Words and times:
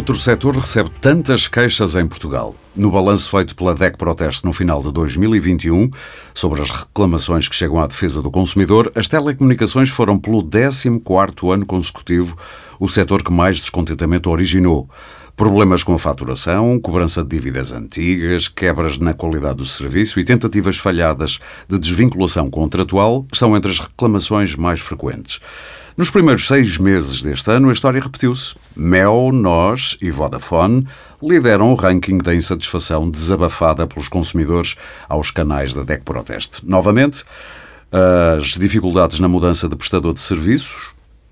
Outro 0.00 0.16
setor 0.16 0.56
recebe 0.56 0.88
tantas 0.98 1.46
queixas 1.46 1.94
em 1.94 2.06
Portugal. 2.06 2.56
No 2.74 2.90
balanço 2.90 3.30
feito 3.30 3.54
pela 3.54 3.74
DEC 3.74 3.98
Proteste 3.98 4.46
no 4.46 4.52
final 4.54 4.82
de 4.82 4.90
2021, 4.90 5.90
sobre 6.32 6.62
as 6.62 6.70
reclamações 6.70 7.46
que 7.46 7.54
chegam 7.54 7.78
à 7.78 7.86
defesa 7.86 8.22
do 8.22 8.30
consumidor, 8.30 8.90
as 8.94 9.08
telecomunicações 9.08 9.90
foram, 9.90 10.18
pelo 10.18 10.42
14º 10.42 11.52
ano 11.52 11.66
consecutivo, 11.66 12.34
o 12.78 12.88
setor 12.88 13.22
que 13.22 13.30
mais 13.30 13.60
descontentamento 13.60 14.30
originou. 14.30 14.88
Problemas 15.36 15.82
com 15.82 15.92
a 15.92 15.98
faturação, 15.98 16.80
cobrança 16.80 17.22
de 17.22 17.28
dívidas 17.28 17.70
antigas, 17.70 18.48
quebras 18.48 18.96
na 18.96 19.12
qualidade 19.12 19.58
do 19.58 19.66
serviço 19.66 20.18
e 20.18 20.24
tentativas 20.24 20.78
falhadas 20.78 21.38
de 21.68 21.78
desvinculação 21.78 22.48
contratual 22.48 23.26
são 23.34 23.54
entre 23.54 23.70
as 23.70 23.78
reclamações 23.78 24.56
mais 24.56 24.80
frequentes. 24.80 25.40
Nos 26.00 26.08
primeiros 26.08 26.46
seis 26.46 26.78
meses 26.78 27.20
deste 27.20 27.50
ano, 27.50 27.68
a 27.68 27.74
história 27.74 28.00
repetiu-se. 28.00 28.54
Mel, 28.74 29.30
Nós 29.34 29.98
e 30.00 30.10
Vodafone 30.10 30.88
lideram 31.22 31.70
o 31.70 31.74
ranking 31.74 32.16
da 32.16 32.34
insatisfação 32.34 33.10
desabafada 33.10 33.86
pelos 33.86 34.08
consumidores 34.08 34.76
aos 35.06 35.30
canais 35.30 35.74
da 35.74 35.82
DEC 35.82 36.02
Proteste. 36.02 36.66
Novamente, 36.66 37.22
as 37.92 38.54
dificuldades 38.54 39.20
na 39.20 39.28
mudança 39.28 39.68
de 39.68 39.76
prestador 39.76 40.14
de 40.14 40.20
serviços, 40.20 40.90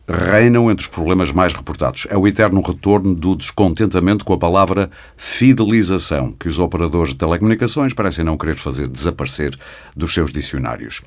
reinam 0.09 0.71
entre 0.71 0.83
os 0.83 0.89
problemas 0.89 1.31
mais 1.31 1.53
reportados. 1.53 2.07
É 2.09 2.17
o 2.17 2.27
eterno 2.27 2.63
retorno 2.63 3.15
do 3.15 3.37
descontentamento 3.37 4.25
com 4.25 4.33
a 4.33 4.39
palavra 4.39 4.91
fidelização, 5.17 6.33
que 6.33 6.49
os 6.49 6.59
operadores 6.59 7.11
de 7.11 7.19
telecomunicações 7.19 7.93
parecem 7.93 8.25
não 8.25 8.39
querer 8.39 8.57
fazer 8.57 8.89
desaparecer 8.89 9.59
dos 9.95 10.15
seus 10.15 10.33
dicionários. 10.33 11.03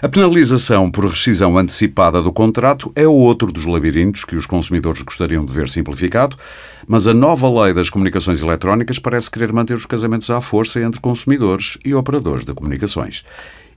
A 0.00 0.08
penalização 0.08 0.90
por 0.90 1.06
rescisão 1.06 1.58
antecipada 1.58 2.22
do 2.22 2.32
contrato 2.32 2.90
é 2.96 3.06
outro 3.06 3.52
dos 3.52 3.66
labirintos 3.66 4.24
que 4.24 4.36
os 4.36 4.46
consumidores 4.46 5.02
gostariam 5.02 5.44
de 5.44 5.52
ver 5.52 5.68
simplificado, 5.68 6.36
mas 6.86 7.06
a 7.06 7.12
nova 7.12 7.48
lei 7.62 7.74
das 7.74 7.90
comunicações 7.90 8.40
eletrónicas 8.40 8.98
parece 8.98 9.30
querer 9.30 9.52
manter 9.52 9.74
os 9.74 9.84
casamentos 9.84 10.30
à 10.30 10.40
força 10.40 10.80
entre 10.80 11.00
consumidores 11.00 11.76
e 11.84 11.94
operadores 11.94 12.44
de 12.44 12.54
comunicações 12.54 13.24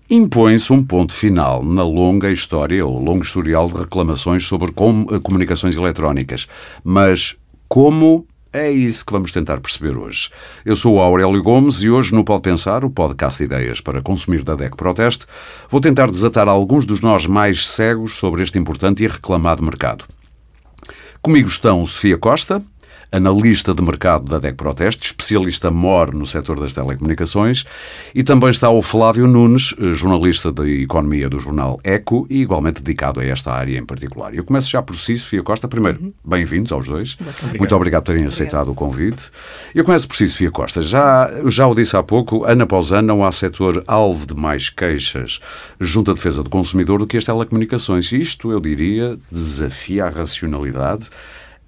impõe-se 0.10 0.74
um 0.74 0.84
ponto 0.84 1.14
final 1.14 1.64
na 1.64 1.84
longa 1.84 2.32
história 2.32 2.84
ou 2.86 3.02
longo 3.02 3.24
historial 3.24 3.68
de 3.68 3.78
reclamações 3.78 4.46
sobre 4.48 4.72
eh, 4.72 5.20
comunicações 5.22 5.78
eletrónicas. 5.78 6.48
Mas 6.84 7.38
como 7.68 8.26
é 8.52 8.72
isso 8.72 9.06
que 9.06 9.12
vamos 9.12 9.32
tentar 9.32 9.60
perceber 9.60 9.96
hoje. 9.96 10.32
Eu 10.66 10.76
sou 10.76 10.96
o 10.96 11.00
Aurélio 11.00 11.44
Gomes 11.44 11.84
e 11.84 11.90
hoje 11.90 12.16
no 12.16 12.24
Pode 12.24 12.42
Pensar, 12.42 12.84
o 12.84 12.90
podcast 12.90 13.38
de 13.38 13.44
ideias 13.44 13.80
para 13.80 14.02
consumir 14.02 14.44
da 14.44 14.56
DEC 14.56 14.76
Proteste, 14.76 15.28
vou 15.70 15.80
tentar 15.80 16.10
desatar 16.10 16.48
alguns 16.48 16.84
dos 16.84 17.00
nós 17.00 17.28
mais 17.28 17.68
cegos 17.68 18.16
sobre 18.16 18.42
este 18.42 18.58
importante 18.58 19.04
e 19.04 19.08
reclamado 19.08 19.62
mercado. 19.62 20.06
Comigo 21.22 21.48
estão 21.48 21.86
Sofia 21.86 22.18
Costa, 22.18 22.64
analista 23.12 23.74
de 23.74 23.82
mercado 23.82 24.26
da 24.26 24.38
DEC 24.38 24.56
Proteste, 24.56 25.08
especialista 25.08 25.72
mor 25.72 26.14
no 26.14 26.26
setor 26.26 26.60
das 26.60 26.74
telecomunicações, 26.74 27.66
e 28.14 28.24
também 28.24 28.50
está 28.50 28.70
o 28.70 28.82
Flávio 28.82 29.28
Nunes, 29.28 29.74
jornalista 29.94 30.52
de 30.52 30.84
economia 30.84 31.30
do 31.30 31.40
jornal 31.40 31.80
Eco 31.84 32.28
e 32.30 32.42
igualmente 32.42 32.84
dedicado 32.84 33.20
a 33.20 33.26
esta 33.26 33.52
área 33.52 33.78
em 33.78 33.86
particular. 33.86 34.34
Eu 34.34 34.44
começo 34.44 34.70
já 34.70 34.82
por 34.82 34.96
si, 34.96 35.18
Sofia 35.18 35.42
Costa. 35.42 35.68
Primeiro, 35.68 36.00
uhum. 36.02 36.14
bem-vindos 36.24 36.72
aos 36.72 36.88
dois. 36.88 37.18
Obrigado. 37.20 37.60
Muito 37.60 37.76
obrigado 37.76 38.04
por 38.04 38.12
terem 38.12 38.28
aceitado 38.28 38.72
o 38.72 38.76
convite. 38.76 39.32
Eu 39.74 39.84
começo 39.84 40.08
por 40.08 40.16
si, 40.16 40.28
Sofia 40.28 40.52
Costa. 40.52 40.82
Já, 40.82 41.30
já 41.46 41.68
o 41.68 41.74
disse 41.74 41.96
há 41.96 42.04
pouco, 42.04 42.46
ano 42.46 42.64
após 42.64 42.92
ano 42.92 43.08
não 43.08 43.26
há 43.26 43.32
setor 43.32 43.84
alvo 43.88 44.28
de 44.28 44.36
mais 44.36 44.70
queixas 44.70 45.40
junto 45.80 46.12
à 46.12 46.14
defesa 46.14 46.44
do 46.44 46.50
consumidor 46.50 47.00
do 47.00 47.08
que 47.08 47.18
as 47.18 47.26
telecomunicações. 47.26 48.12
Isto, 48.12 48.52
eu 48.52 48.60
diria, 48.60 49.18
desafia 49.32 50.06
a 50.06 50.10
racionalidade 50.10 51.10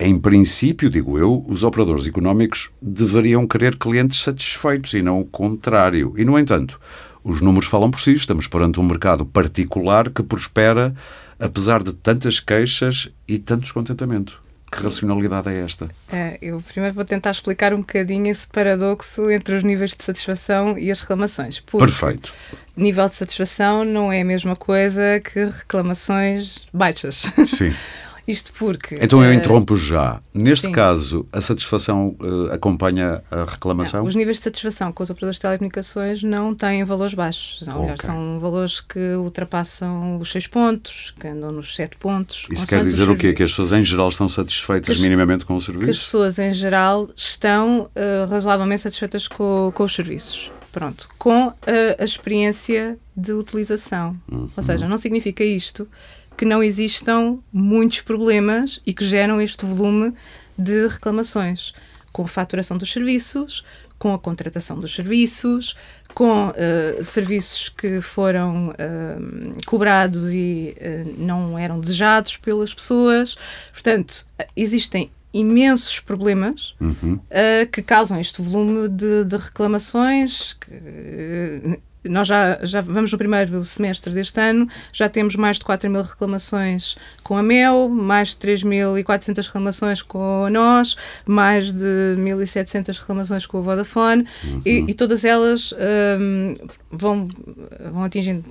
em 0.02 0.18
princípio, 0.18 0.90
digo 0.90 1.20
eu, 1.20 1.46
os 1.48 1.64
operadores 1.64 2.08
económicos 2.08 2.72
deveriam 2.82 3.46
querer 3.46 3.76
clientes 3.78 4.24
satisfeitos 4.24 4.96
e 4.96 5.02
não 5.04 5.22
o 5.22 5.26
contrário. 5.26 6.16
E, 6.18 6.26
no 6.26 6.40
entanto, 6.40 6.82
os 7.24 7.40
números 7.40 7.68
falam 7.68 7.92
por 7.92 8.00
si. 8.00 8.14
Estamos 8.14 8.48
perante 8.48 8.80
um 8.80 8.84
mercado 8.84 9.24
particular 9.24 10.10
que 10.10 10.24
prospera 10.24 10.96
apesar 11.40 11.84
de 11.84 11.94
tantas 11.94 12.40
queixas 12.40 13.10
e 13.28 13.38
tanto 13.38 13.62
descontentamento. 13.62 14.42
Que 14.72 14.82
racionalidade 14.82 15.50
é 15.50 15.60
esta? 15.60 15.90
É, 16.12 16.40
eu 16.42 16.62
primeiro 16.62 16.96
vou 16.96 17.06
tentar 17.06 17.32
explicar 17.32 17.72
um 17.72 17.82
bocadinho 17.82 18.32
esse 18.32 18.48
paradoxo 18.48 19.30
entre 19.30 19.54
os 19.54 19.64
níveis 19.64 19.92
de 19.92 20.04
satisfação 20.04 20.80
e 20.80 20.90
as 20.90 21.02
reclamações. 21.02 21.60
Perfeito. 21.60 22.34
Nível 22.76 23.08
de 23.10 23.16
satisfação 23.16 23.84
não 23.84 24.12
é 24.12 24.22
a 24.22 24.26
mesma 24.26 24.56
coisa 24.56 25.20
que 25.20 25.44
reclamações 25.44 26.66
baixas. 26.74 27.28
Sim. 27.46 27.74
Isto 28.28 28.54
porque. 28.54 28.98
Então 29.02 29.24
eu 29.24 29.32
eh, 29.32 29.36
interrompo 29.36 29.76
já. 29.76 30.20
Neste 30.34 30.68
sim. 30.68 30.72
caso, 30.72 31.26
a 31.32 31.42
satisfação 31.42 32.16
uh, 32.20 32.52
acompanha 32.52 33.24
a 33.32 33.46
reclamação? 33.46 34.02
Não, 34.02 34.08
os 34.08 34.16
níveis 34.16 34.38
de 34.38 34.44
satisfação 34.44 34.92
com 34.92 35.04
os 35.04 35.10
operadores 35.10 35.38
de 35.38 35.42
telecomunicações 35.42 36.24
não 36.24 36.54
têm 36.54 36.84
valores 36.84 37.14
baixos. 37.14 37.66
Não, 37.68 37.84
okay. 37.86 38.06
são 38.06 38.40
valores 38.40 38.80
que 38.80 39.16
ultrapassam 39.16 40.18
os 40.18 40.32
6 40.32 40.48
pontos, 40.48 41.14
que 41.20 41.28
andam 41.28 41.52
nos 41.52 41.76
7 41.76 41.98
pontos. 41.98 42.46
Isso 42.50 42.68
quer 42.68 42.84
dizer 42.84 43.10
o 43.10 43.18
quê? 43.18 43.34
Que 43.34 43.44
as 43.44 43.50
pessoas 43.50 43.72
em 43.72 43.84
geral 43.84 44.10
estão 44.10 44.30
satisfeitas 44.30 44.96
que 44.96 45.02
minimamente 45.02 45.46
com 45.46 45.56
o 45.56 45.62
serviço? 45.62 45.86
Que 45.86 45.92
as 45.92 46.00
pessoas 46.00 46.40
em 46.40 46.54
geral 46.54 47.10
estão 47.16 47.90
uh, 47.96 48.30
razoavelmente 48.30 48.84
satisfeitas 48.84 49.28
com, 49.28 49.72
com 49.74 49.84
os 49.84 49.94
serviços. 49.94 50.52
Pronto, 50.72 51.10
com 51.18 51.48
uh, 51.48 51.56
a 52.00 52.04
experiência 52.04 52.98
de 53.16 53.34
utilização. 53.34 54.16
Uhum. 54.32 54.48
Ou 54.56 54.64
seja, 54.64 54.88
não 54.88 54.98
significa 54.98 55.44
isto 55.44 55.88
que 56.42 56.46
não 56.46 56.64
existam 56.64 57.38
muitos 57.54 58.02
problemas 58.02 58.82
e 58.84 58.96
que 58.96 59.06
geram 59.06 59.40
este 59.40 59.64
volume 59.64 60.12
de 60.58 60.88
reclamações, 60.88 61.72
com 62.12 62.24
a 62.24 62.28
faturação 62.28 62.80
dos 62.80 62.92
serviços, 62.92 63.64
com 64.00 64.12
a 64.12 64.18
contratação 64.18 64.80
dos 64.80 64.92
serviços, 64.92 65.76
com 66.16 66.48
uh, 66.48 67.04
serviços 67.04 67.70
que 67.70 68.02
foram 68.02 68.70
uh, 68.70 69.66
cobrados 69.68 70.34
e 70.34 70.76
uh, 70.80 71.14
não 71.16 71.60
eram 71.60 71.80
desejados 71.80 72.38
pelas 72.38 72.74
pessoas. 72.74 73.38
Portanto, 73.72 74.26
existem 74.58 75.12
imensos 75.32 76.00
problemas 76.00 76.74
uhum. 76.82 77.20
que 77.72 77.82
causam 77.84 78.20
este 78.20 78.42
volume 78.42 78.90
de, 78.90 79.24
de 79.26 79.38
reclamações 79.38 80.54
que 80.54 81.80
nós 82.06 82.28
já, 82.28 82.60
já 82.64 82.82
vamos 82.82 83.12
no 83.12 83.18
primeiro 83.18 83.64
semestre 83.64 84.14
deste 84.14 84.40
ano, 84.40 84.68
já 84.92 85.08
temos 85.08 85.36
mais 85.36 85.58
de 85.58 85.66
4 85.66 85.90
mil 85.90 86.02
reclamações 86.02 86.96
com 87.24 87.38
a 87.38 87.44
MEL, 87.44 87.90
mais 87.90 88.30
de 88.30 88.38
3.400 88.38 89.46
reclamações 89.46 90.02
com 90.02 90.46
a 90.46 90.50
NOS, 90.50 90.98
mais 91.26 91.72
de 91.72 92.16
1.700 92.18 93.00
reclamações 93.00 93.46
com 93.46 93.60
a 93.60 93.62
Vodafone 93.62 94.26
uhum. 94.44 94.62
e, 94.66 94.92
e, 94.92 94.94
todas 94.94 95.24
elas 95.24 95.74
um, 96.20 96.56
vão, 96.92 97.28
vão 97.92 98.04
atingindo 98.04 98.44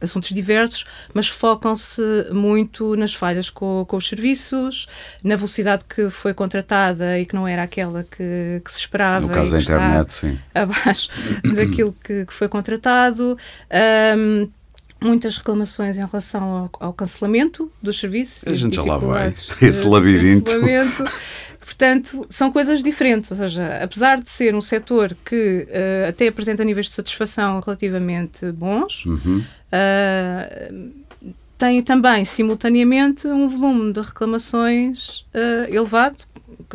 assuntos 0.00 0.30
diversos, 0.30 0.84
mas 1.14 1.28
focam-se 1.28 2.02
muito 2.32 2.96
nas 2.96 3.14
falhas 3.14 3.50
com, 3.50 3.84
com, 3.86 3.96
os 3.96 4.08
serviços, 4.08 4.86
na 5.22 5.36
velocidade 5.36 5.84
que 5.88 6.10
foi 6.10 6.34
contratada 6.34 7.18
e 7.18 7.26
que 7.26 7.34
não 7.34 7.46
era 7.46 7.62
aquela 7.62 8.04
que, 8.04 8.60
que 8.64 8.72
se 8.72 8.78
esperava. 8.78 9.26
No 9.26 9.32
caso 9.32 9.52
da 9.52 9.60
internet, 9.60 10.12
sim. 10.12 10.38
Abaixo 10.54 11.08
daquilo 11.54 11.94
que, 12.04 12.24
que 12.26 12.34
foi 12.34 12.48
contratado. 12.48 13.38
Um, 14.16 14.48
muitas 15.00 15.36
reclamações 15.36 15.96
em 15.96 16.04
relação 16.04 16.42
ao, 16.42 16.70
ao, 16.88 16.92
cancelamento 16.92 17.70
dos 17.82 17.98
serviços. 17.98 18.46
A 18.46 18.54
gente 18.54 18.76
já 18.76 18.82
lá 18.82 18.98
vai. 18.98 19.32
Esse 19.62 19.86
labirinto. 19.86 20.52
Portanto, 21.60 22.26
são 22.30 22.50
coisas 22.50 22.82
diferentes. 22.82 23.30
Ou 23.30 23.36
seja, 23.36 23.78
apesar 23.82 24.20
de 24.20 24.30
ser 24.30 24.54
um 24.54 24.60
setor 24.60 25.16
que 25.24 25.66
uh, 25.68 26.08
até 26.08 26.26
apresenta 26.26 26.64
níveis 26.64 26.86
de 26.86 26.92
satisfação 26.92 27.60
relativamente 27.60 28.50
bons, 28.52 29.04
uhum. 29.04 29.44
uh, 29.72 30.90
tem 31.58 31.82
também, 31.82 32.24
simultaneamente, 32.24 33.26
um 33.26 33.48
volume 33.48 33.92
de 33.92 34.00
reclamações 34.00 35.26
uh, 35.34 35.68
elevado, 35.68 36.16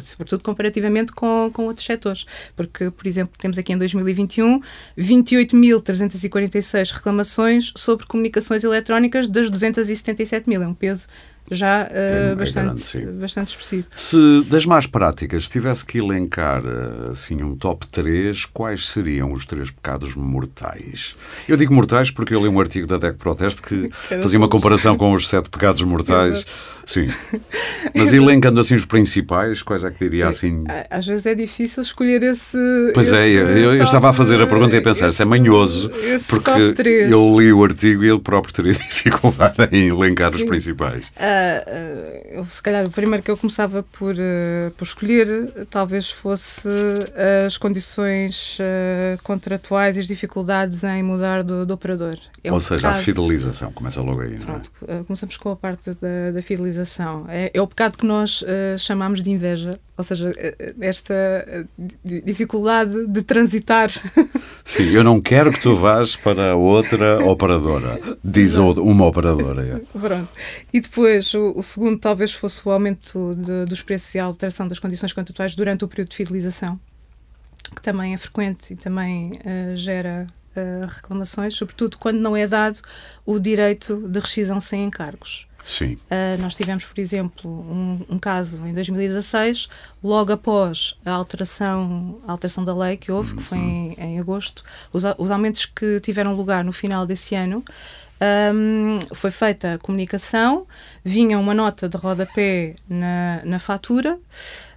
sobretudo 0.01 0.43
comparativamente 0.43 1.13
com, 1.13 1.49
com 1.53 1.65
outros 1.67 1.85
setores. 1.85 2.25
Porque, 2.53 2.91
por 2.91 3.07
exemplo, 3.07 3.33
temos 3.39 3.57
aqui 3.57 3.71
em 3.71 3.77
2021 3.77 4.61
28.346 4.97 6.91
reclamações 6.91 7.71
sobre 7.77 8.05
comunicações 8.05 8.65
eletrónicas 8.65 9.29
das 9.29 9.49
277 9.49 10.49
mil. 10.49 10.61
É 10.61 10.67
um 10.67 10.73
peso 10.73 11.07
já 11.51 11.83
uh, 11.83 11.87
é, 11.91 12.35
bastante, 12.35 12.97
é 12.97 13.01
grande, 13.01 13.19
bastante 13.19 13.47
expressivo. 13.49 13.85
Se 13.95 14.43
das 14.49 14.65
mais 14.65 14.87
práticas 14.87 15.47
tivesse 15.47 15.85
que 15.85 15.97
elencar 15.97 16.63
eh, 16.65 17.11
assim 17.11 17.43
um 17.43 17.55
top 17.55 17.85
3, 17.87 18.45
quais 18.45 18.87
seriam 18.87 19.33
os 19.33 19.45
três 19.45 19.69
pecados 19.69 20.15
mortais? 20.15 21.15
Eu 21.47 21.57
digo 21.57 21.73
mortais 21.73 22.11
porque 22.11 22.33
eu 22.33 22.41
li 22.41 22.47
um 22.47 22.59
artigo 22.59 22.87
da 22.87 22.97
DEC 22.97 23.17
Proteste 23.17 23.61
que 23.61 23.89
fazia 24.21 24.39
uma 24.39 24.47
comparação 24.47 24.97
com 24.97 25.13
os 25.13 25.27
sete 25.27 25.49
pecados 25.49 25.83
mortais. 25.83 26.45
Sim. 26.85 27.09
Mas 27.93 28.13
elencando 28.13 28.59
assim 28.59 28.75
os 28.75 28.85
principais, 28.85 29.61
quais 29.61 29.83
é 29.83 29.91
que 29.91 29.99
diria 29.99 30.27
assim? 30.27 30.63
Às 30.89 31.05
vezes 31.05 31.25
é 31.25 31.35
difícil 31.35 31.81
escolher 31.81 32.21
esse. 32.23 32.57
Pois 32.93 33.11
é, 33.11 33.27
esse 33.27 33.53
é, 33.53 33.57
eu, 33.57 33.75
eu 33.75 33.83
estava 33.83 34.09
a 34.09 34.13
fazer 34.13 34.41
a 34.41 34.47
pergunta 34.47 34.75
e 34.75 34.79
a 34.79 34.81
pensar, 34.81 35.07
esse, 35.07 35.17
se 35.17 35.21
é 35.21 35.25
manhoso, 35.25 35.91
porque 36.27 36.75
eu 37.09 37.39
li 37.39 37.53
o 37.53 37.63
artigo 37.63 38.03
e 38.03 38.09
ele 38.09 38.19
próprio 38.19 38.53
teria 38.53 38.73
dificuldade 38.89 39.69
em 39.71 39.89
elencar 39.89 40.31
Sim. 40.31 40.37
os 40.37 40.43
principais. 40.43 41.07
Uh, 41.07 41.32
Uh, 41.33 42.41
uh, 42.41 42.45
se 42.45 42.61
calhar 42.61 42.85
o 42.85 42.89
primeiro 42.89 43.23
que 43.23 43.31
eu 43.31 43.37
começava 43.37 43.83
por, 43.83 44.15
uh, 44.15 44.71
por 44.77 44.83
escolher 44.83 45.67
talvez 45.69 46.09
fosse 46.09 46.67
as 47.45 47.57
condições 47.57 48.57
contratuais 49.23 49.97
e 49.97 49.99
as 49.99 50.07
dificuldades 50.07 50.83
em 50.83 51.03
mudar 51.03 51.43
do, 51.43 51.65
do 51.65 51.73
operador. 51.73 52.17
É 52.43 52.51
Ou 52.51 52.57
um 52.57 52.59
seja, 52.59 52.87
pecado... 52.87 52.99
a 52.99 53.03
fidelização, 53.03 53.71
começa 53.71 54.01
logo 54.01 54.21
aí. 54.21 54.35
É? 54.35 54.37
Pronto, 54.37 54.71
começamos 55.05 55.37
com 55.37 55.51
a 55.51 55.55
parte 55.55 55.91
da, 55.93 56.31
da 56.33 56.41
fidelização. 56.41 57.25
É, 57.29 57.51
é, 57.53 57.61
o 57.61 57.67
pecado 57.67 57.97
que 57.97 58.05
nós 58.05 58.43
chamamos 58.77 59.23
de 59.23 59.31
inveja, 59.31 59.71
ou 59.95 60.03
seja, 60.03 60.31
esta 60.81 61.67
dificuldade 62.03 63.05
de 63.07 63.21
transitar. 63.21 63.91
Sim, 64.65 64.89
eu 64.89 65.03
não 65.03 65.21
quero 65.21 65.51
que 65.51 65.59
tu 65.59 65.75
vás 65.75 66.15
para 66.15 66.55
outra 66.55 67.23
operadora, 67.23 67.99
diz 68.23 68.55
uma 68.57 69.05
operadora. 69.05 69.83
É. 69.93 69.99
Pronto. 69.99 70.29
E 70.71 70.81
depois, 70.81 71.33
o, 71.33 71.53
o, 71.55 71.61
segundo 71.61 71.99
talvez 71.99 72.33
fosse 72.33 72.61
o 72.67 72.71
aumento 72.71 73.35
de, 73.35 73.65
dos 73.65 73.83
preços 73.83 74.13
e 74.15 74.19
a 74.19 74.25
alteração 74.25 74.67
das 74.67 74.79
condições 74.79 75.13
contratuais 75.13 75.53
durante 75.55 75.85
o 75.85 75.87
período 75.87 76.09
de 76.09 76.15
fidelização, 76.15 76.79
que 77.75 77.81
também 77.81 78.13
é 78.13 78.17
frequente 78.17 78.73
e 78.73 78.75
também 78.75 79.31
uh, 79.31 79.75
gera 79.75 80.27
uh, 80.55 80.87
reclamações, 80.87 81.55
sobretudo 81.55 81.97
quando 81.99 82.19
não 82.19 82.35
é 82.35 82.47
dado 82.47 82.79
o 83.25 83.37
direito 83.37 84.07
de 84.07 84.19
rescisão 84.19 84.59
sem 84.59 84.85
encargos. 84.85 85.45
Sim. 85.63 85.93
Uh, 85.93 86.41
nós 86.41 86.55
tivemos, 86.55 86.83
por 86.83 86.99
exemplo, 86.99 87.49
um, 87.49 88.01
um, 88.09 88.19
caso 88.19 88.57
em 88.67 88.73
2016, 88.73 89.69
logo 90.03 90.33
após 90.33 90.95
a 91.05 91.11
alteração, 91.11 92.19
a 92.27 92.31
alteração 92.33 92.65
da 92.65 92.75
lei 92.75 92.97
que 92.97 93.11
houve, 93.11 93.31
uhum. 93.31 93.37
que 93.37 93.43
foi 93.43 93.57
em, 93.57 93.93
em 93.97 94.19
agosto, 94.19 94.63
os, 94.91 95.03
os, 95.17 95.31
aumentos 95.31 95.65
que 95.65 96.01
tiveram 96.01 96.35
lugar 96.35 96.65
no 96.65 96.73
final 96.73 97.05
desse 97.05 97.33
ano, 97.33 97.63
um, 98.53 98.99
foi 99.13 99.31
feita 99.31 99.73
a 99.73 99.77
comunicação, 99.77 100.67
vinha 101.03 101.39
uma 101.39 101.53
nota 101.53 101.87
de 101.87 101.97
rodapé 101.97 102.75
na, 102.87 103.41
na 103.43 103.59
fatura. 103.59 104.19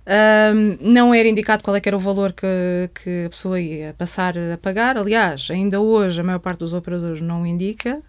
Um, 0.07 0.79
não 0.81 1.13
era 1.13 1.27
indicado 1.27 1.65
qual 1.65 1.77
é 1.77 1.83
era 1.85 1.97
o 1.97 2.01
valor 2.01 2.33
que, 2.33 2.47
que 2.95 3.25
a 3.27 3.29
pessoa 3.29 3.61
ia 3.61 3.93
passar 3.99 4.35
a 4.39 4.57
pagar. 4.57 4.97
Aliás, 4.97 5.49
ainda 5.51 5.81
hoje 5.81 6.21
a 6.21 6.25
maior 6.25 6.39
parte 6.39 6.61
dos 6.61 6.73
operadores 6.75 7.21
não 7.21 7.45
indica. 7.45 8.01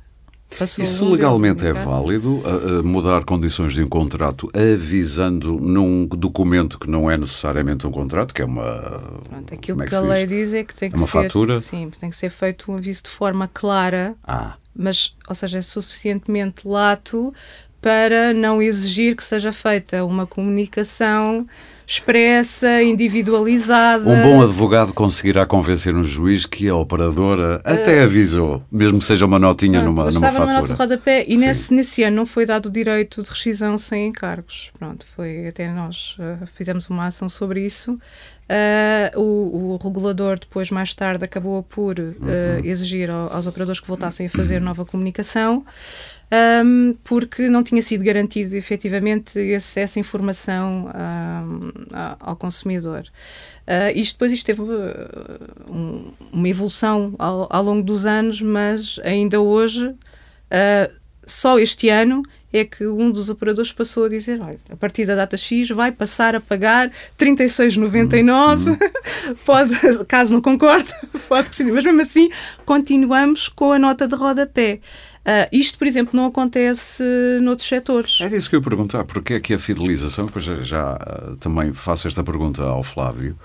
Passou 0.57 0.83
Isso 0.83 1.09
legalmente 1.09 1.65
é 1.65 1.73
válido, 1.73 2.41
a, 2.45 2.79
a 2.79 2.83
mudar 2.83 3.23
condições 3.25 3.73
de 3.73 3.83
um 3.83 3.87
contrato 3.87 4.49
avisando 4.53 5.59
num 5.59 6.05
documento 6.07 6.79
que 6.79 6.89
não 6.89 7.11
é 7.11 7.17
necessariamente 7.17 7.85
um 7.85 7.91
contrato, 7.91 8.33
que 8.33 8.41
é 8.41 8.45
uma. 8.45 9.21
Pronto, 9.29 9.53
aquilo 9.53 9.81
é 9.81 9.85
que, 9.85 9.89
que 9.89 9.95
a 9.95 10.01
lei 10.01 10.25
diz 10.25 10.53
é 10.53 10.63
que 10.63 10.73
tem 10.73 10.87
é 10.87 10.91
que 10.91 10.97
uma 10.97 11.05
ser. 11.05 11.23
fatura? 11.23 11.61
Sim, 11.61 11.91
tem 11.99 12.09
que 12.09 12.15
ser 12.15 12.29
feito 12.29 12.71
um 12.71 12.75
aviso 12.75 13.03
de 13.03 13.09
forma 13.09 13.49
clara. 13.53 14.15
Ah 14.23 14.55
mas, 14.77 15.15
ou 15.27 15.33
seja, 15.33 15.57
é 15.57 15.61
suficientemente 15.61 16.67
lato 16.67 17.33
para 17.81 18.33
não 18.33 18.61
exigir 18.61 19.15
que 19.15 19.23
seja 19.23 19.51
feita 19.51 20.05
uma 20.05 20.27
comunicação 20.27 21.47
expressa, 21.89 22.83
individualizada. 22.83 24.09
Um 24.09 24.21
bom 24.21 24.41
advogado 24.43 24.93
conseguirá 24.93 25.45
convencer 25.45 25.95
um 25.95 26.03
juiz 26.03 26.45
que 26.45 26.67
a 26.67 26.75
operadora 26.75 27.61
até 27.63 28.01
uh, 28.01 28.03
avisou, 28.03 28.61
mesmo 28.69 28.99
que 28.99 29.05
seja 29.05 29.25
uma 29.25 29.39
notinha 29.39 29.79
pronto, 29.81 29.95
numa, 29.95 30.11
numa 30.11 30.27
fatura. 30.27 30.43
Uma 30.43 30.53
nota 30.53 30.73
de 30.73 30.77
rodapé 30.77 31.23
e 31.25 31.37
nesse, 31.37 31.73
nesse 31.73 32.03
ano 32.03 32.17
não 32.17 32.25
foi 32.25 32.45
dado 32.45 32.65
o 32.65 32.69
direito 32.69 33.23
de 33.23 33.29
rescisão 33.29 33.77
sem 33.77 34.07
encargos. 34.07 34.69
Pronto, 34.77 35.05
foi 35.15 35.47
até 35.47 35.71
nós 35.71 36.17
uh, 36.19 36.45
fizemos 36.53 36.89
uma 36.89 37.07
ação 37.07 37.29
sobre 37.29 37.65
isso. 37.65 37.93
Uh, 37.93 39.19
o, 39.19 39.73
o, 39.73 39.79
regulador 39.81 40.39
depois, 40.39 40.69
mais 40.69 40.93
tarde, 40.93 41.23
acabou 41.23 41.63
por 41.63 41.99
uh, 41.99 42.01
uhum. 42.01 42.65
exigir 42.65 43.09
ao, 43.09 43.33
aos 43.33 43.47
operadores 43.47 43.79
que 43.79 43.87
voltassem 43.87 44.27
a 44.27 44.29
fazer 44.29 44.61
nova 44.61 44.85
comunicação, 44.85 45.65
um, 46.63 46.95
porque 47.03 47.47
não 47.47 47.63
tinha 47.63 47.81
sido 47.81 48.03
garantido 48.03 48.55
efetivamente 48.55 49.39
esse, 49.39 49.79
essa 49.79 49.99
informação 49.99 50.87
um, 50.87 51.71
ao 52.19 52.35
consumidor. 52.35 53.05
Uh, 53.67 53.91
isto 53.95 54.15
depois 54.15 54.31
isto 54.31 54.45
teve 54.45 54.61
um, 54.61 56.11
uma 56.31 56.49
evolução 56.49 57.13
ao, 57.17 57.47
ao, 57.49 57.63
longo 57.63 57.83
dos 57.83 58.05
anos, 58.05 58.41
mas 58.41 58.99
ainda 59.03 59.41
hoje, 59.41 59.93
só 61.25 61.59
este 61.59 61.89
ano, 61.89 62.23
é 62.53 62.63
que 62.63 62.87
um 62.87 63.11
dos 63.11 63.29
operadores 63.29 63.71
passou 63.71 64.05
a 64.05 64.09
dizer, 64.09 64.39
olha, 64.41 64.59
a 64.69 64.75
partir 64.75 65.05
da 65.05 65.15
data 65.15 65.35
X 65.35 65.69
vai 65.69 65.91
passar 65.91 66.35
a 66.35 66.39
pagar 66.39 66.91
36,99, 67.17 68.67
uhum. 68.67 68.77
pode, 69.45 70.05
caso 70.05 70.33
não 70.33 70.41
concorde, 70.41 70.93
pode 71.27 71.47
questionar, 71.47 71.73
mas 71.73 71.83
mesmo 71.83 72.01
assim 72.01 72.29
continuamos 72.65 73.49
com 73.49 73.73
a 73.73 73.79
nota 73.79 74.07
de 74.07 74.15
rodapé. 74.15 74.79
Uh, 75.27 75.43
isto, 75.51 75.77
por 75.77 75.85
exemplo, 75.85 76.15
não 76.15 76.27
acontece 76.27 77.03
noutros 77.41 77.67
setores. 77.67 78.19
Era 78.21 78.37
isso 78.37 78.49
que 78.49 78.55
eu 78.55 78.61
ia 78.61 78.63
perguntar, 78.63 79.03
porque 79.03 79.33
é 79.33 79.39
que 79.41 79.53
a 79.53 79.59
fidelização, 79.59 80.25
depois 80.25 80.45
já, 80.45 80.95
uh, 80.95 81.35
também 81.35 81.73
faço 81.73 82.07
esta 82.07 82.23
pergunta 82.23 82.63
ao 82.63 82.81
Flávio, 82.81 83.37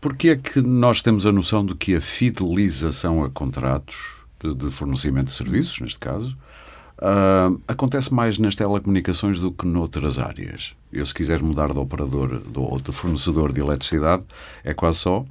porque 0.00 0.28
é 0.28 0.36
que 0.36 0.60
nós 0.60 1.02
temos 1.02 1.26
a 1.26 1.32
noção 1.32 1.66
de 1.66 1.74
que 1.74 1.96
a 1.96 2.00
fidelização 2.00 3.24
a 3.24 3.30
contratos 3.30 4.14
de, 4.40 4.70
fornecimento 4.70 5.26
de 5.26 5.32
serviços, 5.32 5.80
neste 5.80 5.98
caso, 5.98 6.36
Uh, 6.96 7.60
acontece 7.66 8.14
mais 8.14 8.38
nas 8.38 8.54
telecomunicações 8.54 9.40
do 9.40 9.50
que 9.50 9.66
noutras 9.66 10.16
áreas. 10.16 10.74
Eu, 10.92 11.04
se 11.04 11.12
quiser 11.12 11.42
mudar 11.42 11.72
de 11.72 11.78
operador 11.78 12.40
ou 12.54 12.80
de 12.80 12.92
fornecedor 12.92 13.52
de 13.52 13.60
eletricidade, 13.60 14.22
é 14.62 14.72
quase 14.72 14.98
só 14.98 15.26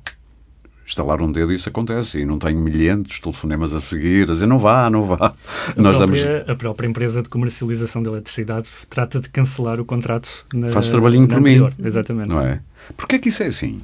estalar 0.86 1.22
um 1.22 1.32
dedo 1.32 1.52
e 1.52 1.56
isso 1.56 1.70
acontece. 1.70 2.20
E 2.20 2.26
não 2.26 2.38
tenho 2.38 2.60
milhentos 2.60 3.20
telefonemas 3.20 3.74
a 3.74 3.80
seguir, 3.80 4.30
a 4.30 4.34
dizer 4.34 4.48
não 4.48 4.60
vá, 4.60 4.90
não 4.90 5.04
vá. 5.04 5.34
A, 5.76 5.82
Nós 5.82 5.98
própria, 5.98 6.26
damos... 6.26 6.50
a 6.50 6.56
própria 6.56 6.88
empresa 6.88 7.22
de 7.22 7.30
comercialização 7.30 8.02
de 8.02 8.10
eletricidade 8.10 8.68
trata 8.90 9.20
de 9.20 9.30
cancelar 9.30 9.80
o 9.80 9.86
contrato 9.86 10.46
na, 10.54 10.68
Faz 10.70 10.88
trabalhinho 10.88 11.28
por 11.28 11.40
mim. 11.40 11.68
Exatamente. 11.84 12.30
Não 12.30 12.42
é? 12.42 12.62
Porquê 12.98 13.16
é 13.16 13.20
que 13.20 13.30
isso 13.30 13.44
é 13.44 13.48
assim? 13.48 13.82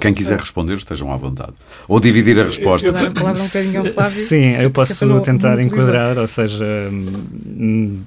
Quem 0.00 0.12
quiser 0.12 0.38
responder, 0.38 0.76
estejam 0.76 1.12
à 1.12 1.16
vontade. 1.16 1.52
Ou 1.86 2.00
dividir 2.00 2.38
a 2.38 2.44
resposta. 2.44 2.88
Eu, 2.88 2.94
eu, 2.94 3.04
eu, 3.04 3.82
um 3.92 4.04
Sim, 4.04 4.56
eu 4.60 4.70
posso 4.70 5.20
tentar 5.20 5.60
enquadrar, 5.60 6.18
ou 6.18 6.26
seja, 6.26 6.64
hum, 6.90 8.02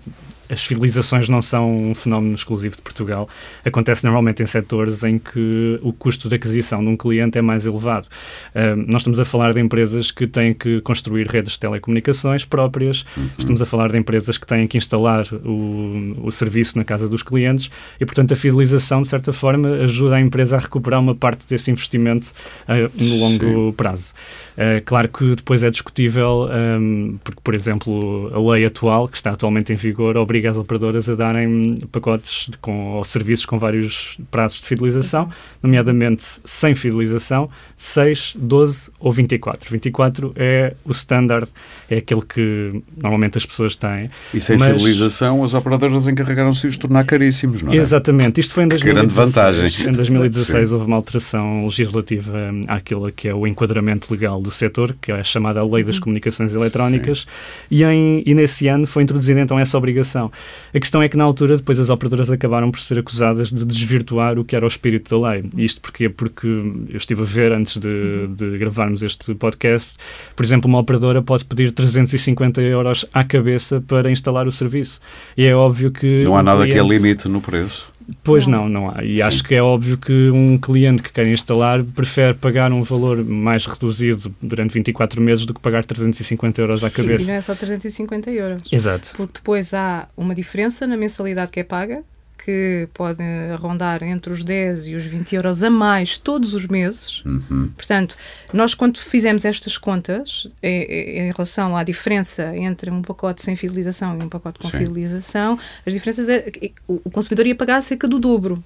as 0.51 0.63
fidelizações 0.65 1.29
não 1.29 1.41
são 1.41 1.91
um 1.91 1.95
fenómeno 1.95 2.35
exclusivo 2.35 2.75
de 2.75 2.81
Portugal. 2.81 3.29
Acontece 3.63 4.03
normalmente 4.03 4.43
em 4.43 4.45
setores 4.45 5.01
em 5.03 5.17
que 5.17 5.79
o 5.81 5.93
custo 5.93 6.27
de 6.27 6.35
aquisição 6.35 6.83
de 6.83 6.89
um 6.89 6.97
cliente 6.97 7.37
é 7.37 7.41
mais 7.41 7.65
elevado. 7.65 8.07
Uh, 8.53 8.75
nós 8.87 9.01
estamos 9.01 9.19
a 9.19 9.23
falar 9.23 9.53
de 9.53 9.61
empresas 9.61 10.11
que 10.11 10.27
têm 10.27 10.53
que 10.53 10.81
construir 10.81 11.27
redes 11.27 11.53
de 11.53 11.59
telecomunicações 11.59 12.43
próprias, 12.43 13.05
uhum. 13.15 13.29
estamos 13.39 13.61
a 13.61 13.65
falar 13.65 13.91
de 13.91 13.97
empresas 13.97 14.37
que 14.37 14.45
têm 14.45 14.67
que 14.67 14.77
instalar 14.77 15.25
o, 15.33 16.17
o 16.21 16.31
serviço 16.31 16.77
na 16.77 16.83
casa 16.83 17.07
dos 17.07 17.23
clientes 17.23 17.71
e, 17.99 18.05
portanto, 18.05 18.33
a 18.33 18.35
fidelização, 18.35 19.01
de 19.01 19.07
certa 19.07 19.31
forma, 19.31 19.69
ajuda 19.83 20.17
a 20.17 20.21
empresa 20.21 20.57
a 20.57 20.59
recuperar 20.59 20.99
uma 20.99 21.15
parte 21.15 21.47
desse 21.47 21.71
investimento 21.71 22.33
uh, 22.67 22.91
no 23.01 23.15
longo 23.17 23.69
Sim. 23.69 23.71
prazo. 23.71 24.13
Uh, 24.57 24.83
claro 24.83 25.07
que 25.07 25.35
depois 25.35 25.63
é 25.63 25.69
discutível, 25.69 26.49
um, 26.51 27.17
porque, 27.23 27.39
por 27.41 27.53
exemplo, 27.53 28.29
a 28.33 28.51
lei 28.51 28.65
atual, 28.65 29.07
que 29.07 29.15
está 29.15 29.31
atualmente 29.31 29.71
em 29.71 29.75
vigor, 29.75 30.17
obriga 30.17 30.40
obriga 30.41 30.49
as 30.49 30.57
operadoras 30.57 31.09
a 31.09 31.15
darem 31.15 31.75
pacotes 31.91 32.47
de, 32.49 32.57
com, 32.57 32.93
ou 32.93 33.03
serviços 33.03 33.45
com 33.45 33.59
vários 33.59 34.17
prazos 34.31 34.59
de 34.59 34.67
fidelização, 34.67 35.29
nomeadamente 35.61 36.23
sem 36.43 36.73
fidelização, 36.73 37.49
6, 37.77 38.35
12 38.37 38.91
ou 38.99 39.11
24. 39.11 39.69
24 39.71 40.33
é 40.35 40.73
o 40.83 40.91
standard, 40.91 41.47
é 41.89 41.97
aquele 41.97 42.21
que 42.21 42.81
normalmente 43.01 43.37
as 43.37 43.45
pessoas 43.45 43.75
têm. 43.75 44.09
E 44.33 44.41
sem 44.41 44.57
mas... 44.57 44.75
fidelização, 44.75 45.43
as 45.43 45.53
operadoras 45.53 46.07
encarregaram-se 46.07 46.61
de 46.61 46.67
os 46.67 46.77
tornar 46.77 47.05
caríssimos, 47.05 47.61
não 47.61 47.73
é? 47.73 47.77
Exatamente. 47.77 48.39
Isto 48.39 48.53
foi 48.53 48.63
em 48.63 48.67
2016. 48.67 48.81
Que 48.81 48.93
grande 48.93 49.31
vantagem. 49.31 49.89
Em 49.89 49.93
2016 49.93 50.71
houve 50.71 50.85
uma 50.85 50.95
alteração 50.95 51.63
legislativa 51.63 52.31
hum, 52.51 52.61
àquilo 52.67 53.11
que 53.11 53.27
é 53.27 53.35
o 53.35 53.45
enquadramento 53.45 54.11
legal 54.11 54.41
do 54.41 54.51
setor, 54.51 54.95
que 54.99 55.11
é 55.11 55.19
a 55.19 55.23
chamada 55.23 55.63
Lei 55.63 55.83
das 55.83 55.97
uhum. 55.97 56.03
Comunicações 56.03 56.55
Eletrónicas, 56.55 57.27
e, 57.69 57.83
em, 57.83 58.23
e 58.25 58.33
nesse 58.33 58.67
ano 58.67 58.87
foi 58.87 59.03
introduzida 59.03 59.39
então 59.39 59.59
essa 59.59 59.77
obrigação. 59.77 60.30
A 60.73 60.79
questão 60.79 61.01
é 61.01 61.09
que 61.09 61.17
na 61.17 61.23
altura 61.23 61.57
depois 61.57 61.79
as 61.79 61.89
operadoras 61.89 62.31
acabaram 62.31 62.71
por 62.71 62.79
ser 62.79 62.99
acusadas 62.99 63.51
de 63.51 63.65
desvirtuar 63.65 64.39
o 64.39 64.45
que 64.45 64.55
era 64.55 64.65
o 64.65 64.67
espírito 64.67 65.17
da 65.17 65.29
lei. 65.29 65.43
E 65.57 65.63
isto 65.63 65.81
porquê? 65.81 66.09
Porque 66.09 66.47
eu 66.47 66.97
estive 66.97 67.21
a 67.21 67.25
ver 67.25 67.51
antes 67.51 67.77
de, 67.77 68.27
de 68.27 68.57
gravarmos 68.57 69.03
este 69.03 69.33
podcast, 69.35 69.97
por 70.35 70.43
exemplo, 70.43 70.69
uma 70.69 70.79
operadora 70.79 71.21
pode 71.21 71.45
pedir 71.45 71.71
350 71.71 72.61
euros 72.61 73.05
à 73.13 73.23
cabeça 73.23 73.81
para 73.81 74.11
instalar 74.11 74.47
o 74.47 74.51
serviço. 74.51 74.99
E 75.37 75.45
é 75.45 75.55
óbvio 75.55 75.91
que... 75.91 76.23
Não 76.23 76.37
há 76.37 76.43
nada 76.43 76.63
cliente... 76.63 76.73
que 76.73 76.79
é 76.79 76.97
limite 76.97 77.27
no 77.27 77.41
preço. 77.41 77.89
Pois 78.23 78.47
não, 78.47 78.69
não 78.69 78.89
há. 78.89 79.03
E 79.03 79.17
Sim. 79.17 79.21
acho 79.21 79.43
que 79.43 79.55
é 79.55 79.61
óbvio 79.61 79.97
que 79.97 80.29
um 80.29 80.57
cliente 80.57 81.03
que 81.03 81.11
quer 81.11 81.27
instalar 81.27 81.83
prefere 81.83 82.33
pagar 82.33 82.71
um 82.71 82.83
valor 82.83 83.23
mais 83.23 83.65
reduzido 83.65 84.33
durante 84.41 84.73
24 84.73 85.21
meses 85.21 85.45
do 85.45 85.53
que 85.53 85.59
pagar 85.59 85.85
350 85.85 86.61
euros 86.61 86.83
à 86.83 86.89
cabeça. 86.89 87.25
E 87.25 87.27
não 87.27 87.35
é 87.35 87.41
só 87.41 87.55
350 87.55 88.31
euros. 88.31 88.61
Exato. 88.71 89.09
Porque 89.15 89.33
depois 89.35 89.73
há 89.73 90.07
uma 90.15 90.35
diferença 90.35 90.85
na 90.87 90.97
mensalidade 90.97 91.51
que 91.51 91.59
é 91.59 91.63
paga, 91.63 92.03
que 92.43 92.87
podem 92.93 93.55
rondar 93.57 94.01
entre 94.03 94.33
os 94.33 94.43
10 94.43 94.87
e 94.87 94.95
os 94.95 95.05
20 95.05 95.35
euros 95.35 95.61
a 95.63 95.69
mais 95.69 96.17
todos 96.17 96.53
os 96.53 96.65
meses. 96.65 97.23
Uhum. 97.23 97.71
Portanto, 97.75 98.17
nós 98.51 98.73
quando 98.73 98.97
fizemos 98.99 99.45
estas 99.45 99.77
contas, 99.77 100.47
em, 100.61 101.27
em, 101.27 101.31
relação 101.31 101.77
à 101.77 101.83
diferença 101.83 102.55
entre 102.55 102.89
um 102.89 103.01
pacote 103.01 103.43
sem 103.43 103.55
fidelização 103.55 104.17
e 104.17 104.23
um 104.23 104.29
pacote 104.29 104.59
com 104.59 104.69
Sim. 104.69 104.79
fidelização, 104.79 105.57
as 105.85 105.93
diferenças 105.93 106.27
é, 106.29 106.51
o, 106.87 107.01
o 107.03 107.11
consumidor 107.11 107.45
ia 107.45 107.55
pagar 107.55 107.81
cerca 107.83 108.07
do 108.07 108.19
dobro 108.19 108.63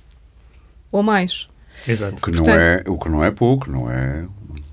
ou 0.92 1.04
mais. 1.04 1.48
Exato. 1.86 2.14
O 2.14 2.22
que, 2.22 2.32
Portanto, 2.32 2.48
não 2.48 2.54
é, 2.56 2.84
o 2.88 2.98
que 2.98 3.10
não 3.10 3.24
é 3.24 3.32
pouco, 3.32 3.70
não 3.70 3.92
é 3.92 4.26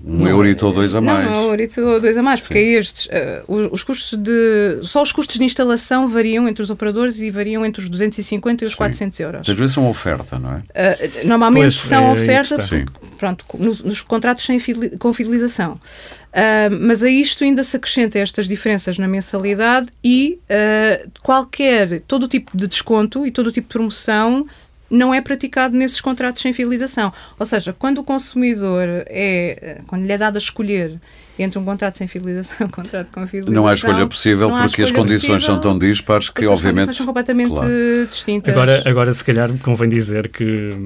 um 0.05 0.17
não, 0.17 0.29
eurito 0.29 0.67
ou 0.67 0.73
dois 0.73 0.95
a 0.95 1.01
mais. 1.01 1.31
Não, 1.31 1.47
um 1.47 1.51
eurito 1.51 1.81
ou 1.81 2.01
dois 2.01 2.17
a 2.17 2.23
mais, 2.23 2.41
porque 2.41 2.59
é 2.59 2.63
estes, 2.73 3.07
uh, 3.07 3.11
os, 3.47 3.69
os, 3.73 3.85
custos 3.85 4.19
de. 4.19 4.81
Só 4.83 5.01
os 5.03 5.13
custos 5.13 5.39
de 5.39 5.45
instalação 5.45 6.09
variam 6.09 6.49
entre 6.49 6.63
os 6.63 6.71
operadores 6.71 7.21
e 7.21 7.31
variam 7.31 7.65
entre 7.65 7.83
os 7.83 7.89
250 7.89 8.65
e 8.65 8.67
os 8.67 8.73
Sim. 8.73 8.79
400 8.79 9.21
euros. 9.21 9.49
Às 9.49 9.57
vezes 9.57 9.75
são 9.75 9.89
oferta, 9.89 10.39
não 10.39 10.55
é? 10.55 10.57
Uh, 10.57 11.27
normalmente 11.27 11.63
pois, 11.63 11.75
são 11.75 12.09
é, 12.09 12.13
oferta, 12.13 12.57
porque, 12.57 12.85
pronto, 13.17 13.45
nos, 13.59 13.83
nos, 13.83 14.01
contratos 14.01 14.45
sem 14.45 14.59
fidel, 14.59 14.99
com 14.99 15.13
fidelização. 15.13 15.75
Uh, 15.75 16.75
mas 16.81 17.03
a 17.03 17.11
isto 17.11 17.45
ainda 17.45 17.63
se 17.63 17.77
acrescenta 17.77 18.19
estas 18.19 18.49
diferenças 18.49 18.99
na 18.99 19.07
mensalidade 19.07 19.89
e 20.03 20.41
qualquer, 21.23 22.01
todo 22.01 22.25
o 22.25 22.29
tipo 22.29 22.57
de 22.57 22.67
desconto 22.67 23.27
e 23.27 23.31
todo 23.31 23.49
o 23.49 23.53
tipo 23.53 23.69
de 23.69 23.73
promoção 23.73 24.47
não 24.93 25.13
é 25.13 25.21
praticado 25.23 25.75
nesses 25.75 26.01
contratos 26.01 26.43
sem 26.43 26.53
fidelização. 26.53 27.11
Ou 27.39 27.47
seja, 27.47 27.73
quando 27.73 27.99
o 27.99 28.05
consumidor 28.05 28.87
é, 29.07 29.81
quando 29.87 30.05
lhe 30.05 30.13
é 30.13 30.19
dado 30.19 30.37
a 30.37 30.39
escolher 30.39 31.01
entre 31.39 31.59
um 31.59 31.65
contrato 31.65 31.97
sem 31.97 32.07
fidelização 32.07 32.59
e 32.61 32.65
um 32.65 32.69
contrato 32.69 33.09
com 33.11 33.27
fidelização. 33.27 33.55
Não 33.55 33.67
há 33.67 33.73
escolha 33.73 34.07
possível 34.07 34.51
porque 34.51 34.67
escolha 34.67 34.85
as 34.85 34.93
condições 34.93 35.21
possível, 35.21 35.41
são 35.41 35.61
tão 35.61 35.79
dispares 35.79 36.29
que, 36.29 36.47
obviamente. 36.47 36.67
As 36.69 36.87
condições 36.87 36.97
são 36.99 37.07
completamente 37.07 37.51
claro. 37.51 37.71
distintas. 38.07 38.53
Agora, 38.55 38.83
agora, 38.85 39.15
se 39.15 39.25
calhar, 39.25 39.51
convém 39.63 39.89
dizer 39.89 40.29
que, 40.29 40.77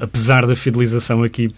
apesar 0.00 0.46
da 0.46 0.54
fidelização 0.54 1.24
aqui 1.24 1.50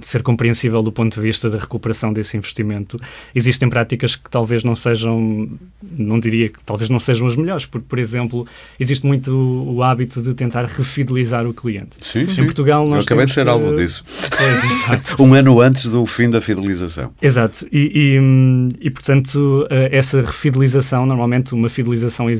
ser 0.00 0.22
compreensível 0.22 0.82
do 0.82 0.92
ponto 0.92 1.14
de 1.14 1.20
vista 1.20 1.50
da 1.50 1.58
recuperação 1.58 2.12
desse 2.12 2.36
investimento, 2.36 2.98
existem 3.34 3.68
práticas 3.68 4.16
que 4.16 4.30
talvez 4.30 4.62
não 4.64 4.74
sejam, 4.74 5.48
não 5.82 6.18
diria 6.18 6.48
que 6.48 6.58
talvez 6.64 6.88
não 6.88 6.98
sejam 6.98 7.26
as 7.26 7.36
melhores, 7.36 7.66
porque, 7.66 7.86
por 7.88 7.98
exemplo, 7.98 8.46
existe 8.78 9.06
muito 9.06 9.34
o, 9.34 9.82
hábito 9.82 10.20
de 10.20 10.34
tentar 10.34 10.64
refidelizar 10.64 11.46
o 11.46 11.54
cliente. 11.54 11.96
Sim, 12.02 12.20
em 12.20 12.28
sim. 12.28 12.44
Portugal 12.44 12.84
nós 12.84 12.98
Eu 12.98 13.02
acabei 13.02 13.26
de 13.26 13.32
ser 13.32 13.44
que... 13.44 13.50
alvo 13.50 13.74
disso. 13.74 14.04
Pois, 14.36 14.64
exato. 14.70 15.16
um 15.22 15.34
ano 15.34 15.60
antes 15.60 15.88
do 15.88 16.04
fim 16.04 16.28
da 16.28 16.40
fidelização. 16.40 17.12
Exato. 17.20 17.66
E, 17.72 18.18
e, 18.20 18.86
e, 18.86 18.90
portanto, 18.90 19.66
eh, 19.70 19.88
essa 19.92 20.20
refidelização, 20.20 21.06
normalmente 21.06 21.54
uma 21.54 21.68
fidelização 21.68 22.28
eh, 22.30 22.34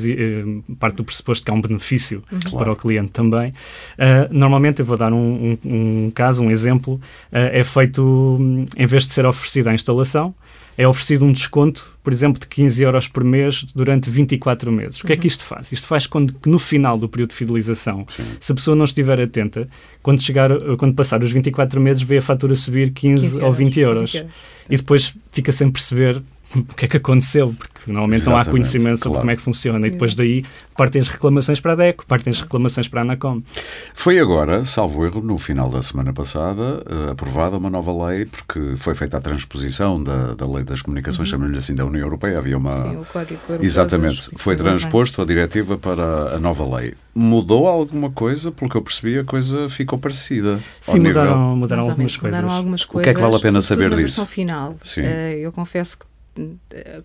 parte 0.78 0.96
do 0.96 1.04
pressuposto 1.04 1.44
que 1.44 1.50
há 1.50 1.54
um 1.54 1.60
benefício 1.60 2.22
uhum. 2.30 2.58
para 2.58 2.72
o 2.72 2.76
cliente 2.76 3.10
também. 3.12 3.50
Uh, 3.50 4.28
normalmente, 4.30 4.80
eu 4.80 4.86
vou 4.86 4.96
dar 4.96 5.12
um, 5.12 5.56
um, 5.64 6.06
um 6.06 6.10
caso, 6.14 6.42
um 6.42 6.50
exemplo, 6.50 6.94
uh, 7.32 7.47
é 7.52 7.64
feito, 7.64 8.38
em 8.76 8.86
vez 8.86 9.06
de 9.06 9.12
ser 9.12 9.26
oferecida 9.26 9.70
a 9.70 9.74
instalação, 9.74 10.34
é 10.78 10.86
oferecido 10.86 11.24
um 11.24 11.32
desconto, 11.32 11.92
por 12.04 12.12
exemplo, 12.12 12.38
de 12.38 12.46
15 12.46 12.84
euros 12.84 13.08
por 13.08 13.24
mês 13.24 13.64
durante 13.74 14.08
24 14.08 14.70
meses. 14.70 15.00
O 15.00 15.06
que 15.06 15.12
é 15.12 15.16
que 15.16 15.26
isto 15.26 15.44
faz? 15.44 15.72
Isto 15.72 15.88
faz 15.88 16.06
quando 16.06 16.32
no 16.46 16.58
final 16.58 16.96
do 16.96 17.08
período 17.08 17.30
de 17.30 17.36
fidelização, 17.36 18.06
Sim. 18.08 18.22
se 18.38 18.52
a 18.52 18.54
pessoa 18.54 18.76
não 18.76 18.84
estiver 18.84 19.20
atenta, 19.20 19.68
quando, 20.00 20.22
chegar, 20.22 20.50
quando 20.76 20.94
passar 20.94 21.20
os 21.22 21.32
24 21.32 21.80
meses, 21.80 22.02
vê 22.02 22.18
a 22.18 22.22
fatura 22.22 22.54
subir 22.54 22.92
15, 22.92 23.30
15 23.30 23.42
ou 23.42 23.52
20 23.52 23.80
euros. 23.80 24.12
20 24.12 24.20
euros. 24.20 24.34
E 24.70 24.76
depois 24.76 25.16
fica 25.32 25.50
sem 25.50 25.68
perceber 25.68 26.22
o 26.54 26.74
que 26.74 26.84
é 26.84 26.88
que 26.88 26.96
aconteceu, 26.96 27.52
porque 27.58 27.77
normalmente 27.92 28.22
Exatamente, 28.22 28.46
não 28.46 28.50
há 28.50 28.52
conhecimento 28.52 28.98
sobre 28.98 29.08
claro. 29.08 29.20
como 29.20 29.30
é 29.30 29.36
que 29.36 29.42
funciona 29.42 29.86
e 29.86 29.90
depois 29.90 30.14
daí 30.14 30.44
partem 30.76 31.00
as 31.00 31.08
reclamações 31.08 31.60
para 31.60 31.72
a 31.72 31.76
DECO, 31.76 32.06
partem 32.06 32.30
as 32.30 32.40
reclamações 32.40 32.88
para 32.88 33.00
a 33.00 33.02
ANACOM. 33.02 33.42
Foi 33.94 34.18
agora, 34.20 34.64
salvo 34.64 35.04
erro, 35.04 35.20
no 35.20 35.36
final 35.36 35.68
da 35.68 35.82
semana 35.82 36.12
passada, 36.12 36.84
uh, 36.88 37.10
aprovada 37.10 37.56
uma 37.56 37.68
nova 37.68 38.06
lei, 38.06 38.26
porque 38.26 38.76
foi 38.76 38.94
feita 38.94 39.16
a 39.16 39.20
transposição 39.20 40.02
da, 40.02 40.34
da 40.34 40.46
lei 40.46 40.62
das 40.62 40.80
comunicações, 40.80 41.28
uhum. 41.28 41.32
chamamos-lhe 41.32 41.58
assim, 41.58 41.74
da 41.74 41.84
União 41.84 42.04
Europeia, 42.04 42.38
havia 42.38 42.56
uma... 42.56 42.76
Sim, 42.76 42.96
o 42.96 43.04
Código 43.06 43.40
Europeu 43.48 43.66
Exatamente, 43.66 44.30
foi 44.36 44.54
transposto 44.56 45.20
a 45.20 45.24
diretiva 45.24 45.76
para 45.76 46.36
a 46.36 46.38
nova 46.38 46.76
lei. 46.76 46.94
Mudou 47.12 47.66
alguma 47.66 48.10
coisa? 48.10 48.52
Pelo 48.52 48.70
que 48.70 48.76
eu 48.76 48.82
percebi, 48.82 49.18
a 49.18 49.24
coisa 49.24 49.68
ficou 49.68 49.98
parecida. 49.98 50.60
Sim, 50.80 51.00
mudaram, 51.00 51.56
mudaram 51.56 51.82
algumas 51.82 52.16
coisas. 52.16 52.40
Mudaram 52.40 52.56
algumas 52.56 52.84
coisas. 52.84 53.02
O 53.02 53.04
que 53.04 53.10
é 53.10 53.14
que 53.14 53.20
vale 53.20 53.36
a 53.36 53.40
pena 53.40 53.60
saber 53.60 53.94
disso? 53.96 54.24
Final, 54.26 54.76
Sim. 54.82 55.00
Uh, 55.00 55.38
eu 55.40 55.50
confesso 55.50 55.98
que 55.98 56.06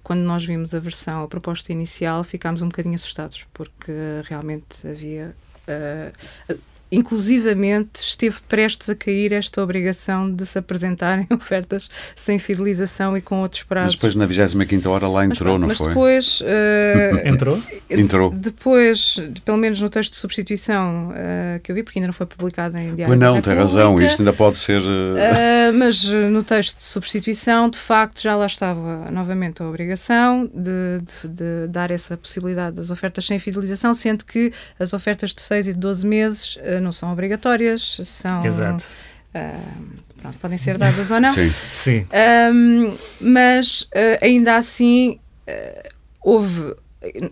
quando 0.04 0.22
nós 0.22 0.46
vimos 0.46 0.74
a 0.74 0.80
versão, 0.80 1.24
a 1.24 1.28
proposta 1.28 1.72
inicial, 1.72 2.24
ficámos 2.24 2.62
um 2.62 2.68
bocadinho 2.68 2.96
assustados, 2.96 3.46
porque 3.54 3.92
realmente 4.26 4.88
havia. 4.88 5.36
Uh, 5.68 6.73
inclusivamente 6.96 8.00
esteve 8.00 8.38
prestes 8.48 8.90
a 8.90 8.96
cair 8.96 9.34
esta 9.34 9.62
obrigação 9.62 10.32
de 10.32 10.46
se 10.46 10.58
apresentarem 10.58 11.28
ofertas 11.34 11.90
sem 12.16 12.38
fidelização 12.38 13.18
e 13.18 13.22
com 13.22 13.42
outros 13.42 13.64
prazos. 13.64 13.96
Mas 13.96 13.96
depois 13.96 14.16
na 14.16 14.26
25 14.26 14.90
hora 14.90 15.08
lá 15.08 15.26
entrou, 15.26 15.54
mas, 15.54 15.62
não 15.62 15.68
mas 15.68 15.78
foi? 15.78 15.88
depois... 15.88 16.42
Uh, 16.42 17.28
entrou? 17.28 17.62
Entrou. 17.90 18.32
Depois, 18.32 19.18
pelo 19.44 19.58
menos 19.58 19.82
no 19.82 19.90
texto 19.90 20.12
de 20.12 20.18
substituição 20.18 21.10
uh, 21.10 21.60
que 21.62 21.72
eu 21.72 21.76
vi, 21.76 21.84
porque 21.84 22.00
ainda 22.00 22.08
não 22.08 22.14
foi 22.14 22.26
publicado 22.26 22.78
em 22.78 22.96
diário 22.96 23.08
Pois 23.08 23.20
não, 23.20 23.42
tem 23.42 23.56
razão, 23.56 24.02
isto 24.02 24.22
ainda 24.22 24.34
pode 24.34 24.58
ser... 24.58 24.82
Uh... 24.82 25.74
mas 25.74 26.04
no 26.04 26.44
texto 26.44 26.78
de 26.78 26.84
substituição, 26.84 27.70
de 27.70 27.80
facto, 27.80 28.22
já 28.22 28.36
lá 28.36 28.46
estava 28.46 29.10
novamente 29.12 29.62
a 29.62 29.68
obrigação 29.68 30.50
de, 30.54 31.00
de, 31.02 31.28
de 31.28 31.68
dar 31.70 31.92
essa 31.92 32.16
possibilidade 32.16 32.76
das 32.76 32.92
ofertas 32.92 33.26
sem 33.26 33.40
fidelização, 33.40 33.94
sendo 33.94 34.26
que 34.26 34.52
as 34.80 34.94
ofertas 34.94 35.34
de 35.34 35.42
6 35.42 35.68
e 35.68 35.74
de 35.74 35.80
12 35.80 36.06
meses 36.06 36.58
não 36.84 36.92
são 36.92 37.12
obrigatórias, 37.12 38.00
são. 38.04 38.46
Exato. 38.46 38.86
Uh, 39.34 40.04
pronto, 40.22 40.38
podem 40.38 40.58
ser 40.58 40.78
dadas 40.78 41.12
ou 41.12 41.20
não. 41.20 41.34
Sim. 41.34 41.54
Sim. 41.72 42.06
Um, 42.54 42.96
mas 43.20 43.82
uh, 43.82 44.20
ainda 44.22 44.56
assim 44.56 45.20
uh, 45.48 45.90
houve. 46.22 46.76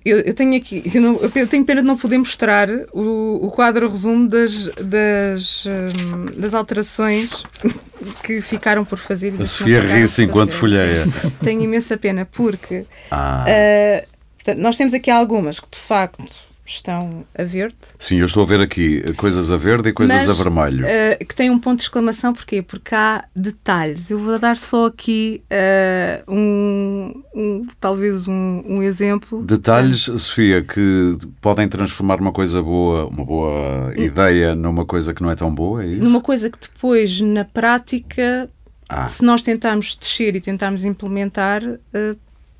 Eu, 0.04 0.20
eu, 0.20 0.34
tenho 0.34 0.58
aqui, 0.58 0.84
eu, 0.94 1.02
não, 1.02 1.18
eu, 1.18 1.48
tenho 1.48 1.64
pena 1.64 1.82
de 1.82 1.88
não 1.88 1.96
poder 1.96 2.18
mostrar 2.18 2.68
o, 2.92 3.40
o 3.42 3.52
quadro 3.52 3.88
resumo 3.90 4.28
das, 4.28 4.66
das, 4.76 5.66
um, 5.66 6.26
das 6.38 6.54
alterações 6.54 7.46
que 8.22 8.42
ficaram 8.42 8.84
por 8.84 8.98
fazer. 8.98 9.34
A 9.40 9.46
Sofia 9.46 9.80
ri-se 9.80 10.24
enquanto 10.24 10.52
folheia. 10.52 11.06
Tenho 11.42 11.62
imensa 11.62 11.96
pena, 11.98 12.28
porque 12.30 12.86
ah. 13.10 13.46
uh, 13.48 14.08
portanto, 14.36 14.58
nós 14.58 14.76
temos 14.76 14.94
aqui 14.94 15.10
algumas 15.10 15.62
que 15.62 15.68
de 15.72 15.80
facto 15.80 16.51
estão 16.66 17.26
a 17.38 17.44
verde. 17.44 17.76
Sim, 17.98 18.18
eu 18.18 18.26
estou 18.26 18.44
a 18.44 18.46
ver 18.46 18.62
aqui 18.62 19.02
coisas 19.14 19.52
a 19.52 19.58
verde 19.58 19.90
e 19.90 19.94
coisas 19.94 20.28
mas, 20.28 20.30
a 20.30 20.44
vermelho. 20.44 20.86
Uh, 20.86 21.26
que 21.26 21.36
tem 21.36 21.50
um 21.50 21.60
ponto 21.60 21.78
de 21.78 21.84
exclamação, 21.84 22.34
porquê? 22.34 22.62
Porque 22.62 22.94
há 22.96 23.26
detalhes. 23.36 24.10
Eu 24.10 24.20
vou 24.20 24.38
dar 24.40 24.58
só 24.58 24.86
aqui 24.86 25.44
uh, 25.52 26.32
um, 26.32 27.24
um, 27.36 27.68
talvez 27.80 28.28
um, 28.28 28.64
um, 28.66 28.84
exemplo. 28.84 29.44
Detalhes, 29.44 30.08
uh, 30.08 30.18
Sofia, 30.18 30.62
que 30.62 31.18
podem 31.42 31.68
transformar 31.68 32.20
uma 32.20 32.32
coisa 32.32 32.62
boa, 32.62 33.08
uma 33.08 33.26
boa 33.26 33.94
ideia, 33.96 34.56
numa 34.56 34.86
coisa 34.86 35.14
que 35.14 35.22
não 35.22 35.32
é 35.32 35.36
tão 35.36 35.54
boa, 35.54 35.84
é 35.84 35.88
isso? 35.88 36.04
Numa 36.04 36.22
coisa 36.22 36.50
que 36.50 36.60
depois, 36.60 37.20
na 37.22 37.44
prática, 37.44 38.50
ah. 38.88 39.10
se 39.10 39.24
nós 39.24 39.42
tentarmos 39.42 39.96
descer 39.96 40.36
e 40.36 40.42
tentarmos 40.42 40.86
implementar, 40.86 41.62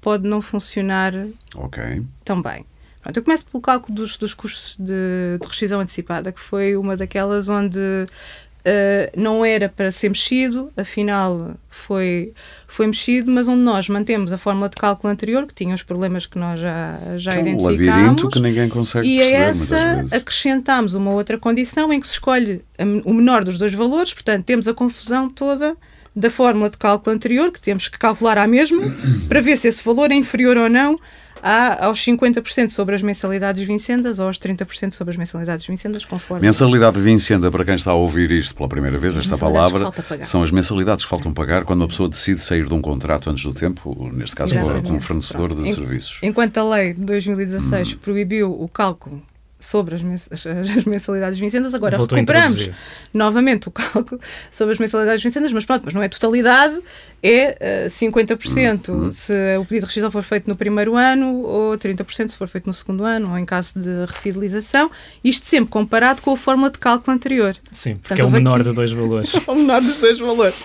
pode 0.02 0.28
não 0.28 0.42
funcionar 0.42 1.14
okay. 1.56 2.04
tão 2.26 2.42
bem. 2.42 2.66
Pronto, 3.02 3.18
eu 3.18 3.24
começo 3.24 3.46
pelo 3.46 3.62
cálculo 3.62 3.96
dos, 3.96 4.18
dos 4.18 4.34
custos 4.34 4.76
de, 4.78 5.38
de 5.40 5.48
rescisão 5.48 5.80
antecipada, 5.80 6.32
que 6.32 6.40
foi 6.40 6.76
uma 6.76 6.96
daquelas 6.96 7.50
onde 7.50 7.80
uh, 7.80 9.20
não 9.20 9.44
era 9.44 9.68
para 9.68 9.92
ser 9.92 10.10
mexido, 10.10 10.72
afinal 10.78 11.56
foi, 11.70 12.34
foi 12.68 12.88
mexido, 12.88 13.32
mas 13.32 13.48
onde 13.48 13.62
nós 13.62 13.90
mantemos 13.90 14.32
a 14.32 14.38
fórmula 14.38 14.70
de 14.70 14.76
cálculo 14.76 15.12
anterior, 15.12 15.46
que 15.46 15.54
tinha 15.54 15.74
os 15.74 15.84
problemas 15.84 16.26
que 16.26 16.38
nós 16.38 16.60
já, 16.60 17.00
já 17.18 17.36
é 17.36 17.42
identificámos. 17.42 17.82
Um 17.82 17.88
labirinto 17.88 18.30
que 18.30 18.40
ninguém 18.40 18.70
consegue 18.70 19.08
e 19.08 19.18
perceber, 19.18 19.36
a 19.36 19.40
essa 19.40 20.16
acrescentámos 20.16 20.94
uma 20.94 21.12
outra 21.12 21.38
condição 21.38 21.92
em 21.92 22.00
que 22.00 22.08
se 22.08 22.14
escolhe 22.14 22.64
o 23.04 23.14
menor 23.14 23.44
dos 23.44 23.58
dois 23.58 23.74
valores, 23.74 24.14
portanto 24.14 24.46
temos 24.46 24.68
a 24.68 24.74
confusão 24.74 25.30
toda 25.30 25.76
da 26.16 26.30
fórmula 26.30 26.70
de 26.70 26.78
cálculo 26.78 27.16
anterior, 27.16 27.52
que 27.52 27.62
temos 27.62 27.88
que 27.88 27.98
calcular 27.98 28.38
à 28.38 28.46
mesma, 28.46 28.84
para 29.30 29.40
ver 29.40 29.58
se 29.58 29.70
esse 29.70 29.84
valor 29.84 30.12
é 30.12 30.16
inferior 30.16 30.58
ou 30.58 30.70
não 30.70 31.00
há 31.42 31.86
aos 31.86 32.00
50% 32.00 32.70
sobre 32.70 32.96
as 32.96 33.02
mensalidades 33.02 33.64
vincendas 33.64 34.20
ou 34.20 34.28
aos 34.28 34.38
30% 34.38 34.92
sobre 34.92 35.12
as 35.12 35.18
mensalidades 35.18 35.66
vincendas, 35.66 36.06
conforme. 36.06 36.46
Mensalidade 36.46 37.00
vincenda, 37.00 37.50
para 37.50 37.66
quem 37.66 37.76
está 37.76 37.92
a 37.92 37.96
ouvir 37.96 38.32
isto 38.32 38.56
pela 38.56 38.70
primeira 38.70 38.98
vez, 38.98 39.18
esta 39.18 39.38
palavra, 39.38 39.92
são 40.24 40.44
as 40.44 40.52
mensalidades 40.52 41.04
que 41.04 41.10
faltam 41.10 41.34
pagar 41.34 41.66
quando 41.66 41.84
a 41.84 41.88
pessoa 41.88 42.08
decide 42.08 42.42
sair 42.42 42.66
de 42.66 42.74
um 42.74 42.82
contrato 42.82 43.30
antes 43.30 43.44
do 43.44 43.54
tempo, 43.54 44.10
neste 44.14 44.36
caso 44.36 44.56
com 44.56 44.94
um 44.94 45.02
fornecedor 45.02 45.56
de 45.56 45.74
serviços. 45.74 46.20
Enquanto 46.22 46.58
a 46.58 46.64
lei 46.64 46.94
de 46.94 47.02
2016 47.02 47.94
hum. 47.94 47.98
proibiu 48.02 48.52
o 48.52 48.68
cálculo 48.68 49.22
sobre 49.62 49.96
as, 49.96 50.46
as 50.46 50.86
mensalidades 50.86 51.40
vincendas. 51.40 51.74
Agora 51.74 51.98
Voltou 51.98 52.18
recuperamos 52.18 52.70
novamente 53.14 53.70
o 53.70 53.72
cálculo 53.72 54.20
sobre 54.52 54.74
as 54.74 54.80
mensalidades 54.80 55.24
vincendas, 55.24 55.54
mas 55.54 55.64
pronto, 55.64 55.84
mas 55.86 55.94
não 55.94 56.04
é 56.04 56.10
totalidade, 56.10 56.80
é 57.24 57.86
uh, 57.86 57.90
50% 57.90 58.90
uhum. 58.90 59.12
se 59.12 59.34
o 59.58 59.64
pedido 59.64 59.82
de 59.82 59.86
rescisão 59.86 60.12
for 60.12 60.24
feito 60.24 60.48
no 60.48 60.56
primeiro 60.56 60.96
ano 60.96 61.44
ou 61.44 61.78
30% 61.78 62.30
se 62.30 62.38
for 62.38 62.48
feito 62.48 62.66
no 62.66 62.74
segundo 62.74 63.06
ano 63.06 63.30
ou 63.30 63.38
em 63.38 63.46
caso 63.46 63.80
de 63.80 64.06
refidelização. 64.06 64.90
Isto 65.24 65.46
sempre 65.46 65.70
comparado 65.70 66.22
com 66.22 66.32
a 66.32 66.38
fórmula 66.38 66.72
de 66.72 66.80
cálculo 66.80 67.16
anterior. 67.16 67.56
Sim, 67.72 67.96
porque 67.96 68.10
Portanto, 68.10 68.20
é 68.20 68.26
o 68.26 68.32
menor 68.32 68.60
aqui... 68.60 68.70
de 68.70 68.76
dois 68.76 68.92
valores. 68.92 69.34
o 69.48 69.56
menor 69.56 69.82
dos 69.82 69.98
dois 70.00 70.20
valores. 70.20 70.64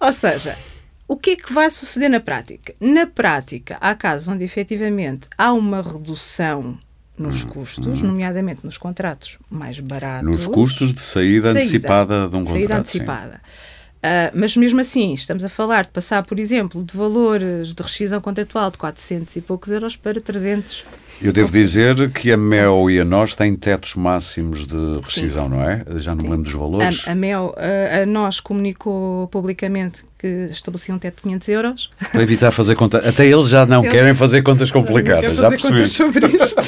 Ou 0.00 0.12
seja, 0.12 0.56
o 1.08 1.16
que 1.16 1.30
é 1.30 1.36
que 1.36 1.52
vai 1.52 1.70
suceder 1.70 2.10
na 2.10 2.18
prática? 2.18 2.74
Na 2.80 3.06
prática, 3.06 3.76
há 3.80 3.94
casos 3.94 4.26
onde 4.26 4.44
efetivamente 4.44 5.28
há 5.38 5.52
uma 5.52 5.80
redução 5.80 6.76
nos 7.18 7.44
hum, 7.44 7.48
custos, 7.48 8.02
hum. 8.02 8.06
nomeadamente 8.06 8.60
nos 8.64 8.76
contratos 8.78 9.38
mais 9.50 9.80
baratos. 9.80 10.24
Nos 10.24 10.46
custos 10.46 10.92
de 10.92 11.00
saída, 11.00 11.52
saída 11.52 11.60
antecipada 11.60 12.28
de 12.28 12.36
um 12.36 12.40
contrato. 12.40 12.52
Saída 12.52 12.76
antecipada. 12.76 13.40
Uh, 13.96 14.30
mas 14.34 14.56
mesmo 14.56 14.80
assim, 14.80 15.14
estamos 15.14 15.42
a 15.42 15.48
falar 15.48 15.86
de 15.86 15.90
passar, 15.90 16.22
por 16.24 16.38
exemplo, 16.38 16.84
de 16.84 16.96
valores 16.96 17.74
de 17.74 17.82
rescisão 17.82 18.20
contratual 18.20 18.70
de 18.70 18.78
400 18.78 19.34
e 19.34 19.40
poucos 19.40 19.70
euros 19.70 19.96
para 19.96 20.20
300 20.20 20.84
eu 21.20 21.32
devo 21.32 21.50
dizer 21.50 22.10
que 22.10 22.30
a 22.30 22.36
MEL 22.36 22.90
e 22.90 23.00
a 23.00 23.04
nós 23.04 23.34
têm 23.34 23.54
tetos 23.54 23.94
máximos 23.94 24.66
de 24.66 25.00
rescisão, 25.02 25.44
Sim. 25.44 25.50
não 25.50 25.62
é? 25.62 25.84
Já 25.96 26.14
não 26.14 26.22
me 26.22 26.30
lembro 26.30 26.44
dos 26.44 26.52
valores. 26.52 27.08
A, 27.08 27.12
a 27.12 27.14
MEL, 27.14 27.54
a, 27.56 28.02
a, 28.02 28.06
nós 28.06 28.38
comunicou 28.38 29.26
publicamente 29.28 30.04
que 30.18 30.48
estabelecia 30.50 30.98
teto 30.98 31.16
de 31.16 31.22
500 31.22 31.48
euros. 31.48 31.90
Para 32.10 32.22
evitar 32.22 32.50
fazer 32.50 32.74
contas. 32.74 33.06
Até 33.06 33.26
eles 33.26 33.48
já 33.48 33.66
não 33.66 33.82
eles 33.82 33.92
querem 33.92 34.14
fazer 34.14 34.42
contas 34.42 34.70
complicadas, 34.70 35.36
já 35.36 35.48
percebi. 35.48 35.86
sobre 35.86 36.26
isto. 36.42 36.60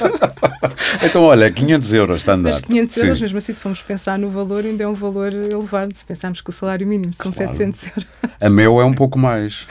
então, 1.03 1.23
olha, 1.23 1.51
500 1.51 1.93
euros 1.95 2.17
está 2.19 2.33
a 2.33 2.35
andar. 2.35 2.53
Mas 2.53 2.61
500 2.61 2.95
Sim. 2.95 3.01
euros, 3.03 3.23
mesmo 3.23 3.39
assim, 3.39 3.55
se 3.55 3.63
formos 3.63 3.83
pensar 3.83 4.19
no 4.19 4.31
valor, 4.31 4.65
ainda 4.65 4.85
é 4.85 4.89
um 4.89 4.95
valor 4.95 5.33
elevado. 5.33 5.95
Se 5.95 6.05
pensarmos 6.05 6.41
que 6.41 6.51
o 6.51 6.53
salário 6.53 6.87
mínimo 6.87 7.15
são 7.15 7.33
claro. 7.33 7.53
700 7.53 7.87
euros. 7.87 8.07
A 8.41 8.51
MEL 8.51 8.81
é 8.81 8.85
um 8.85 8.95
pouco 8.95 9.19
mais. 9.19 9.67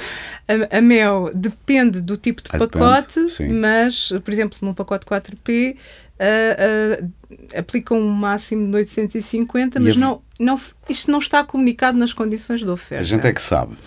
A, 0.48 0.78
a 0.78 0.82
MEL 0.82 1.32
depende 1.34 2.02
do 2.02 2.18
tipo 2.18 2.42
de 2.42 2.50
ah, 2.54 2.58
pacote, 2.58 3.20
mas, 3.50 4.12
por 4.24 4.34
exemplo, 4.34 4.58
num 4.62 4.74
pacote 4.74 5.06
4P, 5.06 5.76
uh, 6.20 7.04
uh, 7.04 7.58
aplicam 7.58 8.00
um 8.00 8.10
máximo 8.10 8.70
de 8.72 8.78
850, 8.78 9.80
mas 9.80 9.96
não, 9.96 10.22
não, 10.40 10.60
isto 10.90 11.12
não 11.12 11.20
está 11.20 11.44
comunicado 11.44 11.98
nas 11.98 12.14
condições 12.14 12.62
de 12.62 12.70
oferta. 12.70 13.02
A 13.02 13.06
gente 13.06 13.26
é 13.26 13.34
que 13.34 13.42
sabe. 13.42 13.78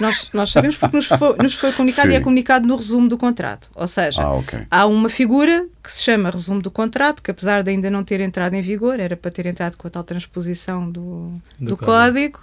Nós, 0.00 0.28
nós 0.32 0.50
sabemos 0.50 0.76
porque 0.76 0.96
nos 0.96 1.06
foi, 1.06 1.36
nos 1.38 1.54
foi 1.54 1.72
comunicado 1.72 2.08
Sim. 2.08 2.14
e 2.14 2.16
é 2.16 2.20
comunicado 2.20 2.66
no 2.66 2.76
resumo 2.76 3.08
do 3.08 3.16
contrato. 3.16 3.70
Ou 3.74 3.88
seja, 3.88 4.22
ah, 4.22 4.34
okay. 4.34 4.66
há 4.70 4.86
uma 4.86 5.08
figura 5.08 5.66
que 5.82 5.90
se 5.90 6.02
chama 6.02 6.30
resumo 6.30 6.60
do 6.60 6.70
contrato, 6.70 7.22
que 7.22 7.30
apesar 7.30 7.62
de 7.62 7.70
ainda 7.70 7.90
não 7.90 8.04
ter 8.04 8.20
entrado 8.20 8.54
em 8.54 8.62
vigor, 8.62 9.00
era 9.00 9.16
para 9.16 9.30
ter 9.30 9.46
entrado 9.46 9.76
com 9.76 9.88
a 9.88 9.90
tal 9.90 10.04
transposição 10.04 10.90
do, 10.90 11.32
do, 11.58 11.70
do 11.70 11.76
código. 11.76 11.86
código. 11.86 12.40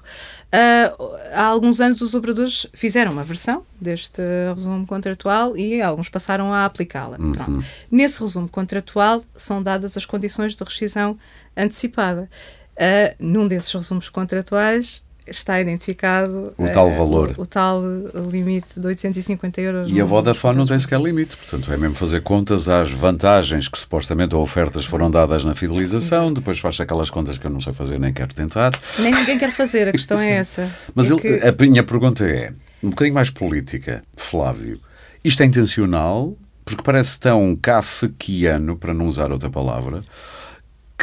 Uh, 0.53 1.15
há 1.33 1.45
alguns 1.45 1.81
anos 1.81 1.99
os 2.01 2.13
operadores 2.13 2.67
fizeram 2.73 3.11
uma 3.11 3.23
versão 3.23 3.65
deste 3.81 4.21
resumo 4.53 4.85
contratual 4.85 5.57
e 5.57 5.81
alguns 5.81 6.09
passaram 6.09 6.53
a 6.53 6.63
aplicá-la. 6.63 7.17
Uhum. 7.19 7.63
Nesse 7.89 8.21
resumo 8.21 8.47
contratual 8.47 9.23
são 9.35 9.63
dadas 9.63 9.97
as 9.97 10.05
condições 10.05 10.55
de 10.55 10.63
rescisão 10.63 11.17
antecipada. 11.57 12.29
Uh, 12.73 13.15
num 13.19 13.47
desses 13.47 13.71
resumos 13.71 14.09
contratuais 14.09 15.02
está 15.27 15.59
identificado 15.59 16.53
o 16.57 16.67
tal 16.69 16.91
valor, 16.91 17.33
o, 17.37 17.41
o, 17.41 17.45
tal 17.45 17.81
limite 18.29 18.67
de 18.77 18.85
850 18.87 19.61
euros. 19.61 19.89
E 19.91 19.99
a 19.99 20.03
Vodafone 20.03 20.57
não 20.57 20.65
tem 20.65 20.79
sequer 20.79 20.99
limite, 20.99 21.37
portanto 21.37 21.71
é 21.71 21.77
mesmo 21.77 21.95
fazer 21.95 22.21
contas 22.21 22.67
às 22.67 22.91
vantagens 22.91 23.67
que 23.67 23.77
supostamente 23.77 24.35
ou 24.35 24.41
ofertas 24.41 24.85
foram 24.85 25.09
dadas 25.09 25.43
na 25.43 25.53
fidelização, 25.53 26.33
depois 26.33 26.59
faz 26.59 26.79
aquelas 26.79 27.09
contas 27.09 27.37
que 27.37 27.45
eu 27.45 27.51
não 27.51 27.61
sei 27.61 27.73
fazer 27.73 27.99
nem 27.99 28.13
quero 28.13 28.33
tentar. 28.33 28.71
Nem 28.99 29.11
ninguém 29.11 29.37
quer 29.37 29.51
fazer, 29.51 29.87
a 29.87 29.91
questão 29.91 30.19
é 30.19 30.31
essa. 30.31 30.69
Mas 30.93 31.09
é 31.09 31.13
ele, 31.13 31.21
que... 31.21 31.47
a 31.47 31.51
minha 31.59 31.83
pergunta 31.83 32.25
é, 32.25 32.51
um 32.81 32.89
bocadinho 32.89 33.15
mais 33.15 33.29
política, 33.29 34.03
Flávio, 34.15 34.79
isto 35.23 35.41
é 35.41 35.45
intencional? 35.45 36.37
Porque 36.65 36.83
parece 36.83 37.19
tão 37.19 37.55
kafkiano, 37.55 38.77
para 38.77 38.93
não 38.93 39.07
usar 39.07 39.31
outra 39.31 39.49
palavra, 39.49 40.01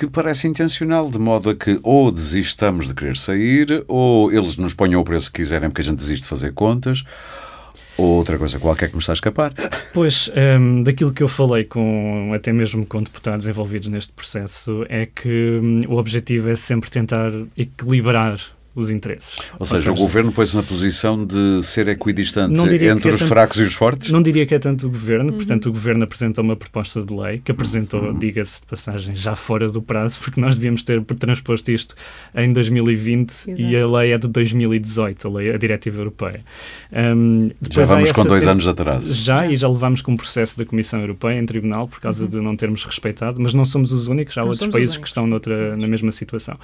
que 0.01 0.07
parece 0.07 0.49
intencional, 0.49 1.11
de 1.11 1.19
modo 1.19 1.51
a 1.51 1.55
que 1.55 1.79
ou 1.83 2.11
desistamos 2.11 2.89
de 2.89 2.95
querer 2.95 3.19
sair, 3.19 3.85
ou 3.87 4.33
eles 4.33 4.57
nos 4.57 4.73
ponham 4.73 4.99
o 4.99 5.05
preço 5.05 5.31
que 5.31 5.43
quiserem 5.43 5.69
porque 5.69 5.83
a 5.83 5.85
gente 5.85 5.99
desiste 5.99 6.23
de 6.23 6.29
fazer 6.29 6.55
contas, 6.55 7.05
ou 7.99 8.07
outra 8.07 8.39
coisa 8.39 8.59
qualquer 8.59 8.89
que 8.89 8.95
me 8.95 9.01
está 9.01 9.13
a 9.13 9.15
escapar. 9.15 9.53
Pois, 9.93 10.29
um, 10.29 10.41
ehm, 10.41 10.83
daquilo 10.85 11.13
que 11.13 11.23
eu 11.23 11.29
falei 11.29 11.65
com 11.65 12.33
até 12.35 12.51
mesmo 12.51 12.87
com 12.87 13.03
deputados 13.03 13.47
envolvidos 13.47 13.89
neste 13.89 14.11
processo, 14.15 14.87
é 14.89 15.05
que 15.05 15.61
um, 15.63 15.93
o 15.93 15.99
objetivo 15.99 16.49
é 16.49 16.57
sempre 16.57 16.91
tentar 16.91 17.31
equilibrar 17.55 18.41
os 18.75 18.91
interesses. 18.91 19.39
Ou, 19.39 19.61
Ou 19.61 19.67
seja, 19.67 19.83
seja, 19.83 19.93
o 19.93 19.95
governo 19.95 20.33
pôs-se 20.33 20.57
na 20.57 20.63
posição 20.63 21.25
de 21.25 21.63
ser 21.63 21.89
equidistante 21.89 22.59
entre 22.61 22.87
é 22.87 23.15
os 23.15 23.21
tanto, 23.21 23.29
fracos 23.29 23.61
e 23.61 23.65
os 23.65 23.75
fortes? 23.75 24.11
Não 24.11 24.23
diria 24.23 24.47
que 24.47 24.55
é 24.55 24.59
tanto 24.59 24.87
o 24.87 24.91
governo, 24.91 25.31
uhum. 25.31 25.37
portanto, 25.37 25.67
o 25.67 25.73
governo 25.73 26.05
apresentou 26.05 26.45
uma 26.45 26.57
proposta 26.57 27.03
de 27.03 27.13
lei 27.13 27.39
que 27.45 27.51
apresentou, 27.51 28.01
uhum. 28.01 28.19
diga-se 28.19 28.61
de 28.61 28.67
passagem, 28.67 29.15
já 29.15 29.35
fora 29.35 29.69
do 29.69 29.83
prazo, 29.83 30.19
porque 30.23 30.41
nós 30.41 30.57
devíamos 30.57 30.83
ter 30.83 31.03
transposto 31.05 31.71
isto 31.73 31.95
em 32.35 32.53
2020 32.53 33.31
Exato. 33.31 33.61
e 33.61 33.77
a 33.77 33.87
lei 33.87 34.13
é 34.13 34.19
de 34.19 34.29
2018, 34.29 35.27
a, 35.27 35.31
lei, 35.31 35.51
a 35.53 35.57
diretiva 35.57 36.01
europeia. 36.01 36.41
Um, 36.93 37.51
já 37.71 37.83
vamos 37.85 38.13
com 38.13 38.25
dois 38.25 38.47
anos 38.47 38.67
atrás. 38.67 39.05
Já, 39.17 39.39
já, 39.39 39.53
e 39.53 39.57
já 39.57 39.69
levámos 39.69 40.01
com 40.01 40.13
um 40.13 40.17
processo 40.17 40.59
da 40.59 40.65
Comissão 40.65 41.01
Europeia 41.01 41.39
em 41.39 41.47
tribunal 41.47 41.89
por 41.89 42.01
causa 42.01 42.25
uhum. 42.25 42.31
de 42.31 42.41
não 42.41 42.57
termos 42.57 42.85
respeitado, 42.85 43.41
mas 43.41 43.53
não 43.53 43.65
somos 43.65 43.93
os 43.93 44.07
únicos, 44.07 44.39
há 44.39 44.43
não 44.43 44.49
outros 44.49 44.69
países 44.69 44.97
que 44.97 45.09
estão 45.09 45.27
noutra, 45.27 45.77
na 45.77 45.89
mesma 45.89 46.13
situação. 46.13 46.57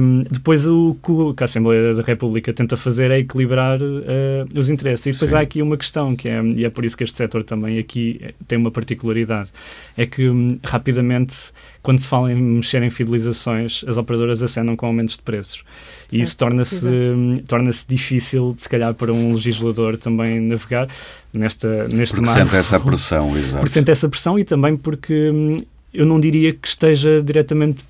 Um, 0.00 0.22
depois 0.30 0.66
o 0.66 0.96
que 1.34 1.42
a 1.42 1.46
Assembleia 1.46 1.94
da 1.94 2.02
República 2.02 2.52
tenta 2.52 2.76
fazer 2.76 3.10
é 3.10 3.18
equilibrar 3.18 3.80
uh, 3.80 4.58
os 4.58 4.70
interesses. 4.70 5.06
E 5.06 5.12
depois 5.12 5.30
Sim. 5.30 5.36
há 5.36 5.40
aqui 5.40 5.62
uma 5.62 5.76
questão, 5.76 6.14
que 6.14 6.28
é, 6.28 6.42
e 6.42 6.64
é 6.64 6.70
por 6.70 6.84
isso 6.84 6.96
que 6.96 7.04
este 7.04 7.16
setor 7.16 7.42
também 7.42 7.78
aqui 7.78 8.20
tem 8.46 8.58
uma 8.58 8.70
particularidade, 8.70 9.50
é 9.96 10.06
que 10.06 10.28
um, 10.28 10.58
rapidamente, 10.64 11.34
quando 11.82 11.98
se 11.98 12.08
fala 12.08 12.32
em 12.32 12.36
mexer 12.36 12.82
em 12.82 12.90
fidelizações, 12.90 13.84
as 13.86 13.96
operadoras 13.96 14.42
acenam 14.42 14.76
com 14.76 14.86
aumentos 14.86 15.16
de 15.16 15.22
preços. 15.22 15.64
E 16.10 16.20
isso 16.20 16.36
torna-se 16.36 16.86
um, 16.86 17.32
torna 17.46 17.70
difícil, 17.86 18.54
se 18.58 18.68
calhar, 18.68 18.94
para 18.94 19.12
um 19.12 19.34
legislador 19.34 19.96
também 19.96 20.40
navegar 20.40 20.88
nesta, 21.32 21.88
neste 21.88 22.16
porque 22.16 22.26
mar. 22.26 22.34
Porque 22.34 22.50
sente 22.50 22.56
essa 22.56 22.80
pressão, 22.80 23.36
exato. 23.36 23.58
Porque 23.58 23.72
sente 23.72 23.90
essa 23.90 24.08
pressão 24.08 24.38
e 24.38 24.44
também 24.44 24.76
porque 24.76 25.30
hum, 25.30 25.56
eu 25.92 26.06
não 26.06 26.18
diria 26.20 26.52
que 26.52 26.66
esteja 26.68 27.22
diretamente 27.22 27.84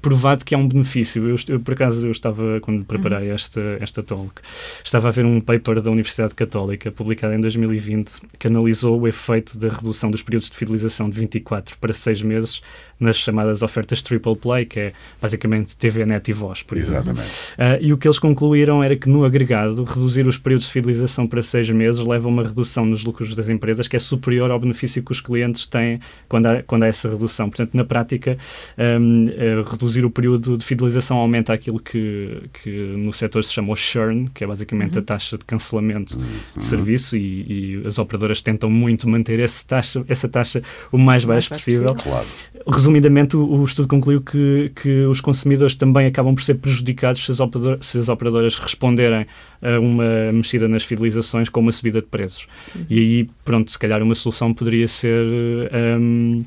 provado 0.00 0.44
que 0.44 0.54
há 0.54 0.58
um 0.58 0.66
benefício. 0.66 1.28
Eu, 1.28 1.36
eu, 1.48 1.60
por 1.60 1.74
acaso, 1.74 2.06
eu 2.06 2.10
estava, 2.10 2.60
quando 2.60 2.84
preparei 2.84 3.28
uhum. 3.28 3.34
esta, 3.34 3.60
esta 3.80 4.02
talk, 4.02 4.40
estava 4.84 5.08
a 5.08 5.10
ver 5.10 5.24
um 5.24 5.40
paper 5.40 5.80
da 5.80 5.90
Universidade 5.90 6.34
Católica, 6.34 6.90
publicado 6.90 7.34
em 7.34 7.40
2020, 7.40 8.20
que 8.38 8.46
analisou 8.46 9.00
o 9.00 9.08
efeito 9.08 9.58
da 9.58 9.68
redução 9.68 10.10
dos 10.10 10.22
períodos 10.22 10.50
de 10.50 10.56
fidelização 10.56 11.08
de 11.10 11.18
24 11.18 11.76
para 11.78 11.92
6 11.92 12.22
meses 12.22 12.62
nas 13.00 13.16
chamadas 13.16 13.62
ofertas 13.62 14.02
triple 14.02 14.36
play, 14.36 14.66
que 14.66 14.80
é 14.80 14.92
basicamente 15.20 15.76
TV, 15.76 16.04
net 16.04 16.28
e 16.28 16.34
voz, 16.34 16.62
por 16.62 16.76
Exatamente. 16.76 17.20
exemplo. 17.20 17.78
Uh, 17.80 17.84
e 17.84 17.92
o 17.92 17.98
que 17.98 18.08
eles 18.08 18.18
concluíram 18.18 18.82
era 18.82 18.96
que, 18.96 19.08
no 19.08 19.24
agregado, 19.24 19.84
reduzir 19.84 20.26
os 20.26 20.36
períodos 20.36 20.66
de 20.66 20.72
fidelização 20.72 21.26
para 21.26 21.42
seis 21.42 21.70
meses 21.70 22.04
leva 22.04 22.28
a 22.28 22.30
uma 22.30 22.42
redução 22.42 22.84
nos 22.84 23.04
lucros 23.04 23.34
das 23.36 23.48
empresas 23.48 23.86
que 23.86 23.96
é 23.96 23.98
superior 23.98 24.50
ao 24.50 24.58
benefício 24.58 25.02
que 25.02 25.12
os 25.12 25.20
clientes 25.20 25.66
têm 25.66 26.00
quando 26.28 26.46
há, 26.46 26.62
quando 26.62 26.82
há 26.82 26.86
essa 26.86 27.08
redução. 27.08 27.48
Portanto, 27.48 27.74
na 27.74 27.84
prática, 27.84 28.36
um, 28.76 29.26
uh, 29.26 29.57
ah, 29.57 29.57
reduzir 29.62 30.04
o 30.04 30.10
período 30.10 30.56
de 30.56 30.64
fidelização 30.64 31.16
aumenta 31.16 31.52
aquilo 31.52 31.78
que, 31.78 32.42
que 32.62 32.70
no 32.96 33.12
setor 33.12 33.44
se 33.44 33.52
chama 33.52 33.72
o 33.72 33.76
churn, 33.76 34.28
que 34.34 34.44
é 34.44 34.46
basicamente 34.46 34.96
uhum. 34.96 35.02
a 35.02 35.04
taxa 35.04 35.38
de 35.38 35.44
cancelamento 35.44 36.18
uhum. 36.18 36.24
de 36.56 36.64
serviço, 36.64 37.16
e, 37.16 37.80
e, 37.82 37.86
as 37.86 37.98
operadoras 37.98 38.42
tentam 38.42 38.70
muito 38.70 39.08
manter 39.08 39.40
essa 39.40 39.66
taxa, 39.66 40.04
essa 40.08 40.28
taxa 40.28 40.62
o 40.92 40.98
mais, 40.98 41.24
baixo 41.24 41.48
possível. 41.50 41.94
possível. 41.94 42.12
Claro 42.12 42.26
resumidamente, 42.70 43.36
o, 43.36 43.44
o, 43.44 43.64
estudo 43.64 43.88
concluiu 43.88 44.20
que, 44.20 44.72
que 44.74 45.04
os 45.04 45.20
consumidores 45.20 45.74
também 45.74 46.06
acabam 46.06 46.34
por 46.34 46.42
ser 46.42 46.54
prejudicados 46.54 47.24
se 47.24 47.30
as, 47.30 47.40
operadoras, 47.40 47.86
se 47.86 47.98
as 47.98 48.08
operadoras 48.08 48.56
responderem 48.56 49.26
a 49.62 49.80
uma 49.80 50.32
mexida 50.32 50.68
nas 50.68 50.84
fidelizações 50.84 51.48
com 51.48 51.60
uma 51.60 51.72
subida 51.72 52.00
de 52.00 52.06
preços. 52.06 52.46
Uhum. 52.74 52.86
E 52.90 52.98
aí, 52.98 53.30
pronto, 53.44 53.70
se 53.70 53.78
calhar 53.78 54.02
uma 54.02 54.14
solução 54.14 54.52
poderia 54.52 54.88
ser. 54.88 55.24
Um, 55.98 56.44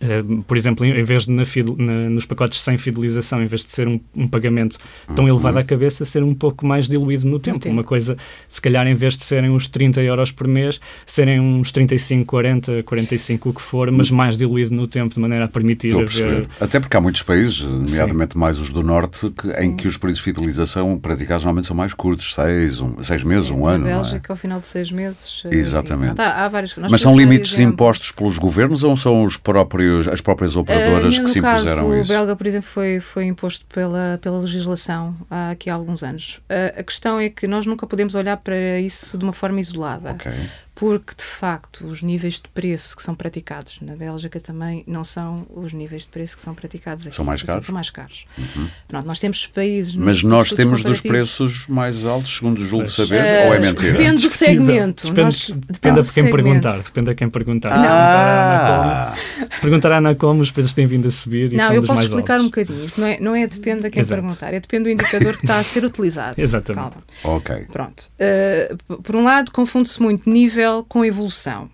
Uh, 0.00 0.42
por 0.44 0.56
exemplo, 0.56 0.86
em 0.86 1.02
vez 1.02 1.26
de 1.26 1.30
na, 1.30 1.42
na, 1.76 1.92
nos 2.08 2.24
pacotes 2.24 2.58
sem 2.60 2.78
fidelização, 2.78 3.42
em 3.42 3.46
vez 3.46 3.66
de 3.66 3.70
ser 3.70 3.86
um, 3.86 4.00
um 4.16 4.26
pagamento 4.26 4.78
tão 5.14 5.26
uhum. 5.26 5.30
elevado 5.30 5.58
à 5.58 5.62
cabeça, 5.62 6.06
ser 6.06 6.22
um 6.22 6.34
pouco 6.34 6.66
mais 6.66 6.88
diluído 6.88 7.28
no 7.28 7.38
tempo. 7.38 7.68
Uma 7.68 7.84
coisa, 7.84 8.16
se 8.48 8.62
calhar, 8.62 8.86
em 8.86 8.94
vez 8.94 9.14
de 9.16 9.24
serem 9.24 9.50
uns 9.50 9.68
30 9.68 10.00
euros 10.00 10.32
por 10.32 10.48
mês, 10.48 10.80
serem 11.04 11.38
uns 11.38 11.70
35, 11.70 12.24
40, 12.24 12.82
45, 12.82 13.50
o 13.50 13.52
que 13.52 13.60
for, 13.60 13.90
mas 13.90 14.10
mais 14.10 14.38
diluído 14.38 14.74
no 14.74 14.86
tempo, 14.86 15.14
de 15.14 15.20
maneira 15.20 15.44
a 15.44 15.48
permitir 15.48 15.94
haver... 15.94 16.48
Até 16.58 16.80
porque 16.80 16.96
há 16.96 17.00
muitos 17.00 17.22
países, 17.22 17.60
nomeadamente 17.60 18.32
Sim. 18.32 18.38
mais 18.38 18.58
os 18.58 18.70
do 18.70 18.82
Norte, 18.82 19.30
que, 19.30 19.50
em 19.62 19.76
que 19.76 19.86
os 19.86 19.98
períodos 19.98 20.20
de 20.20 20.24
fidelização 20.24 20.98
praticados 20.98 21.44
normalmente 21.44 21.66
são 21.66 21.76
mais 21.76 21.92
curtos, 21.92 22.34
seis, 22.34 22.80
um, 22.80 23.02
seis 23.02 23.22
meses, 23.22 23.50
um 23.50 23.66
ano. 23.66 23.84
Na 23.84 23.96
Bélgica, 23.96 24.26
é? 24.28 24.32
ao 24.32 24.36
final 24.36 24.60
de 24.60 24.66
seis 24.66 24.90
meses. 24.90 25.42
Eh, 25.44 25.56
Exatamente. 25.56 26.18
Assim, 26.18 26.32
há 26.32 26.48
vários, 26.48 26.74
mas 26.90 27.02
são 27.02 27.14
limites 27.14 27.58
impostos 27.58 28.12
pelos 28.12 28.38
governos 28.38 28.82
ou 28.82 28.96
são 28.96 29.24
os 29.24 29.36
próprios 29.36 29.89
próprios, 29.90 30.08
as 30.08 30.20
próprias 30.20 30.56
operadoras 30.56 31.18
uh, 31.18 31.24
que 31.24 31.30
se 31.30 31.38
impuseram 31.38 32.00
isso? 32.00 32.12
O 32.12 32.14
belga, 32.14 32.36
por 32.36 32.46
exemplo, 32.46 32.68
foi, 32.68 33.00
foi 33.00 33.24
imposto 33.24 33.66
pela, 33.66 34.18
pela 34.20 34.38
legislação 34.38 35.16
há 35.30 35.50
aqui 35.50 35.68
há 35.68 35.74
alguns 35.74 36.02
anos. 36.02 36.40
Uh, 36.48 36.80
a 36.80 36.82
questão 36.82 37.18
é 37.18 37.28
que 37.28 37.46
nós 37.46 37.66
nunca 37.66 37.86
podemos 37.86 38.14
olhar 38.14 38.36
para 38.36 38.78
isso 38.80 39.18
de 39.18 39.24
uma 39.24 39.32
forma 39.32 39.60
isolada. 39.60 40.12
Okay 40.12 40.32
porque 40.80 41.12
de 41.14 41.22
facto 41.22 41.84
os 41.84 42.00
níveis 42.00 42.36
de 42.36 42.48
preço 42.48 42.96
que 42.96 43.02
são 43.02 43.14
praticados 43.14 43.82
na 43.82 43.94
Bélgica 43.94 44.40
também 44.40 44.82
não 44.86 45.04
são 45.04 45.46
os 45.54 45.74
níveis 45.74 46.04
de 46.04 46.08
preço 46.08 46.34
que 46.38 46.42
são 46.42 46.54
praticados 46.54 47.06
aqui. 47.06 47.14
São 47.14 47.22
mais 47.22 47.42
caros? 47.42 47.66
São 47.66 47.74
mais 47.74 47.90
caros. 47.90 48.24
Uhum. 48.38 48.66
Pronto, 48.88 49.06
nós 49.06 49.18
temos 49.18 49.46
países. 49.46 49.94
Mas 49.94 50.22
nós 50.22 50.54
temos 50.54 50.82
dos 50.82 51.02
preços 51.02 51.66
mais 51.66 52.06
altos, 52.06 52.34
segundo 52.34 52.64
julgo 52.64 52.88
saber, 52.88 53.20
uh, 53.20 53.48
ou 53.48 53.54
é 53.56 53.60
mentira? 53.60 53.92
Depende 53.92 54.22
do 54.22 54.30
segmento. 54.30 55.04
Depende, 55.04 55.22
nós, 55.22 55.50
depende, 55.50 56.02
de 56.02 56.12
quem 56.14 56.30
perguntar. 56.30 56.78
Depende 56.78 57.10
a 57.10 57.14
quem 57.14 57.28
perguntar. 57.28 57.76
Se, 57.76 57.84
ah. 57.84 59.12
perguntar 59.14 59.50
se 59.50 59.60
perguntar 59.60 59.92
à 59.92 59.96
Anacom, 59.98 60.38
os 60.38 60.50
preços 60.50 60.72
têm 60.72 60.86
vindo 60.86 61.08
a 61.08 61.10
subir. 61.10 61.52
não, 61.52 61.74
eu 61.74 61.82
posso 61.82 62.04
explicar 62.04 62.36
altos. 62.36 62.46
um 62.46 62.48
bocadinho. 62.48 62.86
Isso 62.86 62.98
não 62.98 63.06
é, 63.06 63.20
não 63.20 63.34
é 63.34 63.46
depende 63.46 63.86
a 63.86 63.90
quem 63.90 64.00
Exato. 64.00 64.22
perguntar, 64.22 64.54
é 64.54 64.60
depende 64.60 64.84
do 64.84 64.90
indicador 64.90 65.36
que 65.36 65.44
está 65.44 65.58
a 65.58 65.62
ser 65.62 65.84
utilizado. 65.84 66.36
Exatamente. 66.40 66.94
Calma. 67.22 67.36
Ok. 67.36 67.66
Pronto. 67.70 68.10
Uh, 68.18 69.02
por 69.02 69.14
um 69.14 69.22
lado, 69.22 69.52
confunde-se 69.52 70.00
muito 70.00 70.30
nível 70.30 70.69
com 70.88 71.04
evolução 71.04 71.70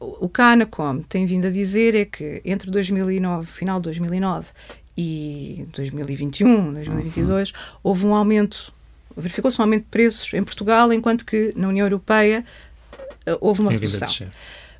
o 0.00 0.28
que 0.28 0.40
a 0.40 0.52
Anacom 0.52 1.00
tem 1.02 1.24
vindo 1.24 1.46
a 1.46 1.50
dizer 1.50 1.94
é 1.94 2.04
que 2.04 2.42
entre 2.44 2.70
2009, 2.70 3.46
final 3.46 3.78
de 3.78 3.84
2009 3.84 4.48
e 4.96 5.64
2021, 5.72 6.74
2022, 6.74 7.50
uhum. 7.50 7.56
houve 7.82 8.06
um 8.06 8.14
aumento, 8.14 8.72
verificou-se 9.16 9.58
um 9.60 9.62
aumento 9.62 9.84
de 9.84 9.90
preços 9.90 10.34
em 10.34 10.42
Portugal, 10.42 10.92
enquanto 10.92 11.24
que 11.24 11.52
na 11.56 11.68
União 11.68 11.86
Europeia 11.86 12.44
eh, 13.24 13.38
houve 13.40 13.60
uma 13.60 13.70
redução. 13.70 14.08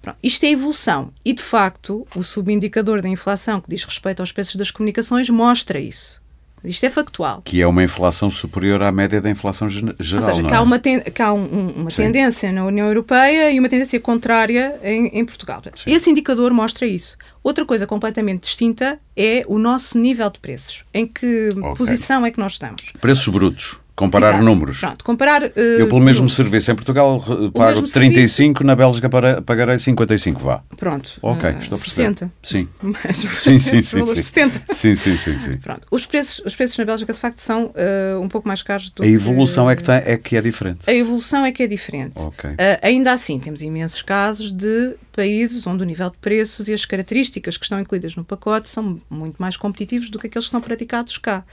Pronto, 0.03 0.19
isto 0.23 0.45
é 0.45 0.51
evolução 0.51 1.13
e, 1.25 1.33
de 1.33 1.43
facto, 1.43 2.07
o 2.15 2.23
subindicador 2.23 3.01
da 3.01 3.09
inflação 3.09 3.61
que 3.61 3.71
diz 3.71 3.85
respeito 3.85 4.21
aos 4.21 4.33
preços 4.33 4.57
das 4.57 4.71
comunicações 4.71 5.31
mostra 5.31 5.79
isso. 5.79 6.21
Isto 6.65 6.87
é 6.87 6.91
factual. 6.91 7.43
Que 7.45 7.61
é 7.61 7.67
uma 7.67 7.83
inflação 7.83 8.31
superior 8.31 8.83
à 8.83 8.91
média 8.91 9.21
da 9.21 9.31
inflação 9.31 9.69
geral. 9.69 9.95
Ou 10.01 10.21
seja, 10.21 10.43
que 10.43 10.55
há 10.55 10.57
é? 10.57 10.61
uma, 10.61 10.79
ten 10.79 11.01
que 11.01 11.23
há 11.23 11.33
um, 11.33 11.69
uma 11.77 11.91
tendência 11.91 12.51
na 12.51 12.65
União 12.65 12.87
Europeia 12.87 13.51
e 13.51 13.59
uma 13.59 13.69
tendência 13.69 14.01
contrária 14.01 14.79
em, 14.83 15.07
em 15.09 15.25
Portugal. 15.25 15.63
Sim. 15.75 15.93
Esse 15.93 16.11
indicador 16.11 16.53
mostra 16.53 16.87
isso. 16.87 17.17
Outra 17.43 17.67
coisa 17.67 17.87
completamente 17.87 18.43
distinta 18.43 18.99
é 19.17 19.43
o 19.47 19.59
nosso 19.59 19.99
nível 19.99 20.31
de 20.31 20.41
preços. 20.41 20.85
Em 20.95 21.07
que 21.07 21.51
okay. 21.51 21.75
posição 21.75 22.25
é 22.25 22.31
que 22.31 22.39
nós 22.39 22.53
estamos? 22.53 22.93
Preços 23.01 23.29
brutos. 23.29 23.84
Comparar 23.97 24.31
Exato. 24.31 24.45
números. 24.45 24.81
Pronto, 24.81 25.05
comparar. 25.05 25.43
Uh, 25.45 25.53
eu, 25.57 25.87
pelo 25.87 26.01
mesmo 26.01 26.23
números. 26.23 26.35
serviço 26.35 26.73
em 26.73 26.75
Portugal, 26.75 27.23
pago 27.55 27.83
35, 27.83 28.29
serviço... 28.29 28.65
na 28.65 28.75
Bélgica 28.75 29.09
pagarei 29.09 29.79
55, 29.79 30.41
vá. 30.41 30.65
Pronto. 30.77 31.13
Ok, 31.23 31.49
uh, 31.49 31.59
estou 31.59 31.77
a 31.77 31.81
perceber. 31.81 32.19
60. 32.19 32.33
Sim. 32.43 32.69
Mas, 32.83 33.17
sim, 33.17 33.59
sim, 33.61 33.83
sim. 33.83 34.07
sim. 34.07 34.23
70. 34.23 34.75
Sim, 34.75 34.95
sim, 34.97 35.17
sim, 35.17 35.39
sim. 35.39 35.57
Pronto. 35.59 35.87
Os 35.93 36.07
preços, 36.07 36.43
os 36.45 36.57
preços 36.57 36.77
na 36.77 36.85
Bélgica, 36.85 37.13
de 37.13 37.19
facto, 37.21 37.39
são 37.39 37.67
uh, 37.67 38.21
um 38.21 38.29
pouco 38.29 38.49
mais 38.49 38.63
caros 38.63 38.91
do 38.91 39.05
A 39.05 39.07
evolução 39.07 39.67
que, 39.67 39.73
é, 39.73 39.77
que 39.77 39.83
tem, 39.85 39.95
é 39.95 40.17
que 40.17 40.37
é 40.37 40.43
diferente. 40.43 40.91
A 40.91 40.95
evolução 40.95 41.45
é 41.45 41.53
que 41.53 41.63
é 41.63 41.67
diferente. 41.69 42.15
Ok. 42.17 42.51
ainda 42.83 43.13
assim, 43.13 43.39
temos 43.39 43.63
imensos 43.63 44.03
casos 44.03 44.51
de 44.51 44.95
países 45.13 45.65
onde 45.69 45.85
o 45.85 45.87
nível 45.87 46.11
de 46.11 46.17
preços 46.19 46.67
e 46.67 46.73
as 46.73 46.85
características 46.85 47.57
que 47.57 47.65
estão 47.65 47.79
incluídas 47.79 48.17
no 48.17 48.25
pacote 48.25 48.69
são 48.69 49.01
muito 49.09 49.37
mais 49.39 49.57
competitivos 49.57 50.11
do 50.11 50.19
que 50.19 50.27
aqueles 50.27 50.47
que 50.47 50.51
são 50.51 50.61
praticados 50.61 51.17
cá 51.19 51.45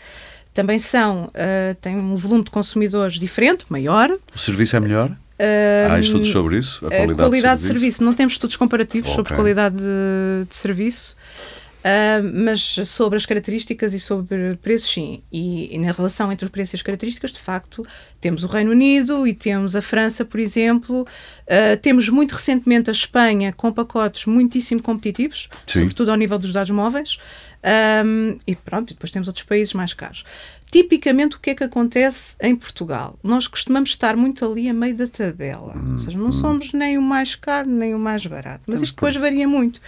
também 0.53 0.79
são, 0.79 1.25
uh, 1.25 1.75
têm 1.81 1.97
um 1.97 2.15
volume 2.15 2.43
de 2.43 2.51
consumidores 2.51 3.19
diferente, 3.19 3.65
maior. 3.69 4.11
O 4.35 4.39
serviço 4.39 4.75
é 4.75 4.79
melhor? 4.79 5.11
Há 5.89 5.99
estudos 5.99 6.29
sobre 6.29 6.59
isso? 6.59 6.85
A 6.85 6.89
qualidade, 6.89 7.13
a 7.13 7.15
qualidade 7.15 7.61
de, 7.61 7.67
serviço? 7.67 7.73
de, 7.73 7.79
serviço? 7.79 8.03
Não 8.03 8.13
temos 8.13 8.33
estudos 8.33 8.55
comparativos 8.55 9.09
okay. 9.09 9.15
sobre 9.15 9.35
qualidade 9.35 9.75
de, 9.75 10.45
de 10.47 10.55
serviço. 10.55 11.15
Uh, 11.81 12.45
mas 12.45 12.61
sobre 12.61 13.17
as 13.17 13.25
características 13.25 13.93
e 13.93 13.99
sobre 13.99 14.55
preços, 14.57 14.91
sim. 14.91 15.23
E, 15.31 15.73
e, 15.73 15.79
na 15.79 15.91
relação 15.91 16.31
entre 16.31 16.45
os 16.45 16.51
preços 16.51 16.73
e 16.73 16.75
as 16.77 16.81
características, 16.83 17.31
de 17.31 17.39
facto, 17.39 17.85
temos 18.19 18.43
o 18.43 18.47
Reino 18.47 18.71
Unido 18.71 19.25
e 19.25 19.33
temos 19.33 19.75
a 19.75 19.81
França, 19.81 20.23
por 20.23 20.39
exemplo. 20.39 21.01
Uh, 21.01 21.77
temos 21.81 22.07
muito 22.09 22.33
recentemente 22.33 22.89
a 22.89 22.93
Espanha 22.93 23.51
com 23.51 23.71
pacotes 23.71 24.27
muitíssimo 24.27 24.81
competitivos, 24.81 25.49
sim. 25.65 25.79
sobretudo 25.79 26.11
ao 26.11 26.17
nível 26.17 26.37
dos 26.37 26.53
dados 26.53 26.71
móveis. 26.71 27.17
Um, 27.63 28.37
e 28.47 28.55
pronto, 28.55 28.93
depois 28.93 29.11
temos 29.11 29.27
outros 29.27 29.45
países 29.45 29.73
mais 29.73 29.93
caros. 29.93 30.23
Tipicamente, 30.71 31.35
o 31.35 31.39
que 31.39 31.49
é 31.49 31.55
que 31.55 31.63
acontece 31.63 32.37
em 32.41 32.55
Portugal? 32.55 33.19
Nós 33.21 33.45
costumamos 33.45 33.89
estar 33.89 34.15
muito 34.15 34.45
ali 34.45 34.69
a 34.69 34.73
meio 34.73 34.95
da 34.95 35.05
tabela. 35.05 35.73
Hum, 35.75 35.91
Ou 35.91 35.97
seja, 35.97 36.17
não 36.17 36.29
hum. 36.29 36.31
somos 36.31 36.71
nem 36.71 36.97
o 36.97 37.01
mais 37.01 37.35
caro 37.35 37.69
nem 37.69 37.93
o 37.93 37.99
mais 37.99 38.25
barato. 38.25 38.63
Mas 38.67 38.81
isto 38.81 38.95
depois 38.95 39.15
varia 39.15 39.47
muito. 39.47 39.81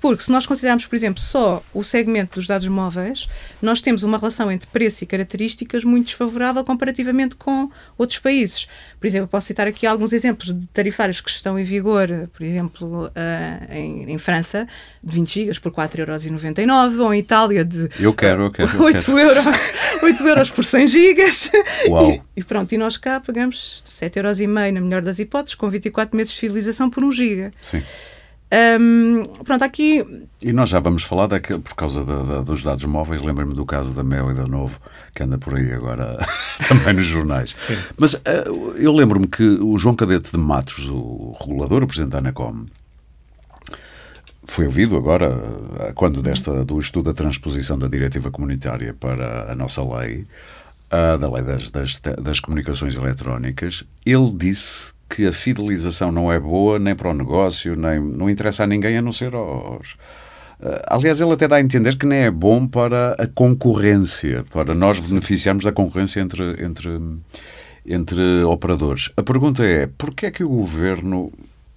Porque 0.00 0.22
se 0.22 0.32
nós 0.32 0.46
considerarmos, 0.46 0.86
por 0.86 0.96
exemplo, 0.96 1.20
só 1.20 1.62
o 1.74 1.82
segmento 1.82 2.38
dos 2.38 2.46
dados 2.46 2.66
móveis, 2.68 3.28
nós 3.60 3.82
temos 3.82 4.02
uma 4.02 4.16
relação 4.16 4.50
entre 4.50 4.66
preço 4.68 5.04
e 5.04 5.06
características 5.06 5.84
muito 5.84 6.06
desfavorável 6.06 6.64
comparativamente 6.64 7.36
com 7.36 7.70
outros 7.98 8.18
países. 8.18 8.66
Por 8.98 9.06
exemplo, 9.06 9.28
posso 9.28 9.46
citar 9.46 9.66
aqui 9.66 9.86
alguns 9.86 10.12
exemplos 10.12 10.54
de 10.58 10.66
tarifários 10.68 11.20
que 11.20 11.28
estão 11.28 11.58
em 11.58 11.64
vigor, 11.64 12.08
por 12.32 12.42
exemplo, 12.42 13.06
uh, 13.06 13.74
em, 13.74 14.10
em, 14.10 14.18
França, 14.18 14.66
de 15.04 15.14
20 15.14 15.32
gigas 15.32 15.58
por 15.58 15.70
4,99€ 15.72 16.98
ou 16.98 17.12
em 17.12 17.18
Itália 17.18 17.64
de 17.64 17.90
eu 18.00 18.14
quero, 18.14 18.44
eu 18.44 18.50
quero, 18.50 18.82
8, 18.82 19.04
quero. 19.04 19.18
Euros, 19.18 19.72
8 20.02 20.28
euros 20.28 20.50
por 20.50 20.64
100 20.64 20.86
gigas. 20.88 21.50
Uau. 21.88 22.10
E, 22.10 22.40
e 22.40 22.42
pronto, 22.42 22.72
e 22.74 22.78
nós 22.78 22.96
cá 22.96 23.20
pagamos 23.20 23.84
7,5€ 23.88 24.72
na 24.72 24.80
melhor 24.80 25.02
das 25.02 25.18
hipóteses, 25.18 25.54
com 25.54 25.68
24 25.68 26.16
meses 26.16 26.32
de 26.32 26.40
fidelização 26.40 26.88
por 26.88 27.04
1 27.04 27.12
giga. 27.12 27.52
Sim. 27.60 27.82
Um, 28.52 29.22
pronto, 29.44 29.62
aqui. 29.62 30.04
E 30.42 30.52
nós 30.52 30.68
já 30.68 30.80
vamos 30.80 31.04
falar 31.04 31.28
daquele, 31.28 31.60
por 31.60 31.74
causa 31.74 32.04
da, 32.04 32.22
da, 32.22 32.40
dos 32.40 32.62
dados 32.62 32.84
móveis. 32.84 33.22
Lembro-me 33.22 33.54
do 33.54 33.64
caso 33.64 33.94
da 33.94 34.02
Mel 34.02 34.30
e 34.32 34.34
da 34.34 34.46
Novo, 34.46 34.80
que 35.14 35.22
anda 35.22 35.38
por 35.38 35.54
aí 35.54 35.72
agora 35.72 36.18
também 36.66 36.94
nos 36.94 37.06
jornais. 37.06 37.50
Sim. 37.50 37.76
Mas 37.96 38.14
uh, 38.14 38.74
eu 38.76 38.92
lembro-me 38.92 39.28
que 39.28 39.44
o 39.44 39.78
João 39.78 39.94
Cadete 39.94 40.32
de 40.32 40.38
Matos, 40.38 40.88
o 40.88 41.36
regulador, 41.40 41.82
o 41.82 41.86
presidente 41.86 42.10
da 42.10 42.18
Anacom, 42.18 42.66
foi 44.42 44.66
ouvido 44.66 44.96
agora, 44.96 45.38
eh, 45.78 45.92
quando 45.94 46.20
desta, 46.20 46.64
do 46.64 46.76
estudo 46.78 47.04
da 47.04 47.14
transposição 47.14 47.78
da 47.78 47.86
diretiva 47.86 48.32
comunitária 48.32 48.92
para 48.92 49.52
a 49.52 49.54
nossa 49.54 49.80
lei, 49.84 50.26
uh, 50.90 51.16
da 51.16 51.30
lei 51.30 51.44
das, 51.44 51.70
das, 51.70 52.00
das 52.00 52.40
comunicações 52.40 52.96
eletrónicas, 52.96 53.84
ele 54.04 54.32
disse 54.34 54.92
que 55.10 55.26
a 55.26 55.32
fidelização 55.32 56.12
não 56.12 56.32
é 56.32 56.38
boa 56.38 56.78
nem 56.78 56.94
para 56.94 57.10
o 57.10 57.14
negócio, 57.14 57.74
nem 57.74 58.00
não 58.00 58.30
interessa 58.30 58.62
a 58.62 58.66
ninguém 58.66 58.96
a 58.96 59.02
não 59.02 59.12
ser 59.12 59.34
aos. 59.34 59.96
Eh, 60.62 60.82
aliás, 60.86 61.20
ele 61.20 61.32
até 61.32 61.48
dá 61.48 61.56
a 61.56 61.60
entender 61.60 61.96
que 61.96 62.06
nem 62.06 62.20
é 62.20 62.30
bom 62.30 62.66
para 62.66 63.12
a 63.18 63.26
concorrência, 63.26 64.44
para 64.52 64.74
nós 64.74 65.00
beneficiarmos 65.00 65.64
da 65.64 65.72
concorrência 65.72 66.20
entre, 66.20 66.64
entre, 66.64 67.00
entre 67.84 68.44
operadores. 68.44 69.10
A 69.16 69.22
pergunta 69.22 69.64
é: 69.64 69.88
porquê 69.98 70.26
é 70.26 70.30
que 70.30 70.44
o 70.44 70.48
governo 70.48 71.32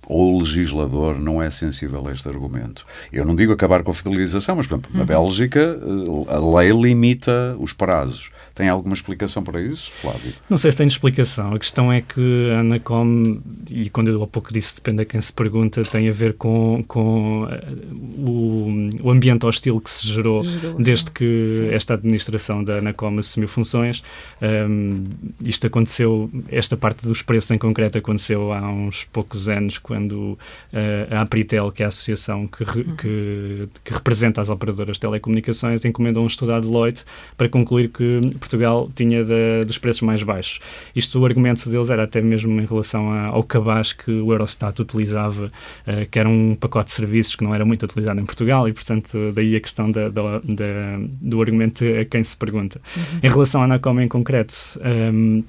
ou 0.07 0.35
o 0.35 0.39
legislador 0.39 1.19
não 1.19 1.41
é 1.41 1.49
sensível 1.49 2.07
a 2.07 2.13
este 2.13 2.27
argumento. 2.27 2.85
Eu 3.11 3.25
não 3.25 3.35
digo 3.35 3.53
acabar 3.53 3.83
com 3.83 3.91
a 3.91 3.93
fidelização, 3.93 4.55
mas, 4.55 4.67
por 4.67 4.75
exemplo, 4.75 4.91
na 4.93 5.01
uhum. 5.01 5.05
Bélgica 5.05 5.59
eh, 5.59 6.33
a 6.33 6.59
lei 6.59 6.71
limita 6.71 7.55
os 7.59 7.73
prazos. 7.73 8.31
Tem 8.53 8.69
alguma 8.69 8.93
explicação 8.93 9.43
para 9.43 9.59
isso, 9.59 9.91
Flávio? 9.99 10.31
Não 10.47 10.59
sei 10.59 10.71
se 10.71 10.77
tem 10.77 10.85
explicação. 10.85 11.55
A 11.55 11.59
questão 11.59 11.91
é 11.91 12.01
que 12.01 12.51
a 12.51 12.59
Anacom, 12.59 13.41
e 13.67 13.89
quando 13.89 14.09
eu 14.09 14.21
há 14.21 14.27
pouco 14.27 14.53
disse 14.53 14.75
depende 14.75 15.01
a 15.01 15.05
quem 15.05 15.19
se 15.19 15.33
pergunta, 15.33 15.81
tem 15.81 16.07
a 16.07 16.11
ver 16.11 16.33
com, 16.33 16.83
com 16.87 17.47
eh, 17.49 17.63
o, 18.17 18.89
o 19.01 19.09
ambiente 19.09 19.45
hostil 19.45 19.79
que 19.79 19.89
se 19.89 20.07
gerou, 20.07 20.43
gerou 20.43 20.75
desde 20.75 21.09
que 21.09 21.47
sim. 21.47 21.73
esta 21.73 21.95
administração 21.95 22.63
da 22.63 22.77
Anacom 22.77 23.17
assumiu 23.17 23.47
funções. 23.47 24.03
Um, 24.41 25.05
isto 25.43 25.65
aconteceu, 25.65 26.29
esta 26.49 26.77
parte 26.77 27.07
dos 27.07 27.23
preços 27.23 27.49
em 27.49 27.57
concreto 27.57 27.97
aconteceu 27.97 28.53
há 28.53 28.61
uns 28.69 29.03
poucos 29.05 29.49
anos, 29.49 29.79
quando 29.93 30.11
uh, 30.11 30.37
a 31.11 31.21
Apritel, 31.21 31.71
que 31.71 31.83
é 31.83 31.85
a 31.85 31.89
associação 31.89 32.47
que, 32.47 32.63
re, 32.63 32.81
uhum. 32.81 32.95
que, 32.95 33.69
que, 33.85 33.93
representa 33.93 34.41
as 34.41 34.49
operadoras 34.49 34.95
de 34.95 35.01
telecomunicações, 35.01 35.85
encomendou 35.85 36.23
um 36.23 36.27
estudo 36.27 36.51
à 36.51 36.59
Deloitte 36.59 37.05
para 37.37 37.47
concluir 37.47 37.89
que 37.89 38.19
Portugal 38.39 38.89
tinha 38.95 39.23
de, 39.23 39.65
dos 39.67 39.77
preços 39.77 40.01
mais 40.01 40.23
baixos. 40.23 40.59
Isto, 40.95 41.19
o 41.19 41.25
argumento 41.25 41.69
deles 41.69 41.91
era 41.91 42.05
até 42.05 42.21
mesmo 42.21 42.59
em 42.59 42.65
relação 42.65 43.11
a, 43.11 43.27
ao 43.27 43.43
cabaz 43.43 43.93
que 43.93 44.09
o 44.09 44.31
Eurostat 44.31 44.81
utilizava, 44.81 45.45
uh, 45.45 46.09
que 46.09 46.17
era 46.17 46.27
um 46.27 46.55
pacote 46.55 46.85
de 46.85 46.93
serviços 46.93 47.35
que 47.35 47.43
não 47.43 47.53
era 47.53 47.63
muito 47.63 47.83
utilizado 47.85 48.19
em 48.19 48.25
Portugal 48.25 48.67
e, 48.67 48.73
portanto, 48.73 49.31
daí 49.35 49.55
a 49.55 49.59
questão 49.59 49.91
da, 49.91 50.09
da, 50.09 50.39
da, 50.39 50.99
do 51.21 51.39
argumento 51.39 51.85
a 51.85 52.03
quem 52.03 52.23
se 52.23 52.35
pergunta. 52.35 52.81
Uhum. 52.97 53.19
Em 53.21 53.29
relação 53.29 53.61
à 53.61 53.65
Anacom 53.65 54.01
em 54.01 54.07
concreto, 54.07 54.55
um, 55.13 55.43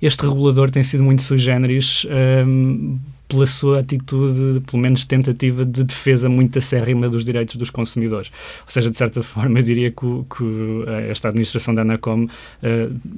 este 0.00 0.26
regulador 0.26 0.70
tem 0.70 0.82
sido 0.82 1.02
muito 1.02 1.22
sui 1.22 1.38
generis 1.38 2.06
um, 2.46 2.98
pela 3.34 3.46
sua 3.46 3.80
atitude, 3.80 4.60
pelo 4.60 4.80
menos 4.80 5.04
tentativa 5.04 5.64
de 5.64 5.82
defesa 5.82 6.28
muito 6.28 6.56
acérrima 6.56 7.08
dos 7.08 7.24
direitos 7.24 7.56
dos 7.56 7.68
consumidores. 7.68 8.30
Ou 8.60 8.70
seja, 8.70 8.88
de 8.88 8.96
certa 8.96 9.22
forma, 9.24 9.58
eu 9.58 9.62
diria 9.62 9.90
que, 9.90 10.06
que 10.36 10.84
esta 11.10 11.28
administração 11.28 11.74
da 11.74 11.82
Anacom 11.82 12.24
uh, 12.26 12.28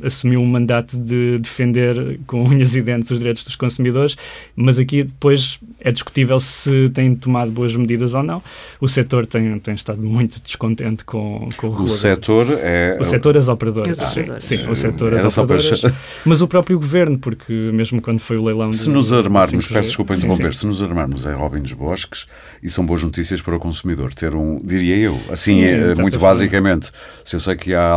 assumiu 0.03 0.41
um 0.41 0.47
mandato 0.47 0.99
de 0.99 1.39
defender 1.39 2.19
com 2.27 2.45
unhas 2.49 2.75
e 2.75 2.81
dentes 2.81 3.11
os 3.11 3.19
direitos 3.19 3.45
dos 3.45 3.57
consumidores, 3.57 4.17
mas 4.57 4.79
aqui 4.79 5.03
depois 5.05 5.61
é 5.81 5.93
discutível 5.93 6.41
se 6.41 6.89
têm 6.91 7.15
tomado 7.15 7.51
boas 7.51 7.77
medidas 7.77 8.15
ou 8.15 8.23
não. 8.23 8.43
O 8.81 8.89
setor 8.89 9.27
tem, 9.27 9.59
tem 9.59 9.75
estado 9.75 10.01
muito 10.01 10.41
descontente 10.41 11.05
com, 11.05 11.51
com 11.59 11.67
o 11.67 11.71
regulador. 11.71 11.85
O 11.85 11.89
setor 11.89 12.47
é... 12.63 12.97
O 12.99 13.05
setor, 13.05 13.37
as 13.37 13.49
operadoras. 13.49 13.99
Sim, 13.99 14.25
sim, 14.41 14.67
o 14.67 14.75
setor, 14.75 15.15
as 15.15 15.37
operadoras. 15.37 15.81
Para... 15.81 15.95
Mas 16.25 16.41
o 16.41 16.49
próprio 16.49 16.79
governo, 16.79 17.19
porque 17.19 17.53
mesmo 17.53 18.01
quando 18.01 18.21
foi 18.21 18.39
o 18.39 18.45
leilão... 18.45 18.73
Se 18.73 18.85
de, 18.85 18.91
nos 18.91 19.13
armarmos, 19.13 19.69
peço 19.69 19.89
desculpa 19.89 20.06
interromper, 20.15 20.55
se 20.55 20.67
nos 20.67 20.83
armarmos 20.83 21.27
em 21.27 21.33
Robin 21.33 21.61
dos 21.61 21.73
Bosques, 21.73 22.27
e 22.63 22.71
são 22.71 22.85
boas 22.85 23.03
notícias 23.03 23.41
para 23.41 23.57
o 23.57 23.59
consumidor, 23.59 24.15
ter 24.15 24.35
um, 24.35 24.61
diria 24.63 24.97
eu, 24.97 25.21
assim, 25.31 25.63
sim, 25.63 25.65
é, 25.65 25.95
muito 25.95 26.19
basicamente, 26.19 26.93
se 27.25 27.35
eu 27.35 27.41
sei 27.41 27.57
que 27.57 27.75
há, 27.75 27.95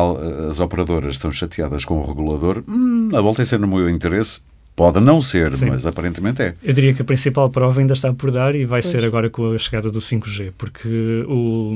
as 0.50 0.60
operadoras 0.60 1.14
estão 1.14 1.32
chateadas 1.32 1.86
com 1.86 2.00
o 2.00 2.06
regulador, 2.06 2.64
hum, 2.68 3.10
a 3.14 3.22
volta 3.22 3.42
é 3.42 3.46
ser 3.46 3.60
no 3.60 3.68
meu 3.68 3.90
interesse, 3.90 4.42
Pode 4.80 5.02
não 5.02 5.22
ser, 5.22 5.54
Sim. 5.56 5.72
mas 5.72 5.86
aparentemente 5.86 6.42
é. 6.42 6.56
Eu 6.64 6.72
diria 6.72 6.94
que 6.94 7.02
a 7.02 7.06
principal 7.06 7.50
prova 7.50 7.82
ainda 7.82 7.92
está 7.92 8.14
por 8.14 8.32
dar 8.32 8.56
e 8.56 8.64
vai 8.64 8.82
pois. 8.82 8.90
ser 8.90 9.04
agora 9.04 9.30
com 9.30 9.52
a 9.52 9.58
chegada 9.58 9.92
do 9.92 10.00
5G, 10.00 10.54
porque 10.58 11.26
o, 11.28 11.76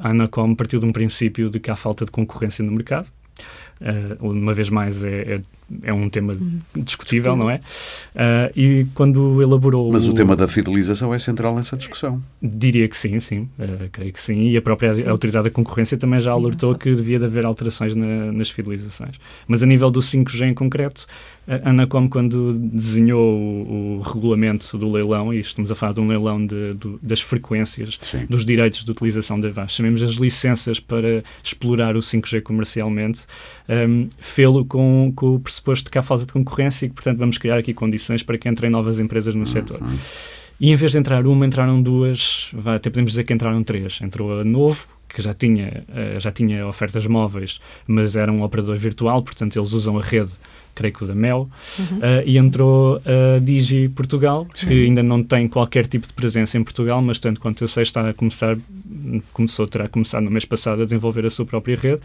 a 0.00 0.10
Anacom 0.10 0.54
partiu 0.54 0.78
de 0.78 0.84
um 0.84 0.92
princípio 0.92 1.48
de 1.48 1.58
que 1.58 1.70
há 1.70 1.76
falta 1.76 2.04
de 2.04 2.10
concorrência 2.10 2.62
no 2.62 2.72
mercado. 2.72 3.08
Uh, 3.80 4.30
uma 4.30 4.54
vez 4.54 4.70
mais, 4.70 5.04
é, 5.04 5.34
é 5.34 5.40
é 5.82 5.92
um 5.92 6.08
tema 6.08 6.32
uhum. 6.32 6.60
discutível, 6.76 7.34
não 7.34 7.50
é? 7.50 7.56
Uh, 8.14 8.52
e 8.54 8.86
quando 8.94 9.42
elaborou. 9.42 9.90
Mas 9.92 10.06
o, 10.06 10.12
o, 10.12 10.14
tema 10.14 10.36
da 10.36 10.46
fidelização 10.46 11.12
é 11.12 11.18
central 11.18 11.54
nessa 11.56 11.76
discussão. 11.76 12.22
Diria 12.40 12.88
que 12.88 12.96
sim, 12.96 13.18
sim, 13.18 13.48
uh, 13.58 13.88
creio 13.90 14.12
que 14.12 14.20
sim. 14.20 14.48
E 14.48 14.56
a 14.56 14.62
própria 14.62 14.94
sim. 14.94 15.08
Autoridade 15.08 15.44
da 15.44 15.50
Concorrência 15.50 15.96
também 15.96 16.20
já 16.20 16.32
alertou 16.32 16.74
que 16.76 16.94
devia 16.94 17.18
de 17.18 17.24
haver 17.24 17.44
alterações 17.44 17.96
na, 17.96 18.30
nas 18.30 18.48
fidelizações. 18.48 19.16
Mas 19.48 19.62
a 19.62 19.66
nível 19.66 19.90
do 19.90 20.00
5G 20.00 20.48
em 20.48 20.54
concreto, 20.54 21.06
a 21.46 21.70
Anacom, 21.70 22.08
quando 22.08 22.54
desenhou 22.58 23.20
o, 23.20 23.98
o, 23.98 24.00
regulamento 24.00 24.76
do 24.76 24.90
leilão, 24.90 25.32
e 25.32 25.38
estamos 25.38 25.70
a 25.70 25.74
falar 25.74 25.92
de 25.92 26.00
um 26.00 26.08
leilão 26.08 26.44
de, 26.44 26.74
de, 26.74 26.98
das 27.00 27.20
frequências, 27.20 27.98
sim. 28.02 28.26
dos 28.28 28.44
direitos 28.44 28.84
de 28.84 28.90
utilização 28.90 29.38
da 29.38 29.48
VAS, 29.50 29.72
chamemos 29.72 30.02
as 30.02 30.14
licenças 30.14 30.80
para 30.80 31.22
explorar 31.42 31.96
o 31.96 32.00
5G 32.00 32.42
comercialmente, 32.42 33.22
um, 33.68 34.08
fê-lo 34.18 34.64
com, 34.64 35.12
com 35.14 35.36
o 35.36 35.40
pressuposto 35.40 35.84
de 35.84 35.90
que 35.90 35.98
há 35.98 36.02
falta 36.02 36.26
de 36.26 36.32
concorrência 36.32 36.86
e 36.86 36.88
que, 36.88 36.94
portanto, 36.96 37.18
vamos 37.18 37.38
criar 37.38 37.58
aqui 37.58 37.72
condições 37.72 38.22
para 38.22 38.36
que 38.36 38.48
entrem 38.48 38.70
novas 38.70 38.98
empresas 38.98 39.34
no 39.34 39.40
uhum. 39.40 39.46
setor. 39.46 39.80
E 40.58 40.72
em 40.72 40.76
vez 40.76 40.92
de 40.92 40.98
entrar 40.98 41.26
uma, 41.26 41.46
entraram 41.46 41.80
duas, 41.80 42.50
até 42.64 42.90
podemos 42.90 43.12
dizer 43.12 43.24
que 43.24 43.32
entraram 43.32 43.62
três. 43.62 44.00
Entrou 44.00 44.40
a 44.40 44.44
Novo, 44.44 44.86
que 45.06 45.22
já 45.22 45.34
tinha, 45.34 45.84
eh, 45.94 46.18
já 46.18 46.32
tinha 46.32 46.66
ofertas 46.66 47.06
móveis, 47.06 47.60
mas 47.86 48.16
era 48.16 48.32
um 48.32 48.42
operador 48.42 48.76
virtual, 48.76 49.22
portanto 49.22 49.56
eles 49.58 49.72
usam 49.72 49.98
a 49.98 50.02
rede 50.02 50.32
creio 50.76 50.94
que 50.94 51.02
o 51.02 51.06
da 51.06 51.14
Mel, 51.14 51.48
uhum. 51.78 51.98
uh, 51.98 52.22
e 52.24 52.38
entrou 52.38 53.00
a 53.04 53.40
Digi 53.40 53.88
Portugal, 53.88 54.46
Sim. 54.54 54.68
que 54.68 54.84
ainda 54.84 55.02
não 55.02 55.22
tem 55.24 55.48
qualquer 55.48 55.86
tipo 55.86 56.06
de 56.06 56.12
presença 56.12 56.56
em 56.56 56.62
Portugal, 56.62 57.02
mas 57.02 57.18
tanto 57.18 57.40
quanto 57.40 57.64
eu 57.64 57.68
sei 57.68 57.82
está 57.82 58.08
a 58.08 58.12
começar, 58.12 58.56
começou, 59.32 59.66
terá 59.66 59.88
começado 59.88 60.22
no 60.22 60.30
mês 60.30 60.44
passado 60.44 60.82
a 60.82 60.84
desenvolver 60.84 61.24
a 61.26 61.30
sua 61.30 61.46
própria 61.46 61.76
rede, 61.76 62.00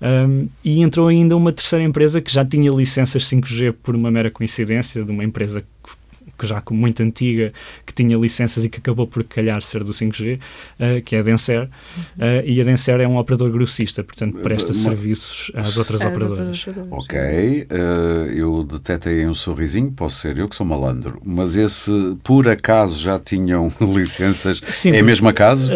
um, 0.00 0.48
e 0.64 0.80
entrou 0.80 1.08
ainda 1.08 1.36
uma 1.36 1.52
terceira 1.52 1.84
empresa 1.84 2.20
que 2.20 2.32
já 2.32 2.44
tinha 2.44 2.70
licenças 2.70 3.24
5G 3.24 3.74
por 3.82 3.94
uma 3.96 4.10
mera 4.10 4.30
coincidência, 4.30 5.04
de 5.04 5.10
uma 5.10 5.24
empresa 5.24 5.60
que 5.60 6.01
que 6.42 6.46
já 6.48 6.60
muito 6.72 7.02
antiga, 7.02 7.52
que 7.86 7.94
tinha 7.94 8.16
licenças 8.18 8.64
e 8.64 8.68
que 8.68 8.78
acabou 8.78 9.06
por 9.06 9.22
calhar 9.22 9.62
ser 9.62 9.84
do 9.84 9.92
5G, 9.92 10.36
uh, 10.36 10.40
eh, 10.80 11.00
que 11.00 11.14
é 11.14 11.20
a 11.20 11.22
Denser. 11.22 11.64
Uh, 12.16 12.42
e 12.44 12.60
a 12.60 12.64
Denser 12.64 13.00
é 13.00 13.06
um 13.06 13.16
operador 13.16 13.50
grossista, 13.50 14.02
portanto 14.02 14.38
presta 14.38 14.74
serviços 14.74 15.52
às 15.54 15.76
outras 15.76 16.00
é, 16.00 16.08
operadoras. 16.08 16.66
Ok, 16.90 17.18
uh, 17.18 18.26
eu 18.34 18.64
detetei 18.64 19.24
um 19.24 19.34
sorrisinho, 19.34 19.92
posso 19.92 20.16
ser 20.16 20.36
eu 20.38 20.48
que 20.48 20.56
sou 20.56 20.66
malandro, 20.66 21.20
mas 21.24 21.54
esse 21.54 21.92
por 22.24 22.48
acaso 22.48 22.98
já 22.98 23.18
tinham 23.20 23.70
licenças? 23.94 24.60
Sim, 24.70 24.90
é 24.90 25.00
a 25.00 25.04
mesma 25.04 25.32
caso? 25.32 25.70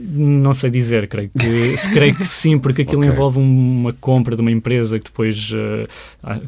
não 0.00 0.54
sei 0.54 0.70
dizer, 0.70 1.08
creio 1.08 1.30
que, 1.36 1.90
creio 1.92 2.14
que 2.14 2.24
sim, 2.24 2.58
porque 2.58 2.82
aquilo 2.82 2.98
okay. 2.98 3.10
envolve 3.10 3.38
uma 3.38 3.92
compra 3.94 4.36
de 4.36 4.42
uma 4.42 4.50
empresa 4.52 4.98
que 4.98 5.06
depois 5.06 5.52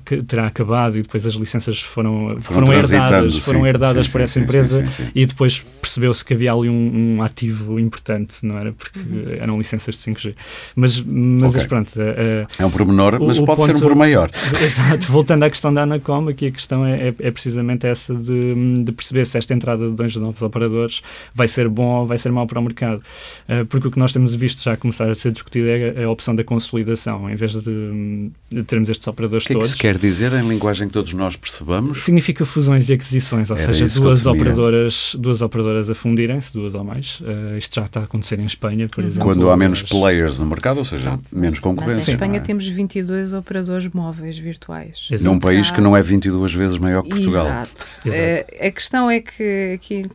que 0.05 0.23
terá 0.23 0.47
acabado 0.47 0.99
e 0.99 1.03
depois 1.03 1.27
as 1.27 1.35
licenças 1.35 1.81
foram, 1.81 2.29
foram, 2.41 2.67
foram 2.67 2.73
herdadas 2.73 3.08
herdadas, 3.17 3.39
foram 3.39 3.67
herdadas 3.67 4.07
sim, 4.07 4.13
por 4.13 4.21
essa 4.21 4.41
empresa 4.41 4.85
e 5.15 5.27
depois 5.27 5.65
percebeu-se 5.81 6.25
que 6.25 6.35
havia 6.35 6.53
ali 6.53 6.69
um, 6.69 7.17
um, 7.17 7.23
ativo 7.23 7.79
importante, 7.79 8.45
não 8.45 8.57
era? 8.59 8.73
Porque 8.73 9.01
eram 9.41 9.57
licenças 9.59 9.95
de 9.95 10.01
5G. 10.01 10.35
Mas, 10.77 11.01
mas 11.01 11.55
okay. 11.55 11.67
pronto. 11.67 11.89
Uh, 11.97 12.47
é 12.59 12.67
um 12.67 12.71
pormenor, 12.71 13.19
mas 13.21 13.39
o, 13.39 13.45
pode 13.45 13.61
ponto, 13.61 13.67
ser 13.67 13.85
um 13.85 13.89
por 13.89 13.95
maior. 13.95 14.31
Exato. 14.61 15.07
Voltando 15.11 15.45
à 15.45 15.51
questão 15.51 15.73
da 15.73 15.83
Anacom, 15.83 16.29
aqui 16.29 16.47
a 16.47 16.51
questão 16.51 16.85
é, 16.85 17.09
é, 17.09 17.15
é, 17.19 17.31
precisamente 17.31 17.87
essa 17.87 18.15
de, 18.15 18.83
de, 18.85 18.93
perceber 18.93 19.27
se 19.27 19.39
esta 19.39 19.55
entrada 19.55 19.89
de 19.89 19.95
dois 19.95 20.15
novos 20.17 20.43
operadores 20.43 21.03
vai 21.35 21.49
ser 21.49 21.69
bom 21.69 22.01
ou 22.01 22.07
vai 22.07 22.19
ser 22.19 22.31
mau 22.33 22.47
para 22.47 22.59
o 22.59 22.63
mercado. 22.63 23.03
Uh, 23.49 23.65
porque 23.67 23.89
o 23.89 23.91
que 23.91 23.99
nós 23.99 24.13
temos 24.13 24.35
visto 24.35 24.63
já 24.63 24.77
começar 24.77 25.09
a 25.09 25.15
ser 25.15 25.33
discutido 25.33 25.69
é, 25.69 26.05
a 26.05 26.11
opção 26.11 26.35
da 26.35 26.45
consolidação, 26.45 27.31
em 27.31 27.37
vez 27.37 27.53
de, 27.53 28.31
de 28.51 28.63
termos 28.65 28.89
estes 28.89 29.07
operadores 29.07 29.47
que 29.47 29.53
todos. 29.53 29.73
O 29.73 29.77
que 29.77 29.87
é 29.87 29.93
que 29.93 29.99
se 29.99 30.01
quer 30.01 30.09
dizer 30.09 30.33
em 30.33 30.49
linguagem 30.49 30.89
que 30.89 30.93
todos 30.93 31.13
nós 31.13 31.37
percebamos? 31.37 32.03
Significa 32.03 32.45
fusões 32.45 32.88
e 32.89 32.95
aquisições, 32.95 33.51
ou 33.51 33.57
Era 33.57 33.75
seja, 33.75 34.01
duas 34.01 34.27
operadoras, 34.27 35.17
duas 35.19 35.43
operadoras 35.43 35.91
a 35.91 35.95
fundirem-se, 35.95 36.53
duas 36.53 36.75
ou 36.75 36.85
mais. 36.85 37.21
Uh, 37.21 37.57
isto 37.57 37.75
já 37.75 37.85
está 37.85 38.01
a 38.01 38.05
acontecer 38.05 38.39
em 38.39 38.45
Espanha, 38.45 38.87
por 38.89 39.05
exemplo. 39.05 39.29
Quando 39.29 39.51
há 39.51 39.57
menos 39.57 39.83
players 39.83 40.39
no 40.39 40.47
mercado, 40.47 40.79
ou 40.79 40.85
seja, 40.85 41.15
ah, 41.15 41.19
menos 41.33 41.59
concorrência. 41.59 41.97
Mas 41.97 42.09
em 42.09 42.13
Espanha 42.13 42.37
é? 42.39 42.41
temos 42.41 42.69
22 42.69 43.35
operadores 43.35 43.89
móveis 43.89 44.39
virtuais. 44.39 45.09
Exato. 45.11 45.25
Num 45.25 45.39
país 45.39 45.71
que 45.71 45.81
não 45.81 45.97
é 45.97 46.03
22 46.03 46.55
vezes 46.55 46.79
maior 46.79 47.03
que 47.03 47.11
Portugal. 47.11 47.47
Exato. 47.47 47.71
Exato. 48.05 48.21
Uh, 48.21 48.67
a 48.67 48.71
questão 48.71 49.11
é 49.11 49.21
que 49.21 49.73
aqui 49.75 50.07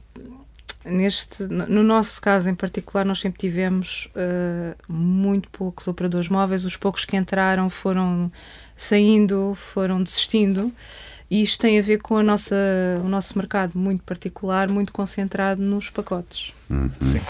neste, 0.86 1.44
no 1.44 1.84
nosso 1.84 2.22
caso 2.22 2.50
em 2.50 2.56
particular, 2.56 3.06
nós 3.06 3.20
sempre 3.20 3.40
tivemos 3.40 4.10
uh, 4.16 4.92
muito 4.92 5.50
poucos 5.50 5.88
operadores 5.88 6.30
móveis. 6.30 6.66
Os 6.66 6.76
poucos 6.76 7.06
que 7.06 7.16
entraram 7.16 7.70
foram 7.70 8.32
saindo, 8.76 9.56
foram 9.56 10.02
desistindo. 10.02 10.72
E 11.30 11.42
isto 11.42 11.62
tem 11.62 11.80
a 11.80 11.82
ver 11.82 12.00
com 12.00 12.18
a 12.18 12.24
nossa, 12.24 12.56
o 13.04 13.08
nosso 13.08 13.38
mercado 13.38 13.78
muito 13.78 14.04
particular, 14.04 14.70
muito 14.70 14.92
concentrado 14.92 15.62
nos 15.62 15.90
pacotes. 15.90 16.54
Uhum. 16.70 16.90
Sim. 17.02 17.22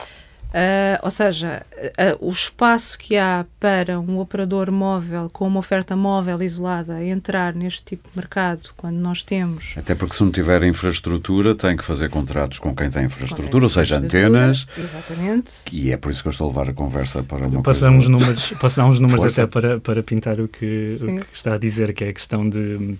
Uh, 0.53 1.01
ou 1.01 1.09
seja, 1.09 1.65
uh, 1.73 2.27
o 2.27 2.29
espaço 2.29 2.95
que 2.99 3.17
há 3.17 3.43
para 3.59 3.99
um 3.99 4.19
operador 4.19 4.71
móvel 4.71 5.27
com 5.33 5.47
uma 5.47 5.59
oferta 5.59 5.95
móvel 5.95 6.43
isolada 6.43 7.03
entrar 7.03 7.55
neste 7.55 7.83
tipo 7.83 8.07
de 8.07 8.15
mercado, 8.15 8.69
quando 8.77 8.97
nós 8.97 9.23
temos. 9.23 9.73
Até 9.75 9.95
porque 9.95 10.15
se 10.15 10.23
não 10.23 10.29
tiver 10.29 10.61
infraestrutura, 10.61 11.55
tem 11.55 11.75
que 11.75 11.83
fazer 11.83 12.07
contratos 12.09 12.59
com 12.59 12.75
quem 12.75 12.87
tem 12.91 13.05
infraestrutura, 13.05 13.63
ou 13.63 13.69
seja, 13.69 13.97
antenas. 13.97 14.67
Exatamente. 14.77 15.51
E 15.71 15.91
é 15.91 15.97
por 15.97 16.11
isso 16.11 16.21
que 16.21 16.27
eu 16.27 16.31
estou 16.31 16.45
a 16.45 16.49
levar 16.49 16.69
a 16.69 16.73
conversa 16.73 17.23
para 17.23 17.47
uma 17.47 17.63
passar 17.63 17.89
coisa... 17.89 18.05
uns 18.05 18.07
números, 18.07 18.53
passar 18.61 18.85
uns 18.85 18.99
números 18.99 19.25
até 19.25 19.47
para, 19.47 19.79
para 19.79 20.03
pintar 20.03 20.39
o 20.39 20.47
que, 20.47 20.99
o 21.01 21.25
que, 21.25 21.25
está 21.33 21.55
a 21.55 21.57
dizer, 21.57 21.93
que 21.93 22.03
é 22.03 22.09
a 22.09 22.13
questão 22.13 22.47
de. 22.47 22.59
Uh, 22.59 22.99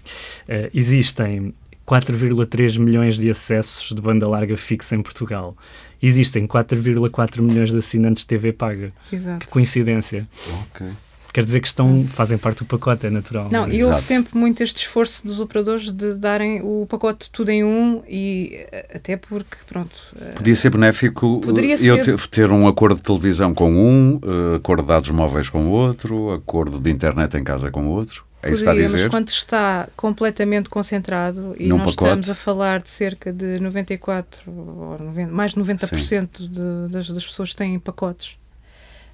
existem 0.73 1.53
4,3 1.87 2.79
milhões 2.79 3.17
de 3.17 3.29
acessos 3.29 3.93
de 3.93 4.01
banda 4.01 4.27
larga 4.27 4.55
fixa 4.55 4.95
em 4.95 5.01
Portugal 5.01 5.55
existem 6.03 6.45
4,4 6.45 7.41
milhões 7.41 7.71
de 7.71 7.77
assinantes 7.77 8.23
de 8.23 8.27
TV 8.27 8.51
paga. 8.51 8.91
Exato. 9.11 9.45
Que 9.45 9.51
coincidência. 9.51 10.27
Ok. 10.69 10.87
Quer 11.33 11.43
dizer 11.43 11.61
que 11.61 11.67
estão, 11.67 12.03
fazem 12.03 12.37
parte 12.37 12.59
do 12.59 12.65
pacote, 12.65 13.07
é 13.07 13.09
natural. 13.09 13.47
Não, 13.49 13.67
e 13.67 13.83
houve 13.83 13.99
sempre 13.99 14.37
muito 14.37 14.61
este 14.61 14.77
esforço 14.83 15.25
dos 15.25 15.39
operadores 15.39 15.91
de 15.91 16.13
darem 16.13 16.61
o 16.61 16.85
pacote 16.87 17.27
tudo 17.31 17.49
em 17.49 17.63
um 17.63 18.03
e 18.07 18.67
eh, 18.71 18.91
até 18.93 19.17
porque, 19.17 19.57
pronto... 19.65 19.95
Eh, 20.21 20.33
Podia 20.35 20.55
ser 20.55 20.69
benéfico 20.69 21.41
Poderia 21.41 21.75
eu 21.83 22.03
ser... 22.03 22.27
ter 22.27 22.51
um 22.51 22.67
acordo 22.67 22.97
de 22.97 23.01
televisão 23.01 23.51
com 23.51 23.71
um, 23.71 24.19
eh, 24.23 24.57
acordo 24.57 24.83
de 24.83 24.89
dados 24.89 25.09
móveis 25.09 25.49
com 25.49 25.65
outro, 25.69 26.29
acordo 26.33 26.77
de 26.77 26.91
internet 26.91 27.35
em 27.35 27.43
casa 27.43 27.71
com 27.71 27.87
outro. 27.87 28.25
É 28.43 28.51
isso 28.51 28.65
Poderia, 28.65 28.83
está 28.83 28.95
a 28.95 28.97
dizer? 28.97 29.03
mas 29.03 29.11
quando 29.11 29.27
está 29.29 29.87
completamente 29.95 30.69
concentrado 30.69 31.55
e 31.57 31.67
Num 31.67 31.77
nós 31.77 31.95
pacote. 31.95 32.09
estamos 32.09 32.29
a 32.29 32.35
falar 32.35 32.81
de 32.81 32.89
cerca 32.89 33.31
de 33.31 33.59
94, 33.59 34.41
ou 34.45 34.99
90, 34.99 35.31
mais 35.31 35.51
de 35.51 35.59
90% 35.61 36.49
de, 36.49 36.91
das, 36.91 37.09
das 37.09 37.25
pessoas 37.25 37.53
têm 37.53 37.79
pacotes, 37.79 38.31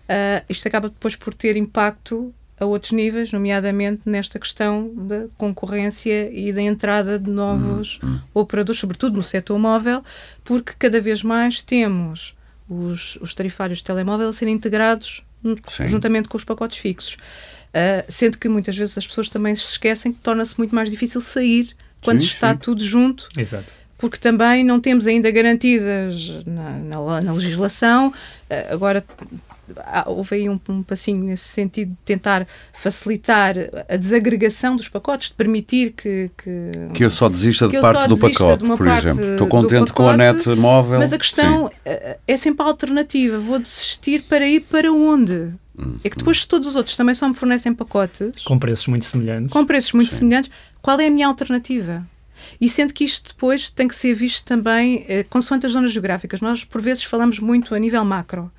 uh, 0.10 0.44
isto 0.50 0.68
acaba 0.68 0.90
depois 0.90 1.16
por 1.16 1.34
ter 1.34 1.56
impacto 1.56 2.34
a 2.60 2.66
outros 2.66 2.92
níveis, 2.92 3.32
nomeadamente 3.32 4.02
nesta 4.06 4.38
questão 4.38 4.92
da 4.94 5.28
concorrência 5.38 6.30
e 6.34 6.52
da 6.52 6.62
entrada 6.62 7.18
de 7.18 7.30
novos 7.30 8.00
hum, 8.04 8.16
hum. 8.16 8.20
operadores, 8.34 8.82
sobretudo 8.82 9.16
no 9.16 9.24
setor 9.24 9.58
móvel, 9.58 10.04
porque 10.44 10.74
cada 10.78 11.00
vez 11.00 11.24
mais 11.24 11.62
temos 11.62 12.36
os, 12.68 13.16
os 13.22 13.34
tarifários 13.34 13.78
de 13.78 13.86
telemóvel 13.86 14.28
a 14.30 14.34
serem 14.34 14.54
integrados 14.54 15.24
Sim. 15.68 15.88
juntamente 15.88 16.28
com 16.28 16.36
os 16.38 16.44
pacotes 16.44 16.78
fixos. 16.78 17.18
Uh, 17.70 18.04
sendo 18.10 18.38
que 18.38 18.50
muitas 18.50 18.76
vezes 18.76 18.98
as 18.98 19.06
pessoas 19.06 19.30
também 19.30 19.56
se 19.56 19.64
esquecem 19.64 20.12
que 20.12 20.20
torna-se 20.20 20.58
muito 20.58 20.74
mais 20.74 20.90
difícil 20.90 21.22
sair 21.22 21.70
quando 22.02 22.22
sim, 22.22 22.26
está 22.26 22.54
sim. 22.54 22.60
tudo 22.60 22.84
junto. 22.84 23.28
Exato. 23.38 23.72
porque 23.98 24.18
também 24.18 24.64
não 24.64 24.80
temos 24.80 25.06
ainda 25.06 25.30
garantidas 25.30 26.44
na, 26.48 26.72
na, 26.80 27.22
na 27.22 27.34
legislação. 27.34 28.14
Agora 28.72 29.04
houve 30.08 30.36
aí 30.36 30.50
um, 30.50 30.60
um, 30.70 30.84
passinho 30.84 31.24
nesse 31.24 31.50
sentido 31.50 31.90
de 31.90 31.98
tentar 32.06 32.48
facilitar 32.74 33.56
a 33.88 33.96
desagregação 33.96 34.76
dos 34.76 34.90
pacotes, 34.90 35.30
de 35.30 35.36
permitir 35.36 35.92
que. 35.92 36.32
Que, 36.38 36.72
que 36.94 37.06
eu 37.06 37.10
só 37.10 37.30
desista 37.30 37.68
de 37.68 37.80
parte 37.80 38.08
do 38.08 38.18
pacote, 38.18 38.66
por 38.66 38.88
exemplo. 38.88 39.32
Estou 39.32 39.48
contente 39.48 39.92
pacote, 39.92 39.94
com 39.94 40.08
a 40.08 40.18
net 40.18 40.48
móvel. 40.50 41.00
Mas 41.00 41.14
a 41.14 41.18
questão 41.18 41.68
sim. 41.68 41.74
Eh, 41.86 42.18
é 42.28 42.38
sempre 42.38 42.64
a 42.64 42.68
alternativa. 42.68 43.38
Vou 43.38 43.60
desistir 43.60 44.22
para 44.24 44.48
ir 44.48 44.62
para 44.62 44.92
onde? 44.92 45.54
Hum, 45.78 45.98
é 46.04 46.10
que 46.10 46.18
depois, 46.18 46.42
se 46.42 46.48
todos 46.48 46.68
os 46.68 46.76
outros 46.76 46.96
também 46.96 47.16
só 47.16 47.28
me 47.28 47.34
fornecem 47.34 47.74
pacotes. 47.74 48.44
Com 48.44 48.60
preços 48.60 48.88
muito 48.88 49.06
semelhantes. 49.06 49.54
Com 49.54 49.66
preços 49.66 49.94
muito 49.94 50.12
sim. 50.12 50.18
semelhantes, 50.18 50.52
qual 50.82 51.00
é 51.00 51.08
a 51.08 51.12
minha 51.12 51.28
alternativa? 51.28 52.06
E 52.60 52.70
sendo 52.70 52.94
que 52.94 53.04
isto 53.04 53.30
depois 53.30 53.70
tem 53.70 53.88
que 53.88 53.96
ser 53.96 54.14
visto 54.14 54.46
também 54.46 55.06
eh, 55.08 55.24
consoante 55.24 55.66
as 55.66 55.74
zonas 55.74 55.92
geográficas. 55.92 56.42
Nós, 56.42 56.64
por 56.64 56.82
vezes, 56.82 57.04
falamos 57.04 57.40
muito 57.40 57.74
a 57.74 57.80
nível 57.80 58.04
macro. 58.04 58.52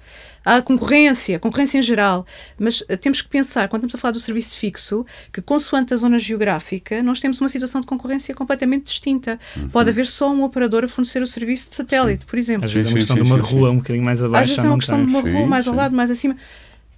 Há 0.45 0.57
a 0.57 0.63
concorrência, 0.63 1.39
concorrência 1.39 1.79
em 1.79 1.83
geral, 1.83 2.27
mas 2.59 2.81
uh, 2.81 2.97
temos 2.97 3.21
que 3.21 3.29
pensar, 3.29 3.69
quando 3.69 3.85
estamos 3.85 3.95
a 3.95 3.99
falar 3.99 4.13
do 4.13 4.21
serviço 4.21 4.57
fixo, 4.57 5.05
que 5.33 5.43
consoante 5.43 5.93
a 5.93 5.97
zona 5.97 6.19
geográfica, 6.19 7.03
nós 7.03 7.21
temos 7.21 7.41
uma 7.41 7.49
situação 7.49 7.81
de 7.81 7.87
concorrência 7.87 8.35
completamente 8.35 8.85
distinta. 8.85 9.39
Uhum. 9.57 9.69
Pode 9.69 9.91
haver 9.91 10.07
só 10.07 10.31
um 10.33 10.43
operador 10.43 10.85
a 10.85 10.89
fornecer 10.89 11.23
o 11.23 11.27
serviço 11.27 11.71
de 11.71 11.77
satélite, 11.77 12.23
sim. 12.23 12.27
por 12.27 12.39
exemplo. 12.39 12.65
Às 12.65 12.73
vezes 12.73 12.87
é 12.87 12.91
uma 12.91 12.99
questão 12.99 13.17
sim, 13.17 13.23
sim, 13.23 13.29
de 13.29 13.33
uma 13.33 13.47
rua 13.47 13.71
um 13.71 13.77
bocadinho 13.77 14.05
mais 14.05 14.23
abaixo. 14.23 14.43
Às 14.43 14.49
vezes 14.51 14.65
é 14.65 14.69
uma 14.69 14.79
questão 14.79 15.05
de 15.05 15.11
uma 15.11 15.21
rua 15.21 15.47
mais 15.47 15.69
ao 15.69 15.75
lado, 15.75 15.95
mais 15.95 16.11
acima. 16.11 16.37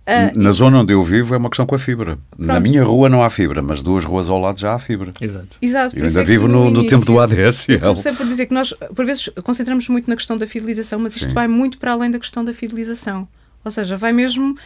Uh, 0.02 0.36
Na 0.36 0.50
e... 0.50 0.52
zona 0.52 0.80
onde 0.80 0.92
eu 0.92 1.02
vivo 1.02 1.34
é 1.34 1.38
uma 1.38 1.48
questão 1.48 1.64
com 1.64 1.74
a 1.74 1.78
fibra. 1.78 2.18
Pronto. 2.30 2.46
Na 2.46 2.58
minha 2.58 2.82
rua 2.82 3.08
não 3.08 3.22
há 3.22 3.30
fibra, 3.30 3.62
mas 3.62 3.82
duas 3.82 4.04
ruas 4.04 4.28
ao 4.28 4.40
lado 4.40 4.58
já 4.58 4.74
há 4.74 4.78
fibra. 4.78 5.12
Exato. 5.20 5.56
Exato 5.62 5.96
eu 5.96 6.04
ainda 6.04 6.20
é 6.20 6.24
vivo 6.24 6.48
no, 6.48 6.70
no, 6.70 6.86
tempo 6.86 7.04
do 7.04 7.20
ADSL. 7.20 7.80
Comecei 7.80 8.12
por 8.12 8.26
dizer 8.26 8.46
que 8.46 8.54
nós, 8.54 8.74
por 8.94 9.06
vezes, 9.06 9.28
concentramos 9.44 9.88
muito 9.88 10.10
na 10.10 10.16
questão 10.16 10.36
da 10.36 10.46
fidelização, 10.46 10.98
mas 10.98 11.14
isto 11.14 11.28
Sim. 11.28 11.34
vai 11.34 11.46
muito 11.46 11.78
para 11.78 11.92
além 11.92 12.10
da 12.10 12.18
questão 12.18 12.44
da 12.44 12.52
fidelização. 12.52 13.28
Ou 13.64 13.70
seja, 13.70 13.96
vai 13.96 14.12
mesmo 14.12 14.56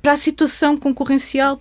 para 0.00 0.12
a 0.12 0.16
situação 0.16 0.78
concorrencial 0.78 1.60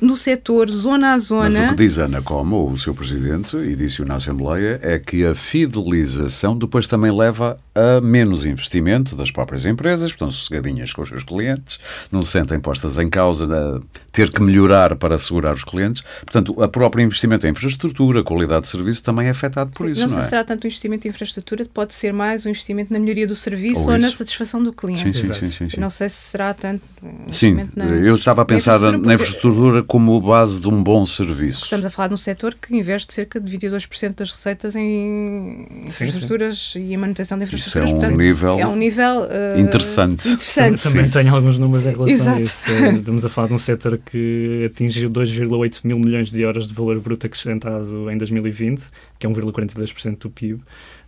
no 0.00 0.16
setor, 0.16 0.68
zona 0.68 1.14
a 1.14 1.18
zona. 1.18 1.48
Mas 1.48 1.58
o 1.58 1.68
que 1.68 1.82
diz 1.82 1.98
a 1.98 2.06
Anacom, 2.06 2.50
ou 2.50 2.70
o 2.70 2.78
seu 2.78 2.94
presidente, 2.94 3.56
e 3.56 3.76
disse-o 3.76 4.04
na 4.04 4.16
Assembleia, 4.16 4.80
é 4.82 4.98
que 4.98 5.24
a 5.24 5.34
fidelização 5.34 6.58
depois 6.58 6.86
também 6.88 7.16
leva 7.16 7.58
a 7.74 8.00
menos 8.00 8.44
investimento 8.44 9.14
das 9.14 9.30
próprias 9.30 9.66
empresas, 9.66 10.10
estão 10.10 10.30
sossegadinhas 10.30 10.92
com 10.92 11.02
os 11.02 11.08
seus 11.08 11.22
clientes, 11.22 11.78
não 12.10 12.22
se 12.22 12.32
sentem 12.32 12.58
postas 12.58 12.98
em 12.98 13.08
causa 13.08 13.46
de 13.46 13.86
ter 14.10 14.30
que 14.30 14.40
melhorar 14.40 14.96
para 14.96 15.14
assegurar 15.14 15.54
os 15.54 15.62
clientes. 15.62 16.02
Portanto, 16.20 16.54
o 16.56 16.68
próprio 16.68 17.04
investimento 17.04 17.46
em 17.46 17.50
infraestrutura, 17.50 18.24
qualidade 18.24 18.62
de 18.62 18.68
serviço 18.68 19.02
também 19.02 19.26
é 19.26 19.30
afetado 19.30 19.70
por 19.72 19.84
Sim, 19.84 19.92
isso. 19.92 20.00
Não, 20.00 20.08
não 20.08 20.14
sei 20.14 20.20
é? 20.20 20.22
se 20.22 20.30
será 20.30 20.44
tanto 20.44 20.64
o 20.64 20.66
investimento 20.66 21.06
em 21.06 21.10
infraestrutura, 21.10 21.66
pode 21.72 21.94
ser 21.94 22.12
mais 22.14 22.46
o 22.46 22.48
investimento 22.48 22.92
na 22.92 22.98
melhoria 22.98 23.26
do 23.26 23.34
serviço 23.34 23.82
ou, 23.82 23.90
ou 23.90 23.98
na 23.98 24.10
satisfação 24.10 24.62
do 24.62 24.72
cliente. 24.72 25.18
Sim, 25.18 25.34
sim, 25.34 25.46
sim, 25.46 25.70
sim, 25.70 25.80
Não 25.80 25.90
sei 25.90 26.08
se 26.08 26.30
será 26.30 26.54
tanto. 26.54 26.82
Sim, 27.30 27.68
na, 27.76 27.84
eu 27.84 28.16
estava 28.16 28.40
a 28.40 28.44
pensar 28.44 28.80
na 28.80 29.14
infraestrutura, 29.14 29.75
como 29.82 30.20
base 30.20 30.60
de 30.60 30.68
um 30.68 30.82
bom 30.82 31.04
serviço. 31.04 31.64
Estamos 31.64 31.86
a 31.86 31.90
falar 31.90 32.08
de 32.08 32.14
um 32.14 32.16
setor 32.16 32.54
que 32.54 32.74
investe 32.76 33.12
cerca 33.12 33.40
de 33.40 33.56
22% 33.56 34.14
das 34.14 34.30
receitas 34.30 34.76
em 34.76 35.66
infraestruturas 35.84 36.58
sim, 36.58 36.80
sim. 36.80 36.88
e 36.88 36.94
em 36.94 36.96
manutenção 36.96 37.38
de 37.38 37.44
infraestruturas. 37.44 37.88
Isso 37.88 37.94
é 37.94 37.96
um 37.96 38.00
Portanto, 38.00 38.18
nível, 38.18 38.58
é 38.58 38.66
um 38.66 38.76
nível 38.76 39.22
uh, 39.22 39.60
interessante. 39.60 40.28
interessante. 40.28 40.82
Também, 40.82 41.10
tenho 41.10 41.34
alguns 41.34 41.58
números 41.58 41.86
em 41.86 41.90
relação 41.90 42.14
Exato. 42.14 42.38
a 42.38 42.40
isso. 42.40 42.70
Estamos 42.98 43.24
a 43.24 43.28
falar 43.28 43.48
de 43.48 43.54
um 43.54 43.58
setor 43.58 43.98
que 43.98 44.70
atingiu 44.72 45.10
2,8 45.10 45.80
mil 45.84 45.98
milhões 45.98 46.30
de 46.30 46.42
euros 46.42 46.68
de 46.68 46.74
valor 46.74 46.98
bruto 47.00 47.26
acrescentado 47.26 48.10
em 48.10 48.18
2020, 48.18 48.82
que 49.18 49.26
é 49.26 49.30
1,42% 49.30 50.18
do 50.18 50.30
PIB. 50.30 50.60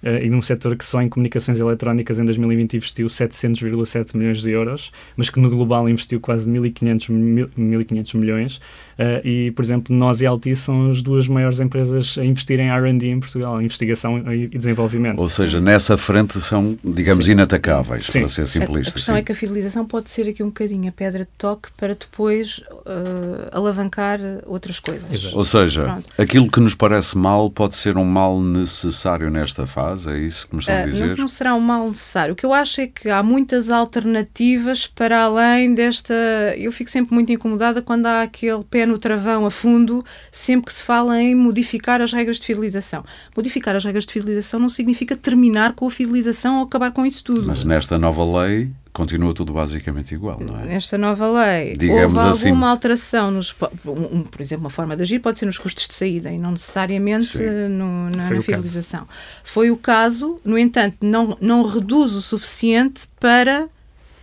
Uh, 0.02 0.22
e 0.22 0.30
num 0.30 0.40
setor 0.40 0.76
que 0.76 0.84
só 0.84 1.02
em 1.02 1.08
comunicações 1.08 1.58
eletrónicas 1.58 2.18
em 2.18 2.24
2020 2.24 2.76
investiu 2.76 3.06
700,7 3.06 4.16
milhões 4.16 4.40
de 4.40 4.50
euros, 4.50 4.92
mas 5.16 5.28
que 5.28 5.40
no 5.40 5.50
global 5.50 5.88
investiu 5.88 6.20
quase 6.20 6.48
1.500 6.48 7.08
1.500 7.56 8.18
milhões. 8.18 8.60
Uh, 8.98 9.24
e, 9.24 9.50
por 9.52 9.64
exemplo, 9.64 9.94
nós 9.94 10.20
e 10.20 10.26
a 10.26 10.30
Altice 10.30 10.62
são 10.62 10.90
as 10.90 11.00
duas 11.00 11.28
maiores 11.28 11.60
empresas 11.60 12.18
a 12.18 12.24
investir 12.24 12.58
em 12.58 12.68
R&D 12.68 13.06
em 13.06 13.20
Portugal, 13.20 13.62
investigação 13.62 14.18
e 14.32 14.48
desenvolvimento. 14.48 15.20
Ou 15.20 15.28
seja, 15.28 15.60
nessa 15.60 15.96
frente 15.96 16.40
são, 16.40 16.76
digamos, 16.82 17.26
sim. 17.26 17.32
inatacáveis, 17.32 18.06
sim. 18.06 18.18
para 18.20 18.28
ser 18.28 18.48
simplista. 18.48 18.88
A, 18.88 18.90
a 18.90 18.94
questão 18.94 19.14
sim. 19.14 19.20
é 19.20 19.22
que 19.22 19.30
a 19.30 19.34
fidelização 19.36 19.86
pode 19.86 20.10
ser 20.10 20.28
aqui 20.28 20.42
um 20.42 20.48
bocadinho 20.48 20.88
a 20.88 20.92
pedra 20.92 21.20
de 21.20 21.30
toque 21.38 21.68
para 21.76 21.94
depois 21.94 22.58
uh, 22.58 23.48
alavancar 23.52 24.18
outras 24.46 24.80
coisas. 24.80 25.08
Exato. 25.12 25.38
Ou 25.38 25.44
seja, 25.44 25.84
Pronto. 25.84 26.08
aquilo 26.18 26.50
que 26.50 26.58
nos 26.58 26.74
parece 26.74 27.16
mal 27.16 27.48
pode 27.48 27.76
ser 27.76 27.96
um 27.96 28.04
mal 28.04 28.40
necessário 28.40 29.30
nesta 29.30 29.64
fase? 29.64 30.10
É 30.10 30.18
isso 30.18 30.48
que 30.48 30.56
me 30.56 30.60
estão 30.60 30.74
a 30.74 30.78
ah, 30.80 30.86
dizer? 30.86 31.08
Não, 31.10 31.16
não 31.18 31.28
será 31.28 31.54
um 31.54 31.60
mal 31.60 31.86
necessário. 31.86 32.32
O 32.32 32.36
que 32.36 32.44
eu 32.44 32.52
acho 32.52 32.80
é 32.80 32.88
que 32.88 33.08
há 33.08 33.22
muitas 33.22 33.70
alternativas 33.70 34.88
para 34.88 35.22
além 35.22 35.72
desta. 35.72 36.14
Eu 36.56 36.72
fico 36.72 36.90
sempre 36.90 37.14
muito 37.14 37.30
incomodada 37.30 37.80
quando 37.80 38.06
há 38.06 38.22
aquele 38.22 38.64
pé 38.64 38.87
no 38.88 38.98
travão 38.98 39.46
a 39.46 39.50
fundo, 39.50 40.04
sempre 40.32 40.66
que 40.66 40.72
se 40.72 40.82
fala 40.82 41.20
em 41.20 41.34
modificar 41.34 42.00
as 42.00 42.12
regras 42.12 42.38
de 42.38 42.46
fidelização. 42.46 43.04
Modificar 43.36 43.76
as 43.76 43.84
regras 43.84 44.04
de 44.04 44.12
fidelização 44.12 44.58
não 44.58 44.68
significa 44.68 45.16
terminar 45.16 45.74
com 45.74 45.86
a 45.86 45.90
fidelização 45.90 46.58
ou 46.58 46.64
acabar 46.64 46.90
com 46.90 47.06
isso 47.06 47.22
tudo. 47.22 47.46
Mas 47.46 47.64
nesta 47.64 47.98
nova 47.98 48.24
lei 48.42 48.70
continua 48.98 49.32
tudo 49.32 49.52
basicamente 49.52 50.12
igual, 50.12 50.40
não 50.40 50.58
é? 50.58 50.64
Nesta 50.64 50.98
nova 50.98 51.30
lei, 51.30 51.74
Digamos 51.76 52.20
houve 52.20 52.30
assim. 52.30 52.48
alguma 52.48 52.68
alteração, 52.68 53.30
nos, 53.30 53.54
um, 53.86 54.24
por 54.24 54.40
exemplo, 54.40 54.64
uma 54.64 54.70
forma 54.70 54.96
de 54.96 55.02
agir 55.02 55.20
pode 55.20 55.38
ser 55.38 55.46
nos 55.46 55.56
custos 55.56 55.86
de 55.86 55.94
saída 55.94 56.32
e 56.32 56.38
não 56.38 56.50
necessariamente 56.50 57.38
no, 57.38 58.10
na, 58.10 58.28
na 58.28 58.40
fidelização. 58.40 59.06
Foi 59.44 59.70
o 59.70 59.76
caso, 59.76 60.40
no 60.44 60.58
entanto, 60.58 60.96
não, 61.02 61.36
não 61.40 61.62
reduz 61.62 62.12
o 62.14 62.20
suficiente 62.20 63.02
para, 63.20 63.68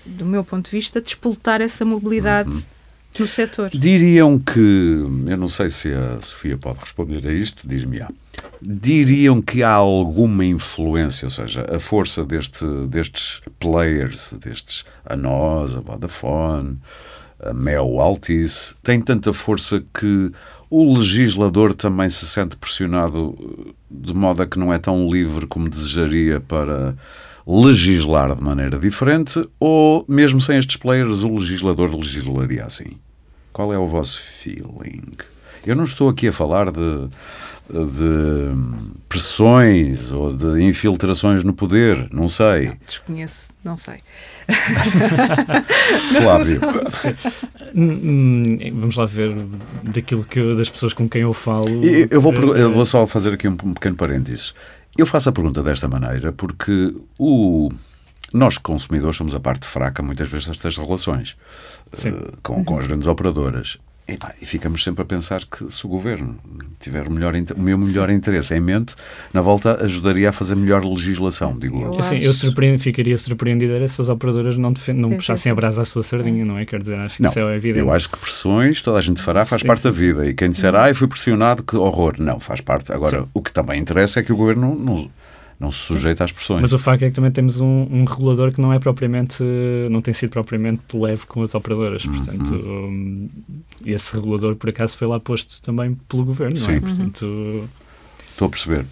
do 0.05 0.25
meu 0.25 0.43
ponto 0.43 0.65
de 0.65 0.71
vista, 0.71 0.99
despoltar 0.99 1.61
essa 1.61 1.85
mobilidade. 1.85 2.49
Uhum 2.49 2.74
no 3.19 3.27
setor. 3.27 3.69
Diriam 3.73 4.37
que, 4.39 4.59
eu 4.59 5.37
não 5.37 5.47
sei 5.47 5.69
se 5.69 5.91
a 5.91 6.19
Sofia 6.21 6.57
pode 6.57 6.79
responder 6.79 7.25
a 7.27 7.31
isto, 7.31 7.67
dir-me-á. 7.67 8.09
Diriam 8.61 9.41
que 9.41 9.63
há 9.63 9.73
alguma 9.73 10.45
influência, 10.45 11.25
ou 11.25 11.29
seja, 11.29 11.65
a 11.73 11.79
força 11.79 12.23
deste, 12.23 12.65
destes 12.87 13.41
players, 13.59 14.33
destes 14.33 14.85
a 15.05 15.15
nós, 15.15 15.75
a 15.75 15.79
Vodafone, 15.79 16.77
a 17.39 17.53
Mel 17.53 17.99
Altice, 17.99 18.75
tem 18.81 19.01
tanta 19.01 19.31
força 19.33 19.83
que 19.93 20.31
o 20.69 20.97
legislador 20.97 21.73
também 21.73 22.09
se 22.09 22.25
sente 22.25 22.55
pressionado 22.55 23.75
de 23.89 24.13
modo 24.13 24.41
a 24.41 24.47
que 24.47 24.59
não 24.59 24.73
é 24.73 24.79
tão 24.79 25.09
livre 25.09 25.45
como 25.45 25.69
desejaria 25.69 26.39
para 26.41 26.95
legislar 27.47 28.35
de 28.35 28.41
maneira 28.41 28.79
diferente, 28.79 29.47
ou 29.59 30.03
mesmo 30.07 30.41
sem 30.41 30.57
estes 30.57 30.77
players 30.77 31.23
o 31.23 31.35
legislador 31.35 31.93
legislaria 31.93 32.65
assim? 32.65 32.97
Qual 33.55 33.71
é 33.71 33.77
o 33.77 33.87
vosso 33.87 34.19
feeling? 34.19 35.13
Eu 35.65 35.77
não 35.77 35.85
estou 35.85 36.09
aqui 36.09 36.27
a 36.27 36.33
falar 36.33 36.73
de, 36.73 37.07
de 37.69 38.51
pressões 39.07 40.11
ou 40.11 40.33
de 40.33 40.61
infiltrações 40.61 41.41
no 41.41 41.53
poder, 41.53 42.09
não 42.11 42.27
sei. 42.27 42.65
Não, 42.65 42.77
desconheço, 42.85 43.49
não 43.63 43.77
sei. 43.77 43.99
Flávio. 46.21 46.59
Hum, 47.73 48.57
vamos 48.73 48.97
lá 48.97 49.05
ver 49.05 49.33
daquilo 49.83 50.25
que 50.25 50.53
das 50.55 50.69
pessoas 50.69 50.91
com 50.91 51.07
quem 51.07 51.21
eu 51.21 51.31
falo. 51.31 51.81
Eu 52.11 52.19
vou, 52.19 52.33
eu 52.57 52.73
vou 52.73 52.85
só 52.85 53.07
fazer 53.07 53.35
aqui 53.35 53.47
um 53.47 53.55
pequeno 53.55 53.95
parênteses. 53.95 54.53
Eu 54.97 55.05
faço 55.05 55.29
a 55.29 55.31
pergunta 55.31 55.63
desta 55.63 55.87
maneira 55.87 56.33
porque 56.33 56.93
o 57.17 57.69
nós, 58.35 58.57
consumidores, 58.57 59.15
somos 59.15 59.33
a 59.33 59.39
parte 59.39 59.65
fraca 59.65 60.03
muitas 60.03 60.29
vezes 60.29 60.47
destas 60.47 60.77
relações 60.77 61.37
uh, 61.93 62.37
com, 62.43 62.63
com 62.63 62.77
as 62.77 62.87
grandes 62.87 63.07
operadoras. 63.07 63.79
E, 64.07 64.17
pá, 64.17 64.35
e, 64.39 64.45
ficamos 64.45 64.83
sempre 64.83 65.01
a 65.01 65.05
pensar 65.05 65.43
que 65.45 65.67
se 65.71 65.83
o 65.83 65.89
governo 65.89 66.37
tiver 66.79 67.07
o, 67.07 67.11
melhor, 67.11 67.33
o 67.33 67.59
meu 67.59 67.75
melhor 67.75 68.09
Sim. 68.09 68.15
interesse 68.15 68.53
em 68.53 68.59
mente, 68.59 68.93
na 69.33 69.41
volta 69.41 69.83
ajudaria 69.83 70.29
a 70.29 70.31
fazer 70.31 70.53
melhor 70.53 70.85
legislação, 70.85 71.57
digo 71.57 71.81
eu. 71.81 71.99
Sim, 72.03 72.19
eu 72.19 72.31
surpreend, 72.31 72.77
ficaria 72.77 73.17
surpreendida 73.17 73.87
se 73.87 73.99
as 73.99 74.07
operadoras 74.07 74.57
não, 74.57 74.71
não 74.93 75.09
puxassem 75.09 75.51
a 75.51 75.55
brasa 75.55 75.81
à 75.81 75.85
sua 75.85 76.03
sardinha, 76.03 76.45
não 76.45 76.55
é? 76.55 76.65
Quer 76.65 76.83
dizer, 76.83 76.99
acho 76.99 77.15
que 77.15 77.23
não, 77.23 77.31
isso 77.31 77.39
é 77.39 77.55
evidente. 77.55 77.79
Eu 77.79 77.91
acho 77.91 78.07
que 78.07 78.17
pressões 78.19 78.79
toda 78.79 78.99
a 78.99 79.01
gente 79.01 79.19
fará, 79.19 79.43
faz 79.43 79.63
sim, 79.63 79.67
parte 79.67 79.81
sim. 79.81 79.87
da 79.87 79.91
vida. 79.91 80.27
E 80.27 80.35
quem 80.35 80.51
disser, 80.51 80.75
ah, 80.75 80.93
fui 80.93 81.07
pressionado, 81.07 81.63
que 81.63 81.75
horror. 81.75 82.13
Não, 82.19 82.39
faz 82.39 82.61
parte. 82.61 82.93
Agora, 82.93 83.25
o 83.33 83.41
que 83.41 83.51
também 83.51 83.81
interessa 83.81 84.19
é 84.19 84.23
que 84.23 84.31
o 84.31 84.37
governo 84.37 84.75
não 84.75 84.95
não 84.95 85.09
se 85.71 85.79
sujeita 85.79 86.23
às 86.23 86.31
pressões. 86.31 86.61
Mas 86.61 86.73
o 86.73 86.79
facto 86.79 87.03
é 87.03 87.09
que 87.09 87.15
também 87.15 87.31
temos 87.31 87.61
um, 87.61 87.87
um, 87.89 88.03
regulador 88.03 88.51
que 88.51 88.59
não 88.59 88.73
é 88.73 88.79
propriamente, 88.79 89.41
não 89.89 90.01
tem 90.01 90.13
sido 90.13 90.31
propriamente 90.31 90.97
leve 90.97 91.25
com 91.25 91.41
as 91.43 91.55
operadoras, 91.55 92.05
uhum. 92.05 92.13
portanto, 92.13 92.55
um, 92.55 93.29
esse 93.85 94.15
regulador 94.15 94.55
por 94.55 94.69
acaso 94.69 94.97
foi 94.97 95.07
lá 95.07 95.19
posto 95.19 95.61
também 95.61 95.95
pelo 96.09 96.25
governo, 96.25 96.57
Sim. 96.57 96.67
não 96.67 96.75
é? 96.75 96.79
Portanto... 96.81 97.69
Estou 98.31 98.47
a 98.47 98.49
perceber. 98.49 98.85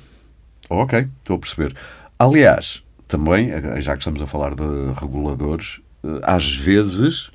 Ok, 0.70 1.08
estou 1.20 1.36
a 1.36 1.40
perceber. 1.40 1.76
Aliás, 2.18 2.82
também, 3.08 3.50
já 3.82 3.94
que 3.94 4.00
estamos 4.00 4.22
a 4.22 4.26
falar 4.26 4.56
de 4.56 4.64
reguladores, 5.00 5.82
eh, 6.04 6.20
às 6.24 6.52
vezes 6.56 7.30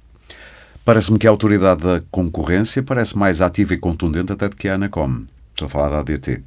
parece-me 0.84 1.18
que 1.18 1.26
a 1.26 1.30
autoridade 1.30 1.82
da 1.82 2.02
concorrência 2.10 2.82
parece 2.82 3.16
mais 3.16 3.40
ativa 3.40 3.74
e 3.74 3.78
contundente 3.78 4.32
até 4.32 4.48
do 4.48 4.56
que 4.56 4.68
a 4.68 4.74
Anacom. 4.74 5.24
Estou 5.52 5.66
a 5.66 5.68
falar 5.68 5.88
da 5.90 5.98
ADT. 6.00 6.42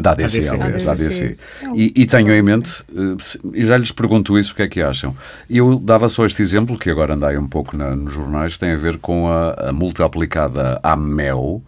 Da 0.00 0.12
ADC, 0.12 0.38
ADC. 0.38 0.48
aliás, 0.50 0.84
da 0.84 0.92
ADC. 0.92 1.04
ADC. 1.24 1.36
E, 1.74 1.92
e 2.02 2.06
tenho 2.06 2.32
em 2.32 2.42
mente, 2.42 2.84
eh, 2.94 3.38
e 3.54 3.64
já 3.64 3.76
lhes 3.76 3.92
pergunto 3.92 4.38
isso, 4.38 4.52
o 4.52 4.56
que 4.56 4.62
é 4.62 4.68
que 4.68 4.80
acham. 4.82 5.14
Eu 5.48 5.78
dava 5.78 6.08
só 6.08 6.24
este 6.26 6.42
exemplo, 6.42 6.78
que 6.78 6.90
agora 6.90 7.14
andai 7.14 7.36
um 7.38 7.46
pouco 7.48 7.76
na- 7.76 7.94
nos 7.96 8.12
jornais, 8.12 8.56
tem 8.58 8.72
a 8.72 8.76
ver 8.76 8.98
com 8.98 9.28
a, 9.28 9.68
a 9.68 9.72
multa 9.72 10.04
aplicada 10.04 10.78
à 10.82 10.96
MEL, 10.96 11.62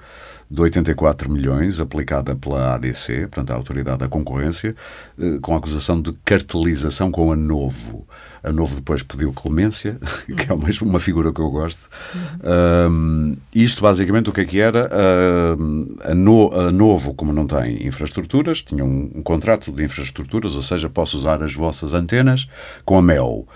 de 0.51 0.61
84 0.61 1.30
milhões, 1.33 1.80
aplicada 1.80 2.35
pela 2.37 2.74
ADC, 2.74 3.20
portanto 3.28 3.51
a 3.53 3.55
Autoridade 3.55 3.99
da 4.01 4.09
Concorrência, 4.09 4.76
eh, 5.18 5.39
com 5.41 5.55
a 5.55 5.59
acusação 5.59 6.01
de 6.01 6.12
cartelização 6.24 7.11
com 7.11 7.33
a 7.33 7.37
Novo. 7.37 8.07
A 8.43 8.51
Novo 8.53 8.76
depois 8.76 9.03
pediu 9.03 9.32
clemência, 9.32 9.99
que 10.36 10.51
é 10.51 10.55
uma, 10.55 10.99
figura 10.99 11.32
que 11.32 11.40
eu 11.40 11.51
gosto. 11.51 11.88
Um, 12.90 13.36
isto 13.55 13.82
basicamente 13.82 14.30
o 14.30 14.32
que 14.32 14.40
é 14.40 14.45
que 14.45 14.61
era? 14.61 14.90
Um, 15.59 15.97
a, 16.03 16.14
no- 16.14 16.53
a 16.53 16.72
Novo, 16.72 17.14
como 17.14 17.32
não 17.32 17.47
tem 17.47 17.86
infraestruturas, 17.86 18.61
tinha 18.61 18.84
um, 18.84 19.11
um 19.14 19.22
contrato 19.22 19.70
de 19.70 19.84
infraestruturas, 19.84 20.57
ou 20.57 20.62
seja, 20.62 20.88
posso 20.88 21.16
usar 21.16 21.43
as 21.43 21.55
vossas 21.55 21.95
antenas 21.95 22.49
com 22.84 22.99
a 22.99 23.03
MEL. 23.03 23.47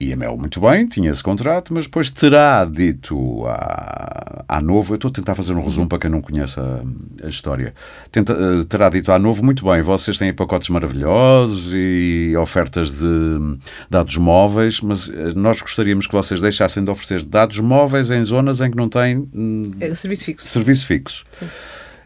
E 0.00 0.12
a 0.12 0.16
MEL, 0.16 0.36
muito 0.36 0.60
bem, 0.60 0.86
tinha 0.86 1.10
esse 1.10 1.22
contrato, 1.24 1.74
mas 1.74 1.86
depois 1.86 2.08
terá 2.08 2.64
dito 2.64 3.44
à, 3.46 4.44
à 4.48 4.60
Novo, 4.62 4.92
eu 4.92 4.94
estou 4.94 5.08
a 5.08 5.12
tentar 5.12 5.34
fazer 5.34 5.52
um 5.54 5.60
resumo 5.64 5.88
para 5.88 5.98
quem 5.98 6.08
não 6.08 6.20
conhece 6.20 6.60
a, 6.60 6.82
a 7.26 7.28
história, 7.28 7.74
Tenta- 8.12 8.32
eh, 8.32 8.64
terá 8.68 8.88
dito 8.90 9.10
à 9.10 9.18
Novo, 9.18 9.44
muito 9.44 9.64
bem, 9.64 9.82
vocês 9.82 10.16
têm 10.16 10.32
pacotes 10.32 10.68
maravilhosos 10.68 11.72
e 11.74 12.32
ofertas 12.40 12.92
de 12.92 13.58
dados 13.90 14.16
móveis, 14.18 14.80
mas 14.80 15.08
eh, 15.08 15.32
nós 15.34 15.60
gostaríamos 15.60 16.06
que 16.06 16.12
vocês 16.12 16.40
deixassem 16.40 16.84
de 16.84 16.90
oferecer 16.90 17.24
dados 17.24 17.58
móveis 17.58 18.12
em 18.12 18.22
zonas 18.24 18.60
em 18.60 18.70
que 18.70 18.76
não 18.76 18.88
têm 18.88 19.28
hum, 19.34 19.72
É 19.80 19.92
serviço 19.94 20.24
fixo. 20.26 20.46
serviço 20.46 20.86
fixo. 20.86 21.24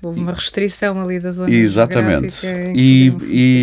Houve 0.03 0.19
uma 0.21 0.33
restrição 0.33 1.01
ali 1.01 1.21
da 1.21 1.31
zona 1.31 1.51
Exatamente. 1.51 2.47
E, 2.75 3.13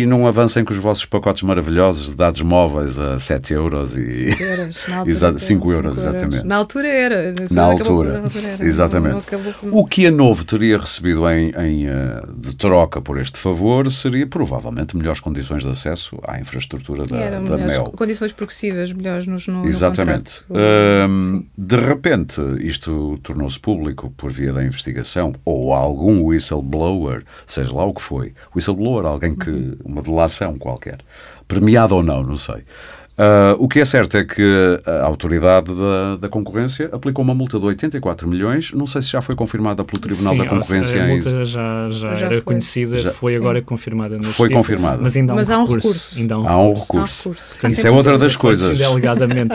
e 0.02 0.06
não 0.06 0.26
avancem 0.26 0.64
com 0.64 0.72
os 0.72 0.78
vossos 0.78 1.04
pacotes 1.04 1.42
maravilhosos 1.42 2.10
de 2.10 2.16
dados 2.16 2.40
móveis 2.42 2.98
a 2.98 3.18
7 3.18 3.52
euros 3.52 3.96
e... 3.96 4.30
euros. 4.40 4.76
Na 4.88 4.96
altura 4.96 5.10
Exa- 5.10 5.26
eram 5.28 5.38
cinco 5.38 5.72
euros, 5.72 5.96
cinco 5.96 6.08
exatamente. 6.08 6.46
Na 6.46 6.56
altura 6.56 6.88
era. 6.88 7.32
Na 7.50 7.62
altura, 7.64 8.22
era. 8.42 8.64
exatamente. 8.64 9.26
O 9.70 9.84
que 9.84 10.06
a 10.06 10.10
Novo 10.10 10.44
teria 10.44 10.78
recebido 10.78 11.28
em, 11.28 11.50
em, 11.58 11.86
eh, 11.88 12.22
de 12.36 12.54
troca 12.56 13.00
por 13.00 13.18
este 13.20 13.38
favor 13.38 13.90
seria 13.90 14.26
provavelmente 14.26 14.96
melhores 14.96 15.20
condições 15.20 15.62
de 15.62 15.68
acesso 15.68 16.18
à 16.26 16.40
infraestrutura 16.40 17.04
da, 17.04 17.30
da 17.30 17.40
melhores, 17.40 17.66
MEL. 17.66 17.84
condições 17.96 18.32
progressivas 18.32 18.92
melhores 18.92 19.26
nos, 19.26 19.46
no, 19.46 19.62
no 19.62 19.68
Exatamente. 19.68 20.42
contrato. 20.44 21.10
Hum, 21.10 21.44
de 21.56 21.76
repente, 21.76 22.40
isto 22.60 23.18
tornou-se 23.22 23.58
público 23.58 24.10
por 24.16 24.30
via 24.32 24.52
da 24.52 24.64
investigação 24.64 25.34
ou 25.44 25.72
algum 25.74 26.29
whistleblower, 26.30 27.24
seja 27.46 27.72
lá 27.72 27.84
o 27.84 27.94
que 27.94 28.02
foi. 28.02 28.34
Whistleblower, 28.54 29.06
alguém 29.06 29.34
que. 29.34 29.76
Uma 29.84 30.02
delação 30.02 30.56
qualquer. 30.58 31.00
Premiado 31.46 31.96
ou 31.96 32.02
não, 32.02 32.22
não 32.22 32.38
sei. 32.38 32.64
Ah, 33.22 33.54
o 33.58 33.68
que 33.68 33.80
é 33.80 33.84
certo 33.84 34.16
é 34.16 34.24
que 34.24 34.80
a 34.86 35.04
autoridade 35.04 35.70
da, 35.74 36.16
da 36.16 36.28
concorrência 36.30 36.88
aplicou 36.90 37.22
uma 37.22 37.34
multa 37.34 37.58
de 37.58 37.66
84 37.66 38.26
milhões. 38.26 38.72
Não 38.72 38.86
sei 38.86 39.02
se 39.02 39.08
já 39.10 39.20
foi 39.20 39.34
confirmada 39.34 39.84
pelo 39.84 40.00
Tribunal 40.00 40.32
Sim, 40.32 40.38
da 40.38 40.46
Concorrência 40.46 41.04
a 41.04 41.06
multa 41.06 41.44
já, 41.44 41.90
já, 41.90 42.14
Já 42.14 42.26
era 42.26 42.34
foi. 42.36 42.40
conhecida, 42.40 42.96
Já- 42.96 43.10
foi 43.12 43.32
Sim. 43.34 43.38
agora 43.40 43.60
confirmada 43.60 44.16
na 44.16 44.22
Foi 44.22 44.48
Justiça, 44.48 44.54
confirmada. 44.54 45.02
Mas 45.02 45.14
ainda 45.16 45.32
há 45.32 45.34
um, 45.34 45.38
Mas 45.38 45.50
há 45.50 45.58
um 45.58 45.62
recurso. 45.64 45.88
recurso. 45.88 46.18
Ainda 46.18 46.34
há 46.34 46.38
um 46.38 46.48
Há 46.48 46.62
um 46.62 46.72
recurso. 46.74 47.28
recurso. 47.28 47.54
Há 47.62 47.68
isso 47.68 47.86
é 47.86 47.90
outra 47.90 48.16
das 48.18 48.32
Foi 48.34 48.40
coisas. 48.40 48.78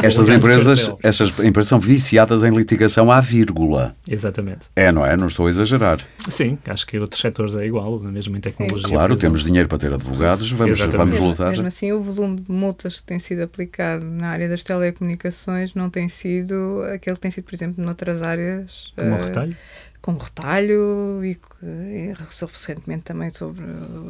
Estas 0.04 0.30
empresas, 0.30 0.92
estas 1.02 1.40
empresas 1.40 1.70
são 1.70 1.80
viciadas 1.80 2.44
em 2.44 2.56
litigação 2.56 3.12
à 3.12 3.20
vírgula. 3.20 3.96
Exatamente. 4.08 4.60
É, 4.76 4.92
não 4.92 5.04
é? 5.06 5.18
Não 5.18 5.26
estou 5.28 5.48
a 5.48 5.50
exagerar. 5.50 6.00
Sim, 6.30 6.58
acho 6.68 6.86
que 6.86 7.00
outros 7.00 7.20
setores 7.20 7.56
é 7.58 7.66
igual, 7.66 8.00
mesmo 8.00 8.38
em 8.38 8.40
tecnologia. 8.40 8.88
Claro, 8.90 9.16
por 9.16 9.22
temos 9.22 9.44
dinheiro 9.44 9.68
para 9.68 9.78
ter 9.80 9.92
advogados, 9.94 10.52
vamos, 10.52 10.78
Exatamente. 10.78 10.98
vamos 10.98 11.14
Mesmo, 11.16 11.28
lutar. 11.30 11.50
mesmo 11.50 11.68
assim, 11.68 11.92
o 11.92 12.02
volume 12.02 12.40
de 12.42 12.52
multas 12.52 13.00
que 13.00 13.04
tem 13.08 13.18
sido 13.20 13.42
aplicado 13.56 14.06
na 14.06 14.28
área 14.28 14.50
das 14.50 14.64
telecomunicações 14.64 15.74
não 15.74 15.90
tem 15.90 16.10
sido 16.10 16.84
aquele 16.94 17.16
que 17.16 17.22
tem 17.22 17.32
sido, 17.32 17.46
por 17.46 17.56
exemplo, 17.56 17.84
noutras 17.84 18.22
áreas. 18.22 18.94
Como 18.96 19.16
eh, 19.16 19.24
retalho. 19.24 19.58
como 20.02 20.18
retalho 20.20 21.22
e, 21.24 21.40
que- 21.66 21.96
e 21.96 22.14
recentemente 22.52 23.04
também 23.04 23.30
sobre 23.32 23.64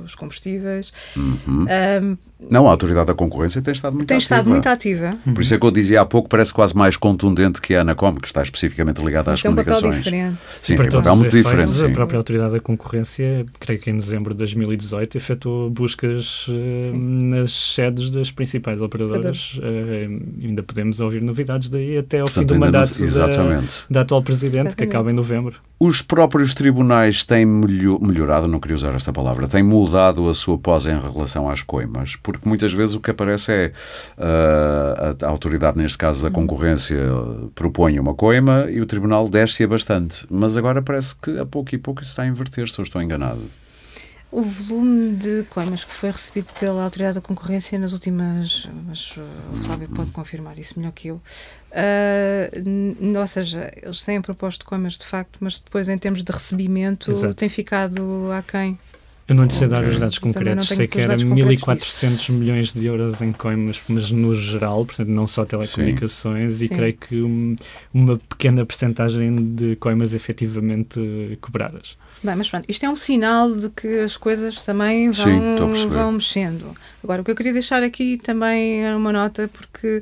os 0.03 0.15
combustíveis. 0.15 0.91
Uhum. 1.15 1.65
Ahm, 1.69 2.17
Não, 2.49 2.67
a 2.67 2.71
autoridade 2.71 3.07
da 3.07 3.13
concorrência 3.13 3.61
tem 3.61 3.71
estado 3.71 3.93
muito 3.95 4.07
tem 4.07 4.17
ativa. 4.17 4.35
estado 4.35 4.49
muito 4.49 4.67
ativa. 4.67 5.15
Por 5.33 5.41
isso 5.41 5.53
é 5.55 5.57
que 5.59 5.65
eu 5.65 5.71
dizia 5.71 6.01
há 6.01 6.05
pouco, 6.05 6.27
parece 6.27 6.53
quase 6.53 6.75
mais 6.75 6.97
contundente 6.97 7.61
que 7.61 7.73
a 7.73 7.81
Anacom, 7.81 8.13
que 8.15 8.27
está 8.27 8.43
especificamente 8.43 9.01
ligada 9.01 9.31
às 9.31 9.41
tem 9.41 9.49
um 9.49 9.55
papel 9.55 9.73
comunicações. 9.75 10.03
diferente. 10.03 10.37
Sim, 10.61 10.75
para 10.75 10.87
tem 10.89 10.99
um 10.99 11.01
papel 11.01 11.15
muito 11.15 11.27
efeitos, 11.29 11.51
diferente. 11.51 11.83
A 11.83 11.87
Sim. 11.87 11.93
própria 11.93 12.17
Autoridade 12.17 12.51
da 12.53 12.59
Concorrência, 12.59 13.45
creio 13.59 13.79
que 13.79 13.89
em 13.89 13.95
dezembro 13.95 14.33
de 14.33 14.37
2018, 14.39 15.15
efetuou 15.17 15.69
buscas 15.69 16.45
eh, 16.49 16.91
nas 16.93 17.51
sedes 17.73 18.11
das 18.11 18.29
principais 18.31 18.81
operadoras. 18.81 19.57
e 20.41 20.47
ainda 20.47 20.61
podemos 20.63 20.99
ouvir 20.99 21.21
novidades 21.21 21.69
daí 21.69 21.97
até 21.97 22.19
ao 22.19 22.25
Portanto, 22.25 22.41
fim 22.41 22.47
do 22.47 22.53
ainda 22.55 22.65
não- 22.65 22.71
mandato 22.79 22.99
da, 22.99 23.05
Exatamente. 23.05 23.73
da 23.89 24.01
atual 24.01 24.21
Presidente, 24.23 24.75
que 24.75 24.83
Exatamente. 24.83 24.89
acaba 24.89 25.11
em 25.11 25.13
novembro. 25.13 25.55
Os 25.79 26.01
próprios 26.01 26.53
tribunais 26.53 27.23
têm 27.23 27.44
melho- 27.45 27.99
melhorado, 28.01 28.47
não 28.47 28.59
queria 28.59 28.75
usar 28.75 28.93
esta 28.95 29.13
palavra, 29.13 29.47
têm 29.47 29.63
mudado 29.63 30.29
a 30.29 30.33
sua 30.33 30.57
pós 30.57 30.85
em 30.85 30.99
relação 30.99 31.49
às 31.49 31.61
coimas, 31.61 32.15
porque 32.17 32.47
muitas 32.47 32.73
vezes 32.73 32.95
o 32.95 32.99
que 32.99 33.11
aparece 33.11 33.51
é 33.51 33.71
ah, 34.17 35.15
a, 35.21 35.25
a 35.25 35.29
autoridade, 35.29 35.77
neste 35.77 35.97
caso 35.97 36.23
da 36.23 36.31
concorrência, 36.31 36.97
propõe 37.53 37.99
uma 37.99 38.13
coima 38.13 38.67
e 38.69 38.81
o 38.81 38.85
tribunal 38.85 39.27
desce-a 39.29 39.67
bastante. 39.67 40.25
Mas 40.29 40.57
agora 40.57 40.81
parece 40.81 41.15
que 41.15 41.37
a 41.39 41.45
pouco 41.45 41.73
e 41.73 41.77
pouco 41.77 42.01
isso 42.01 42.11
está 42.11 42.23
a 42.23 42.27
inverter, 42.27 42.67
se 42.69 42.79
eu 42.79 42.83
estou 42.83 43.01
enganado. 43.01 43.41
O 44.31 44.41
volume 44.41 45.15
de 45.15 45.43
coimas 45.49 45.83
que 45.85 45.91
foi 45.93 46.11
recebido 46.11 46.47
pela 46.59 46.83
Autoridade 46.83 47.15
da 47.15 47.21
Concorrência 47.21 47.79
nas 47.79 47.93
últimas. 47.93 48.67
Mas 48.85 49.15
uh, 49.15 49.21
o 49.53 49.57
Flávio 49.65 49.87
pode 49.89 50.11
confirmar 50.11 50.59
isso 50.59 50.73
melhor 50.77 50.91
que 50.91 51.07
eu. 51.09 51.21
Uh, 51.71 53.17
ou 53.19 53.27
seja, 53.27 53.71
eles 53.81 54.01
têm 54.03 54.21
proposto 54.21 54.65
coimas 54.65 54.97
de 54.97 55.05
facto, 55.05 55.37
mas 55.39 55.59
depois, 55.59 55.87
em 55.87 55.97
termos 55.97 56.23
de 56.23 56.31
recebimento, 56.31 57.11
Exato. 57.11 57.33
tem 57.35 57.47
ficado 57.49 58.29
aquém. 58.33 58.77
Eu 59.27 59.33
não 59.33 59.45
lhe 59.45 59.51
sei 59.53 59.67
dar 59.67 59.83
os 59.83 59.99
dados 59.99 60.19
concretos, 60.19 60.67
sei 60.67 60.85
que 60.87 60.99
era 60.99 61.17
dados 61.17 61.23
concretos 61.23 61.63
1.400 61.63 62.29
milhões 62.31 62.73
de 62.73 62.85
euros 62.85 63.23
em 63.23 63.31
coimas, 63.31 63.81
mas 63.89 64.11
no 64.11 64.35
geral, 64.35 64.85
portanto, 64.85 65.07
não 65.07 65.27
só 65.27 65.43
telecomunicações, 65.43 66.61
e 66.61 66.67
Sim. 66.67 66.75
creio 66.75 66.93
que 66.93 67.21
um- 67.23 67.55
uma 67.91 68.19
pequena 68.19 68.63
percentagem 68.63 69.33
de 69.55 69.75
coimas 69.77 70.13
efetivamente 70.13 70.99
eh, 70.99 71.37
cobradas. 71.41 71.97
Bem, 72.25 72.35
mas 72.35 72.49
pronto, 72.49 72.65
isto 72.67 72.83
é 72.83 72.89
um 72.89 72.95
sinal 72.95 73.53
de 73.53 73.69
que 73.69 73.99
as 73.99 74.17
coisas 74.17 74.63
também 74.65 75.13
Sim, 75.13 75.55
vão, 75.59 75.69
perceber. 75.69 75.93
vão 75.93 76.11
mexendo. 76.13 76.73
Agora, 77.03 77.21
o 77.21 77.25
que 77.25 77.29
eu 77.29 77.35
queria 77.35 77.53
deixar 77.53 77.83
aqui 77.83 78.17
também 78.17 78.83
era 78.83 78.97
uma 78.97 79.13
nota, 79.13 79.47
porque 79.47 80.01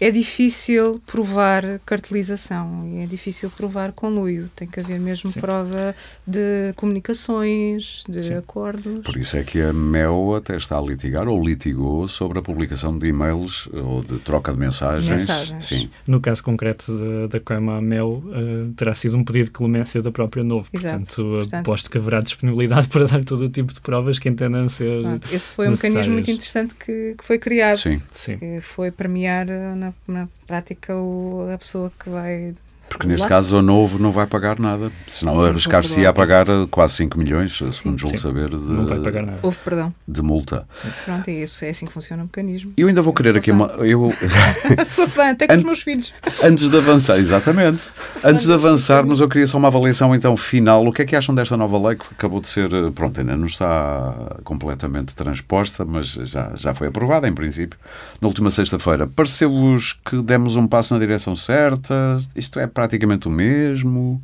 é 0.00 0.08
difícil 0.08 1.00
provar 1.04 1.80
cartelização 1.84 2.88
e 2.94 3.02
é 3.02 3.06
difícil 3.06 3.50
provar 3.50 3.90
conluio. 3.90 4.48
Tem 4.54 4.68
que 4.68 4.78
haver 4.78 5.00
mesmo 5.00 5.30
Sim. 5.30 5.40
prova 5.40 5.96
de 6.24 6.72
comunicações, 6.76 8.04
de 8.08 8.22
Sim. 8.22 8.34
acordos. 8.34 9.02
Por 9.04 9.16
isso 9.16 9.36
é 9.36 9.42
que 9.42 9.60
a 9.60 9.72
MEO 9.72 10.36
até 10.36 10.56
está 10.56 10.78
a 10.78 10.80
litigar 10.80 11.26
ou 11.26 11.44
litigou 11.44 12.06
sobre 12.06 12.38
a 12.38 12.42
publicação 12.42 12.96
de 12.96 13.08
e-mails 13.08 13.68
ou 13.72 14.02
de 14.02 14.18
troca 14.20 14.52
de 14.52 14.58
mensagens. 14.58 15.08
Mensagens. 15.08 15.64
Sim. 15.64 15.90
No 16.06 16.20
caso 16.20 16.42
concreto 16.44 16.92
da, 17.28 17.40
coima 17.40 17.80
Mel, 17.80 18.22
eh, 18.32 18.70
terá 18.76 18.94
sido 18.94 19.16
um 19.16 19.24
pedido 19.24 19.46
de 19.46 19.50
clemência 19.50 20.00
da 20.00 20.12
própria 20.12 20.44
Novo, 20.44 20.68
Exato. 20.72 20.98
portanto, 20.98 21.22
Portanto- 21.40 21.63
aposto 21.64 21.90
que 21.90 21.98
haverá 21.98 22.20
disponibilidade 22.20 22.88
para 22.92 23.06
dar 23.06 23.24
todo 23.24 23.44
o 23.44 23.48
tipo 23.48 23.72
de 23.72 23.80
provas 23.80 24.18
que 24.18 24.28
entendam 24.28 24.68
ser. 24.68 25.02
Pronto, 25.02 25.28
esse 25.34 25.50
foi 25.50 25.68
um 25.68 25.70
mecanismo 25.72 26.12
muito 26.12 26.30
interessante 26.30 26.74
que, 26.74 27.14
que 27.18 27.24
foi 27.24 27.38
criado. 27.38 27.78
Sim. 27.78 28.00
Sim. 28.12 28.38
Que 28.38 28.60
foi 28.60 28.90
premiar 28.90 29.48
eh, 29.48 29.74
na, 29.74 29.92
na 30.06 30.28
prática 30.46 30.94
o- 30.94 31.48
a 31.52 31.58
pessoa 31.58 31.90
que 31.98 32.08
vai. 32.10 32.54
Porque 32.88 33.06
neste 33.08 33.26
caso 33.26 33.56
a 33.58 33.62
Novo 33.62 33.98
não 33.98 34.12
vai 34.12 34.26
pagar 34.26 34.58
nada. 34.60 34.90
Senão 35.08 35.36
Sim, 35.42 35.48
arriscar-se-ia 35.48 36.10
a 36.10 36.12
pagar 36.12 36.46
eh, 36.48 36.66
quase 36.70 36.94
5 36.94 37.18
milhões, 37.18 37.56
segundo 37.72 37.98
julgo 37.98 38.16
Sim. 38.16 38.22
saber, 38.22 38.48
de, 38.50 38.56
Não 38.56 38.86
vai 38.86 39.00
pagar 39.00 39.26
nada. 39.26 39.38
Houve 39.42 39.56
perdão. 39.64 39.92
de 40.06 40.22
multa. 40.22 40.66
Pronto, 41.04 41.28
é 41.28 41.32
isso. 41.32 41.64
É 41.64 41.70
assim 41.70 41.86
que 41.86 41.92
funciona 41.92 42.22
o 42.22 42.26
mecanismo. 42.26 42.72
E 42.76 42.80
eu 42.82 42.88
ainda 42.88 43.02
vou 43.02 43.12
querer 43.12 43.32
Sou 43.32 43.38
aqui 43.40 43.50
fã. 43.50 43.56
uma. 43.56 43.66
Eu, 43.84 44.12
Sou 44.86 45.08
fã, 45.08 45.30
até 45.30 45.46
com 45.48 45.56
os 45.56 45.62
meus 45.64 45.80
filhos. 45.80 46.14
antes 46.44 46.68
de 46.70 46.76
avançar, 46.76 47.18
exatamente. 47.18 47.88
Antes 48.22 48.46
de 48.46 48.52
avançarmos, 48.52 49.20
eu 49.20 49.28
queria 49.28 49.46
só 49.46 49.58
uma 49.58 49.68
avaliação 49.68 50.14
então 50.14 50.36
final. 50.36 50.86
O 50.86 50.92
que 50.92 51.02
é 51.02 51.04
que 51.04 51.16
acham 51.16 51.34
desta 51.34 51.56
nova 51.56 51.88
lei 51.88 51.96
que 51.96 52.06
acabou 52.12 52.40
de 52.40 52.48
ser. 52.48 52.72
eh, 52.72 52.90
Pronto, 52.94 53.18
ainda 53.18 53.36
não 53.36 53.46
está 53.46 54.14
completamente 54.44 55.14
transposta, 55.14 55.84
mas 55.84 56.12
já, 56.12 56.52
já 56.54 56.72
foi 56.74 56.88
aprovada 56.88 57.26
em 57.28 57.32
princípio. 57.32 57.78
Na 58.20 58.28
última 58.28 58.50
sexta-feira. 58.50 59.06
Pareceu-vos 59.06 59.98
que 60.04 60.22
demos 60.22 60.54
um 60.56 60.66
passo 60.66 60.94
na 60.94 61.00
direção 61.00 61.34
certa? 61.34 62.18
Isto 62.36 62.60
é 62.60 62.66
praticamente 62.74 63.28
o 63.28 63.30
mesmo? 63.30 64.22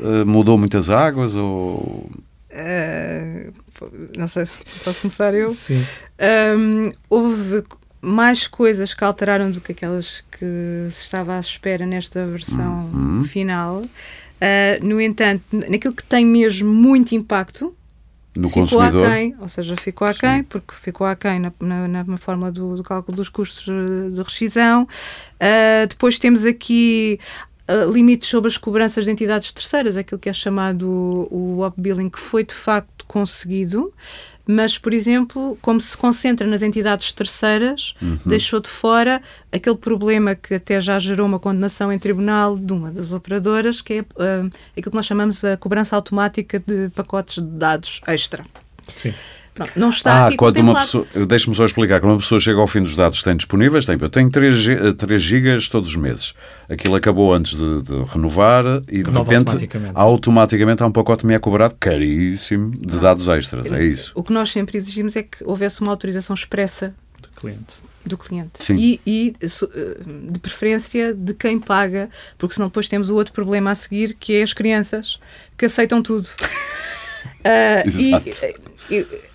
Eh, 0.00 0.24
mudou 0.24 0.58
muitas 0.58 0.90
águas? 0.90 1.34
Ou. 1.34 2.10
Uh, 2.50 3.52
não 4.16 4.28
sei 4.28 4.46
se 4.46 4.58
posso 4.84 5.02
começar 5.02 5.34
eu. 5.34 5.50
Sim. 5.50 5.84
Um, 6.56 6.92
houve 7.08 7.64
mais 8.00 8.46
coisas 8.46 8.94
que 8.94 9.02
alteraram 9.02 9.50
do 9.50 9.60
que 9.60 9.72
aquelas 9.72 10.22
que 10.30 10.88
se 10.90 11.04
estava 11.04 11.36
à 11.36 11.40
espera 11.40 11.86
nesta 11.86 12.26
versão 12.26 12.90
Uhum. 12.92 13.24
final. 13.24 13.82
Uh, 13.82 14.84
no 14.84 15.00
entanto, 15.00 15.42
naquilo 15.52 15.94
que 15.94 16.04
tem 16.04 16.24
mesmo 16.24 16.72
muito 16.72 17.14
impacto, 17.14 17.74
no 18.36 18.48
ficou 18.48 18.62
consumidor. 18.62 19.06
aquém, 19.06 19.34
ou 19.40 19.48
seja, 19.48 19.76
ficou 19.76 20.06
aquém, 20.06 20.42
porque 20.42 20.74
ficou 20.74 21.06
aquém 21.06 21.38
na, 21.38 21.52
na, 21.60 22.04
na 22.04 22.16
fórmula 22.16 22.50
do, 22.50 22.76
do, 22.76 22.82
cálculo 22.82 23.16
dos 23.16 23.28
custos 23.28 23.64
de 23.64 24.22
rescisão. 24.22 24.82
Uh, 24.82 25.86
depois 25.88 26.18
temos 26.18 26.44
aqui 26.44 27.18
uh, 27.68 27.90
limites 27.90 28.28
sobre 28.28 28.48
as 28.48 28.56
cobranças 28.56 29.04
de 29.04 29.10
entidades 29.10 29.52
terceiras, 29.52 29.96
aquilo 29.96 30.18
que 30.18 30.28
é 30.28 30.32
chamado 30.32 30.88
o, 30.88 31.58
o 31.58 31.66
up-billing, 31.66 32.10
que 32.10 32.20
foi 32.20 32.44
de 32.44 32.54
facto 32.54 33.04
conseguido 33.06 33.92
mas, 34.46 34.76
por 34.76 34.92
exemplo, 34.92 35.56
como 35.62 35.80
se 35.80 35.96
concentra 35.96 36.46
nas 36.46 36.62
entidades 36.62 37.12
terceiras, 37.12 37.94
uhum. 38.00 38.18
deixou 38.26 38.60
de 38.60 38.68
fora 38.68 39.22
aquele 39.50 39.76
problema 39.76 40.34
que 40.34 40.54
até 40.54 40.80
já 40.80 40.98
gerou 40.98 41.26
uma 41.26 41.38
condenação 41.38 41.90
em 41.90 41.98
tribunal 41.98 42.56
de 42.56 42.72
uma 42.72 42.90
das 42.90 43.10
operadoras, 43.10 43.80
que 43.80 43.94
é 43.94 44.00
uh, 44.00 44.50
aquilo 44.72 44.90
que 44.90 44.94
nós 44.94 45.06
chamamos 45.06 45.42
a 45.44 45.56
cobrança 45.56 45.96
automática 45.96 46.58
de 46.58 46.90
pacotes 46.90 47.42
de 47.42 47.48
dados 47.48 48.02
extra. 48.06 48.44
Sim. 48.94 49.14
Pronto, 49.54 49.70
não 49.76 49.88
está 49.88 50.12
ah, 50.12 50.26
aqui 50.26 50.36
quando 50.36 50.58
uma 50.58 50.74
pessoa, 50.74 51.06
deixe-me 51.28 51.54
só 51.54 51.64
explicar, 51.64 52.00
quando 52.00 52.12
uma 52.12 52.18
pessoa 52.18 52.40
chega 52.40 52.60
ao 52.60 52.66
fim 52.66 52.82
dos 52.82 52.96
dados 52.96 53.20
que 53.20 53.24
tem 53.24 53.36
disponíveis, 53.36 53.86
tem, 53.86 53.96
eu 54.00 54.10
tenho 54.10 54.28
3, 54.28 54.66
3 54.98 55.22
gigas 55.22 55.68
todos 55.68 55.90
os 55.90 55.96
meses. 55.96 56.34
Aquilo 56.68 56.96
acabou 56.96 57.32
antes 57.32 57.56
de, 57.56 57.82
de 57.82 58.02
renovar 58.02 58.64
e 58.88 59.02
de 59.02 59.10
Renova 59.10 59.30
repente 59.30 59.50
automaticamente. 59.50 59.92
automaticamente 59.94 60.82
há 60.82 60.86
um 60.86 60.92
pacote 60.92 61.24
me 61.24 61.34
é 61.34 61.38
cobrado 61.38 61.76
caríssimo 61.78 62.72
de 62.72 62.98
dados 62.98 63.28
extras, 63.28 63.70
é 63.70 63.84
isso. 63.84 64.10
O 64.16 64.24
que 64.24 64.32
nós 64.32 64.50
sempre 64.50 64.76
exigimos 64.76 65.14
é 65.14 65.22
que 65.22 65.44
houvesse 65.44 65.80
uma 65.82 65.92
autorização 65.92 66.34
expressa 66.34 66.92
do 67.22 67.28
cliente. 67.28 67.74
Do 68.04 68.18
cliente. 68.18 68.62
Sim. 68.62 68.74
E, 68.76 69.00
e 69.06 69.36
de 70.30 70.38
preferência 70.40 71.14
de 71.14 71.32
quem 71.32 71.60
paga, 71.60 72.10
porque 72.36 72.54
senão 72.54 72.66
depois 72.66 72.88
temos 72.88 73.08
o 73.08 73.14
outro 73.14 73.32
problema 73.32 73.70
a 73.70 73.74
seguir, 73.74 74.14
que 74.18 74.34
é 74.34 74.42
as 74.42 74.52
crianças 74.52 75.20
que 75.56 75.64
aceitam 75.64 76.02
tudo. 76.02 76.28
Uh, 77.40 77.88
e, 77.96 78.14
e, 78.14 78.34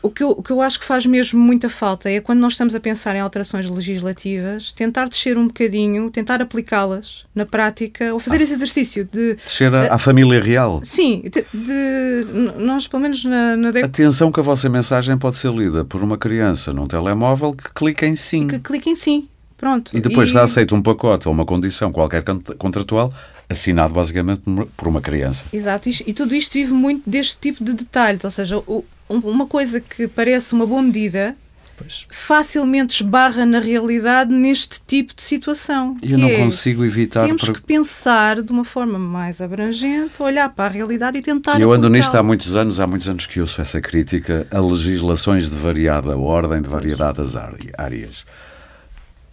o, 0.01 0.09
que 0.09 0.23
eu, 0.23 0.29
o 0.31 0.43
que 0.43 0.51
eu 0.51 0.61
acho 0.61 0.79
que 0.79 0.85
faz 0.85 1.05
mesmo 1.05 1.39
muita 1.39 1.69
falta 1.69 2.09
é 2.09 2.19
quando 2.19 2.39
nós 2.39 2.53
estamos 2.53 2.75
a 2.75 2.79
pensar 2.79 3.15
em 3.15 3.19
alterações 3.19 3.69
legislativas, 3.69 4.71
tentar 4.71 5.09
descer 5.09 5.37
um 5.37 5.47
bocadinho, 5.47 6.09
tentar 6.09 6.41
aplicá-las 6.41 7.25
na 7.33 7.45
prática, 7.45 8.13
ou 8.13 8.19
fazer 8.19 8.37
ah. 8.37 8.43
esse 8.43 8.53
exercício 8.53 9.07
de. 9.11 9.35
Descer 9.35 9.73
à, 9.73 9.95
uh, 9.95 9.99
família 9.99 10.41
real. 10.41 10.81
Sim, 10.83 11.23
de, 11.23 11.45
de, 11.53 12.25
nós, 12.57 12.87
pelo 12.87 13.01
menos 13.01 13.23
na, 13.23 13.55
na 13.55 13.69
Atenção 13.69 14.31
que 14.31 14.39
a 14.39 14.43
vossa 14.43 14.67
mensagem 14.69 15.17
pode 15.17 15.37
ser 15.37 15.51
lida 15.51 15.85
por 15.85 16.03
uma 16.03 16.17
criança 16.17 16.73
num 16.73 16.87
telemóvel 16.87 17.53
que 17.53 17.71
clica 17.73 18.05
em 18.05 18.15
sim. 18.15 18.47
Que 18.47 18.59
clica 18.59 18.89
em 18.89 18.95
sim. 18.95 19.27
Pronto. 19.57 19.95
E 19.95 19.99
depois 19.99 20.29
e... 20.29 20.33
dá 20.33 20.43
aceito 20.43 20.73
um 20.73 20.81
pacote 20.81 21.27
ou 21.27 21.33
uma 21.33 21.45
condição 21.45 21.91
qualquer 21.91 22.23
contratual 22.57 23.13
assinado 23.49 23.93
basicamente 23.93 24.41
por 24.77 24.87
uma 24.87 25.01
criança. 25.01 25.43
Exato. 25.51 25.89
E, 25.89 26.13
tudo 26.13 26.35
isto 26.35 26.53
vive 26.53 26.71
muito 26.71 27.09
deste 27.09 27.37
tipo 27.39 27.63
de 27.63 27.73
detalhes. 27.73 28.23
Ou 28.23 28.29
seja, 28.29 28.63
uma 29.09 29.47
coisa 29.47 29.79
que 29.79 30.07
parece 30.07 30.53
uma 30.53 30.65
boa 30.65 30.81
medida 30.81 31.35
Pois. 31.75 32.05
facilmente 32.09 33.01
esbarra 33.01 33.45
na 33.45 33.59
realidade 33.59 34.31
neste 34.31 34.81
tipo 34.85 35.15
de 35.15 35.21
situação. 35.21 35.97
E 36.03 36.11
eu 36.11 36.17
não 36.17 36.27
é, 36.27 36.37
consigo 36.37 36.83
evitar. 36.83 37.25
Temos 37.25 37.43
que 37.49 37.61
pensar 37.61 38.41
de 38.41 38.51
uma 38.51 38.65
forma 38.65 38.99
mais 38.99 39.41
abrangente, 39.41 40.21
olhar 40.21 40.49
para 40.49 40.65
a 40.65 40.67
realidade 40.67 41.17
e 41.17 41.21
tentar. 41.21 41.59
Eu 41.59 41.71
ando 41.71 41.89
nisto 41.89 42.13
há 42.15 42.21
muitos 42.21 42.55
anos, 42.55 42.79
há 42.79 42.85
muitos 42.85 43.07
anos 43.07 43.25
que 43.25 43.39
ouço 43.39 43.61
essa 43.61 43.79
crítica 43.79 44.45
a 44.51 44.59
legislações 44.59 45.49
de 45.49 45.55
variada 45.55 46.17
ordem, 46.17 46.61
de 46.61 46.67
variedades 46.67 47.33
áreas. 47.77 48.25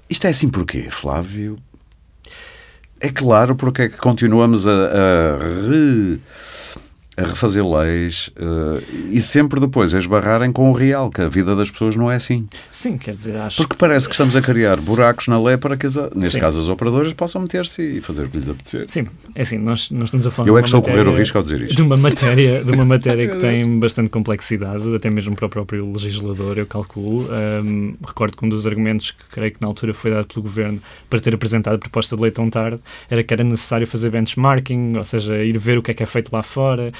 Isto 0.08 0.28
é 0.28 0.30
assim 0.30 0.48
porquê, 0.48 0.86
Flávio? 0.88 1.58
É 3.00 3.08
claro 3.08 3.56
porque 3.56 3.82
é 3.82 3.88
que 3.88 3.98
continuamos 3.98 4.66
a, 4.66 4.70
a 4.70 5.36
re 5.68 6.20
a 7.16 7.22
refazer 7.22 7.66
leis 7.66 8.30
uh, 8.36 8.82
e 9.10 9.20
sempre 9.20 9.58
depois 9.58 9.94
a 9.94 9.98
esbarrarem 9.98 10.52
com 10.52 10.70
o 10.70 10.72
real, 10.74 11.10
que 11.10 11.22
a 11.22 11.28
vida 11.28 11.56
das 11.56 11.70
pessoas 11.70 11.96
não 11.96 12.10
é 12.10 12.16
assim. 12.16 12.44
Sim, 12.70 12.98
quer 12.98 13.12
dizer, 13.12 13.36
acho 13.36 13.56
Porque 13.56 13.74
parece 13.74 14.06
que 14.06 14.14
estamos 14.14 14.36
a 14.36 14.42
criar 14.42 14.76
buracos 14.76 15.26
na 15.26 15.42
lei 15.42 15.56
para 15.56 15.76
que, 15.76 15.86
as, 15.86 15.96
neste 16.14 16.34
Sim. 16.34 16.40
caso, 16.40 16.60
as 16.60 16.68
operadoras 16.68 17.12
possam 17.14 17.40
meter-se 17.40 17.82
e 17.82 18.00
fazer 18.02 18.24
o 18.24 18.28
que 18.28 18.36
lhes 18.36 18.48
apetecer. 18.48 18.84
Sim, 18.88 19.06
é 19.34 19.42
assim, 19.42 19.56
nós, 19.56 19.90
nós 19.90 20.04
estamos 20.04 20.26
a 20.26 20.30
falar 20.30 20.48
Eu 20.48 20.58
é 20.58 20.60
que 20.60 20.68
estou 20.68 20.80
a 20.80 20.82
correr 20.82 21.08
o 21.08 21.16
risco 21.16 21.38
ao 21.38 21.42
dizer 21.42 21.62
isto. 21.62 21.76
De 21.76 21.82
uma 21.82 21.96
matéria, 21.96 22.62
de 22.62 22.70
uma 22.70 22.84
matéria 22.84 23.28
que 23.32 23.36
tem 23.38 23.78
bastante 23.78 24.10
complexidade, 24.10 24.94
até 24.94 25.08
mesmo 25.08 25.34
para 25.34 25.46
o 25.46 25.48
próprio 25.48 25.90
legislador, 25.90 26.58
eu 26.58 26.66
calculo. 26.66 27.26
Um, 27.62 27.96
recordo 28.06 28.36
que 28.36 28.44
um 28.44 28.48
dos 28.48 28.66
argumentos 28.66 29.12
que 29.12 29.24
creio 29.30 29.52
que 29.52 29.58
na 29.62 29.68
altura 29.68 29.94
foi 29.94 30.10
dado 30.10 30.26
pelo 30.26 30.42
Governo 30.42 30.80
para 31.08 31.18
ter 31.18 31.34
apresentado 31.34 31.76
a 31.76 31.78
proposta 31.78 32.14
de 32.14 32.22
lei 32.22 32.30
tão 32.30 32.50
tarde 32.50 32.80
era 33.08 33.24
que 33.24 33.32
era 33.32 33.42
necessário 33.42 33.86
fazer 33.86 34.10
benchmarking, 34.10 34.96
ou 34.96 35.04
seja, 35.04 35.42
ir 35.42 35.56
ver 35.58 35.78
o 35.78 35.82
que 35.82 35.90
é 35.90 35.94
que 35.94 36.02
é 36.02 36.06
feito 36.06 36.30
lá 36.30 36.42
fora, 36.42 36.92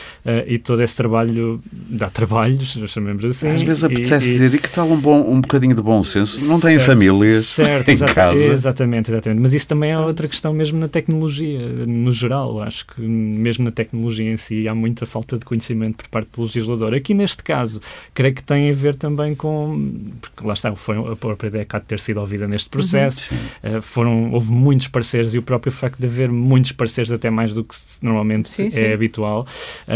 e 0.46 0.59
todo 0.59 0.82
esse 0.82 0.96
trabalho 0.96 1.61
dá 1.72 2.11
trabalhos, 2.11 2.78
chamemos 2.88 3.24
assim. 3.24 3.48
Às 3.48 3.62
vezes 3.62 3.84
apetece 3.84 4.28
e, 4.28 4.32
dizer, 4.32 4.54
e 4.54 4.59
que 4.59 4.70
tal 4.70 4.90
um, 4.90 4.96
bom, 4.96 5.20
um 5.30 5.40
bocadinho 5.40 5.74
de 5.74 5.82
bom 5.82 6.02
senso? 6.02 6.48
Não 6.48 6.61
têm 6.61 6.78
famílias 6.78 7.46
certo, 7.46 7.88
em 7.90 7.92
exata, 7.92 8.14
casa? 8.14 8.52
Exatamente, 8.52 9.11
exatamente. 9.11 9.40
Mas 9.40 9.54
isso 9.54 9.68
também 9.68 9.90
é 9.90 9.98
outra 9.98 10.26
questão 10.28 10.52
mesmo 10.52 10.78
na 10.78 10.88
tecnologia, 10.88 11.59
no 11.86 12.11
geral. 12.11 12.62
Acho 12.62 12.86
que 12.86 13.00
mesmo 13.00 13.64
na 13.64 13.70
tecnologia 13.70 14.30
em 14.30 14.36
si 14.36 14.68
há 14.68 14.74
muita 14.74 15.07
falta 15.07 15.38
de 15.38 15.44
conhecimento 15.44 15.96
por 15.96 16.09
parte 16.09 16.28
do 16.34 16.42
legislador. 16.42 16.94
Aqui 16.94 17.14
neste 17.14 17.42
caso, 17.42 17.80
creio 18.14 18.34
que 18.34 18.42
tem 18.42 18.70
a 18.70 18.72
ver 18.72 18.96
também 18.96 19.34
com... 19.34 20.11
Porque 20.20 20.46
lá 20.46 20.54
está, 20.54 20.74
foi 20.74 20.96
a 20.96 21.16
própria 21.16 21.50
DECA 21.50 21.80
de 21.80 21.86
ter 21.86 22.00
sido 22.00 22.20
ouvida 22.20 22.46
neste 22.48 22.68
processo. 22.68 23.28
Uhum, 23.32 23.78
uh, 23.78 23.82
foram, 23.82 24.32
houve 24.32 24.52
muitos 24.52 24.88
parceiros 24.88 25.34
e 25.34 25.38
o 25.38 25.42
próprio 25.42 25.72
facto 25.72 25.98
de 25.98 26.07
haver 26.07 26.30
muitos 26.30 26.72
parceiros, 26.72 27.12
até 27.12 27.30
mais 27.30 27.52
do 27.52 27.64
que 27.64 27.74
normalmente 28.02 28.50
sim, 28.50 28.66
é 28.66 28.70
sim. 28.70 28.92
habitual, 28.92 29.46
uh, 29.86 29.92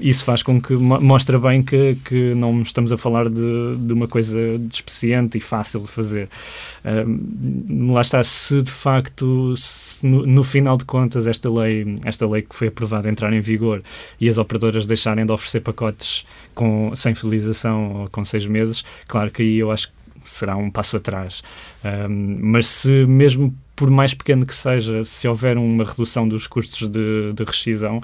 isso 0.00 0.24
faz 0.24 0.42
com 0.42 0.60
que 0.60 0.74
mostra 0.74 1.38
bem 1.38 1.62
que, 1.62 1.96
que 2.04 2.34
não 2.34 2.62
estamos 2.62 2.92
a 2.92 2.96
falar 2.96 3.28
de, 3.28 3.76
de 3.76 3.92
uma 3.92 4.08
coisa 4.08 4.38
despeciente 4.58 5.38
e 5.38 5.40
fácil 5.40 5.80
de 5.80 5.88
fazer. 5.88 6.28
Uh, 6.84 7.92
lá 7.92 8.00
está, 8.00 8.22
se 8.22 8.62
de 8.62 8.70
facto, 8.70 9.54
se 9.56 10.06
no, 10.06 10.26
no, 10.26 10.44
final 10.44 10.76
de 10.76 10.84
contas, 10.84 11.26
esta 11.26 11.50
lei, 11.50 11.98
esta 12.04 12.26
lei 12.26 12.42
que 12.42 12.54
foi 12.54 12.68
aprovada 12.68 13.08
entrar 13.08 13.32
em 13.32 13.40
vigor 13.40 13.82
e 14.20 14.28
as 14.28 14.38
operadoras 14.38 14.86
deixarem 14.86 15.24
de 15.24 15.32
oferecer 15.32 15.60
pacotes 15.60 16.24
com, 16.54 16.92
sem 16.94 17.14
fidelização 17.14 18.02
ou 18.02 18.08
com 18.10 18.24
seis 18.24 18.46
meses, 18.46 18.84
claro 19.06 19.30
que 19.30 19.42
aí 19.42 19.58
eu 19.58 19.70
acho 19.70 19.88
que 19.88 19.94
será 20.24 20.56
um 20.56 20.70
passo 20.70 20.96
atrás. 20.96 21.42
Um, 21.84 22.38
mas 22.40 22.66
se 22.66 22.90
mesmo 23.06 23.54
por 23.80 23.88
mais 23.88 24.12
pequeno 24.12 24.44
que 24.44 24.54
seja, 24.54 25.02
se 25.04 25.26
houver 25.26 25.56
uma 25.56 25.84
redução 25.84 26.28
dos 26.28 26.46
custos 26.46 26.86
de, 26.86 27.32
de 27.32 27.42
rescisão, 27.44 28.02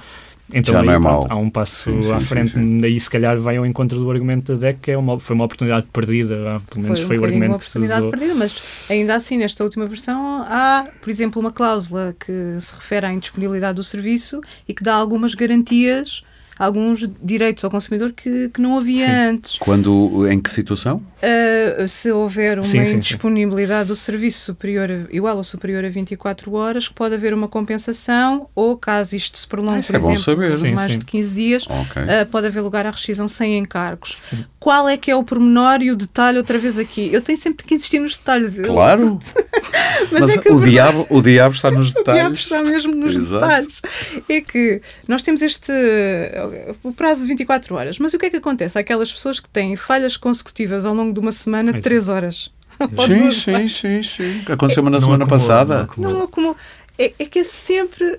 então 0.52 0.74
Já 0.74 0.80
aí, 0.80 0.88
é 0.88 1.00
pronto, 1.00 1.26
há 1.28 1.36
um 1.36 1.50
passo 1.50 1.90
sim, 1.90 2.02
sim, 2.02 2.12
à 2.12 2.20
frente, 2.20 2.52
sim, 2.52 2.80
daí 2.80 2.98
se 2.98 3.10
calhar 3.10 3.36
vai 3.38 3.56
ao 3.56 3.66
encontro 3.66 3.98
do 3.98 4.10
argumento 4.10 4.52
da 4.52 4.58
DEC, 4.58 4.78
que 4.80 4.90
é 4.90 4.98
uma, 4.98 5.18
foi 5.18 5.34
uma 5.34 5.44
oportunidade 5.44 5.86
perdida, 5.92 6.60
pelo 6.70 6.82
menos 6.82 7.00
foi, 7.00 7.08
foi 7.08 7.18
um 7.18 7.20
o 7.20 7.24
argumento 7.24 7.50
uma 7.50 7.56
oportunidade 7.56 8.00
que 8.00 8.06
se 8.06 8.10
perdida, 8.10 8.34
mas 8.34 8.62
ainda 8.88 9.14
assim, 9.14 9.38
nesta 9.38 9.64
última 9.64 9.86
versão, 9.86 10.44
há, 10.48 10.86
por 11.00 11.10
exemplo, 11.10 11.40
uma 11.40 11.52
cláusula 11.52 12.14
que 12.18 12.32
se 12.60 12.74
refere 12.74 13.06
à 13.06 13.12
indisponibilidade 13.12 13.76
do 13.76 13.82
serviço 13.82 14.40
e 14.68 14.74
que 14.74 14.82
dá 14.82 14.94
algumas 14.94 15.34
garantias 15.34 16.22
alguns 16.58 17.08
direitos 17.22 17.64
ao 17.64 17.70
consumidor 17.70 18.12
que, 18.12 18.48
que 18.48 18.60
não 18.60 18.78
havia 18.78 19.06
sim. 19.06 19.12
antes. 19.12 19.58
Quando, 19.58 20.26
em 20.28 20.40
que 20.40 20.50
situação? 20.50 21.02
Uh, 21.22 21.86
se 21.86 22.10
houver 22.10 22.58
uma 22.58 22.64
sim, 22.64 22.84
sim, 22.84 22.96
indisponibilidade 22.96 23.88
do 23.88 23.96
serviço 23.96 24.40
superior 24.40 24.90
a, 24.90 25.14
igual 25.14 25.36
ou 25.36 25.44
superior 25.44 25.84
a 25.84 25.88
24 25.88 26.52
horas, 26.54 26.88
pode 26.88 27.14
haver 27.14 27.34
uma 27.34 27.48
compensação 27.48 28.48
ou 28.54 28.76
caso 28.76 29.14
isto 29.14 29.38
se 29.38 29.46
prolongue, 29.46 29.80
ah, 29.80 30.00
por 30.00 30.10
é 30.10 30.14
exemplo, 30.14 30.58
por 30.58 30.72
mais 30.72 30.98
de 30.98 31.04
15 31.04 31.34
dias, 31.34 31.66
okay. 31.66 32.02
uh, 32.02 32.26
pode 32.30 32.46
haver 32.46 32.60
lugar 32.60 32.86
à 32.86 32.90
rescisão 32.90 33.28
sem 33.28 33.58
encargos. 33.58 34.32
Qual 34.66 34.88
é 34.88 34.96
que 34.96 35.12
é 35.12 35.14
o 35.14 35.22
pormenor 35.22 35.80
e 35.80 35.92
o 35.92 35.94
detalhe 35.94 36.38
outra 36.38 36.58
vez 36.58 36.76
aqui? 36.76 37.08
Eu 37.12 37.22
tenho 37.22 37.38
sempre 37.38 37.64
que 37.64 37.72
insistir 37.72 38.00
nos 38.00 38.16
detalhes. 38.16 38.56
Claro. 38.56 39.16
Mas, 40.10 40.22
Mas 40.22 40.34
é 40.34 40.52
o, 40.52 40.60
diabo, 40.60 41.06
o 41.08 41.22
diabo 41.22 41.54
está 41.54 41.70
nos 41.70 41.94
detalhes. 41.94 42.08
O 42.08 42.20
diabo 42.20 42.34
está 42.34 42.62
mesmo 42.64 42.92
nos 42.96 43.14
Exato. 43.14 43.46
detalhes. 43.46 43.82
É 44.28 44.40
que 44.40 44.82
nós 45.06 45.22
temos 45.22 45.40
este 45.40 45.70
o 46.82 46.92
prazo 46.92 47.20
de 47.20 47.28
24 47.28 47.76
horas. 47.76 48.00
Mas 48.00 48.12
o 48.14 48.18
que 48.18 48.26
é 48.26 48.30
que 48.30 48.38
acontece? 48.38 48.76
Há 48.76 48.80
aquelas 48.80 49.12
pessoas 49.12 49.38
que 49.38 49.48
têm 49.48 49.76
falhas 49.76 50.16
consecutivas 50.16 50.84
ao 50.84 50.92
longo 50.92 51.12
de 51.12 51.20
uma 51.20 51.30
semana 51.30 51.72
de 51.72 51.80
3 51.80 52.08
horas. 52.08 52.50
Sim, 53.06 53.30
sim, 53.30 53.68
sim, 53.68 54.02
sim. 54.02 54.52
Aconteceu-me 54.52 54.90
na 54.90 54.98
semana 54.98 55.22
acumula, 55.22 55.40
passada. 55.40 55.74
Não 55.76 55.84
acumula. 55.84 56.12
Não 56.12 56.22
acumula. 56.22 56.56
É, 56.98 57.12
é, 57.20 57.24
que 57.24 57.38
é 57.38 57.44
sempre. 57.44 58.18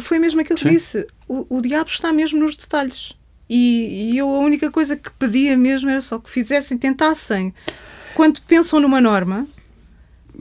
Foi 0.00 0.18
mesmo 0.18 0.40
aquilo 0.40 0.58
que 0.58 0.68
sim. 0.68 0.74
disse. 0.74 1.06
O, 1.28 1.58
o 1.58 1.62
diabo 1.62 1.88
está 1.88 2.12
mesmo 2.12 2.40
nos 2.40 2.56
detalhes. 2.56 3.14
E, 3.50 4.12
e, 4.12 4.18
eu 4.18 4.28
a 4.28 4.38
única 4.38 4.70
coisa 4.70 4.96
que 4.96 5.10
pedia 5.10 5.56
mesmo 5.56 5.90
era 5.90 6.00
só 6.00 6.20
que 6.20 6.30
fizessem, 6.30 6.78
tentassem. 6.78 7.52
Quando 8.14 8.40
pensam 8.42 8.78
numa 8.78 9.00
norma, 9.00 9.44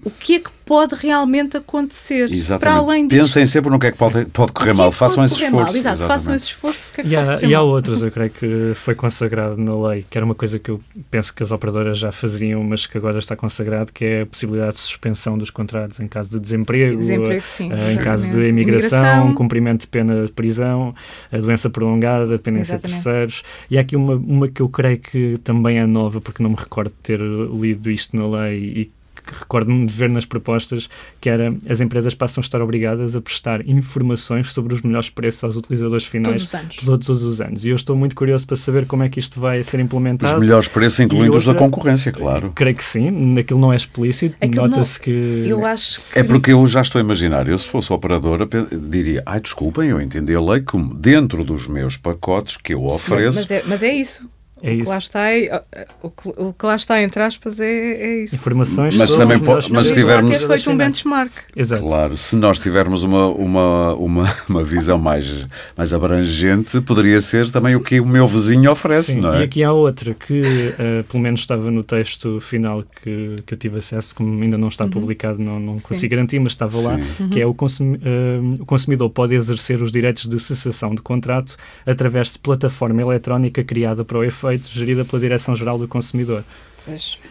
o 0.04 0.12
que 0.12 0.36
é 0.36 0.40
que 0.40 0.50
pode 0.70 0.94
realmente 0.94 1.58
acontecer. 1.58 2.32
Exatamente. 2.32 2.60
Para 2.60 2.74
além 2.74 3.08
disso. 3.08 3.22
Pensem 3.24 3.46
sempre 3.48 3.72
no 3.72 3.80
que 3.80 3.88
é 3.88 3.92
que 3.92 3.98
pode, 3.98 4.26
pode 4.26 4.52
correr 4.52 4.74
mal. 4.74 4.90
É 4.90 4.92
façam 4.92 5.26
esse 5.26 5.44
esforço. 5.44 5.76
Exato, 5.76 6.06
façam 6.06 6.36
esse 6.36 6.46
esforço. 6.46 6.94
Que 6.94 7.02
é 7.02 7.04
que 7.04 7.10
e, 7.10 7.16
há, 7.16 7.40
e 7.42 7.56
há 7.56 7.62
outros, 7.62 8.04
eu 8.04 8.12
creio 8.12 8.30
que 8.30 8.74
foi 8.76 8.94
consagrado 8.94 9.58
na 9.58 9.90
lei, 9.90 10.06
que 10.08 10.16
era 10.16 10.24
uma 10.24 10.36
coisa 10.36 10.60
que 10.60 10.70
eu 10.70 10.80
penso 11.10 11.34
que 11.34 11.42
as 11.42 11.52
operadoras 11.52 11.98
já 11.98 12.12
faziam, 12.12 12.64
mas 12.64 12.86
que 12.86 12.98
agora 12.98 13.18
está 13.18 13.36
consagrado, 13.36 13.92
que 13.92 14.06
é 14.06 14.22
a 14.22 14.26
possibilidade 14.28 14.74
de 14.74 14.80
suspensão 14.80 15.40
dos 15.40 15.50
contratos 15.50 16.00
em 16.00 16.08
caso 16.08 16.30
de 16.30 16.40
desemprego, 16.40 16.98
desemprego 16.98 17.44
sim, 17.46 17.72
uh, 17.72 17.92
em 17.92 17.98
caso 17.98 18.32
de 18.32 18.46
imigração, 18.46 19.00
imigração, 19.00 19.34
cumprimento 19.34 19.82
de 19.82 19.88
pena 19.88 20.26
de 20.28 20.32
prisão, 20.32 20.94
a 21.32 21.38
doença 21.38 21.68
prolongada, 21.70 22.28
dependência 22.28 22.78
de 22.78 22.84
terceiros. 22.84 23.44
E 23.72 23.78
há 23.78 23.82
aqui 23.82 23.96
uma, 23.96 24.14
uma 24.14 24.48
que 24.48 24.62
eu 24.62 24.70
creio 24.70 25.00
que 25.00 25.40
também 25.44 25.80
é 25.80 25.88
nova, 25.88 26.22
porque 26.22 26.44
não 26.44 26.52
me 26.52 26.58
recordo 26.58 26.90
de 26.90 27.02
ter 27.02 27.20
lido 27.20 27.90
isto 27.90 28.16
na 28.16 28.28
lei 28.28 28.60
e 28.60 28.99
recordo-me 29.34 29.86
de 29.86 29.94
ver 29.94 30.10
nas 30.10 30.26
propostas 30.26 30.90
que 31.20 31.30
era 31.30 31.54
as 31.70 31.82
empresas 31.82 32.14
passam 32.14 32.42
a 32.42 32.44
estar 32.44 32.62
obrigadas 32.62 33.16
a 33.16 33.22
prestar 33.22 33.68
informações 33.68 34.52
sobre 34.52 34.74
os 34.74 34.82
melhores 34.82 35.10
preços 35.10 35.44
aos 35.44 35.56
utilizadores 35.56 36.06
finais 36.06 36.42
todos 36.42 36.44
os 36.44 36.54
anos. 36.54 36.76
Todos, 36.78 37.24
os 37.24 37.42
anos. 37.42 37.66
E 37.66 37.70
eu 37.70 37.76
estou 37.76 37.96
muito 37.96 38.16
curioso 38.16 38.46
para 38.46 38.56
saber 38.56 38.86
como 38.86 39.04
é 39.04 39.10
que 39.10 39.20
isto 39.20 39.40
vai 39.40 39.64
ser 39.64 39.80
implementado. 39.80 40.34
Os 40.34 40.40
melhores 40.40 40.68
preços, 40.68 41.00
incluindo 41.00 41.34
outra, 41.34 41.38
os 41.38 41.46
da 41.46 41.56
concorrência, 41.56 42.12
claro. 42.12 42.52
Creio 42.56 42.76
que 42.76 42.84
sim, 42.84 43.38
aquilo 43.38 43.60
não 43.60 43.74
é 43.74 43.76
explícito, 43.76 44.36
nota-se 44.56 45.00
que... 45.00 45.44
Eu 45.46 45.66
acho 45.66 46.02
que... 46.02 46.20
É 46.20 46.24
porque 46.24 46.52
eu 46.52 46.66
já 46.68 46.82
estou 46.82 47.00
a 47.00 47.04
imaginar, 47.04 47.48
eu 47.48 47.58
se 47.58 47.68
fosse 47.68 47.92
operadora 47.92 48.48
diria, 48.72 49.24
ai 49.26 49.40
desculpem, 49.40 49.90
eu 49.90 50.02
entendi 50.02 50.34
a 50.34 50.42
lei 50.42 50.62
como 50.62 50.94
dentro 50.94 51.44
dos 51.44 51.68
meus 51.68 51.98
pacotes 51.98 52.58
que 52.58 52.74
eu 52.74 52.86
ofereço... 52.86 53.40
Mas, 53.40 53.50
mas, 53.50 53.52
é, 53.52 53.64
mas 53.66 53.84
é 53.84 53.94
isso. 53.94 54.39
É 54.62 54.74
o, 54.74 54.76
que 54.76 54.84
lá 54.84 54.98
está, 54.98 55.32
é, 55.32 55.64
o, 56.02 56.10
que, 56.10 56.30
o 56.30 56.54
que 56.54 56.66
lá 56.66 56.76
está, 56.76 57.02
entre 57.02 57.22
aspas, 57.22 57.60
é, 57.60 57.66
é 57.66 58.24
isso. 58.24 58.36
Informações 58.36 58.96
mas 58.96 59.16
também 59.16 59.40
pode, 59.40 59.72
mas 59.72 59.88
se 59.88 59.94
tivermos 59.94 60.44
feito 60.44 60.70
um 60.70 60.78
benchmark. 60.78 61.32
Exato. 61.56 61.84
Claro, 61.84 62.18
se 62.18 62.36
nós 62.36 62.60
tivermos 62.60 63.04
uma, 63.04 63.28
uma, 63.28 63.94
uma, 63.96 64.36
uma 64.50 64.64
visão 64.64 64.98
mais, 64.98 65.46
mais 65.78 65.94
abrangente, 65.94 66.82
poderia 66.82 67.22
ser 67.22 67.50
também 67.52 67.76
o 67.76 67.82
que 67.82 68.00
o 68.00 68.06
meu 68.06 68.28
vizinho 68.28 68.72
oferece, 68.72 69.14
Sim, 69.14 69.22
não 69.22 69.34
é? 69.34 69.42
E 69.42 69.44
aqui 69.44 69.64
há 69.64 69.72
outra 69.72 70.14
que, 70.14 70.42
uh, 70.42 71.04
pelo 71.06 71.24
menos 71.24 71.40
estava 71.40 71.72
no 71.72 71.84
texto 71.84 72.40
final 72.40 72.84
que, 73.02 73.36
que 73.46 73.54
eu 73.54 73.58
tive 73.58 73.78
acesso, 73.78 74.14
como 74.14 74.44
ainda 74.44 74.58
não 74.58 74.68
está 74.68 74.84
uhum. 74.84 74.90
publicado, 74.90 75.40
não, 75.40 75.60
não 75.60 75.80
consigo 75.80 76.12
garantir, 76.12 76.40
mas 76.40 76.52
estava 76.52 76.78
Sim. 76.78 76.86
lá, 76.86 77.00
uhum. 77.20 77.30
que 77.30 77.42
é 77.42 77.46
o, 77.46 77.54
consumi 77.54 77.98
uh, 77.98 78.62
o 78.62 78.66
consumidor 78.66 79.10
pode 79.10 79.36
exercer 79.36 79.82
os 79.82 79.92
direitos 79.92 80.28
de 80.28 80.40
cessação 80.40 80.94
de 80.94 81.02
contrato 81.02 81.56
através 81.86 82.34
de 82.34 82.40
plataforma 82.40 83.02
eletrónica 83.02 83.64
criada 83.64 84.04
para 84.04 84.18
o 84.18 84.24
efeito 84.24 84.49
efeito, 84.50 84.68
gerida 84.68 85.06
pela 85.06 85.20
Direção-Geral 85.20 85.78
do 85.78 85.88
Consumidor. 85.88 86.44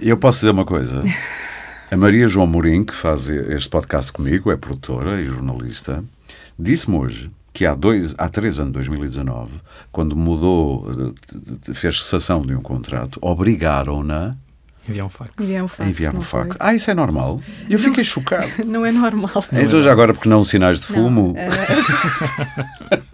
Eu 0.01 0.17
posso 0.17 0.41
dizer 0.41 0.51
uma 0.51 0.65
coisa. 0.65 1.03
A 1.91 1.97
Maria 1.97 2.29
João 2.29 2.47
Mourim, 2.47 2.85
que 2.85 2.95
faz 2.95 3.29
este 3.29 3.69
podcast 3.69 4.13
comigo, 4.13 4.53
é 4.53 4.57
produtora 4.57 5.21
e 5.21 5.25
jornalista, 5.25 6.05
disse-me 6.59 6.97
hoje 6.97 7.31
que 7.53 7.67
há, 7.67 7.75
dois, 7.75 8.15
há 8.19 8.29
três 8.29 8.61
anos, 8.61 8.73
2019, 8.75 9.55
quando 9.91 10.15
mudou, 10.15 10.87
fez 11.75 12.03
cessação 12.03 12.43
de 12.43 12.55
um 12.55 12.61
contrato, 12.61 13.19
obrigaram-na 13.21 14.37
Enviar 14.89 15.07
um 15.07 15.11
fax. 15.11 15.31
Enviar 15.39 15.65
um 15.65 15.69
fax. 15.69 15.91
Enviar 15.91 16.17
um 16.17 16.23
fax. 16.23 16.57
Ah, 16.59 16.75
isso 16.75 16.91
é 16.91 16.95
normal? 16.95 17.39
Eu 17.69 17.79
fiquei 17.79 18.03
chocado. 18.03 18.49
Não 18.65 18.87
é 18.87 18.91
normal. 18.91 19.45
Então 19.53 19.83
já 19.83 19.93
agora, 19.93 20.15
porque 20.15 20.29
não 20.29 20.43
sinais 20.43 20.81
de 20.81 20.87
fumo? 20.87 21.35
Não, 21.35 22.97
uh... 22.97 23.03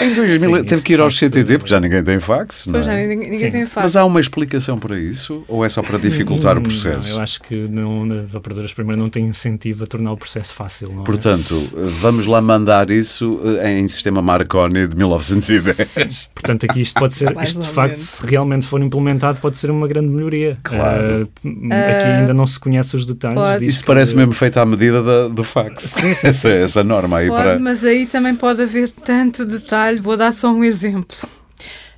em 0.00 0.14
2000 0.14 0.56
Sim, 0.56 0.64
teve 0.64 0.82
que 0.82 0.92
ir 0.94 1.00
ao 1.00 1.08
CTT, 1.08 1.58
porque 1.58 1.70
já 1.70 1.80
ninguém 1.80 2.02
tem 2.02 2.18
fax, 2.18 2.66
não 2.66 2.80
é? 2.80 2.82
já 2.82 2.94
ninguém, 2.94 3.30
ninguém 3.30 3.50
tem 3.50 3.66
fax. 3.66 3.82
Mas 3.84 3.96
há 3.96 4.04
uma 4.04 4.20
explicação 4.20 4.78
para 4.78 4.98
isso? 4.98 5.44
Ou 5.48 5.64
é 5.64 5.68
só 5.68 5.82
para 5.82 5.98
dificultar 5.98 6.58
o 6.58 6.60
processo? 6.60 7.08
Não, 7.08 7.16
eu 7.16 7.22
acho 7.22 7.40
que 7.42 7.54
não, 7.54 8.20
as 8.22 8.34
operadoras 8.34 8.72
primeiro 8.72 9.00
não 9.00 9.08
têm 9.08 9.26
incentivo 9.26 9.84
a 9.84 9.86
tornar 9.86 10.12
o 10.12 10.16
processo 10.16 10.52
fácil. 10.54 10.90
Não 10.92 11.02
é? 11.02 11.04
Portanto, 11.04 11.68
vamos 12.00 12.26
lá 12.26 12.40
mandar 12.40 12.90
isso 12.90 13.40
eh, 13.60 13.78
em 13.78 13.88
sistema 13.88 14.20
Marconi 14.20 14.86
de 14.86 14.96
1910. 14.96 16.30
Portanto, 16.34 16.64
aqui 16.64 16.80
isto 16.80 16.98
pode 16.98 17.14
ser, 17.14 17.36
isto 17.42 17.60
de 17.60 17.68
facto, 17.68 17.96
se 17.96 18.26
realmente 18.26 18.66
for 18.66 18.80
implementado, 18.80 19.38
pode 19.40 19.56
ser 19.56 19.70
uma 19.70 19.86
grande 19.86 20.08
melhoria. 20.08 20.58
Claro. 20.62 21.28
Uh, 21.44 21.66
aqui 21.66 22.08
ainda 22.18 22.34
não 22.34 22.46
se 22.46 22.58
conhece 22.58 22.96
os 22.96 23.06
detalhes. 23.06 23.62
Isso 23.62 23.84
parece 23.84 24.14
mesmo 24.16 24.32
feito 24.32 24.58
à 24.58 24.66
medida 24.66 25.02
da, 25.02 25.28
do 25.28 25.44
fax. 25.44 25.84
Sim, 25.84 26.14
sim, 26.14 26.26
essa, 26.28 26.48
sim. 26.48 26.62
essa 26.62 26.84
norma 26.84 27.18
aí 27.18 27.28
pode, 27.28 27.42
para. 27.42 27.58
Mas 27.58 27.84
aí 27.84 28.06
também 28.06 28.34
pode 28.34 28.62
haver 28.62 28.87
tanto 28.90 29.44
detalhe. 29.44 30.00
Vou 30.00 30.16
dar 30.16 30.32
só 30.32 30.50
um 30.50 30.64
exemplo. 30.64 31.16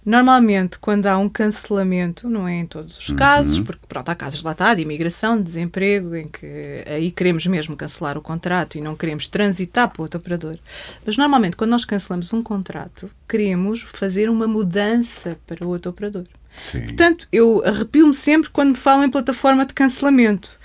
Normalmente, 0.05 0.79
quando 0.79 1.07
há 1.07 1.19
um 1.19 1.29
cancelamento, 1.29 2.29
não 2.29 2.49
é 2.49 2.55
em 2.55 2.67
todos 2.67 2.99
os 2.99 3.09
uhum. 3.11 3.17
casos, 3.17 3.61
porque 3.61 3.87
pronto, 3.87 4.09
há 4.09 4.15
casos 4.15 4.43
lá 4.43 4.53
está, 4.53 4.75
de 4.75 4.81
imigração, 4.81 5.37
de 5.37 5.45
desemprego, 5.45 6.17
em 6.17 6.27
que 6.27 6.83
aí 6.87 7.11
queremos 7.11 7.47
mesmo 7.47 7.77
cancelar 7.77 8.17
o 8.17 8.23
contrato 8.23 8.79
e 8.79 8.81
não 8.81 8.97
queremos 8.97 9.29
transitar 9.29 9.91
para 9.91 10.03
outro 10.03 10.19
operador. 10.19 10.59
Mas 11.05 11.19
normalmente, 11.19 11.55
quando 11.55 11.71
nós 11.71 11.85
cancelamos 11.85 12.33
um 12.33 12.43
contrato, 12.43 13.11
queremos 13.29 13.83
fazer 13.83 14.31
uma 14.31 14.49
mudança 14.49 15.39
para 15.47 15.67
outro 15.67 15.91
operador. 15.91 16.25
Sim. 16.73 16.81
Portanto, 16.81 17.29
eu 17.31 17.63
arrepio-me 17.65 18.15
sempre 18.15 18.49
quando 18.51 18.71
me 18.71 18.77
falam 18.77 19.05
em 19.05 19.11
plataforma 19.11 19.67
de 19.67 19.75
cancelamento. 19.75 20.59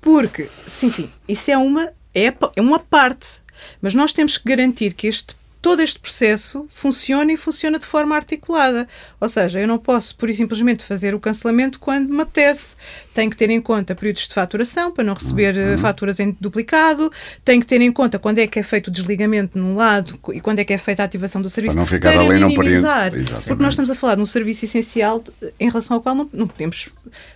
Porque, 0.00 0.48
sim, 0.68 0.90
sim, 0.90 1.10
isso 1.28 1.50
é 1.50 1.58
uma, 1.58 1.90
é, 2.14 2.32
é 2.54 2.60
uma 2.60 2.78
parte. 2.78 3.42
Mas 3.82 3.94
nós 3.94 4.12
temos 4.12 4.38
que 4.38 4.48
garantir 4.48 4.94
que 4.94 5.08
este 5.08 5.34
todo 5.60 5.82
este 5.82 5.98
processo 5.98 6.66
funciona 6.68 7.32
e 7.32 7.36
funciona 7.36 7.78
de 7.78 7.86
forma 7.86 8.14
articulada. 8.14 8.86
Ou 9.20 9.28
seja, 9.28 9.58
eu 9.58 9.66
não 9.66 9.78
posso, 9.78 10.16
por 10.16 10.30
e 10.30 10.34
simplesmente, 10.34 10.84
fazer 10.84 11.14
o 11.14 11.20
cancelamento 11.20 11.78
quando 11.78 12.08
me 12.08 12.22
apetece. 12.22 12.76
Tenho 13.12 13.30
que 13.30 13.36
ter 13.36 13.50
em 13.50 13.60
conta 13.60 13.94
períodos 13.94 14.28
de 14.28 14.34
faturação 14.34 14.92
para 14.92 15.02
não 15.02 15.14
receber 15.14 15.56
eh, 15.56 15.72
uhum. 15.72 15.78
faturas 15.78 16.20
em 16.20 16.36
duplicado. 16.40 17.10
Tenho 17.44 17.60
que 17.60 17.66
ter 17.66 17.80
em 17.80 17.90
conta 17.90 18.18
quando 18.18 18.38
é 18.38 18.46
que 18.46 18.58
é 18.58 18.62
feito 18.62 18.88
o 18.88 18.90
desligamento 18.90 19.58
num 19.58 19.74
lado 19.74 20.18
e 20.32 20.40
quando 20.40 20.58
é 20.58 20.64
que 20.64 20.72
é 20.72 20.78
feita 20.78 21.02
a 21.02 21.06
ativação 21.06 21.40
do 21.40 21.48
serviço. 21.48 21.74
Para 21.74 21.80
não 21.80 21.86
ficar 21.86 22.12
para 22.12 22.22
ali 22.22 22.44
minimizar. 22.44 23.12
Não 23.12 23.24
porque 23.24 23.62
nós 23.62 23.72
estamos 23.72 23.90
a 23.90 23.94
falar 23.94 24.16
de 24.16 24.20
um 24.20 24.26
serviço 24.26 24.66
essencial 24.66 25.24
em 25.58 25.68
relação 25.68 25.96
ao 25.96 26.02
qual 26.02 26.14
não, 26.14 26.28
não 26.32 26.46
podemos 26.46 26.88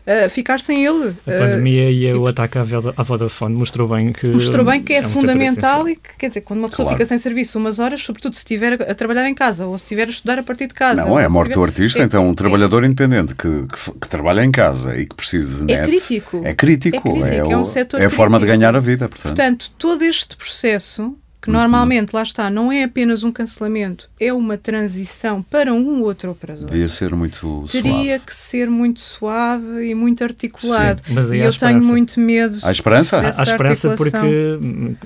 uh, 0.06 0.28
ficar 0.30 0.60
sem 0.60 0.84
ele. 0.84 1.14
A 1.26 1.30
pandemia 1.30 1.90
e 1.90 2.12
o 2.12 2.26
ataque 2.26 2.58
à 2.58 3.02
Vodafone 3.02 3.54
mostrou 3.54 3.88
bem 3.88 4.12
que. 4.12 4.26
Mostrou 4.26 4.64
bem 4.64 4.82
que 4.82 4.92
é, 4.92 4.98
é 4.98 5.02
fundamental 5.02 5.88
e 5.88 5.96
que, 5.96 6.16
quer 6.18 6.28
dizer, 6.28 6.42
quando 6.42 6.60
uma 6.60 6.68
pessoa 6.68 6.86
claro. 6.86 6.98
fica 6.98 7.08
sem 7.08 7.18
serviço 7.18 7.58
umas 7.58 7.78
horas, 7.78 8.00
sobretudo 8.11 8.34
se 8.34 8.40
estiver 8.40 8.74
a 8.74 8.94
trabalhar 8.94 9.28
em 9.28 9.34
casa 9.34 9.66
ou 9.66 9.78
se 9.78 9.84
estiver 9.84 10.08
a 10.08 10.11
estudar 10.11 10.38
a 10.38 10.42
partir 10.42 10.66
de 10.66 10.74
casa. 10.74 11.04
Não, 11.04 11.18
é 11.18 11.24
a 11.24 11.30
morte 11.30 11.54
do 11.54 11.62
artista, 11.62 12.00
é, 12.00 12.02
então 12.02 12.28
um 12.28 12.34
trabalhador 12.34 12.82
é, 12.82 12.86
independente 12.86 13.34
que, 13.34 13.66
que, 13.66 13.98
que, 14.00 14.08
trabalha 14.08 14.44
em 14.44 14.50
casa 14.50 14.96
e 14.96 15.06
que 15.06 15.14
precisa 15.14 15.64
de 15.64 15.72
é 15.72 15.86
net. 15.86 15.88
Crítico. 15.88 16.42
É 16.44 16.54
crítico. 16.54 16.96
É 16.96 17.00
crítico. 17.00 17.26
É, 17.26 17.36
é 17.38 17.56
um 17.56 17.64
setor 17.64 18.02
É 18.02 18.06
a 18.06 18.11
forma 18.11 18.38
de 18.40 18.46
ganhar 18.46 18.74
a 18.74 18.80
vida, 18.80 19.08
portanto. 19.08 19.36
Portanto, 19.36 19.70
todo 19.78 20.02
este 20.02 20.36
processo 20.36 21.16
que 21.41 21.51
normalmente, 21.51 22.12
lá 22.12 22.22
está, 22.22 22.51
não 22.51 22.70
é 22.70 22.82
apenas 22.82 23.24
um 23.24 23.32
cancelamento, 23.32 24.11
é 24.20 24.32
uma 24.32 24.59
transição 24.59 25.43
para 25.43 25.72
um 25.72 26.03
outro 26.03 26.30
operador. 26.30 26.66
Devia 26.66 26.88
ser 26.88 27.14
muito 27.14 27.64
Teria 27.70 27.93
suave. 27.93 28.20
que 28.26 28.34
ser 28.34 28.68
muito 28.68 29.01
suave 29.01 29.88
e 29.88 29.95
muito 29.95 30.22
articulado. 30.22 31.03
Sim, 31.07 31.14
mas 31.14 31.30
e 31.30 31.38
eu 31.38 31.53
tenho 31.53 31.82
muito 31.82 32.20
medo. 32.20 32.59
Há 32.62 32.70
esperança? 32.70 33.34
Há 33.36 33.43
esperança 33.43 33.97
porque, 33.97 34.59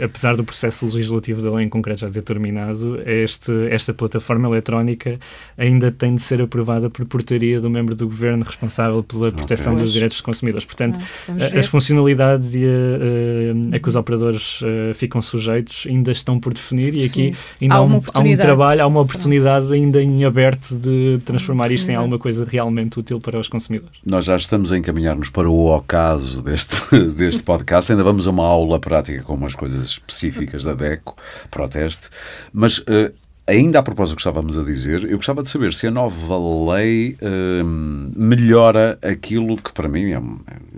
apesar 0.03 0.37
do 0.37 0.43
processo 0.43 0.87
legislativo 0.87 1.41
da 1.41 1.53
lei 1.53 1.66
em 1.66 1.68
concreto 1.68 2.01
já 2.01 2.11
ter 2.11 2.22
terminado, 2.22 3.01
este, 3.07 3.53
esta 3.70 3.95
plataforma 3.95 4.49
eletrónica 4.49 5.18
ainda 5.57 5.93
tem 5.93 6.16
de 6.16 6.22
ser 6.22 6.43
aprovada 6.43 6.91
por 6.91 7.05
portaria 7.05 7.61
do 7.61 7.70
membro 7.70 7.95
do 7.95 8.07
governo 8.07 8.45
responsável 8.45 9.05
pela 9.05 9.30
proteção 9.30 9.74
okay. 9.74 9.85
dos 9.85 9.93
direitos 9.93 10.16
dos 10.16 10.22
consumidores. 10.22 10.64
Portanto, 10.64 10.99
ah, 11.28 11.59
as 11.59 11.66
funcionalidades 11.66 12.55
e 12.55 12.64
a, 12.64 13.72
a, 13.72 13.76
a 13.76 13.78
que 13.78 13.89
os 13.89 13.95
operadores 13.95 14.61
a, 14.62 14.91
ah, 14.91 14.95
ficam 14.95 15.22
sujeitos 15.22 15.87
ainda 15.89 16.11
estão 16.25 16.41
por 16.41 16.53
definir 16.53 16.95
e 16.95 17.05
aqui 17.05 17.35
ainda 17.61 17.75
há, 17.75 17.79
há, 17.79 17.83
um, 17.83 18.03
há, 18.12 18.20
um, 18.20 18.37
trabalho, 18.37 18.83
há 18.83 18.87
uma 18.87 19.01
oportunidade 19.01 19.72
ainda 19.72 20.03
em 20.03 20.25
aberto 20.25 20.75
de 20.77 21.20
transformar 21.25 21.70
isto 21.70 21.91
em 21.91 21.95
alguma 21.95 22.18
coisa 22.18 22.45
realmente 22.45 22.99
útil 22.99 23.20
para 23.20 23.39
os 23.39 23.49
consumidores. 23.49 23.99
Nós 24.05 24.25
já 24.25 24.37
estamos 24.37 24.72
a 24.72 24.79
encaminhar-nos 24.79 25.31
para 25.31 25.49
o 25.49 25.75
ocaso 25.75 26.43
deste, 26.43 26.77
deste 27.16 27.43
podcast, 27.43 27.93
ainda 27.93 28.03
vamos 28.03 28.27
a 28.27 28.31
uma 28.31 28.47
aula 28.47 28.81
prática 28.81 29.22
com 29.22 29.35
umas 29.35 29.55
coisas 29.55 29.85
específicas 29.85 30.64
da 30.64 30.75
DECO, 30.75 31.16
proteste, 31.51 32.09
mas 32.53 32.79
uh, 32.79 33.12
Ainda 33.47 33.78
a 33.78 33.82
propósito 33.82 34.14
do 34.14 34.16
que 34.16 34.22
estávamos 34.22 34.57
a 34.57 34.62
dizer, 34.62 35.05
eu 35.05 35.18
gostava 35.18 35.42
de 35.42 35.51
saber 35.51 35.74
se 35.74 35.86
a 35.86 35.90
nova 35.90 36.74
lei 36.74 37.14
hum, 37.62 38.11
melhora 38.16 38.99
aquilo 39.03 39.59
que 39.59 39.70
para 39.70 39.86
mim, 39.86 40.12
é, 40.12 40.20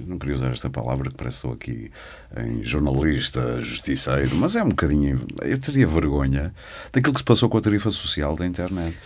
não 0.05 0.19
queria 0.19 0.35
usar 0.35 0.51
esta 0.51 0.69
palavra 0.69 1.09
que 1.09 1.17
parece 1.17 1.47
aqui 1.47 1.93
em 2.37 2.65
jornalista, 2.65 3.61
justiceiro, 3.61 4.35
mas 4.35 4.57
é 4.57 4.65
um 4.65 4.71
bocadinho, 4.71 5.21
eu 5.43 5.59
teria 5.59 5.87
vergonha 5.87 6.53
daquilo 6.93 7.13
que 7.13 7.21
se 7.21 7.25
passou 7.25 7.49
com 7.49 7.57
a 7.57 7.61
tarifa 7.61 7.93
social 7.93 8.35
da 8.35 8.45
internet. 8.45 8.97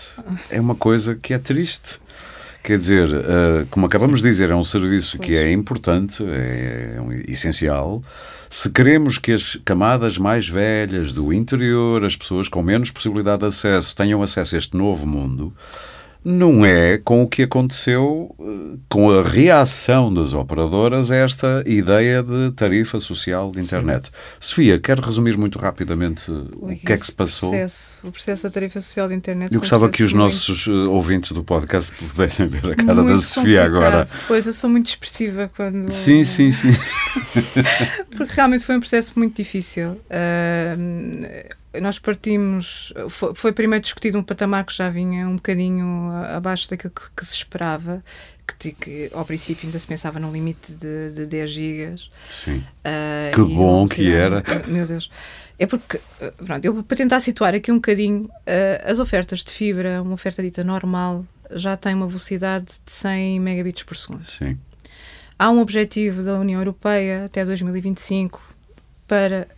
É 0.49 0.59
uma 0.59 0.75
coisa 0.75 1.15
que 1.15 1.35
é 1.35 1.39
triste. 1.39 2.01
Quer 2.63 2.79
dizer, 2.79 3.09
uh, 3.09 3.67
como 3.71 3.85
acabamos 3.85 4.21
Sim. 4.21 4.25
de 4.25 4.31
dizer, 4.31 4.51
é 4.51 4.55
um 4.55 4.65
serviço 4.65 5.19
que 5.19 5.37
é 5.37 5.51
importante, 5.53 6.23
é, 6.25 6.97
é 6.99 7.31
essencial, 7.31 8.03
se 8.53 8.69
queremos 8.69 9.17
que 9.17 9.31
as 9.31 9.55
camadas 9.65 10.19
mais 10.19 10.49
velhas 10.49 11.13
do 11.13 11.33
interior, 11.33 12.05
as 12.05 12.17
pessoas 12.17 12.49
com 12.49 12.61
menos 12.61 12.91
possibilidade 12.91 13.43
de 13.43 13.47
acesso, 13.47 13.95
tenham 13.95 14.21
acesso 14.25 14.57
a 14.57 14.59
este 14.59 14.77
novo 14.77 15.07
mundo, 15.07 15.55
não 16.25 16.65
é 16.65 16.99
com 16.99 17.23
o 17.23 17.29
que 17.29 17.43
aconteceu 17.43 18.35
eh, 18.39 18.79
com 18.89 19.11
a 19.11 19.23
reação 19.23 20.13
das 20.13 20.35
operadoras 20.35 21.11
a 21.11 21.17
esta 21.17 21.63
ideia 21.67 22.23
de 22.23 22.51
tarifa 22.53 23.01
social 23.01 23.51
de 23.51 23.61
internet. 23.61 24.07
Sim. 24.07 24.13
Sofia, 24.39 24.79
quer 24.79 24.99
resumir 24.99 25.37
muito 25.39 25.59
rapidamente 25.59 26.31
o 26.31 26.77
que 26.77 26.93
é 26.93 26.97
que 26.97 27.07
se 27.07 27.13
passou? 27.13 27.51
Processo, 27.51 28.07
o 28.07 28.13
processo 28.13 28.43
da 28.43 28.51
tarifa 28.51 28.81
social 28.81 29.09
de 29.09 29.15
internet. 29.15 29.53
Eu 29.55 29.61
gostava 29.61 29.89
que 29.89 30.03
os 30.03 30.13
nossos 30.13 30.67
muito... 30.67 30.89
Eh, 30.89 30.89
ouvintes 30.89 31.33
do 31.33 31.43
podcast 31.43 31.93
pudessem 31.93 32.49
ver 32.49 32.73
a 32.73 32.75
cara 32.75 32.95
muito 32.95 33.13
da 33.13 33.19
Sofia 33.19 33.63
complicado. 33.63 33.67
agora. 33.67 34.09
Pois, 34.29 34.47
eu 34.47 34.53
sou 34.53 34.69
muito 34.69 34.89
expressiva 34.89 35.51
quando. 35.57 35.91
Sim, 35.91 36.25
sim, 36.25 36.53
sim. 36.53 36.71
Porque 38.17 38.35
realmente 38.35 38.65
foi 38.65 38.77
um 38.77 38.81
processo 38.81 39.13
muito 39.17 39.37
difícil. 39.37 39.93
Uh, 40.11 41.60
nós 41.81 41.99
partimos. 41.99 42.93
Foi, 43.09 43.35
foi, 43.35 43.53
primeiro 43.53 43.83
discutido 43.83 44.19
um 44.19 44.23
patamar 44.23 44.65
que 44.65 44.75
já 44.75 44.89
vinha 44.89 45.29
um 45.29 45.37
bocadinho 45.37 46.11
abaixo 46.35 46.69
daquilo 46.69 46.93
que, 46.93 47.03
que 47.17 47.25
se 47.25 47.35
esperava, 47.35 48.03
que, 48.59 48.73
que, 48.73 49.11
ao 49.13 49.25
princípio 49.25 49.67
ainda 49.67 49.79
se 49.79 49.87
pensava 49.87 50.19
num 50.19 50.33
limite 50.33 50.73
de, 50.73 51.13
de 51.13 51.27
10 51.27 51.51
gigas. 51.51 52.11
Sim. 52.29 52.65
Uh, 52.85 53.35
que 53.35 53.55
bom 53.55 53.87
que 53.87 54.11
era. 54.13 54.43
Meu 54.67 54.87
Deus. 54.87 55.11
É 55.59 55.67
porque, 55.67 56.01
pronto, 56.45 56.65
eu, 56.65 56.83
para 56.83 56.97
tentar 56.97 57.21
situar 57.21 57.55
aqui 57.55 57.71
um 57.71 57.77
bocadinho, 57.77 58.25
uh, 58.25 58.91
as 58.91 58.99
ofertas 58.99 59.45
de 59.45 59.53
fibra, 59.53 60.03
uma 60.03 60.15
oferta 60.15 60.43
dita 60.43 60.65
normal, 60.65 61.25
já 61.53 61.77
tem 61.77 61.95
uma 61.95 62.07
velocidade 62.07 62.67
de 62.85 62.93
100 62.93 63.41
megabits 63.41 63.83
por 63.83 63.97
segundo. 63.97 64.25
Sim. 64.25 64.59
Há 65.39 65.51
um 65.51 65.61
objetivo 65.61 66.23
da 66.23 66.39
União 66.39 66.61
Europeia 66.61 67.27
até 67.27 67.45
2025 67.45 68.43
para 69.07 69.49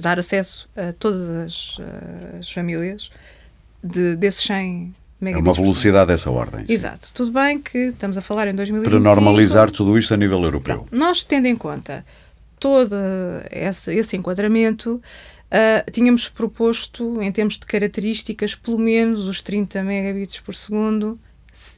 dar 0.00 0.18
acesso 0.18 0.68
a 0.76 0.92
todas 0.92 1.28
as, 1.28 1.76
as 2.38 2.50
famílias 2.50 3.10
de, 3.82 4.16
desses 4.16 4.44
100 4.44 4.94
megabits. 5.20 5.46
É 5.46 5.50
uma 5.50 5.54
velocidade 5.54 6.08
dessa 6.08 6.30
ordem. 6.30 6.66
Sim. 6.66 6.72
Exato. 6.72 7.12
Tudo 7.12 7.32
bem 7.32 7.58
que 7.58 7.78
estamos 7.78 8.16
a 8.16 8.22
falar 8.22 8.48
em 8.48 8.54
2025. 8.54 8.90
Para 8.90 9.14
normalizar 9.14 9.70
tudo 9.70 9.96
isto 9.98 10.14
a 10.14 10.16
nível 10.16 10.42
europeu. 10.42 10.86
nós, 10.90 11.22
tendo 11.22 11.46
em 11.46 11.56
conta 11.56 12.04
todo 12.58 12.94
esse, 13.50 13.94
esse 13.94 14.16
enquadramento, 14.16 15.00
uh, 15.50 15.90
tínhamos 15.90 16.28
proposto, 16.28 17.20
em 17.22 17.32
termos 17.32 17.54
de 17.54 17.66
características, 17.66 18.54
pelo 18.54 18.78
menos 18.78 19.26
os 19.26 19.40
30 19.40 19.82
megabits 19.82 20.40
por 20.40 20.54
segundo, 20.54 21.18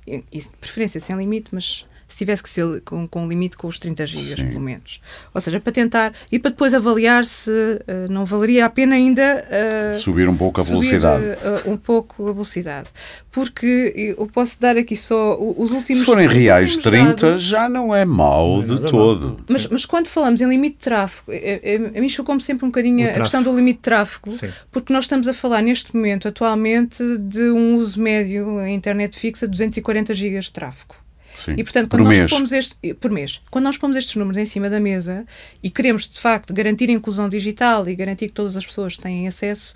e, 0.06 0.22
e, 0.32 0.42
preferência 0.60 1.00
sem 1.00 1.16
limite, 1.16 1.48
mas 1.52 1.86
se 2.12 2.18
tivesse 2.18 2.42
que 2.42 2.50
ser 2.50 2.82
com, 2.82 3.08
com 3.08 3.24
um 3.24 3.28
limite 3.28 3.56
com 3.56 3.66
os 3.66 3.78
30 3.78 4.06
gigas, 4.06 4.38
Sim. 4.38 4.48
pelo 4.48 4.60
menos. 4.60 5.00
Ou 5.32 5.40
seja, 5.40 5.58
para 5.58 5.72
tentar 5.72 6.12
e 6.30 6.38
para 6.38 6.50
depois 6.50 6.74
avaliar 6.74 7.24
se 7.24 7.50
uh, 7.50 8.10
não 8.10 8.26
valeria 8.26 8.66
a 8.66 8.70
pena 8.70 8.94
ainda 8.94 9.44
uh, 9.48 9.94
subir 9.94 10.28
um 10.28 10.36
pouco 10.36 10.60
a 10.60 10.64
velocidade. 10.64 11.24
uh, 11.24 11.70
um 11.70 11.76
pouco 11.76 12.28
a 12.28 12.32
velocidade. 12.32 12.90
Porque 13.30 14.14
eu 14.18 14.26
posso 14.26 14.60
dar 14.60 14.76
aqui 14.76 14.94
só 14.94 15.38
os 15.40 15.72
últimos. 15.72 16.00
Se 16.00 16.04
forem 16.04 16.28
reais 16.28 16.76
30, 16.76 17.14
dados, 17.14 17.42
já 17.42 17.66
não 17.66 17.96
é 17.96 18.04
mau 18.04 18.62
de 18.62 18.78
todo. 18.82 19.40
Mas, 19.48 19.66
mas 19.68 19.86
quando 19.86 20.08
falamos 20.08 20.42
em 20.42 20.48
limite 20.48 20.76
de 20.76 20.82
tráfego, 20.82 21.32
é, 21.32 21.60
é, 21.62 21.76
a 21.76 22.00
mim 22.00 22.10
chocou-me 22.10 22.42
sempre 22.42 22.66
um 22.66 22.68
bocadinho 22.68 23.08
a 23.08 23.12
questão 23.12 23.42
do 23.42 23.50
limite 23.50 23.78
de 23.78 23.82
tráfego, 23.84 24.30
Sim. 24.32 24.50
porque 24.70 24.92
nós 24.92 25.04
estamos 25.04 25.26
a 25.26 25.32
falar 25.32 25.62
neste 25.62 25.96
momento, 25.96 26.28
atualmente, 26.28 27.02
de 27.16 27.50
um 27.50 27.76
uso 27.76 28.02
médio 28.02 28.60
em 28.60 28.74
internet 28.74 29.18
fixa 29.18 29.46
de 29.46 29.52
240 29.52 30.12
gigas 30.12 30.44
de 30.44 30.52
tráfego. 30.52 31.01
Sim. 31.36 31.54
E, 31.56 31.64
portanto, 31.64 31.88
quando 31.88 32.02
por 32.02 32.08
nós 32.08 32.18
mês. 32.18 32.30
pomos 32.30 32.52
este, 32.52 32.94
por 32.94 33.10
mês, 33.10 33.40
quando 33.50 33.64
nós 33.64 33.76
pomos 33.76 33.96
estes 33.96 34.14
números 34.16 34.38
em 34.38 34.44
cima 34.46 34.68
da 34.68 34.78
mesa 34.78 35.26
e 35.62 35.70
queremos, 35.70 36.08
de 36.08 36.20
facto, 36.20 36.52
garantir 36.52 36.88
a 36.90 36.92
inclusão 36.92 37.28
digital 37.28 37.88
e 37.88 37.94
garantir 37.94 38.28
que 38.28 38.34
todas 38.34 38.56
as 38.56 38.64
pessoas 38.64 38.96
têm 38.96 39.26
acesso, 39.26 39.74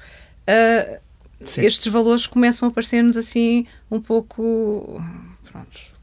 uh, 0.48 0.98
estes 1.40 1.92
valores 1.92 2.26
começam 2.26 2.68
a 2.68 2.72
parecer-nos 2.72 3.16
assim 3.16 3.66
um 3.90 4.00
pouco. 4.00 5.02
Pronto, 5.50 5.95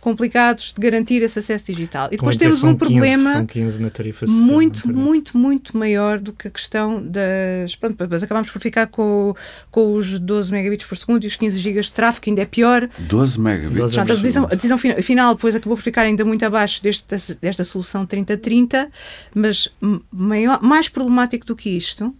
complicados 0.00 0.72
de 0.72 0.80
garantir 0.80 1.22
esse 1.22 1.38
acesso 1.38 1.72
digital. 1.72 2.08
E 2.08 2.16
depois 2.16 2.36
temos 2.36 2.62
um 2.62 2.74
15, 2.74 2.78
problema 2.78 3.46
15 3.46 3.82
muito, 4.28 4.88
muito, 4.88 5.36
muito 5.36 5.76
maior 5.76 6.18
do 6.18 6.32
que 6.32 6.48
a 6.48 6.50
questão 6.50 7.02
das. 7.02 7.74
Pronto, 7.76 7.96
mas 8.08 8.22
acabamos 8.22 8.50
por 8.50 8.60
ficar 8.60 8.86
com, 8.86 9.34
com 9.70 9.94
os 9.94 10.18
12 10.18 10.52
megabits 10.52 10.86
por 10.86 10.96
segundo 10.96 11.24
e 11.24 11.26
os 11.26 11.36
15 11.36 11.58
gigas 11.58 11.86
de 11.86 11.92
tráfego, 11.92 12.30
ainda 12.30 12.42
é 12.42 12.46
pior. 12.46 12.88
12 12.98 13.40
megabits. 13.40 13.94
12 13.94 14.00
a 14.00 14.04
decisão, 14.04 14.44
a 14.44 14.54
decisão 14.54 14.78
final 14.78 15.34
depois 15.34 15.54
acabou 15.54 15.76
por 15.76 15.82
ficar 15.82 16.02
ainda 16.02 16.24
muito 16.24 16.44
abaixo 16.44 16.82
desta, 16.82 17.16
desta 17.40 17.64
solução 17.64 18.04
3030, 18.06 18.90
mas 19.34 19.68
maior, 20.10 20.62
mais 20.62 20.88
problemático 20.88 21.46
do 21.46 21.56
que 21.56 21.70
isto 21.70 22.14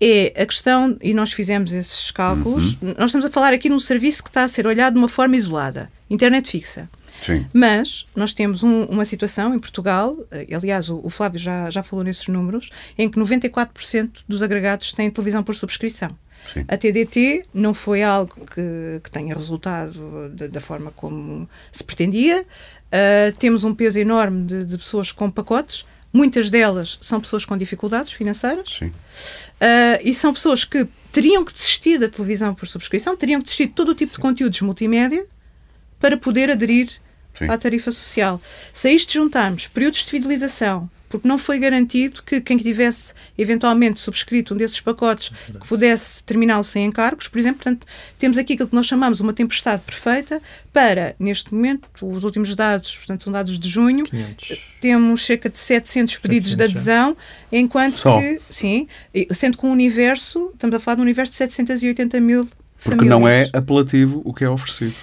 é 0.00 0.42
a 0.42 0.46
questão, 0.46 0.96
e 1.02 1.12
nós 1.12 1.32
fizemos 1.32 1.72
esses 1.72 2.10
cálculos, 2.10 2.74
uhum. 2.80 2.94
nós 2.96 3.10
estamos 3.10 3.26
a 3.26 3.30
falar 3.30 3.52
aqui 3.52 3.68
num 3.68 3.80
serviço 3.80 4.22
que 4.22 4.30
está 4.30 4.42
a 4.42 4.48
ser 4.48 4.66
olhado 4.66 4.94
de 4.94 4.98
uma 4.98 5.08
forma 5.08 5.36
isolada, 5.36 5.90
internet 6.08 6.50
fixa. 6.50 6.88
Sim. 7.20 7.44
Mas 7.52 8.06
nós 8.14 8.32
temos 8.32 8.62
um, 8.62 8.84
uma 8.84 9.04
situação 9.04 9.52
em 9.52 9.58
Portugal, 9.58 10.16
eh, 10.30 10.54
aliás, 10.54 10.88
o, 10.88 11.00
o, 11.02 11.10
Flávio 11.10 11.38
já, 11.38 11.68
já 11.68 11.82
falou 11.82 12.04
nesses 12.04 12.28
números, 12.28 12.70
em 12.96 13.08
que 13.08 13.18
94% 13.18 14.22
dos 14.28 14.40
agregados 14.40 14.92
têm 14.92 15.10
televisão 15.10 15.42
por 15.42 15.56
subscrição. 15.56 16.10
Sim. 16.52 16.64
A 16.68 16.76
TDT 16.76 17.44
não 17.52 17.74
foi 17.74 18.04
algo 18.04 18.46
que, 18.46 19.00
que 19.02 19.10
tenha 19.10 19.34
resultado 19.34 20.30
de, 20.32 20.46
da 20.46 20.60
forma 20.60 20.92
como 20.92 21.48
se 21.72 21.82
pretendia. 21.82 22.42
Uh, 22.42 23.36
temos 23.36 23.64
um 23.64 23.74
peso 23.74 23.98
enorme 23.98 24.44
de, 24.44 24.64
de 24.64 24.78
pessoas 24.78 25.10
com 25.10 25.28
pacotes, 25.28 25.84
Muitas 26.12 26.48
delas 26.48 26.98
são 27.02 27.20
pessoas 27.20 27.44
com 27.44 27.56
dificuldades 27.56 28.12
financeiras. 28.12 28.78
Sim. 28.78 28.92
Uh, 29.60 29.98
e 30.04 30.14
são 30.14 30.32
pessoas 30.32 30.64
que 30.64 30.86
teriam 31.12 31.44
que 31.44 31.52
desistir 31.52 31.98
da 31.98 32.08
televisão 32.08 32.54
por 32.54 32.68
subscrição, 32.68 33.16
teriam 33.16 33.40
que 33.40 33.44
desistir 33.44 33.66
de 33.66 33.72
todo 33.72 33.90
o 33.90 33.94
tipo 33.94 34.12
de 34.12 34.18
conteúdos 34.18 34.60
multimédia 34.60 35.26
para 35.98 36.16
poder 36.16 36.50
aderir 36.50 36.88
Sim. 37.36 37.48
à 37.48 37.58
tarifa 37.58 37.90
social. 37.90 38.40
Se 38.72 38.88
a 38.88 38.92
isto 38.92 39.12
juntarmos 39.12 39.66
períodos 39.66 40.04
de 40.04 40.10
fidelização, 40.10 40.88
porque 41.08 41.26
não 41.26 41.38
foi 41.38 41.58
garantido 41.58 42.22
que 42.22 42.40
quem 42.40 42.56
tivesse 42.56 43.14
eventualmente 43.36 44.00
subscrito 44.00 44.54
um 44.54 44.56
desses 44.56 44.80
pacotes 44.80 45.30
que 45.46 45.66
pudesse 45.66 46.22
terminá-lo 46.24 46.64
sem 46.64 46.84
encargos, 46.84 47.28
por 47.28 47.38
exemplo, 47.38 47.62
portanto, 47.62 47.86
temos 48.18 48.36
aqui 48.36 48.52
aquilo 48.54 48.68
que 48.68 48.74
nós 48.74 48.86
chamamos 48.86 49.20
uma 49.20 49.32
tempestade 49.32 49.82
perfeita 49.84 50.40
para, 50.72 51.14
neste 51.18 51.52
momento, 51.54 51.88
os 52.02 52.24
últimos 52.24 52.54
dados, 52.54 52.96
portanto, 52.96 53.22
são 53.22 53.32
dados 53.32 53.58
de 53.58 53.68
junho, 53.68 54.04
500. 54.04 54.58
temos 54.80 55.24
cerca 55.24 55.48
de 55.48 55.58
700 55.58 56.18
pedidos 56.18 56.50
700, 56.50 56.56
de 56.72 56.78
adesão, 56.78 57.16
enquanto 57.50 57.92
Só. 57.92 58.20
que, 58.20 58.40
sim, 58.50 58.86
sendo 59.34 59.56
que 59.58 59.66
um 59.66 59.70
universo, 59.72 60.50
estamos 60.52 60.76
a 60.76 60.80
falar 60.80 60.96
de 60.96 61.00
um 61.00 61.04
universo 61.04 61.32
de 61.32 61.38
780 61.38 62.20
mil 62.20 62.44
Porque 62.44 62.90
famílias. 62.96 63.10
não 63.10 63.26
é 63.26 63.48
apelativo 63.52 64.20
o 64.24 64.32
que 64.32 64.44
é 64.44 64.48
oferecido. 64.48 64.94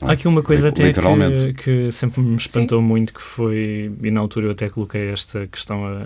Há 0.00 0.12
aqui 0.12 0.26
uma 0.26 0.42
coisa 0.42 0.68
até 0.68 0.92
que, 0.92 1.52
que, 1.54 1.92
sempre 1.92 2.20
me 2.20 2.36
espantou 2.36 2.80
Sim. 2.80 2.86
muito, 2.86 3.14
que 3.14 3.22
foi, 3.22 3.92
e 4.02 4.10
na 4.10 4.20
altura 4.20 4.46
eu 4.46 4.50
até 4.50 4.68
coloquei 4.68 5.08
esta 5.08 5.46
questão 5.46 5.84
a, 5.86 6.02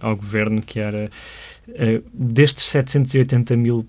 a, 0.00 0.08
ao 0.08 0.16
governo, 0.16 0.60
que 0.60 0.80
era 0.80 1.10
uh, 1.68 2.04
destes 2.12 2.64
780 2.64 3.56
mil 3.56 3.86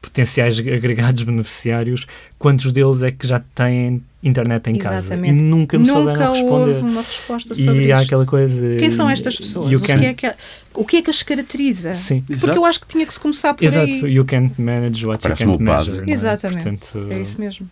potenciais 0.00 0.58
agregados 0.58 1.22
beneficiários, 1.22 2.06
quantos 2.38 2.72
deles 2.72 3.02
é 3.02 3.10
que 3.10 3.26
já 3.26 3.40
têm 3.54 4.02
internet 4.22 4.68
em 4.68 4.76
Exatamente. 4.76 5.08
casa? 5.08 5.26
E 5.26 5.32
nunca 5.32 5.78
me 5.78 5.86
nunca 5.86 6.00
souberam 6.00 6.32
responder. 6.32 6.52
Houve 6.52 6.80
uma 6.80 7.02
resposta 7.02 7.54
sobre 7.54 7.84
e 7.86 7.92
há 7.92 8.00
aquela 8.00 8.26
coisa. 8.26 8.76
Quem 8.76 8.90
são 8.90 9.08
estas 9.08 9.36
pessoas? 9.36 9.72
O, 9.72 9.84
can... 9.84 9.98
que 9.98 10.06
é 10.06 10.14
que, 10.14 10.32
o 10.74 10.84
que 10.84 10.96
é 10.96 11.02
que 11.02 11.10
as 11.10 11.22
caracteriza? 11.22 11.92
Sim. 11.92 12.22
Porque 12.22 12.44
Exato. 12.44 12.58
eu 12.58 12.64
acho 12.64 12.80
que 12.80 12.86
tinha 12.86 13.06
que 13.06 13.12
se 13.12 13.20
começar 13.20 13.54
por 13.54 13.64
Exato. 13.64 13.86
aí. 13.86 13.92
Exato. 13.92 14.08
You 14.08 14.24
can't 14.24 14.60
manage 14.60 15.06
what 15.06 15.22
Parece 15.22 15.44
you 15.44 15.50
can't 15.50 15.62
measure. 15.62 16.10
É? 16.10 16.12
Exatamente. 16.12 16.62
Portanto, 16.62 17.08
é 17.10 17.20
isso 17.20 17.40
mesmo. 17.40 17.68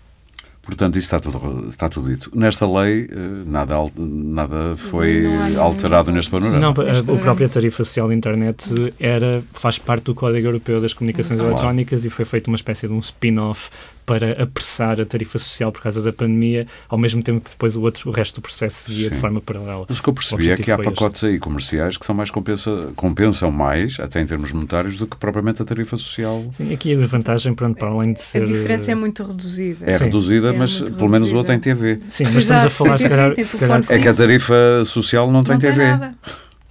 Portanto, 0.69 0.99
isso 0.99 1.07
está 1.07 1.19
tudo, 1.19 1.67
está 1.71 1.89
tudo 1.89 2.11
dito. 2.11 2.31
Nesta 2.35 2.71
lei, 2.71 3.09
eh, 3.11 3.17
nada, 3.47 3.75
nada 3.97 4.77
foi 4.77 5.25
alterado 5.57 6.13
neste 6.13 6.31
panorama. 6.31 6.59
Não, 6.61 6.69
a, 6.69 7.17
a 7.17 7.19
própria 7.19 7.49
tarifa 7.49 7.83
social 7.83 8.07
de 8.07 8.15
internet 8.15 8.93
era, 9.01 9.43
faz 9.53 9.79
parte 9.79 10.05
do 10.05 10.15
Código 10.15 10.47
Europeu 10.47 10.79
das 10.79 10.93
Comunicações 10.93 11.41
Eletrónicas 11.41 12.05
e 12.05 12.11
foi 12.11 12.27
feito 12.27 12.49
uma 12.49 12.57
espécie 12.57 12.87
de 12.87 12.93
um 12.93 12.99
spin-off 12.99 13.71
para 14.09 14.43
apressar 14.43 14.99
a 14.99 15.05
tarifa 15.05 15.39
social 15.39 15.71
por 15.71 15.83
causa 15.83 16.01
da 16.01 16.11
pandemia, 16.11 16.67
ao 16.89 16.97
mesmo 16.97 17.23
tempo 17.23 17.43
que 17.43 17.51
depois 17.51 17.77
o, 17.77 17.83
outro, 17.83 18.09
o 18.09 18.13
resto 18.13 18.37
do 18.37 18.41
processo 18.41 18.89
seguia 18.89 19.11
Sim. 19.11 19.15
de 19.15 19.21
forma 19.21 19.39
paralela. 19.39 19.85
Mas 19.87 19.99
o 19.99 20.03
que 20.03 20.09
eu 20.09 20.15
percebi 20.15 20.51
é 20.51 20.57
que 20.57 20.71
há 20.73 20.79
pacotes 20.79 21.23
este. 21.23 21.35
aí 21.35 21.39
comerciais 21.39 21.99
que 21.99 22.07
são 22.07 22.15
mais 22.15 22.31
compensa, 22.31 22.91
compensam 22.97 23.53
mais, 23.53 24.01
até 24.01 24.19
em 24.23 24.25
termos 24.25 24.51
monetários, 24.51 24.97
do 24.97 25.07
que 25.07 25.19
propriamente 25.19 25.61
a 25.61 25.65
tarifa 25.67 25.99
social. 25.99 26.43
Sim, 26.53 26.73
aqui 26.73 26.95
a 26.95 27.07
vantagem, 27.07 27.53
pronto, 27.53 27.79
para 27.79 27.89
além 27.89 28.15
de 28.15 28.23
ser... 28.23 28.45
A 28.45 28.47
diferença 28.47 28.91
é 28.91 28.95
muito 28.95 29.23
reduzida. 29.23 29.85
É 29.85 29.99
Sim. 29.99 30.05
reduzida, 30.05 30.49
é 30.49 30.53
mas 30.53 30.73
pelo 30.73 30.87
reduzida. 30.87 31.09
menos 31.11 31.33
o 31.35 31.37
outro 31.37 31.53
tem 31.53 31.61
TV. 31.61 32.01
Sim, 32.09 32.25
mas 32.33 32.37
estamos 32.37 32.65
a 32.65 32.71
falar, 32.71 32.99
se 32.99 33.09
calhar, 33.11 33.45
se 33.45 33.59
calhar... 33.59 33.85
É 33.91 33.99
que 33.99 34.09
a 34.09 34.15
tarifa 34.15 34.85
social 34.87 35.31
não 35.31 35.45
tem 35.45 35.53
não 35.55 35.61
TV. 35.61 35.83
Tem 35.83 35.91
nada. 35.91 36.15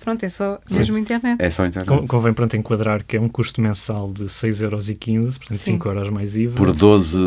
Pronto, 0.08 0.24
é 0.24 0.30
só 0.30 0.58
Sim. 0.66 0.78
mesmo 0.78 0.98
internet. 0.98 1.36
É 1.38 1.50
só 1.50 1.66
internet. 1.66 2.08
Convém 2.08 2.32
pronto 2.32 2.56
enquadrar 2.56 3.04
que 3.04 3.18
é 3.18 3.20
um 3.20 3.28
custo 3.28 3.62
mensal 3.62 4.10
de 4.10 4.24
6,15€, 4.24 5.38
portanto 5.38 5.60
Sim. 5.60 5.74
5 5.74 5.90
euros 5.90 6.10
mais 6.10 6.38
IVA. 6.38 6.56
Por 6.56 6.72
12, 6.72 7.18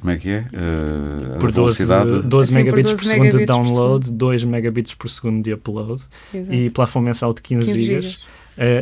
como 0.00 0.10
é 0.10 0.16
que 0.16 0.30
é? 0.30 0.40
Uh, 0.40 1.38
por 1.38 1.52
12, 1.52 1.86
12 2.24 2.52
megabits 2.52 2.90
por, 2.90 2.96
12 2.96 2.96
por 2.96 3.04
segundo 3.04 3.38
de 3.38 3.46
download, 3.46 4.10
2 4.10 4.42
megabits 4.42 4.94
por 4.94 5.08
segundo 5.08 5.44
de 5.44 5.52
upload 5.52 6.02
Exato. 6.34 6.52
e 6.52 6.68
plafond 6.70 7.04
mensal 7.04 7.32
de 7.32 7.42
15, 7.42 7.66
15 7.66 7.84
gigas. 7.84 8.18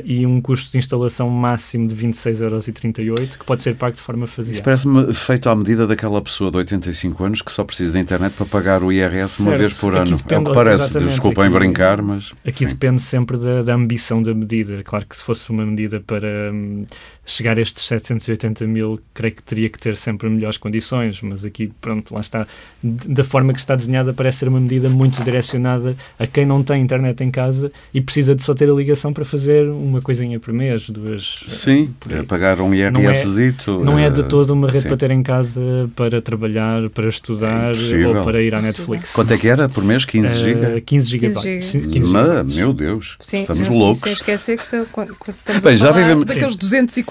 E 0.05 0.25
um 0.25 0.41
custo 0.41 0.71
de 0.71 0.79
instalação 0.79 1.29
máximo 1.29 1.87
de 1.87 1.95
26,38€, 1.95 3.39
que 3.39 3.45
pode 3.45 3.63
ser 3.63 3.75
pago 3.75 3.97
de 3.97 4.01
forma 4.01 4.27
faseada. 4.27 4.55
Isso 4.55 4.63
parece-me 4.63 5.13
feito 5.13 5.49
à 5.49 5.55
medida 5.55 5.87
daquela 5.87 6.21
pessoa 6.23 6.51
de 6.51 6.59
85 6.59 7.25
anos 7.25 7.43
que 7.43 7.51
só 7.51 7.65
precisa 7.65 7.93
da 7.93 7.99
internet 7.99 8.35
para 8.35 8.47
pagar 8.47 8.83
o 8.83 8.93
IRS 8.93 9.29
certo. 9.29 9.49
uma 9.49 9.59
vez 9.59 9.75
por 9.75 9.95
ano. 9.95 10.17
Depende, 10.17 10.35
é 10.35 10.39
o 10.39 10.45
que 10.45 10.53
parece. 10.53 10.99
Desculpem 10.99 11.45
aqui, 11.45 11.55
brincar, 11.55 12.01
mas. 12.01 12.33
Aqui 12.47 12.65
sim. 12.65 12.71
depende 12.71 13.03
sempre 13.03 13.37
da, 13.37 13.63
da, 13.63 13.75
ambição 13.75 14.23
da 14.23 14.33
medida. 14.33 14.83
Claro 14.85 15.07
que 15.07 15.17
se 15.17 15.25
fosse 15.25 15.51
uma 15.51 15.67
medida 15.67 16.01
para 16.01 16.53
hum, 16.53 16.85
chegar 17.27 17.59
a 17.59 17.63
estes 17.63 17.87
780 17.87 18.67
mil, 18.67 19.01
creio 19.13 19.35
que 19.35 19.43
teria 19.43 19.69
que 19.69 19.79
ter 19.79 19.97
sempre 19.97 20.29
melhores 20.29 20.57
condições, 20.57 21.21
mas 21.23 21.45
aqui, 21.45 21.73
pronto, 21.81 22.15
lá 22.15 22.21
está. 22.21 22.47
Da 22.83 23.25
forma 23.25 23.53
que 23.53 23.59
está 23.59 23.75
desenhada, 23.75 24.13
parece 24.13 24.39
ser 24.39 24.49
uma 24.49 24.61
medida 24.61 24.89
muito 24.89 25.23
direcionada 25.23 25.97
a 26.19 26.27
quem 26.27 26.45
não 26.45 26.63
tem 26.63 26.83
internet 26.83 27.23
em 27.23 27.31
casa 27.31 27.73
e 27.93 28.01
precisa 28.01 28.35
de 28.35 28.43
só 28.43 28.53
ter 28.55 28.69
a 28.71 28.75
ligação 28.75 29.13
para 29.13 29.25
fazer 29.25 29.69
uma 29.69 30.03
coisinha 30.03 30.39
por 30.39 30.53
mês, 30.53 30.89
duas. 30.91 31.45
Sim, 31.47 31.95
é 32.11 32.23
pagar 32.23 32.61
um 32.61 32.75
IRS. 32.75 32.93
Não 32.93 33.81
é, 33.81 33.85
não 33.85 33.99
é 33.99 34.11
de 34.11 34.21
eh, 34.21 34.25
todo 34.25 34.51
uma 34.51 34.69
rede 34.69 34.83
sim. 34.83 34.89
para 34.89 34.97
ter 34.97 35.11
em 35.11 35.23
casa 35.23 35.61
para 35.97 36.21
trabalhar, 36.21 36.89
para 36.91 37.09
estudar 37.09 37.73
é 37.75 38.09
ou 38.09 38.25
para 38.25 38.43
ir 38.43 38.55
à 38.55 38.61
Netflix. 38.61 39.13
Quanto 39.13 39.33
é 39.33 39.39
que 39.39 39.49
era 39.49 39.69
por 39.69 39.83
mês? 39.85 40.05
15 40.05 40.39
GB? 40.39 40.67
Uh, 40.79 40.83
15 40.83 41.11
gigabytes. 41.11 41.73
15 41.73 41.93
gigabytes. 41.93 42.55
Meu 42.55 42.73
Deus, 42.73 43.17
sim, 43.21 43.41
estamos 43.41 43.69
loucos. 43.69 44.03
Sem 44.03 44.13
esquecer 44.13 44.59
que 44.59 44.65
estamos 45.31 45.63
Bem, 45.63 45.77
já 45.77 45.91
vivemos... 45.91 46.25
daqueles 46.25 46.57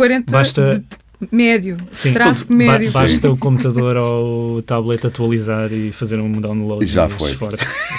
240 0.03 0.31
Basta... 0.31 0.79
de 0.79 1.03
médio, 1.31 1.77
sim, 1.93 2.11
tráfego 2.13 2.47
tudo, 2.47 2.57
médio. 2.57 2.91
Ba 2.91 3.01
basta 3.01 3.31
o 3.31 3.37
computador 3.37 3.97
ou 3.97 4.57
o 4.57 4.61
tablet 4.61 5.05
atualizar 5.05 5.71
e 5.71 5.91
fazer 5.91 6.19
um 6.19 6.41
download. 6.41 6.83
Já 6.85 7.07
foi. 7.07 7.37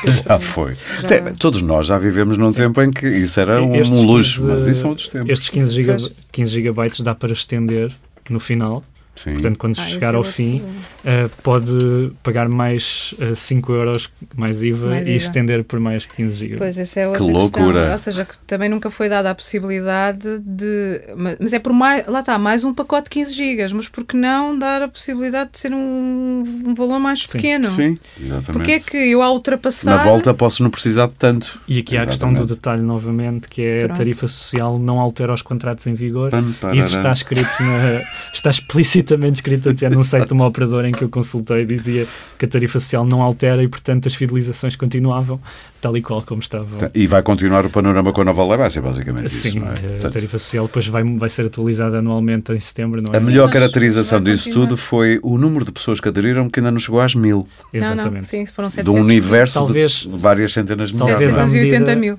já 0.04 0.38
foi. 0.38 0.74
Já. 1.02 1.32
todos 1.38 1.62
nós 1.62 1.86
já 1.86 1.98
vivemos 1.98 2.36
num 2.36 2.50
sim. 2.50 2.56
tempo 2.56 2.82
em 2.82 2.90
que 2.90 3.08
isso 3.08 3.40
era 3.40 3.62
um, 3.62 3.72
um 3.72 4.02
luxo, 4.02 4.42
15, 4.42 4.52
mas 4.52 4.68
isso 4.68 4.80
são 4.80 4.90
outros 4.90 5.08
tempos. 5.08 5.30
Estes 5.30 5.48
15, 5.48 5.74
giga 5.74 5.96
15 6.32 6.52
gigabytes 6.52 7.00
dá 7.00 7.14
para 7.14 7.32
estender 7.32 7.90
no 8.28 8.38
final 8.38 8.82
Sim. 9.16 9.32
Portanto, 9.34 9.58
quando 9.58 9.78
ah, 9.78 9.82
chegar 9.82 10.14
é 10.14 10.16
ao 10.16 10.24
fim, 10.24 10.58
uh, 10.58 11.28
pode 11.42 12.12
pagar 12.22 12.48
mais 12.48 13.14
uh, 13.20 13.34
5 13.34 13.72
euros 13.72 14.10
mais 14.36 14.62
IVA 14.62 14.88
mais 14.88 15.06
e 15.06 15.12
IVA. 15.12 15.16
estender 15.16 15.64
por 15.64 15.78
mais 15.78 16.04
15 16.04 16.36
GB. 16.36 16.56
Pois, 16.56 16.76
essa 16.76 17.00
é 17.00 17.06
outra 17.06 17.24
que 17.24 17.30
loucura! 17.30 17.92
Ou 17.92 17.98
seja, 17.98 18.24
que 18.24 18.36
também 18.38 18.68
nunca 18.68 18.90
foi 18.90 19.08
dada 19.08 19.30
a 19.30 19.34
possibilidade 19.34 20.40
de. 20.40 21.00
Mas 21.38 21.52
é 21.52 21.58
por 21.58 21.72
mais. 21.72 22.06
Lá 22.06 22.20
está, 22.20 22.38
mais 22.38 22.64
um 22.64 22.74
pacote 22.74 23.04
de 23.04 23.10
15 23.10 23.34
GB, 23.34 23.74
mas 23.74 23.88
por 23.88 24.04
que 24.04 24.16
não 24.16 24.58
dar 24.58 24.82
a 24.82 24.88
possibilidade 24.88 25.52
de 25.52 25.60
ser 25.60 25.72
um, 25.72 26.42
um 26.66 26.74
valor 26.74 26.98
mais 26.98 27.22
Sim. 27.22 27.28
pequeno? 27.32 27.70
Sim, 27.70 27.94
exatamente. 28.20 28.52
Porque 28.52 28.72
é 28.72 28.80
que 28.80 28.96
eu, 28.96 29.22
ao 29.22 29.34
ultrapassar. 29.34 29.96
Na 29.96 30.04
volta, 30.04 30.34
posso 30.34 30.62
não 30.62 30.70
precisar 30.70 31.06
de 31.06 31.14
tanto. 31.14 31.60
E 31.68 31.78
aqui 31.78 31.96
há 31.96 32.02
a 32.02 32.06
questão 32.06 32.32
do 32.32 32.44
detalhe, 32.44 32.82
novamente, 32.82 33.48
que 33.48 33.62
é 33.62 33.78
Pronto. 33.80 33.92
a 33.92 33.96
tarifa 33.96 34.26
social 34.26 34.78
não 34.78 34.98
altera 34.98 35.32
os 35.32 35.42
contratos 35.42 35.86
em 35.86 35.94
vigor. 35.94 36.32
Isso 36.72 36.96
está 36.96 37.12
escrito 37.12 37.62
na. 37.62 38.02
está 38.32 38.50
explícito 38.50 39.03
explicitamente 39.04 39.36
escrito 39.36 39.68
até 39.68 39.90
num 39.90 40.02
site 40.02 40.28
de 40.28 40.32
uma 40.32 40.46
operadora 40.46 40.88
em 40.88 40.92
que 40.92 41.02
eu 41.02 41.08
consultei 41.08 41.64
dizia 41.64 42.06
que 42.38 42.44
a 42.44 42.48
tarifa 42.48 42.80
social 42.80 43.04
não 43.04 43.22
altera 43.22 43.62
e, 43.62 43.68
portanto, 43.68 44.06
as 44.06 44.14
fidelizações 44.14 44.74
continuavam 44.74 45.40
tal 45.80 45.96
e 45.96 46.02
qual 46.02 46.22
como 46.22 46.40
estavam. 46.40 46.90
E 46.94 47.06
vai 47.06 47.22
continuar 47.22 47.66
o 47.66 47.70
panorama 47.70 48.12
com 48.12 48.22
a 48.22 48.24
nova 48.24 48.44
lei, 48.46 48.56
vai 48.56 48.70
ser 48.70 48.80
basicamente 48.80 49.28
Sim, 49.30 49.48
isso. 49.48 49.58
Sim, 49.58 49.62
é? 50.02 50.06
a 50.06 50.10
tarifa 50.10 50.38
social 50.38 50.66
depois 50.66 50.86
vai, 50.86 51.04
vai 51.04 51.28
ser 51.28 51.46
atualizada 51.46 51.98
anualmente 51.98 52.52
em 52.52 52.58
setembro. 52.58 53.02
Não 53.02 53.12
é? 53.12 53.16
A 53.18 53.20
melhor 53.20 53.50
caracterização 53.50 54.20
disso 54.22 54.50
tudo 54.50 54.76
foi 54.76 55.20
o 55.22 55.36
número 55.36 55.64
de 55.64 55.72
pessoas 55.72 56.00
que 56.00 56.08
aderiram 56.08 56.48
que 56.48 56.60
ainda 56.60 56.70
não 56.70 56.78
chegou 56.78 57.00
às 57.00 57.14
mil. 57.14 57.46
Exatamente. 57.72 58.04
Não, 58.06 58.12
não. 58.12 58.24
Sim, 58.24 58.46
foram 58.46 58.70
700 58.70 58.92
de 58.92 58.98
um 58.98 59.02
universo 59.02 59.54
talvez, 59.54 59.92
de 59.92 60.08
várias 60.08 60.52
centenas 60.52 60.90
de 60.90 60.94
milhares. 60.94 61.34
Talvez 61.34 61.50
780 61.50 61.96
mil. 61.96 62.18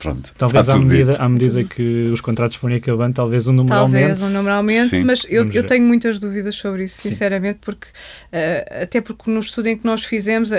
Pronto, 0.00 0.32
talvez 0.38 0.66
à 0.70 0.78
medida, 0.78 1.16
à 1.18 1.28
medida 1.28 1.62
que 1.62 2.10
os 2.10 2.22
contratos 2.22 2.56
forem 2.56 2.78
acabando, 2.78 3.12
talvez 3.12 3.46
o 3.46 3.52
número 3.52 3.76
talvez 3.76 4.02
aumente. 4.02 4.18
Talvez 4.18 4.34
o 4.34 4.38
número 4.38 4.54
aumente, 4.54 5.04
mas 5.04 5.26
eu, 5.28 5.46
eu 5.52 5.62
tenho 5.62 5.84
muitas 5.84 6.18
dúvidas 6.18 6.54
sobre 6.54 6.84
isso, 6.84 7.02
Sim. 7.02 7.10
sinceramente, 7.10 7.58
porque 7.60 7.86
uh, 7.88 8.82
até 8.82 9.02
porque 9.02 9.30
no 9.30 9.38
estudo 9.40 9.66
em 9.66 9.76
que 9.76 9.84
nós 9.84 10.02
fizemos, 10.02 10.52
uh, 10.52 10.54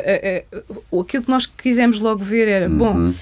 uh, 0.91 1.01
aquilo 1.01 1.23
que 1.23 1.29
nós 1.29 1.47
quisemos 1.47 1.99
logo 1.99 2.23
ver 2.23 2.47
era, 2.47 2.69
uhum. 2.69 2.77
bom, 2.77 3.13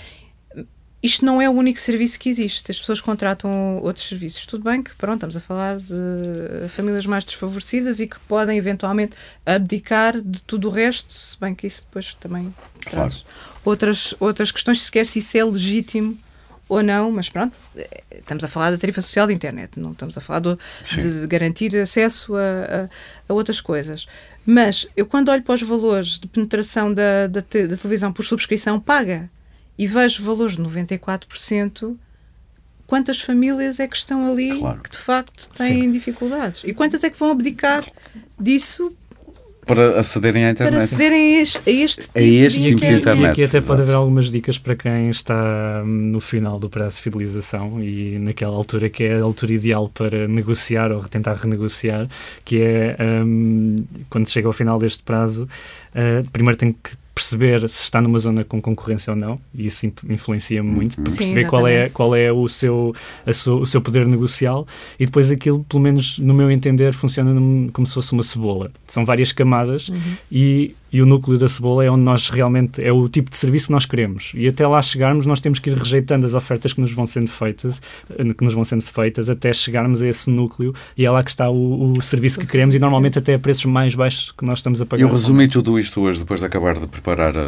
isto 1.02 1.24
não 1.24 1.42
é 1.42 1.50
o 1.50 1.54
único 1.54 1.80
serviço 1.80 2.20
que 2.20 2.30
existe. 2.30 2.70
As 2.70 2.78
pessoas 2.78 3.00
contratam 3.00 3.78
outros 3.78 4.06
serviços. 4.06 4.46
Tudo 4.46 4.66
bem 4.66 4.84
que, 4.84 4.94
pronto, 4.96 5.16
estamos 5.26 5.38
a 5.38 5.40
falar 5.40 5.78
de 5.78 6.68
famílias 6.68 7.06
mais 7.06 7.24
desfavorecidas 7.24 8.02
e 8.02 8.08
que 8.08 8.20
podem 8.28 8.58
eventualmente 8.58 9.16
abdicar 9.46 10.20
de 10.20 10.42
tudo 10.42 10.68
o 10.68 10.72
resto, 10.72 11.14
se 11.14 11.40
bem 11.40 11.56
que 11.56 11.66
isso 11.66 11.86
depois 11.86 12.14
também 12.16 12.54
claro. 12.82 13.10
traz 13.10 13.26
outras, 13.70 14.14
outras 14.20 14.52
questões, 14.52 14.82
sequer 14.82 15.06
se 15.06 15.20
isso 15.20 15.38
é 15.38 15.44
legítimo 15.44 16.18
ou 16.68 16.84
não, 16.84 17.12
mas 17.12 17.30
pronto, 17.30 17.56
estamos 18.12 18.44
a 18.44 18.48
falar 18.48 18.70
da 18.70 18.78
tarifa 18.78 19.02
social 19.02 19.26
de 19.26 19.34
internet, 19.34 19.80
não 19.80 19.92
estamos 19.92 20.16
a 20.18 20.22
falar 20.22 20.40
do, 20.40 20.60
de 20.96 21.26
garantir 21.26 21.76
acesso 21.76 22.36
a, 22.36 22.40
a, 22.40 22.90
a, 23.28 23.34
outras 23.34 23.60
coisas. 23.60 24.06
Mas 24.46 24.88
eu, 24.96 25.06
quando 25.08 25.30
olho 25.30 25.42
para 25.42 25.56
os 25.56 25.64
valores 25.64 26.20
de 26.20 26.28
penetração 26.28 26.94
da, 26.94 27.26
da, 27.28 27.42
da 27.42 27.78
televisão 27.78 28.14
por 28.14 28.24
subscrição 28.24 28.80
paga 28.80 29.30
e 29.78 29.88
vejo 29.88 30.24
valores 30.24 30.58
de 30.58 30.62
94%, 30.62 31.98
quantas 32.86 33.20
famílias 33.20 33.80
é 33.80 33.88
que 33.88 33.96
estão 33.96 34.32
ali 34.32 34.60
claro. 34.60 34.82
que 34.82 34.92
de 34.92 34.98
facto 34.98 35.50
têm 35.56 35.84
Sim. 35.84 35.92
dificuldades? 35.92 36.64
E 36.64 36.74
quantas 36.74 37.04
é 37.04 37.10
que 37.10 37.18
vão 37.18 37.32
abdicar 37.32 37.86
disso 38.40 38.96
para 39.70 40.00
acederem 40.00 40.46
à 40.46 40.50
internet. 40.50 40.74
Para 40.74 40.84
acederem 40.84 41.38
a 41.38 41.42
este, 41.42 41.70
a 41.70 41.74
este 41.74 42.02
tipo, 42.02 42.18
a 42.18 42.22
este 42.22 42.62
tipo 42.62 42.80
de, 42.82 42.94
internet. 42.94 43.22
E 43.22 43.26
aqui 43.28 43.44
até 43.44 43.62
pode 43.62 43.84
haver 43.84 43.94
algumas 43.94 44.32
dicas 44.32 44.58
para 44.58 44.76
quem 44.76 45.10
está 45.12 45.84
no 45.86 46.20
final 46.20 46.60
do 46.60 46.70
prazo 46.70 46.98
de 46.98 47.04
fidelização 47.04 47.84
e 47.84 48.18
naquela 48.18 48.56
altura 48.56 48.90
que 48.90 49.04
é 49.04 49.20
a 49.20 49.24
altura 49.24 49.54
ideal 49.54 49.88
para 49.88 50.28
negociar 50.28 50.92
ou 50.92 51.04
tentar 51.04 51.36
renegociar, 51.36 52.08
que 52.44 52.60
é 52.60 52.98
um, 53.24 53.76
quando 54.10 54.28
chega 54.28 54.48
ao 54.48 54.54
final 54.54 54.80
deste 54.80 55.04
prazo, 55.04 55.48
uh, 55.94 56.28
primeiro 56.32 56.58
tem 56.58 56.74
que 56.74 56.92
perceber 57.20 57.68
se 57.68 57.84
está 57.84 58.02
numa 58.02 58.18
zona 58.18 58.46
com 58.46 58.62
concorrência 58.62 59.12
ou 59.12 59.18
não, 59.18 59.40
e 59.54 59.66
isso 59.66 59.86
influencia 60.08 60.64
muito, 60.64 60.96
para 60.96 61.12
perceber 61.12 61.42
Sim, 61.42 61.48
qual 61.48 61.68
é, 61.68 61.90
qual 61.90 62.16
é 62.16 62.32
o, 62.32 62.48
seu, 62.48 62.96
sua, 63.34 63.56
o 63.56 63.66
seu 63.66 63.82
poder 63.82 64.08
negocial, 64.08 64.66
e 64.98 65.06
depois 65.06 65.30
aquilo, 65.30 65.64
pelo 65.66 65.84
menos 65.84 66.18
no 66.18 66.34
meu 66.34 66.50
entender, 66.50 66.94
funciona 66.94 67.30
como 67.74 67.86
se 67.86 67.94
fosse 67.94 68.14
uma 68.14 68.24
cebola. 68.24 68.72
São 68.88 69.04
várias 69.04 69.34
camadas 69.34 69.90
uhum. 69.90 70.16
e 70.32 70.76
e 70.92 71.02
o 71.02 71.06
núcleo 71.06 71.38
da 71.38 71.48
cebola 71.48 71.84
é 71.84 71.92
onde 71.92 72.04
nós 72.04 72.30
realmente 72.30 72.84
é 72.84 72.92
o 72.92 73.08
tipo 73.08 73.30
de 73.30 73.38
serviço 73.38 73.68
que 73.68 73.72
nós 73.72 73.86
queremos 73.86 74.32
e 74.36 74.48
até 74.48 74.66
lá 74.68 74.82
chegarmos 74.82 75.26
nós 75.26 75.40
temos 75.40 75.60
que 75.60 75.70
ir 75.70 75.78
rejeitando 75.78 76.26
as 76.26 76.34
ofertas 76.34 76.74
que 76.74 76.82
nos 76.82 76.92
vão 76.92 77.06
sendo 77.06 77.30
feitas 77.30 77.82
eh, 78.10 78.34
que 78.34 78.44
nos 78.44 78.54
vão 78.54 78.64
sendo 78.64 78.84
feitas 78.84 79.30
até 79.30 79.52
chegarmos 79.54 80.02
a 80.02 80.08
esse 80.08 80.30
núcleo 80.30 80.74
e 80.98 81.06
é 81.06 81.12
lá 81.12 81.24
que 81.24 81.30
está 81.30 81.50
o, 81.50 81.94
o 81.94 82.02
serviço 82.02 82.40
que 82.40 82.48
queremos 82.48 82.76
e 82.76 82.80
normalmente 82.80 83.20
até 83.20 83.34
a 83.34 83.40
preços 83.40 83.66
mais 83.66 83.96
baixos 83.96 84.32
que 84.32 84.46
nós 84.46 84.60
estamos 84.60 84.82
a 84.82 84.86
pagar. 84.86 85.04
Eu 85.04 85.10
resumi 85.10 85.48
tudo 85.48 85.78
isto 85.80 86.02
hoje 86.02 86.20
depois 86.20 86.40
de 86.40 86.46
acabar 86.46 86.80
de 86.80 86.88
preparar 86.88 87.36
uh, 87.36 87.40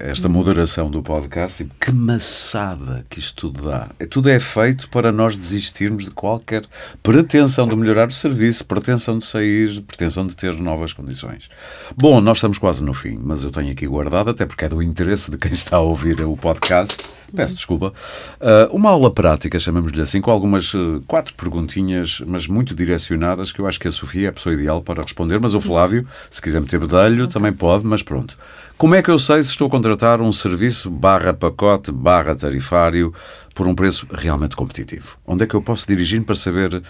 esta 0.00 0.28
moderação 0.28 0.90
do 0.90 1.02
podcast 1.02 1.62
e 1.62 1.68
que 1.80 1.92
maçada 1.92 3.04
que 3.08 3.18
isto 3.18 3.48
tudo 3.50 3.68
dá. 3.68 3.88
É, 3.98 4.06
tudo 4.06 4.28
é 4.28 4.38
feito 4.38 4.88
para 4.88 5.12
nós 5.12 5.36
desistirmos 5.36 6.04
de 6.04 6.10
qualquer 6.10 6.64
pretensão 7.02 7.68
de 7.68 7.76
melhorar 7.76 8.08
o 8.08 8.12
serviço, 8.12 8.64
pretensão 8.64 9.18
de 9.18 9.26
sair, 9.26 9.80
pretensão 9.82 10.26
de 10.26 10.34
ter 10.34 10.54
novas 10.54 10.92
condições. 10.92 11.50
Bom, 11.96 12.20
nós 12.20 12.38
estamos 12.38 12.58
quase 12.58 12.71
quase 12.72 12.82
no 12.82 12.94
fim, 12.94 13.18
mas 13.22 13.44
eu 13.44 13.50
tenho 13.50 13.70
aqui 13.70 13.86
guardado, 13.86 14.30
até 14.30 14.46
porque 14.46 14.64
é 14.64 14.68
do 14.68 14.82
interesse 14.82 15.30
de 15.30 15.36
quem 15.36 15.52
está 15.52 15.76
a 15.76 15.80
ouvir 15.80 16.22
o 16.22 16.34
podcast. 16.38 17.04
Peço 17.36 17.54
desculpa. 17.54 17.92
Uh, 18.40 18.74
uma 18.74 18.88
aula 18.88 19.10
prática, 19.10 19.60
chamamos-lhe 19.60 20.00
assim, 20.00 20.22
com 20.22 20.30
algumas 20.30 20.72
uh, 20.72 21.02
quatro 21.06 21.34
perguntinhas, 21.34 22.22
mas 22.26 22.46
muito 22.46 22.74
direcionadas, 22.74 23.52
que 23.52 23.60
eu 23.60 23.66
acho 23.66 23.78
que 23.78 23.88
a 23.88 23.92
Sofia 23.92 24.28
é 24.28 24.30
a 24.30 24.32
pessoa 24.32 24.54
ideal 24.54 24.80
para 24.80 25.02
responder, 25.02 25.38
mas 25.38 25.54
o 25.54 25.60
Flávio, 25.60 26.06
se 26.30 26.40
quiser 26.40 26.62
meter 26.62 26.80
bedelho, 26.80 27.28
também 27.28 27.52
pode, 27.52 27.86
mas 27.86 28.02
pronto. 28.02 28.38
Como 28.78 28.94
é 28.94 29.02
que 29.02 29.10
eu 29.10 29.18
sei 29.18 29.42
se 29.42 29.50
estou 29.50 29.66
a 29.66 29.70
contratar 29.70 30.22
um 30.22 30.32
serviço 30.32 30.88
barra 30.88 31.34
pacote 31.34 31.92
barra 31.92 32.34
tarifário 32.34 33.12
por 33.54 33.66
um 33.66 33.74
preço 33.74 34.06
realmente 34.10 34.56
competitivo? 34.56 35.18
Onde 35.26 35.44
é 35.44 35.46
que 35.46 35.54
eu 35.54 35.60
posso 35.60 35.86
dirigir 35.86 36.24
para 36.24 36.34
saber 36.34 36.82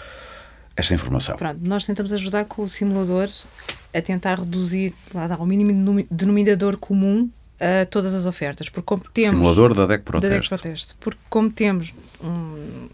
esta 0.77 0.95
informação? 0.95 1.37
Pronto, 1.37 1.59
nós 1.63 1.85
tentamos 1.85 2.13
ajudar 2.13 2.45
com 2.45 2.63
o 2.63 2.69
simulador 2.69 3.29
a 3.95 4.01
tentar 4.01 4.39
reduzir 4.39 4.95
lá, 5.13 5.35
ao 5.35 5.47
mínimo 5.47 6.07
denominador 6.11 6.77
comum 6.77 7.29
a 7.61 7.87
todas 7.87 8.15
as 8.15 8.27
ofertas. 8.27 8.69
Porque 8.69 8.87
como 8.87 9.03
temos, 9.13 9.31
Simulador 9.31 9.75
da 9.75 9.87
DEC 9.87 10.03
Proteste. 10.03 10.31
Da 10.31 10.41
DEC 10.41 10.49
Proteste 10.49 10.95
porque 10.99 11.21
como 11.31 11.51
temos 11.51 11.95
um, 12.23 12.89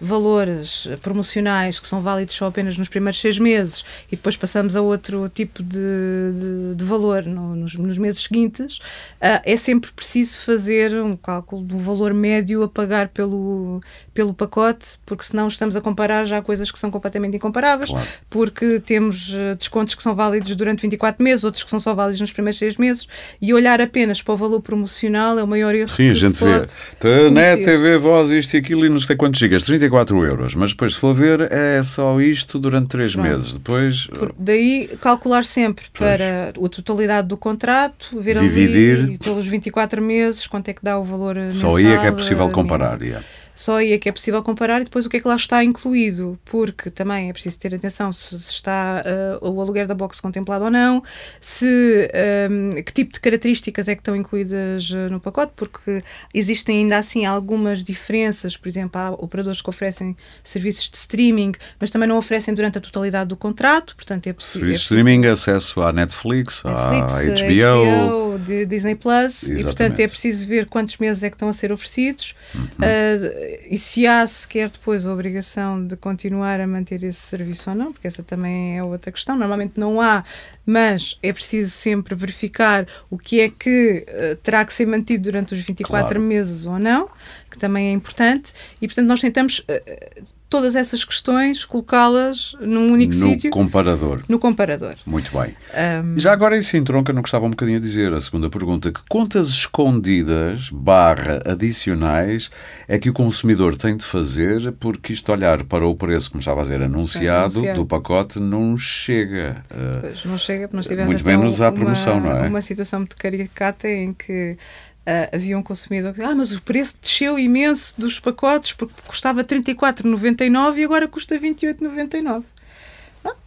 valores 0.00 0.88
promocionais 1.00 1.78
que 1.78 1.86
são 1.86 2.00
válidos 2.00 2.34
só 2.34 2.46
apenas 2.46 2.76
nos 2.76 2.88
primeiros 2.88 3.20
seis 3.20 3.38
meses 3.38 3.84
e 4.10 4.16
depois 4.16 4.36
passamos 4.36 4.74
a 4.76 4.80
outro 4.80 5.28
tipo 5.28 5.62
de, 5.62 5.78
de, 5.78 6.74
de 6.76 6.84
valor 6.84 7.24
no, 7.24 7.54
nos, 7.54 7.74
nos, 7.74 7.98
meses 7.98 8.22
seguintes, 8.22 8.78
uh, 8.78 9.40
é 9.44 9.56
sempre 9.56 9.92
preciso 9.92 10.38
fazer 10.40 10.94
um 10.94 11.16
cálculo 11.16 11.62
do 11.62 11.78
valor 11.78 12.12
médio 12.12 12.62
a 12.62 12.68
pagar 12.68 13.08
pelo, 13.08 13.80
pelo 14.14 14.34
pacote, 14.34 14.86
porque 15.04 15.24
senão 15.24 15.48
estamos 15.48 15.76
a 15.76 15.80
comparar 15.80 16.24
já 16.24 16.42
coisas 16.42 16.70
que 16.70 16.78
são 16.78 16.90
completamente 16.90 17.36
incomparáveis, 17.36 17.90
claro. 17.90 18.06
porque 18.28 18.80
temos 18.80 19.32
ah, 19.34 19.54
descontos 19.54 19.94
que 19.94 20.02
são 20.02 20.14
válidos 20.14 20.54
durante 20.56 20.82
24 20.82 21.22
meses, 21.22 21.44
outros 21.44 21.64
que 21.64 21.70
são 21.70 21.78
só 21.78 21.94
válidos 21.94 22.20
nos 22.20 22.32
primeiros 22.32 22.58
seis 22.58 22.76
meses, 22.76 23.06
e 23.40 23.52
olhar 23.52 23.80
apenas 23.80 24.22
para 24.22 24.34
o 24.34 24.36
valor 24.36 24.60
promocional 24.60 25.38
é 25.38 25.42
o 25.42 25.46
maior 25.46 25.74
erro 25.74 25.88
Sim, 25.88 26.10
a 26.10 26.14
gente 26.14 26.42
vê. 26.42 27.30
Na 27.30 27.56
TV, 27.56 27.98
voz, 27.98 28.30
isto 28.30 28.56
e 28.56 28.61
aquilo, 28.62 28.86
e 28.86 28.88
nos 28.88 29.04
sei 29.04 29.16
quantos 29.16 29.38
gigas, 29.38 29.62
34 29.62 30.24
euros, 30.24 30.54
mas 30.54 30.70
depois, 30.70 30.94
se 30.94 31.00
for 31.00 31.14
ver, 31.14 31.52
é 31.52 31.82
só 31.82 32.20
isto 32.20 32.58
durante 32.58 32.88
3 32.88 33.16
meses. 33.16 33.52
Depois. 33.52 34.06
Por, 34.06 34.34
daí, 34.38 34.88
calcular 35.00 35.44
sempre 35.44 35.84
pois. 35.92 36.10
para 36.10 36.50
a 36.50 36.68
totalidade 36.68 37.28
do 37.28 37.36
contrato, 37.36 38.18
ver 38.20 38.38
Dividir. 38.38 38.98
ali 39.00 39.18
pelos 39.18 39.46
24 39.46 40.00
meses 40.00 40.46
quanto 40.46 40.68
é 40.68 40.72
que 40.72 40.82
dá 40.82 40.98
o 40.98 41.04
valor. 41.04 41.36
Só 41.52 41.76
aí 41.76 41.86
é 41.86 41.98
que 41.98 42.06
é 42.06 42.12
possível 42.12 42.48
comparar. 42.48 43.02
Yeah. 43.02 43.24
Só 43.54 43.76
aí 43.76 43.92
é 43.92 43.98
que 43.98 44.08
é 44.08 44.12
possível 44.12 44.42
comparar 44.42 44.80
e 44.80 44.84
depois 44.84 45.06
o 45.06 45.10
que 45.10 45.18
é 45.18 45.20
que 45.20 45.28
lá 45.28 45.36
está 45.36 45.62
incluído, 45.62 46.38
porque 46.44 46.90
também 46.90 47.28
é 47.28 47.32
preciso 47.32 47.58
ter 47.58 47.74
atenção 47.74 48.10
se, 48.10 48.34
está 48.36 49.02
uh, 49.40 49.48
o 49.48 49.60
aluguer 49.60 49.86
da 49.86 49.94
box 49.94 50.20
contemplado 50.20 50.64
ou 50.64 50.70
não, 50.70 51.02
se 51.40 51.66
um, 51.66 52.70
ehm, 52.72 52.82
que 52.82 52.92
tipo 52.92 53.12
de 53.12 53.20
características 53.20 53.88
é 53.88 53.94
que 53.94 54.00
estão 54.00 54.16
incluídas 54.16 54.90
eh, 54.94 55.08
no 55.08 55.20
pacote, 55.20 55.52
porque 55.54 56.02
existem 56.32 56.78
ainda 56.78 56.96
assim 56.98 57.24
algumas 57.24 57.84
diferenças, 57.84 58.56
por 58.56 58.68
exemplo, 58.68 59.00
há 59.00 59.10
operadores 59.10 59.60
que 59.60 59.68
oferecem 59.68 60.16
serviços 60.42 60.90
de 60.90 60.96
streaming, 60.96 61.52
mas 61.78 61.90
também 61.90 62.08
não 62.08 62.16
oferecem 62.16 62.54
durante 62.54 62.78
a 62.78 62.80
totalidade 62.80 63.28
do 63.28 63.36
contrato, 63.36 63.94
portanto 63.94 64.26
é 64.26 64.32
possível. 64.32 64.60
Serviços 64.60 64.88
de 64.88 64.94
streaming, 64.94 65.26
acesso 65.26 65.82
à 65.82 65.92
Netflix, 65.92 66.62
Netflix 66.64 67.12
à 67.12 67.46
HBO, 67.46 68.38
HBO 68.38 68.66
Disney 68.66 68.94
Plus, 68.94 69.42
Exatamente. 69.42 69.60
e 69.60 69.64
portanto 69.64 70.00
é 70.00 70.08
preciso 70.08 70.46
ver 70.46 70.66
quantos 70.66 70.96
meses 70.98 71.22
é 71.22 71.30
que 71.30 71.36
estão 71.36 71.48
a 71.48 71.52
ser 71.52 71.72
oferecidos. 71.72 72.34
Uhum. 72.54 72.62
Uh, 72.62 73.41
e 73.68 73.78
se 73.78 74.06
há 74.06 74.26
sequer 74.26 74.70
depois 74.70 75.06
a 75.06 75.12
obrigação 75.12 75.86
de 75.86 75.96
continuar 75.96 76.60
a 76.60 76.66
manter 76.66 77.02
esse 77.02 77.20
serviço 77.20 77.70
ou 77.70 77.76
não, 77.76 77.92
porque 77.92 78.06
essa 78.06 78.22
também 78.22 78.78
é 78.78 78.84
outra 78.84 79.10
questão. 79.10 79.36
Normalmente 79.36 79.78
não 79.78 80.00
há, 80.00 80.24
mas 80.64 81.18
é 81.22 81.32
preciso 81.32 81.70
sempre 81.70 82.14
verificar 82.14 82.86
o 83.10 83.18
que 83.18 83.40
é 83.40 83.48
que 83.48 84.06
uh, 84.08 84.36
terá 84.36 84.64
que 84.64 84.72
ser 84.72 84.86
mantido 84.86 85.24
durante 85.24 85.54
os 85.54 85.60
24 85.60 86.06
claro. 86.06 86.20
meses 86.20 86.66
ou 86.66 86.78
não, 86.78 87.08
que 87.50 87.58
também 87.58 87.88
é 87.88 87.92
importante. 87.92 88.52
E 88.80 88.86
portanto 88.86 89.06
nós 89.06 89.20
tentamos. 89.20 89.60
Uh, 89.60 90.41
todas 90.52 90.76
essas 90.76 91.02
questões, 91.02 91.64
colocá-las 91.64 92.54
num 92.60 92.92
único 92.92 93.14
sítio. 93.14 93.48
No 93.48 93.56
comparador. 93.56 94.20
No 94.28 94.38
comparador. 94.38 94.96
Muito 95.06 95.32
bem. 95.32 95.56
Um... 96.04 96.20
Já 96.20 96.30
agora 96.30 96.58
isso 96.58 96.76
entronca 96.76 97.10
no 97.10 97.22
que 97.22 97.28
estava 97.28 97.46
um 97.46 97.50
bocadinho 97.50 97.78
a 97.78 97.80
dizer, 97.80 98.12
a 98.12 98.20
segunda 98.20 98.50
pergunta. 98.50 98.92
Que 98.92 99.00
contas 99.08 99.48
escondidas, 99.48 100.68
barra 100.68 101.42
adicionais, 101.46 102.50
é 102.86 102.98
que 102.98 103.08
o 103.08 103.14
consumidor 103.14 103.78
tem 103.78 103.96
de 103.96 104.04
fazer 104.04 104.72
porque 104.72 105.14
isto 105.14 105.32
olhar 105.32 105.64
para 105.64 105.86
o 105.86 105.94
preço, 105.94 106.30
como 106.30 106.40
estava 106.40 106.60
a 106.60 106.64
dizer, 106.64 106.82
anunciado, 106.82 107.62
do 107.74 107.86
pacote, 107.86 108.38
não 108.38 108.76
chega. 108.76 109.64
Pois, 110.02 110.22
não 110.26 110.36
chega, 110.36 110.68
porque 110.68 110.76
nós 110.76 110.86
tivemos 110.86 111.14
Muito 111.14 111.24
menos 111.24 111.62
à 111.62 111.72
promoção, 111.72 112.20
não 112.20 112.36
é? 112.36 112.46
Uma 112.46 112.60
situação 112.60 112.98
muito 113.00 113.16
caricata 113.16 113.88
em 113.88 114.12
que 114.12 114.58
Uh, 115.04 115.34
havia 115.34 115.58
um 115.58 115.62
consumidor 115.62 116.14
que 116.14 116.22
ah, 116.22 116.32
mas 116.32 116.52
o 116.52 116.62
preço 116.62 116.96
desceu 117.02 117.36
imenso 117.36 117.92
dos 117.98 118.20
pacotes 118.20 118.72
porque 118.72 118.94
custava 119.04 119.42
34,99 119.42 120.76
e 120.76 120.84
agora 120.84 121.08
custa 121.08 121.36
28,99. 121.36 122.44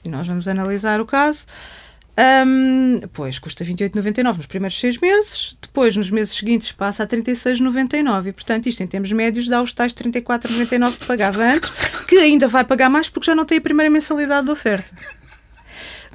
E 0.04 0.10
nós 0.10 0.28
vamos 0.28 0.48
analisar 0.48 1.00
o 1.00 1.06
caso. 1.06 1.46
Um, 2.18 3.02
pois 3.12 3.40
custa 3.40 3.66
28,99 3.66 4.38
nos 4.38 4.46
primeiros 4.46 4.80
seis 4.80 4.98
meses, 4.98 5.58
depois 5.62 5.98
nos 5.98 6.10
meses 6.10 6.34
seguintes 6.34 6.72
passa 6.72 7.04
a 7.04 7.08
36,99 7.08 8.28
e 8.28 8.32
portanto 8.32 8.68
isto 8.68 8.82
em 8.82 8.88
termos 8.88 9.12
médios 9.12 9.50
dá 9.50 9.62
os 9.62 9.74
tais 9.74 9.94
34,99 9.94 10.98
que 10.98 11.06
pagava 11.06 11.44
antes, 11.44 11.70
que 12.08 12.16
ainda 12.16 12.48
vai 12.48 12.64
pagar 12.64 12.90
mais 12.90 13.10
porque 13.10 13.26
já 13.26 13.36
não 13.36 13.44
tem 13.44 13.58
a 13.58 13.62
primeira 13.62 13.90
mensalidade 13.90 14.48
da 14.48 14.54
oferta. 14.54 14.90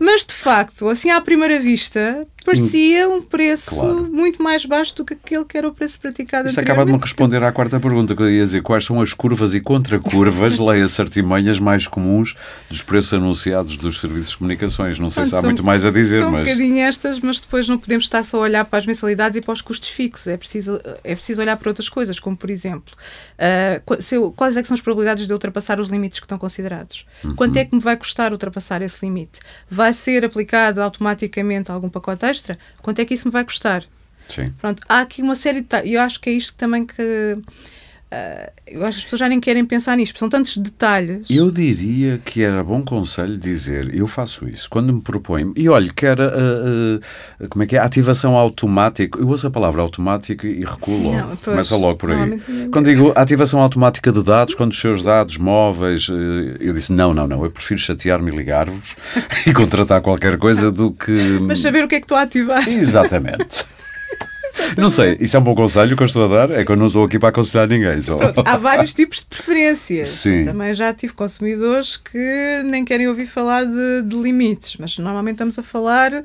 Mas 0.00 0.24
de 0.24 0.34
facto, 0.34 0.88
assim 0.88 1.10
à 1.10 1.20
primeira 1.20 1.60
vista, 1.60 2.26
parecia 2.44 3.08
um 3.08 3.20
preço 3.20 3.74
claro. 3.74 4.08
muito 4.10 4.42
mais 4.42 4.64
baixo 4.64 4.96
do 4.96 5.04
que 5.04 5.14
aquele 5.14 5.44
que 5.44 5.56
era 5.58 5.68
o 5.68 5.72
preço 5.72 6.00
praticado 6.00 6.48
Isso 6.48 6.58
acaba 6.58 6.84
de 6.84 6.92
me 6.92 6.98
responder 6.98 7.42
à 7.42 7.52
quarta 7.52 7.78
pergunta, 7.78 8.14
que 8.14 8.22
eu 8.22 8.30
ia 8.30 8.44
dizer 8.44 8.62
quais 8.62 8.84
são 8.84 9.00
as 9.00 9.12
curvas 9.12 9.54
e 9.54 9.60
contracurvas, 9.60 10.58
leia 10.60 10.84
as 10.84 10.98
artimanhas 10.98 11.58
mais 11.58 11.86
comuns 11.86 12.36
dos 12.68 12.82
preços 12.82 13.14
anunciados 13.14 13.76
dos 13.76 14.00
serviços 14.00 14.30
de 14.30 14.38
comunicações. 14.38 14.98
Não 14.98 15.10
sei 15.10 15.26
se 15.26 15.36
há 15.36 15.42
muito 15.42 15.62
mais 15.62 15.84
a 15.84 15.90
dizer, 15.90 16.22
são 16.22 16.30
mas... 16.30 16.42
um 16.42 16.44
bocadinho 16.44 16.78
estas, 16.78 17.20
mas 17.20 17.40
depois 17.40 17.68
não 17.68 17.78
podemos 17.78 18.04
estar 18.04 18.22
só 18.22 18.38
a 18.38 18.40
olhar 18.40 18.64
para 18.64 18.78
as 18.78 18.86
mensalidades 18.86 19.36
e 19.36 19.40
para 19.40 19.52
os 19.52 19.60
custos 19.60 19.90
fixos. 19.90 20.26
É 20.26 20.36
preciso, 20.36 20.80
é 21.04 21.14
preciso 21.14 21.42
olhar 21.42 21.56
para 21.56 21.68
outras 21.68 21.88
coisas, 21.88 22.18
como 22.18 22.36
por 22.36 22.50
exemplo, 22.50 22.94
uh, 23.36 24.02
se 24.02 24.14
eu, 24.14 24.32
quais 24.32 24.56
é 24.56 24.64
são 24.70 24.74
as 24.74 24.80
probabilidades 24.80 25.26
de 25.26 25.32
ultrapassar 25.32 25.80
os 25.80 25.88
limites 25.88 26.20
que 26.20 26.26
estão 26.26 26.38
considerados? 26.38 27.04
Uhum. 27.24 27.34
Quanto 27.34 27.56
é 27.56 27.64
que 27.64 27.74
me 27.74 27.80
vai 27.80 27.96
custar 27.96 28.32
ultrapassar 28.32 28.82
esse 28.82 29.04
limite? 29.04 29.40
Vai 29.68 29.92
ser 29.92 30.24
aplicado 30.24 30.80
automaticamente 30.80 31.70
algum 31.72 31.88
pacote 31.88 32.24
extra, 32.30 32.58
quanto 32.80 33.00
é 33.00 33.04
que 33.04 33.14
isso 33.14 33.28
me 33.28 33.32
vai 33.32 33.44
custar? 33.44 33.84
Sim. 34.28 34.52
Pronto, 34.60 34.82
há 34.88 35.00
aqui 35.00 35.22
uma 35.22 35.36
série 35.36 35.60
de. 35.60 35.66
E 35.84 35.94
eu 35.94 36.00
acho 36.00 36.20
que 36.20 36.30
é 36.30 36.32
isto 36.32 36.54
também 36.56 36.86
que. 36.86 37.36
Uh, 38.12 38.50
eu 38.66 38.84
acho 38.84 38.98
que 38.98 38.98
as 38.98 39.04
pessoas 39.04 39.20
já 39.20 39.28
nem 39.28 39.38
querem 39.38 39.64
pensar 39.64 39.96
nisto, 39.96 40.18
são 40.18 40.28
tantos 40.28 40.56
detalhes. 40.56 41.30
Eu 41.30 41.48
diria 41.48 42.18
que 42.18 42.42
era 42.42 42.64
bom 42.64 42.82
conselho 42.82 43.36
dizer, 43.36 43.94
eu 43.94 44.08
faço 44.08 44.48
isso, 44.48 44.68
quando 44.68 44.92
me 44.92 45.00
proponho, 45.00 45.52
e 45.56 45.68
olha, 45.68 45.92
que 45.92 46.04
era, 46.04 46.26
uh, 46.26 47.44
uh, 47.44 47.48
como 47.48 47.62
é 47.62 47.66
que 47.68 47.76
é, 47.76 47.78
ativação 47.78 48.36
automática, 48.36 49.16
eu 49.16 49.28
uso 49.28 49.46
a 49.46 49.50
palavra 49.50 49.80
automática 49.80 50.44
e 50.44 50.64
recuo 50.64 51.00
logo, 51.00 51.16
não, 51.16 51.36
começa 51.36 51.76
logo 51.76 51.98
por 51.98 52.10
aí. 52.10 52.40
Quando 52.72 52.86
digo 52.86 53.12
ativação 53.14 53.60
automática 53.60 54.10
de 54.10 54.24
dados, 54.24 54.56
quando 54.56 54.72
os 54.72 54.80
seus 54.80 55.04
dados 55.04 55.38
móveis, 55.38 56.08
eu 56.58 56.72
disse, 56.72 56.92
não, 56.92 57.14
não, 57.14 57.28
não, 57.28 57.44
eu 57.44 57.50
prefiro 57.50 57.78
chatear-me 57.78 58.32
e 58.32 58.36
ligar-vos 58.36 58.96
e 59.46 59.52
contratar 59.52 60.00
qualquer 60.00 60.36
coisa 60.36 60.72
do 60.72 60.90
que... 60.90 61.38
Mas 61.42 61.60
saber 61.60 61.84
o 61.84 61.88
que 61.88 61.94
é 61.94 62.00
que 62.00 62.06
estou 62.06 62.18
a 62.18 62.22
ativar. 62.22 62.68
Exatamente. 62.68 63.64
Não 64.76 64.88
sei, 64.88 65.16
isso 65.20 65.36
é 65.36 65.40
um 65.40 65.42
bom 65.42 65.54
conselho 65.54 65.96
que 65.96 66.02
eu 66.02 66.06
estou 66.06 66.24
a 66.24 66.28
dar, 66.46 66.50
é 66.50 66.64
que 66.64 66.70
eu 66.70 66.76
não 66.76 66.86
estou 66.86 67.04
aqui 67.04 67.18
para 67.18 67.30
aconselhar 67.30 67.68
ninguém. 67.68 68.00
Só. 68.02 68.16
Pronto, 68.16 68.42
há 68.44 68.56
vários 68.56 68.94
tipos 68.94 69.18
de 69.18 69.26
preferências. 69.26 70.08
Sim. 70.08 70.44
Também 70.44 70.74
já 70.74 70.92
tive 70.92 71.12
consumidores 71.12 71.96
que 71.96 72.62
nem 72.64 72.84
querem 72.84 73.08
ouvir 73.08 73.26
falar 73.26 73.64
de, 73.64 74.02
de 74.04 74.16
limites, 74.16 74.76
mas 74.78 74.98
normalmente 74.98 75.34
estamos 75.34 75.58
a 75.58 75.62
falar 75.62 76.22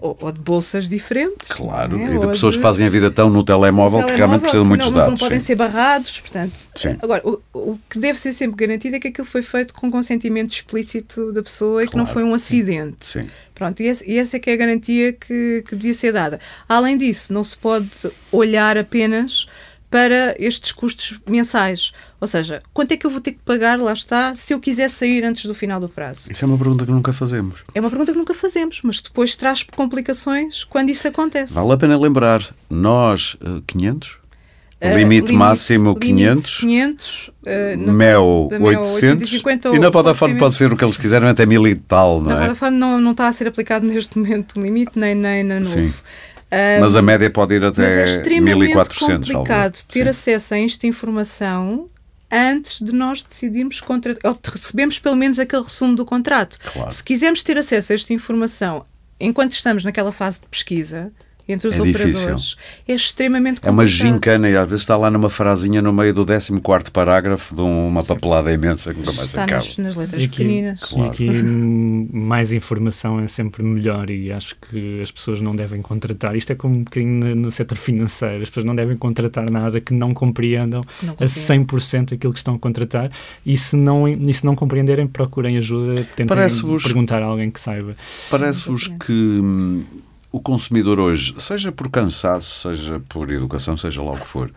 ou, 0.00 0.16
ou, 0.20 0.32
de 0.32 0.40
bolsas 0.40 0.88
diferentes. 0.88 1.50
Claro, 1.50 1.98
é? 1.98 2.14
e 2.14 2.18
de 2.18 2.26
pessoas 2.28 2.54
de... 2.54 2.58
que 2.58 2.62
fazem 2.62 2.86
a 2.86 2.90
vida 2.90 3.10
tão 3.10 3.30
no 3.30 3.44
telemóvel, 3.44 4.04
que 4.04 4.12
realmente 4.12 4.42
precisam 4.42 4.62
de 4.62 4.68
muitos 4.68 4.90
não, 4.90 4.96
dados. 4.96 5.12
Não 5.12 5.18
podem 5.18 5.38
sim. 5.40 5.46
ser 5.46 5.54
barrados, 5.54 6.20
portanto. 6.20 6.52
Sim. 6.74 6.96
Agora, 7.02 7.22
o, 7.26 7.40
o, 7.52 7.78
que 7.88 7.98
deve 7.98 8.18
ser 8.18 8.32
sempre 8.32 8.56
garantido 8.56 8.96
é 8.96 9.00
que 9.00 9.08
aquilo 9.08 9.26
foi 9.26 9.42
feito 9.42 9.74
com 9.74 9.90
consentimento 9.90 10.52
explícito 10.52 11.32
da 11.32 11.42
pessoa 11.42 11.82
e 11.82 11.86
claro, 11.86 11.90
que 11.90 11.96
não 11.96 12.06
foi 12.06 12.24
um 12.24 12.34
acidente. 12.34 13.06
Sim. 13.06 13.26
Pronto, 13.54 13.82
e, 13.82 13.86
esse, 13.86 14.10
e 14.10 14.18
essa 14.18 14.36
é 14.36 14.40
que 14.40 14.50
é 14.50 14.54
a 14.54 14.56
garantia 14.56 15.12
que, 15.12 15.64
que 15.68 15.76
devia 15.76 15.94
ser 15.94 16.12
dada. 16.12 16.40
Além 16.68 16.96
disso, 16.96 17.32
não 17.32 17.44
se 17.44 17.56
pode 17.56 17.90
olhar 18.32 18.78
apenas 18.78 19.46
para 19.90 20.34
estes 20.38 20.72
custos 20.72 21.18
mensais. 21.26 21.92
Ou 22.20 22.28
seja, 22.28 22.62
quanto 22.74 22.92
é 22.92 22.96
que 22.96 23.06
eu 23.06 23.10
vou 23.10 23.20
ter 23.20 23.32
que 23.32 23.42
pagar, 23.42 23.78
lá 23.78 23.94
está, 23.94 24.34
se 24.34 24.52
eu 24.52 24.60
quiser 24.60 24.90
sair 24.90 25.24
antes 25.24 25.46
do 25.46 25.54
final 25.54 25.80
do 25.80 25.88
prazo? 25.88 26.30
Isso 26.30 26.44
é 26.44 26.46
uma 26.46 26.58
pergunta 26.58 26.84
que 26.84 26.92
nunca 26.92 27.12
fazemos. 27.12 27.64
É 27.74 27.80
uma 27.80 27.88
pergunta 27.88 28.12
que 28.12 28.18
nunca 28.18 28.34
fazemos, 28.34 28.80
mas 28.84 29.00
depois 29.00 29.34
traz 29.34 29.62
complicações 29.62 30.64
quando 30.64 30.90
isso 30.90 31.08
acontece. 31.08 31.54
Vale 31.54 31.72
a 31.72 31.76
pena 31.78 31.98
lembrar, 31.98 32.54
nós, 32.68 33.38
500? 33.66 34.20
Uh, 34.82 34.96
limite, 34.96 35.30
máximo 35.34 35.94
500, 35.94 36.60
500 36.60 37.28
uh, 37.28 37.92
Mel 37.92 38.48
800 38.58 39.42
e 39.74 39.78
na 39.78 39.90
Vodafone 39.90 40.38
pode 40.38 40.54
ser 40.54 40.72
o 40.72 40.76
que 40.76 40.82
eles 40.82 40.96
quiserem 40.96 41.28
até 41.28 41.44
mil 41.44 41.68
e 41.68 41.74
tal, 41.74 42.18
não 42.18 42.30
na 42.30 42.32
é? 42.32 42.34
Na 42.34 42.46
Vodafone 42.46 42.76
não, 42.78 42.98
não 42.98 43.10
está 43.10 43.28
a 43.28 43.32
ser 43.34 43.46
aplicado 43.46 43.86
neste 43.86 44.18
momento 44.18 44.58
o 44.58 44.62
limite, 44.62 44.92
nem, 44.98 45.14
nem 45.14 45.44
na 45.44 45.56
Novo. 45.56 45.66
Sim. 45.66 45.92
Um, 46.52 46.80
mas 46.80 46.96
a 46.96 47.02
média 47.02 47.30
pode 47.30 47.54
ir 47.54 47.64
até 47.64 48.06
mas 48.06 48.26
é 48.26 48.40
1400. 48.40 49.28
É 49.28 49.32
complicado 49.34 49.84
ter 49.86 50.04
Sim. 50.04 50.08
acesso 50.08 50.54
a 50.54 50.58
esta 50.58 50.86
informação 50.86 51.90
antes 52.30 52.80
de 52.80 52.94
nós 52.94 53.22
decidirmos 53.22 53.80
contra 53.80 54.16
ou 54.24 54.38
recebemos 54.44 54.98
pelo 54.98 55.16
menos 55.16 55.38
aquele 55.38 55.62
resumo 55.62 55.94
do 55.94 56.04
contrato. 56.04 56.58
Claro. 56.72 56.90
Se 56.90 57.02
quisermos 57.02 57.42
ter 57.42 57.58
acesso 57.58 57.92
a 57.92 57.94
esta 57.94 58.12
informação 58.12 58.86
enquanto 59.18 59.52
estamos 59.52 59.84
naquela 59.84 60.12
fase 60.12 60.40
de 60.40 60.46
pesquisa, 60.46 61.12
entre 61.52 61.68
os 61.68 61.74
é 61.74 61.80
operadores 61.80 62.18
difícil. 62.18 62.58
é 62.88 62.94
extremamente 62.94 63.60
complicado. 63.60 63.70
É 63.70 63.72
uma 63.72 63.86
gincana 63.86 64.48
e 64.48 64.56
às 64.56 64.68
vezes 64.68 64.82
está 64.82 64.96
lá 64.96 65.10
numa 65.10 65.30
frasinha 65.30 65.80
no 65.82 65.92
meio 65.92 66.14
do 66.14 66.24
14 66.24 66.90
parágrafo 66.92 67.54
de 67.54 67.60
uma 67.60 68.02
papelada 68.02 68.52
imensa 68.52 68.92
que 68.92 69.00
nunca 69.00 69.12
mais 69.12 69.28
está 69.28 69.44
acaba. 69.44 69.64
Nas, 69.64 69.76
nas 69.76 69.96
letras 69.96 70.22
e 70.22 70.24
aqui, 70.24 70.38
pequeninas. 70.38 70.80
Claro. 70.80 71.06
E 71.06 71.08
aqui 71.08 71.28
mais 72.12 72.52
informação 72.52 73.20
é 73.20 73.26
sempre 73.26 73.62
melhor 73.62 74.10
e 74.10 74.32
acho 74.32 74.56
que 74.56 75.00
as 75.02 75.10
pessoas 75.10 75.40
não 75.40 75.54
devem 75.54 75.82
contratar. 75.82 76.36
Isto 76.36 76.52
é 76.52 76.54
como 76.54 76.76
um 76.76 76.84
bocadinho 76.84 77.34
no 77.36 77.50
setor 77.50 77.76
financeiro. 77.78 78.42
As 78.42 78.48
pessoas 78.48 78.64
não 78.64 78.74
devem 78.74 78.96
contratar 78.96 79.50
nada 79.50 79.80
que 79.80 79.92
não 79.92 80.12
compreendam 80.14 80.82
não 81.02 81.14
a 81.14 81.24
100% 81.24 82.14
aquilo 82.14 82.32
que 82.32 82.38
estão 82.38 82.54
a 82.54 82.58
contratar 82.58 83.10
e 83.44 83.56
se 83.56 83.76
não, 83.76 84.08
e 84.08 84.34
se 84.34 84.44
não 84.44 84.54
compreenderem, 84.54 85.06
procurem 85.06 85.56
ajuda, 85.56 86.06
tentem 86.16 86.36
perguntar 86.82 87.22
a 87.22 87.26
alguém 87.26 87.50
que 87.50 87.60
saiba. 87.60 87.96
Parece-vos 88.30 88.88
que 88.88 89.12
hum, 89.12 89.84
o 90.32 90.40
consumidor 90.40 90.98
hoje, 90.98 91.34
seja 91.38 91.72
por 91.72 91.90
cansaço, 91.90 92.68
seja 92.68 93.00
por 93.08 93.30
educação, 93.30 93.76
seja 93.76 94.02
lá 94.02 94.12
o 94.12 94.18
que 94.18 94.26
for, 94.26 94.50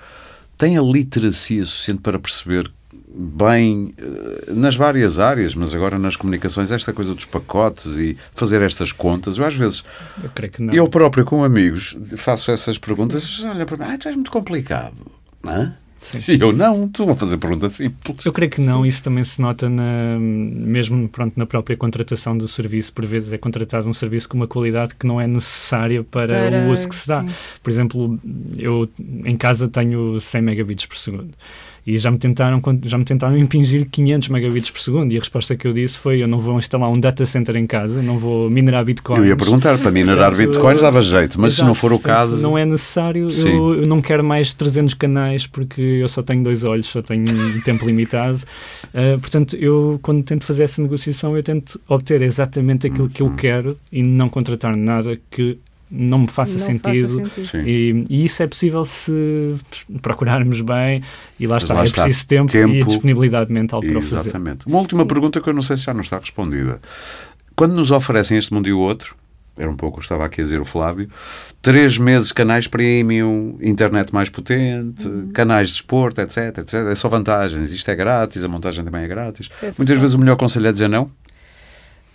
tem 0.57 0.78
a 0.78 0.82
literacia 0.82 1.65
suficiente 1.65 2.01
para 2.01 2.19
perceber 2.19 2.71
bem 3.15 3.93
eh, 3.97 4.53
nas 4.53 4.76
várias 4.76 5.19
áreas, 5.19 5.53
mas 5.55 5.74
agora 5.76 5.99
nas 5.99 6.15
comunicações, 6.15 6.71
esta 6.71 6.93
coisa 6.93 7.13
dos 7.13 7.26
pacotes 7.26 7.97
e 7.97 8.17
fazer 8.34 8.61
estas 8.61 8.91
contas. 8.91 9.38
Eu 9.38 9.45
às 9.45 9.55
vezes, 9.55 9.84
eu, 10.24 10.74
eu 10.74 10.89
próprio 10.89 11.26
com 11.26 11.43
amigos 11.43 11.97
faço 12.17 12.51
essas 12.51 12.78
perguntas 12.78 13.24
e 13.24 13.45
olha 13.45 13.65
para 13.65 13.78
mim, 13.78 13.93
ah, 13.93 13.97
tu 13.97 14.07
és 14.07 14.15
muito 14.15 14.32
complicado. 14.32 15.11
Não 15.43 15.53
é? 15.53 15.74
Sim. 16.04 16.38
Eu 16.41 16.51
não, 16.51 16.88
tu 16.88 17.06
vou 17.06 17.16
fazer 17.16 17.38
pergunta 17.38 17.70
simples. 17.70 18.26
Eu 18.26 18.34
creio 18.34 18.51
que 18.51 18.62
não, 18.62 18.86
isso 18.86 19.04
também 19.04 19.24
se 19.24 19.41
nota 19.41 19.70
na, 19.70 20.18
mesmo 20.20 21.08
pronto, 21.10 21.34
na 21.38 21.45
própria 21.45 21.76
contratação 21.78 22.38
do 22.38 22.47
serviço. 22.47 22.93
Por 22.93 23.06
vezes 23.06 23.32
é 23.34 23.38
contratado 23.38 23.88
um 23.88 23.93
serviço 23.93 24.28
com 24.30 24.38
uma 24.38 24.47
qualidade 24.47 24.95
que 24.95 25.06
não 25.06 25.20
é 25.20 25.28
necessária 25.28 26.04
para, 26.04 26.49
para 26.49 26.58
o 26.68 26.72
uso 26.72 26.89
que 26.89 26.95
se 26.95 27.08
dá. 27.08 27.22
Sim. 27.22 27.30
Por 27.62 27.70
exemplo, 27.70 28.20
eu 28.58 28.89
em 29.26 29.38
casa 29.38 29.68
tenho 29.68 30.20
100 30.20 30.41
megabits 30.41 30.86
por 30.86 30.97
segundo. 30.97 31.34
E 31.86 31.97
já 31.97 32.09
me 32.09 32.17
tentaram, 32.17 32.61
já 32.84 32.97
me 32.97 33.03
tentaram 33.03 33.36
impingir 33.39 33.88
500 33.89 34.29
megabits 34.29 34.69
por 34.69 34.79
segundo 34.79 35.11
e 35.11 35.17
a 35.17 35.19
resposta 35.19 35.55
que 35.55 35.67
eu 35.67 35.73
disse 35.73 35.97
foi 35.97 36.23
eu 36.23 36.27
não 36.27 36.39
vou 36.39 36.57
instalar 36.57 36.89
um 36.89 36.99
data 36.99 37.25
center 37.25 37.55
em 37.57 37.67
casa, 37.67 38.01
não 38.01 38.17
vou 38.17 38.49
minerar 38.49 38.86
bitcoins. 38.86 39.19
Eu 39.19 39.25
ia 39.27 39.36
perguntar, 39.36 39.77
para 39.77 39.91
minerar 39.91 40.29
Portanto, 40.29 40.47
bitcoins 40.47 40.81
dava 40.81 41.01
jeito, 41.01 41.39
mas 41.39 41.53
exato, 41.53 41.63
se 41.63 41.67
não 41.67 41.75
for 41.75 41.91
o 41.91 41.99
caso... 41.99 42.41
Não 42.41 42.57
é 42.57 42.65
necessário, 42.65 43.27
eu, 43.45 43.75
eu, 43.75 43.88
não 43.88 44.01
quero 44.01 44.23
mais 44.23 44.53
300 44.53 44.93
canais 44.93 45.45
porque 45.45 45.81
eu 45.81 46.07
só 46.07 46.21
tenho 46.21 46.43
dois 46.43 46.63
olhos, 46.63 46.88
só 46.88 47.01
tenho 47.01 47.25
tempo 47.63 47.86
limitado. 47.86 48.38
Uh, 48.93 49.19
portanto, 49.19 49.55
eu 49.55 49.99
quando 50.01 50.23
tento 50.23 50.45
fazer 50.45 50.63
essa 50.63 50.81
negociação 50.81 51.36
eu 51.36 51.43
tento 51.43 51.79
obter 51.88 52.21
exatamente 52.21 52.88
aquilo 52.88 53.09
que 53.09 53.21
eu 53.21 53.27
uhum. 53.27 53.36
quero 53.36 53.77
e 53.91 54.01
não 54.01 54.29
contratar 54.29 54.75
nada 54.75 55.17
que 55.29 55.57
não 55.96 56.20
me 56.20 56.28
faça 56.28 56.58
não 56.58 56.66
sentido. 56.66 57.20
Faça 57.20 57.44
sentido. 57.46 57.70
E, 57.70 58.04
e, 58.10 58.26
isso 58.26 58.41
é 58.41 58.48
possível 58.48 58.84
se 58.84 59.56
procurarmos 60.02 60.60
bem 60.62 61.04
e 61.39 61.46
lá 61.46 61.58
está, 61.58 61.76
lá 61.76 61.82
é 61.82 61.86
está. 61.86 62.04
preciso 62.04 62.28
tempo, 62.28 62.52
tempo, 62.52 62.74
e 62.74 62.84
disponibilidade 62.84 63.54
mental 63.54 63.80
para 63.80 63.89
Exatamente. 63.89 64.08
o 64.08 64.16
fazer. 64.16 64.30
Exatamente. 64.30 64.68
Uma 64.68 64.80
última 64.80 65.06
pergunta 65.06 65.39
que 65.39 65.48
eu 65.48 65.54
não 65.54 65.62
sei 65.62 65.78
se 65.78 65.84
já 65.84 65.94
não 65.94 66.02
está 66.02 66.18
respondida. 66.18 66.82
Quando 67.56 67.76
nos 67.76 67.91
oferecem 67.91 68.38
este 68.38 68.52
mundo 68.52 68.68
e 68.68 68.74
o 68.74 68.80
outro, 68.80 69.16
era 69.56 69.70
um 69.70 69.76
pouco 69.76 69.98
o 69.98 70.00
que 70.00 70.06
estava 70.06 70.26
aqui 70.26 70.41
a 70.41 70.44
dizer 70.44 70.60
o 70.60 70.66
Flávio, 70.66 71.08
três 71.62 72.00
meses 72.00 72.32
canais 72.32 72.66
premium, 72.66 73.56
internet 73.62 74.12
mais 74.12 74.30
potente, 74.30 75.08
uhum. 75.08 75.30
canais 75.32 75.68
de 75.68 75.76
esporte, 75.76 76.22
etc, 76.22 76.58
etc. 76.58 76.74
É 76.91 76.96
só 76.96 77.08
vantagens. 77.08 77.72
Isto 77.72 77.91
é 77.91 77.96
grátis, 77.96 78.44
a 78.44 78.48
montagem 78.48 78.84
também 78.84 79.04
é 79.04 79.08
grátis. 79.08 79.52
É 79.62 79.72
Muitas 79.78 80.00
vezes 80.00 80.16
o 80.16 80.20
melhor 80.20 80.38
conselho 80.38 80.66
é 80.66 80.72
dizer 80.72 80.89
não. 80.89 81.04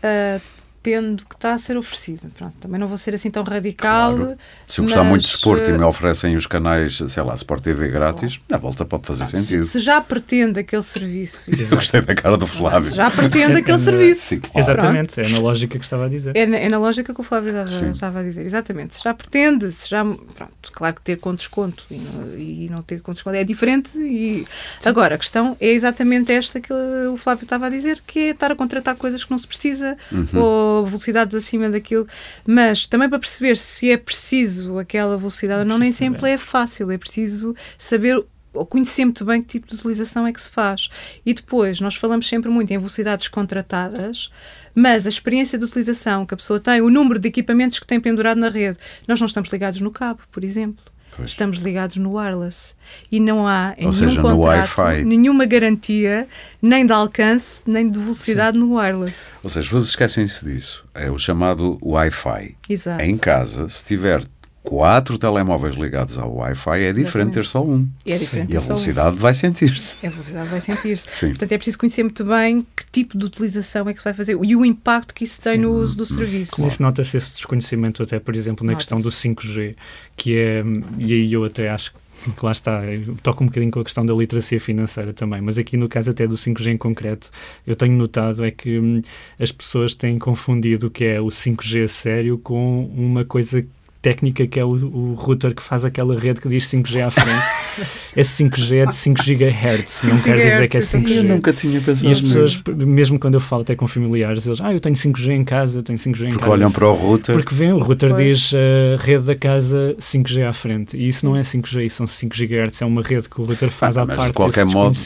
Uh, 0.03 0.41
depende 0.83 1.17
do 1.17 1.27
que 1.27 1.35
está 1.35 1.55
a 1.55 1.59
ser 1.59 1.77
oferecido. 1.77 2.31
Pronto, 2.37 2.55
também 2.61 2.81
não 2.81 2.87
vou 2.87 2.97
ser 2.97 3.15
assim 3.15 3.31
tão 3.31 3.43
radical. 3.43 4.17
Claro. 4.17 4.39
Se 4.67 4.81
eu 4.81 4.85
gostar 4.85 5.05
muito 5.05 5.23
de 5.23 5.29
esporte 5.29 5.69
e 5.69 5.73
me 5.73 5.83
eh, 5.83 5.87
oferecem 5.87 6.37
os 6.37 6.47
canais, 6.47 7.03
sei 7.09 7.23
lá, 7.23 7.35
Sport 7.35 7.63
TV 7.63 7.89
grátis, 7.89 8.41
na 8.49 8.57
volta 8.57 8.85
pode 8.85 9.07
fazer 9.07 9.25
ah, 9.25 9.27
sentido. 9.27 9.65
Se, 9.67 9.81
já 9.81 10.01
pretende 10.01 10.61
aquele 10.61 10.83
serviço. 10.83 11.51
Gostei 11.69 12.01
da 12.01 12.15
cara 12.15 12.37
do 12.37 12.47
Flávio. 12.47 12.91
Se 12.91 12.97
já 12.97 13.11
pretende 13.11 13.59
aquele 13.59 13.79
serviço. 13.79 14.21
Sim, 14.21 14.41
claro. 14.41 14.59
Exatamente, 14.59 15.15
Pronto. 15.15 15.29
é 15.29 15.33
na 15.33 15.39
lógica 15.39 15.79
que 15.79 15.85
estava 15.85 16.07
a 16.07 16.09
dizer. 16.09 16.37
É 16.37 16.47
na, 16.47 16.57
é 16.57 16.69
na 16.69 16.79
lógica 16.79 17.13
que 17.13 17.21
o 17.21 17.25
Flávio 17.25 17.51
estava, 17.51 17.91
estava, 17.91 18.21
a 18.21 18.23
dizer, 18.23 18.47
exatamente. 18.47 18.97
Se 18.97 19.05
já 19.05 19.13
pretende, 19.13 19.71
se 19.73 19.89
já. 19.89 20.05
Pronto, 20.05 20.73
claro 20.73 20.95
que 20.95 21.03
ter 21.03 21.17
com 21.17 21.35
desconto 21.35 21.85
e 21.91 21.97
não, 21.97 22.39
e 22.39 22.69
não 22.71 22.83
ter 22.83 23.01
com 23.01 23.13
desconto 23.13 23.37
é 23.37 23.45
diferente. 23.45 23.99
E... 23.99 24.47
Agora, 24.85 25.17
a 25.17 25.19
questão 25.19 25.57
é 25.61 25.69
exatamente 25.69 26.33
esta 26.33 26.61
que 26.61 26.73
o 26.73 27.17
Flávio 27.17 27.45
estava 27.45 27.67
a 27.67 27.71
dizer, 27.71 28.01
que 28.07 28.19
é 28.19 28.31
estar 28.31 28.53
a 28.53 28.57
contratar 28.57 28.95
coisas 28.95 29.25
que 29.25 29.31
não 29.31 29.39
se 29.39 29.47
precisa 29.47 29.97
uhum. 30.13 30.29
ou 30.35 30.68
velocidades 30.85 31.35
acima 31.35 31.69
daquilo, 31.69 32.07
mas 32.47 32.87
também 32.87 33.09
para 33.09 33.19
perceber 33.19 33.57
se 33.57 33.91
é 33.91 33.97
preciso 33.97 34.79
aquela 34.79 35.17
velocidade 35.17 35.61
ou 35.61 35.67
não, 35.67 35.79
nem 35.79 35.93
sempre 35.93 36.21
saber. 36.21 36.33
é 36.33 36.39
fácil, 36.39 36.91
é 36.91 36.99
preciso 36.99 37.55
saber 37.79 38.25
ou 38.53 38.67
conhecer 38.67 39.05
muito 39.05 39.25
bem 39.25 39.43
que 39.43 39.49
tipo 39.49 39.69
de 39.69 39.75
utilização 39.75 40.27
é 40.27 40.33
que 40.33 40.41
se 40.41 40.51
faz. 40.51 40.89
E 41.25 41.33
depois, 41.33 41.81
nós 41.81 41.95
falamos 41.95 42.29
sempre 42.29 42.51
muito 42.51 42.73
em 42.73 42.79
velocidades 42.79 43.29
contratadas, 43.29 44.31
mas 44.75 45.07
a 45.07 45.09
experiência 45.09 45.59
de 45.59 45.65
utilização 45.65 46.27
que 46.27 46.35
a 46.35 46.37
pessoa 46.37 46.59
tem, 46.59 46.81
o 46.81 46.91
número 46.91 47.19
de 47.19 47.29
equipamentos 47.29 47.79
que 47.79 47.87
tem 47.87 48.01
pendurado 48.01 48.39
na 48.39 48.49
rede, 48.49 48.79
nós 49.07 49.21
não 49.21 49.27
estamos 49.27 49.51
ligados 49.51 49.81
no 49.81 49.91
cabo, 49.91 50.21
por 50.31 50.43
exemplo. 50.43 50.85
Pois. 51.19 51.31
Estamos 51.31 51.59
ligados 51.59 51.97
no 51.97 52.17
wireless 52.17 52.77
e 53.11 53.19
não 53.19 53.45
há 53.45 53.75
em 53.77 53.87
Ou 53.87 53.93
nenhum 53.93 53.93
seja, 53.93 54.23
contrato 54.23 55.05
nenhuma 55.05 55.45
garantia 55.47 56.29
nem 56.63 56.87
de 56.87 56.93
alcance 56.93 57.61
nem 57.67 57.91
de 57.91 57.99
velocidade 57.99 58.57
Sim. 58.57 58.65
no 58.65 58.77
wireless. 58.77 59.17
Ou 59.43 59.51
seja, 59.51 59.69
vocês 59.69 59.89
esquecem-se 59.91 60.45
disso. 60.45 60.87
É 60.95 61.11
o 61.11 61.19
chamado 61.19 61.77
Wi-Fi. 61.83 62.55
Exato. 62.69 63.03
Em 63.03 63.19
casa, 63.19 63.69
se 63.69 63.85
tiver 63.85 64.23
quatro 64.69 65.17
telemóveis 65.17 65.77
ligados 65.77 66.19
ao 66.19 66.31
Wi-Fi, 66.31 66.83
é 66.83 66.93
diferente 66.93 67.33
ter 67.33 67.47
só 67.47 67.65
um. 67.65 67.89
É 68.05 68.19
diferente 68.19 68.53
e 68.53 68.57
a 68.59 68.61
velocidade 68.61 69.17
um. 69.17 69.19
vai 69.19 69.33
sentir-se. 69.33 69.97
A 70.07 70.11
velocidade 70.11 70.51
vai 70.51 70.61
sentir-se. 70.61 71.07
Portanto, 71.29 71.53
é 71.53 71.57
preciso 71.57 71.79
conhecer 71.79 72.03
muito 72.03 72.23
bem 72.23 72.61
que 72.77 72.85
tipo 72.93 73.17
de 73.17 73.25
utilização 73.25 73.89
é 73.89 73.95
que 73.95 74.01
se 74.01 74.05
vai 74.05 74.13
fazer 74.13 74.39
e 74.43 74.55
o 74.55 74.67
impacto 74.67 75.15
que 75.15 75.25
isso 75.25 75.41
tem 75.41 75.55
Sim. 75.55 75.61
no 75.61 75.73
uso 75.73 75.97
do 75.97 76.05
serviço. 76.05 76.53
Como 76.53 76.69
isso 76.69 76.83
nota-se 76.83 77.17
esse 77.17 77.37
desconhecimento 77.37 78.03
até, 78.03 78.21
por 78.21 78.37
exemplo, 78.37 78.67
na 78.67 78.75
questão 78.75 79.01
do 79.01 79.09
5G, 79.09 79.75
que 80.15 80.37
é, 80.37 80.63
e 80.99 81.15
aí 81.15 81.33
eu 81.33 81.45
até 81.45 81.71
acho 81.71 81.95
que 81.95 82.09
que 82.37 82.45
lá 82.45 82.51
está, 82.51 82.81
toca 83.23 83.45
um 83.45 83.47
bocadinho 83.47 83.71
com 83.71 83.81
a 83.81 83.85
questão 83.85 84.05
da 84.05 84.13
literacia 84.13 84.61
financeira 84.61 85.13
também, 85.13 85.41
mas 85.41 85.57
aqui 85.57 85.77
no 85.77 85.89
caso 85.89 86.11
até 86.11 86.27
do 86.27 86.35
5G 86.35 86.73
em 86.73 86.77
concreto, 86.77 87.31
eu 87.67 87.77
tenho 87.77 87.97
notado 87.97 88.45
é 88.45 88.51
que 88.51 88.79
hum, 88.79 89.01
as 89.39 89.53
pessoas 89.53 89.95
têm 89.95 90.19
confundido 90.19 90.89
o 90.89 90.91
que 90.91 91.05
é 91.05 91.21
o 91.21 91.27
5G 91.27 91.87
sério 91.87 92.37
com 92.39 92.87
uma 92.87 93.25
coisa 93.25 93.65
técnica 94.09 94.47
que 94.47 94.59
é 94.59 94.65
o, 94.65 94.71
o, 94.71 95.15
router 95.15 95.55
que 95.55 95.63
faz 95.63 95.85
aquela 95.85 96.19
rede 96.19 96.41
que 96.41 96.49
diz 96.49 96.65
5G 96.67 97.07
à 97.07 97.11
frente. 97.11 97.29
Esse 98.17 98.45
5G 98.45 98.77
é 98.77 98.87
de 98.87 98.95
5 98.95 99.21
GHz, 99.23 100.03
não 100.05 100.19
quer 100.21 100.37
dizer 100.37 100.69
que 100.69 100.77
é 100.77 100.81
5G. 100.81 101.17
Eu 101.17 101.25
nunca 101.25 101.53
tinha 101.53 101.81
pensado 101.81 102.09
E 102.09 102.13
as 102.13 102.21
pessoas, 102.21 102.63
mesmo 102.77 103.19
quando 103.19 103.35
eu 103.35 103.41
falo 103.41 103.63
até 103.63 103.75
com 103.75 103.87
familiares, 103.87 104.47
eles, 104.47 104.61
ah, 104.61 104.73
eu 104.73 104.81
tenho 104.81 104.95
5G 104.95 105.31
em 105.33 105.45
casa, 105.45 105.79
eu 105.79 105.83
tenho 105.83 105.99
5G 105.99 106.03
em 106.03 106.09
Porque 106.09 106.25
casa. 106.27 106.39
Porque 106.39 106.51
olham 106.51 106.71
para 106.71 106.89
o 106.89 106.95
router. 106.95 107.35
Porque 107.35 107.55
vem, 107.55 107.73
o 107.73 107.79
router 107.79 108.11
pois. 108.11 108.39
diz 108.39 108.55
a 108.55 108.57
uh, 108.57 109.05
rede 109.05 109.25
da 109.25 109.35
casa 109.35 109.97
5G 110.01 110.49
à 110.49 110.53
frente. 110.53 110.97
E 110.97 111.09
isso 111.09 111.27
não 111.27 111.37
é 111.37 111.41
5G, 111.41 111.87
isso 111.87 111.97
são 111.97 112.07
5 112.07 112.35
GHz, 112.37 112.83
é 112.83 112.85
uma 112.85 113.03
rede 113.03 113.29
que 113.29 113.41
o 113.41 113.45
router 113.45 113.71
faz 113.71 113.97
ah, 113.97 114.03
à 114.03 114.07
parte 114.07 114.27
de 114.27 114.33
qualquer 114.33 114.67
modo, 114.67 114.97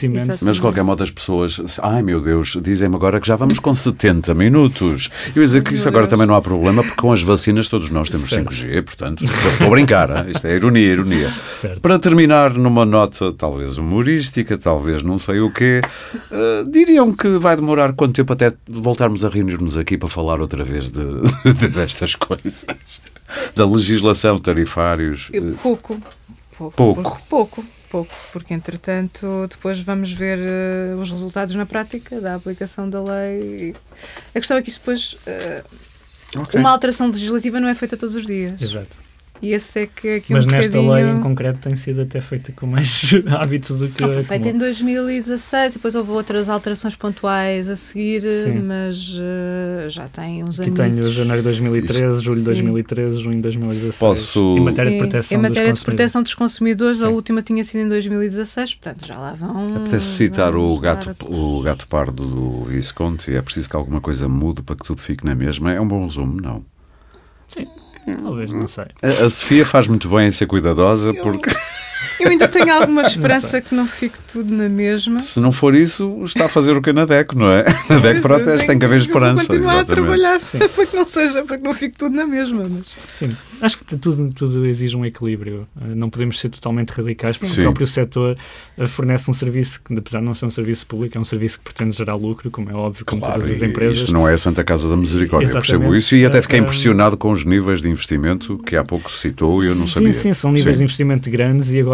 Mas 0.41 0.55
de 0.55 0.61
qualquer 0.61 0.83
modo 0.83 1.03
as 1.03 1.11
pessoas, 1.11 1.79
ai 1.81 2.01
meu 2.01 2.21
Deus, 2.21 2.57
dizem-me 2.61 2.95
agora 2.95 3.19
que 3.19 3.27
já 3.27 3.35
vamos 3.35 3.59
com 3.59 3.73
70 3.73 4.33
minutos. 4.33 5.09
Eu 5.35 5.41
ia 5.41 5.45
dizer 5.45 5.63
que 5.63 5.73
isso 5.73 5.87
agora 5.87 6.07
também 6.07 6.27
não 6.27 6.35
há 6.35 6.41
problema, 6.41 6.83
porque 6.83 6.99
com 6.99 7.11
as 7.11 7.21
vacinas 7.21 7.67
todos 7.67 7.89
nós 7.89 8.09
temos 8.09 8.29
certo. 8.29 8.51
5G, 8.51 8.83
portanto, 8.83 9.25
estou 9.25 9.67
a 9.67 9.69
brincar, 9.69 10.09
hein? 10.09 10.31
isto 10.31 10.45
é 10.47 10.55
ironia, 10.55 10.91
ironia. 10.91 11.33
Certo. 11.55 11.81
Para 11.81 11.99
terminar 11.99 12.57
numa 12.63 12.85
nota 12.85 13.31
talvez 13.33 13.77
humorística, 13.77 14.57
talvez 14.57 15.03
não 15.03 15.17
sei 15.17 15.39
o 15.41 15.51
quê. 15.51 15.81
Uh, 16.31 16.69
diriam 16.69 17.13
que 17.13 17.37
vai 17.37 17.55
demorar 17.55 17.93
quanto 17.93 18.15
tempo 18.15 18.33
até 18.33 18.51
voltarmos 18.67 19.23
a 19.23 19.29
reunir-nos 19.29 19.77
aqui 19.77 19.97
para 19.97 20.09
falar 20.09 20.39
outra 20.39 20.63
vez 20.63 20.89
de, 20.89 21.03
de 21.53 21.67
destas 21.67 22.15
coisas? 22.15 22.65
Da 23.55 23.65
legislação, 23.65 24.39
tarifários? 24.39 25.29
Pouco. 25.61 26.01
Pouco. 26.57 26.75
Pouco. 26.75 27.21
Pouco 27.29 27.65
pouco, 27.93 28.15
porque 28.31 28.55
entretanto 28.55 29.47
depois 29.47 29.79
vamos 29.79 30.11
ver 30.11 30.39
uh, 30.39 30.99
os 30.99 31.11
resultados 31.11 31.53
na 31.53 31.63
prática 31.63 32.19
da 32.19 32.33
aplicação 32.33 32.89
da 32.89 32.99
lei. 32.99 33.75
A 34.33 34.39
questão 34.39 34.57
é 34.57 34.63
que 34.63 34.71
isto 34.71 34.79
depois. 34.79 35.13
Uh, 35.27 36.39
okay. 36.41 36.59
Uma 36.59 36.71
alteração 36.71 37.07
legislativa 37.07 37.59
não 37.59 37.69
é 37.69 37.75
feita 37.75 37.95
todos 37.95 38.15
os 38.15 38.25
dias. 38.25 38.59
Exato. 38.59 39.02
E 39.43 39.51
esse 39.51 39.81
é 39.81 39.87
que 39.87 40.15
aqui 40.15 40.31
Mas 40.31 40.45
um 40.45 40.51
nesta 40.51 40.71
bocadinho... 40.71 40.93
lei 40.93 41.17
em 41.17 41.19
concreto 41.19 41.59
tem 41.59 41.75
sido 41.75 42.03
até 42.03 42.21
feita 42.21 42.53
com 42.53 42.65
mais 42.65 43.11
hábitos 43.27 43.77
do 43.77 43.89
que. 43.89 44.01
Não, 44.01 44.13
foi 44.13 44.23
feita 44.23 44.47
em 44.47 44.57
2016, 44.57 45.73
depois 45.73 45.95
houve 45.95 46.11
outras 46.11 46.47
alterações 46.47 46.95
pontuais 46.95 47.69
a 47.69 47.75
seguir, 47.75 48.31
Sim. 48.31 48.59
mas 48.59 49.09
uh, 49.09 49.89
já 49.89 50.07
tem 50.07 50.45
uns 50.45 50.61
anos. 50.61 50.61
Aqui 50.61 50.71
tenho 50.71 51.03
janeiro 51.11 51.39
de 51.39 51.43
2013, 51.43 52.23
julho 52.23 52.39
de 52.39 52.45
2013, 52.45 53.21
junho 53.21 53.35
de 53.35 53.41
2016. 53.41 53.99
Posso. 53.99 54.39
Em 54.57 54.61
matéria 54.61 54.91
Sim. 54.91 54.95
de 54.95 55.03
proteção, 55.03 55.37
em 55.37 55.41
matéria 55.41 55.73
de 55.73 55.81
proteção 55.83 56.23
dos 56.23 56.35
consumidores, 56.35 56.99
Sim. 56.99 57.05
a 57.05 57.09
última 57.09 57.41
tinha 57.41 57.65
sido 57.65 57.81
em 57.81 57.89
2016, 57.89 58.75
portanto 58.75 59.05
já 59.05 59.17
lá 59.17 59.33
vão. 59.33 59.75
Apetece 59.75 60.05
citar 60.05 60.55
o 60.55 60.79
gato, 60.79 61.13
o 61.29 61.61
gato 61.61 61.85
pardo 61.87 62.25
do 62.25 62.63
Visconti. 62.63 63.35
É 63.35 63.41
preciso 63.41 63.69
que 63.69 63.75
alguma 63.75 63.99
coisa 63.99 64.29
mude 64.29 64.61
para 64.61 64.77
que 64.77 64.85
tudo 64.85 65.01
fique 65.01 65.25
na 65.25 65.35
mesma. 65.35 65.73
É 65.73 65.81
um 65.81 65.87
bom 65.87 66.05
resumo, 66.05 66.39
não? 66.39 66.63
Sim. 67.49 67.67
Talvez, 68.05 68.51
não 68.51 68.67
sei. 68.67 68.85
A, 69.01 69.25
a 69.25 69.29
Sofia 69.29 69.65
faz 69.65 69.87
muito 69.87 70.09
bem 70.09 70.27
em 70.27 70.31
ser 70.31 70.45
cuidadosa 70.45 71.13
porque. 71.13 71.49
Eu 72.19 72.29
ainda 72.29 72.47
tenho 72.47 72.71
alguma 72.73 73.01
esperança 73.03 73.61
que 73.61 73.73
não 73.73 73.87
fique 73.87 74.17
tudo 74.31 74.53
na 74.53 74.69
mesma. 74.69 75.19
Se 75.19 75.39
não 75.39 75.51
for 75.51 75.75
isso, 75.75 76.21
está 76.23 76.45
a 76.45 76.49
fazer 76.49 76.75
o 76.75 76.81
que 76.81 76.93
na 76.93 77.05
DEC, 77.05 77.35
não 77.35 77.51
é? 77.51 77.65
Na 77.89 77.99
DEC 77.99 78.21
protege, 78.21 78.65
tem 78.65 78.79
que 78.79 78.85
haver 78.85 78.99
esperança. 78.99 79.45
Continuar 79.47 79.81
exatamente. 79.81 79.91
a 79.91 79.95
trabalhar 79.95 80.41
Sim. 80.41 80.59
para 80.69 80.85
que 80.85 80.95
não 80.95 81.05
seja, 81.05 81.43
para 81.43 81.57
que 81.57 81.63
não 81.63 81.73
fique 81.73 81.97
tudo 81.97 82.15
na 82.15 82.25
mesma. 82.25 82.67
Mas... 82.69 82.95
Sim, 83.13 83.29
acho 83.61 83.77
que 83.77 83.97
tudo, 83.97 84.31
tudo 84.33 84.65
exige 84.65 84.95
um 84.95 85.05
equilíbrio. 85.05 85.67
Eh, 85.81 85.95
não 85.95 86.09
podemos 86.09 86.39
ser 86.39 86.49
totalmente 86.49 86.89
radicais, 86.91 87.37
porque 87.37 87.53
Sim. 87.53 87.61
o 87.61 87.63
próprio 87.65 87.87
setor 87.87 88.37
eh, 88.77 88.87
fornece 88.87 89.29
um 89.29 89.33
serviço 89.33 89.81
que, 89.83 89.93
apesar 89.97 90.19
de 90.19 90.25
não 90.25 90.33
ser 90.33 90.45
um 90.45 90.51
serviço 90.51 90.85
público, 90.87 91.17
é 91.17 91.21
um 91.21 91.25
serviço 91.25 91.59
que 91.59 91.65
pretende 91.65 91.95
gerar 91.95 92.15
lucro, 92.15 92.49
como 92.51 92.69
é 92.69 92.73
óbvio, 92.73 93.05
como 93.05 93.21
claro, 93.21 93.41
todas 93.41 93.55
as 93.55 93.61
empresas. 93.61 93.99
Isto 94.01 94.13
não 94.13 94.27
é 94.27 94.33
a 94.33 94.37
Santa 94.37 94.63
Casa 94.63 94.89
da 94.89 94.95
Misericórdia, 94.97 95.49
eu 95.49 95.53
percebo 95.53 95.95
isso 95.95 96.15
e 96.15 96.25
até 96.25 96.41
fiquei 96.41 96.59
eh, 96.59 96.61
impressionado 96.61 97.17
com 97.17 97.31
os 97.31 97.45
níveis 97.45 97.81
de 97.81 97.89
investimento 97.89 98.57
que 98.59 98.75
há 98.75 98.83
pouco 98.83 99.11
citou 99.11 99.61
e 99.61 99.67
eu 99.67 99.75
não 99.75 99.85
sim, 99.85 99.93
sabia. 99.93 100.13
Sim, 100.13 100.19
sim, 100.21 100.33
são 100.33 100.51
níveis 100.51 100.77
sim. 100.77 100.79
de 100.79 100.83
investimento 100.85 101.29
grandes 101.29 101.71
e 101.71 101.79
agora 101.79 101.92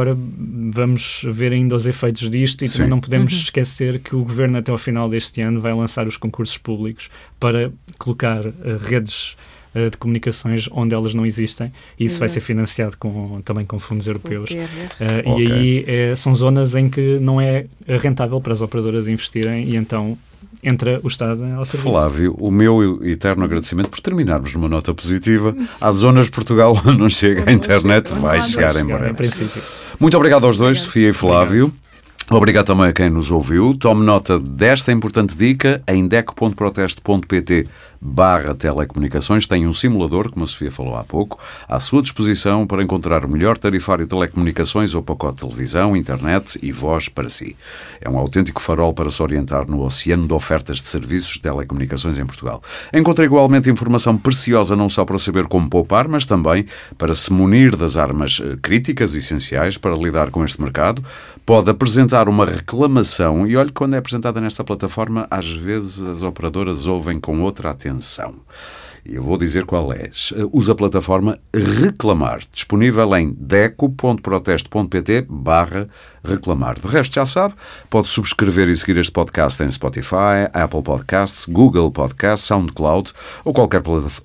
vamos 0.72 1.22
ver 1.26 1.52
ainda 1.52 1.76
os 1.76 1.88
efeitos 1.88 2.30
disto 2.30 2.64
e 2.64 2.70
também 2.70 2.90
não 2.90 3.00
podemos 3.00 3.34
uhum. 3.34 3.40
esquecer 3.40 4.00
que 4.00 4.16
o 4.16 4.24
Governo 4.24 4.58
até 4.58 4.72
ao 4.72 4.78
final 4.78 5.10
deste 5.10 5.42
ano 5.42 5.60
vai 5.60 5.74
lançar 5.74 6.08
os 6.08 6.18
concursos 6.18 6.58
públicos 6.58 7.10
para 7.40 7.72
colocar 7.98 8.46
uh, 8.46 8.54
redes 8.82 9.36
uh, 9.76 9.90
de 9.90 9.98
comunicações 9.98 10.68
onde 10.72 10.94
elas 10.94 11.14
não 11.14 11.26
existem 11.26 11.72
e 12.00 12.06
isso 12.06 12.20
vai 12.20 12.30
ser 12.30 12.42
financiado 12.42 12.98
com, 12.98 13.42
também 13.42 13.66
com 13.66 13.80
fundos 13.80 14.08
europeus. 14.08 14.52
Uh, 14.52 15.30
okay. 15.32 15.48
E 15.48 15.52
aí 15.52 15.86
é, 15.88 16.16
são 16.16 16.34
zonas 16.36 16.76
em 16.76 16.90
que 16.90 17.20
não 17.20 17.42
é 17.42 17.66
rentável 18.02 18.40
para 18.40 18.54
as 18.54 18.62
operadoras 18.62 19.08
investirem 19.08 19.66
e 19.70 19.76
então 19.76 20.18
entra 20.64 21.00
o 21.04 21.08
Estado 21.08 21.44
ao 21.56 21.66
serviço. 21.66 21.90
Flávio, 21.90 22.36
o 22.38 22.52
meu 22.52 23.00
eterno 23.06 23.44
agradecimento 23.44 23.90
por 23.90 24.00
terminarmos 24.00 24.54
numa 24.54 24.68
nota 24.68 24.94
positiva. 24.94 25.56
Às 25.80 25.98
zonas 25.98 26.26
de 26.26 26.32
Portugal 26.32 26.76
onde 26.86 26.98
não 26.98 27.10
chega 27.10 27.50
a 27.50 27.54
internet, 27.54 28.14
vai 28.14 28.42
chegar 28.44 28.76
em 28.76 28.86
breve. 28.86 29.12
Em 29.12 29.14
princípio. 29.14 29.62
Muito 30.00 30.16
obrigado 30.16 30.46
aos 30.46 30.58
dois, 30.58 30.80
Sofia 30.82 31.10
e 31.10 31.14
Flávio. 31.14 31.66
Obrigado. 31.66 31.89
Obrigado 32.32 32.68
também 32.68 32.86
a 32.86 32.94
quem 32.94 33.10
nos 33.10 33.32
ouviu. 33.32 33.76
Tome 33.76 34.06
nota 34.06 34.40
desta 34.40 34.92
importante 34.92 35.36
dica 35.36 35.82
em 35.88 36.08
deco.proteste.pt 36.08 37.68
barra 38.02 38.56
telecomunicações. 38.56 39.46
Tem 39.46 39.68
um 39.68 39.74
simulador, 39.74 40.32
como 40.32 40.46
a 40.46 40.48
Sofia 40.48 40.72
falou 40.72 40.96
há 40.96 41.04
pouco, 41.04 41.40
à 41.68 41.80
sua 41.80 42.02
disposição 42.02 42.66
para 42.66 42.84
encontrar 42.84 43.26
o 43.26 43.30
melhor 43.30 43.58
tarifário 43.58 44.06
de 44.06 44.10
telecomunicações 44.10 44.94
ou 44.94 45.04
pacote 45.04 45.42
de 45.42 45.50
televisão, 45.50 45.96
internet 45.96 46.60
e 46.62 46.72
voz 46.72 47.10
para 47.10 47.30
si. 47.30 47.56
É 48.00 48.10
um 48.10 48.18
autêntico 48.18 48.62
farol 48.62 48.94
para 48.94 49.10
se 49.10 49.22
orientar 49.22 49.70
no 49.70 49.84
oceano 49.84 50.28
de 50.28 50.34
ofertas 50.34 50.78
de 50.78 50.88
serviços 50.88 51.34
de 51.34 51.42
telecomunicações 51.42 52.18
em 52.18 52.26
Portugal. 52.26 52.62
Encontra 52.94 53.26
igualmente 53.26 53.70
informação 53.70 54.18
preciosa 54.18 54.76
não 54.76 54.88
só 54.88 55.04
para 55.04 55.18
saber 55.18 55.48
como 55.48 55.70
poupar, 55.70 56.08
mas 56.08 56.26
também 56.26 56.66
para 56.98 57.14
se 57.14 57.34
munir 57.34 57.76
das 57.76 57.98
armas 57.98 58.42
eh, 58.42 58.58
críticas 58.62 59.16
essenciais 59.16 59.78
para 59.78 59.96
lidar 59.96 60.30
com 60.30 60.44
este 60.44 60.62
mercado. 60.62 61.04
Pode 61.50 61.72
apresentar 61.72 62.30
uma 62.30 62.46
reclamação, 62.46 63.48
e 63.48 63.58
olhe 63.58 63.72
quando 63.72 63.96
é 63.96 63.98
apresentada 63.98 64.40
nesta 64.40 64.64
plataforma, 64.64 65.26
às 65.32 65.50
vezes 65.50 66.00
as 66.04 66.22
operadoras 66.22 66.86
ouvem 66.86 67.20
com 67.20 67.42
outra 67.42 67.72
atenção. 67.72 68.36
E 69.10 69.16
eu 69.16 69.24
vou 69.24 69.38
dizer 69.38 69.66
qual 69.66 69.92
é. 69.92 70.12
Usa 70.54 70.74
a 70.74 70.76
plataforma 70.76 71.40
Reclamar, 71.52 72.42
disponível 72.52 73.16
em 73.18 73.32
deco.proteste.pt 73.32 75.26
barra 75.28 75.90
reclamar. 76.24 76.80
De 76.80 76.88
resto, 76.88 77.16
já 77.16 77.26
sabe, 77.26 77.56
pode 77.90 78.08
subscrever 78.08 78.70
e 78.70 78.76
seguir 78.76 78.98
este 78.98 79.12
podcast 79.12 79.64
em 79.64 79.68
Spotify, 79.68 80.48
Apple 80.54 80.84
Podcasts, 80.84 81.48
Google 81.48 81.90
Podcasts, 81.90 82.46
SoundCloud 82.48 83.12
ou 83.44 83.52
qualquer 83.52 83.82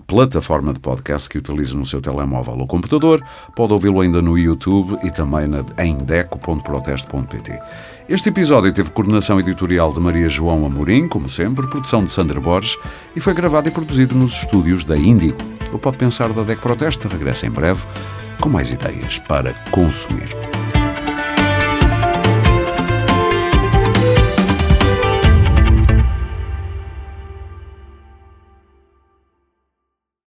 plataforma 0.06 0.74
de 0.74 0.80
podcast 0.80 1.30
que 1.30 1.38
utilize 1.38 1.74
no 1.74 1.86
seu 1.86 2.02
telemóvel 2.02 2.58
ou 2.58 2.66
computador. 2.66 3.24
Pode 3.56 3.72
ouvi-lo 3.72 4.02
ainda 4.02 4.20
no 4.20 4.36
YouTube 4.36 4.98
e 5.02 5.10
também 5.10 5.48
em 5.78 5.96
deco.proteste.pt. 5.96 7.58
Este 8.06 8.28
episódio 8.28 8.70
teve 8.70 8.90
coordenação 8.90 9.40
editorial 9.40 9.90
de 9.90 9.98
Maria 9.98 10.28
João 10.28 10.66
Amorim, 10.66 11.08
como 11.08 11.26
sempre, 11.26 11.66
produção 11.66 12.04
de 12.04 12.12
Sandra 12.12 12.38
Borges 12.38 12.76
e 13.16 13.20
foi 13.20 13.32
gravado 13.32 13.66
e 13.66 13.70
produzido 13.70 14.14
nos 14.14 14.34
estúdios 14.34 14.84
da 14.84 14.94
Índigo. 14.94 15.38
O 15.72 15.78
Pode 15.78 15.96
Pensar 15.96 16.30
da 16.34 16.42
DEC 16.42 16.60
Protesta 16.60 17.08
regressa 17.08 17.46
em 17.46 17.50
breve 17.50 17.82
com 18.38 18.50
mais 18.50 18.70
ideias 18.70 19.18
para 19.20 19.54
consumir. 19.70 20.28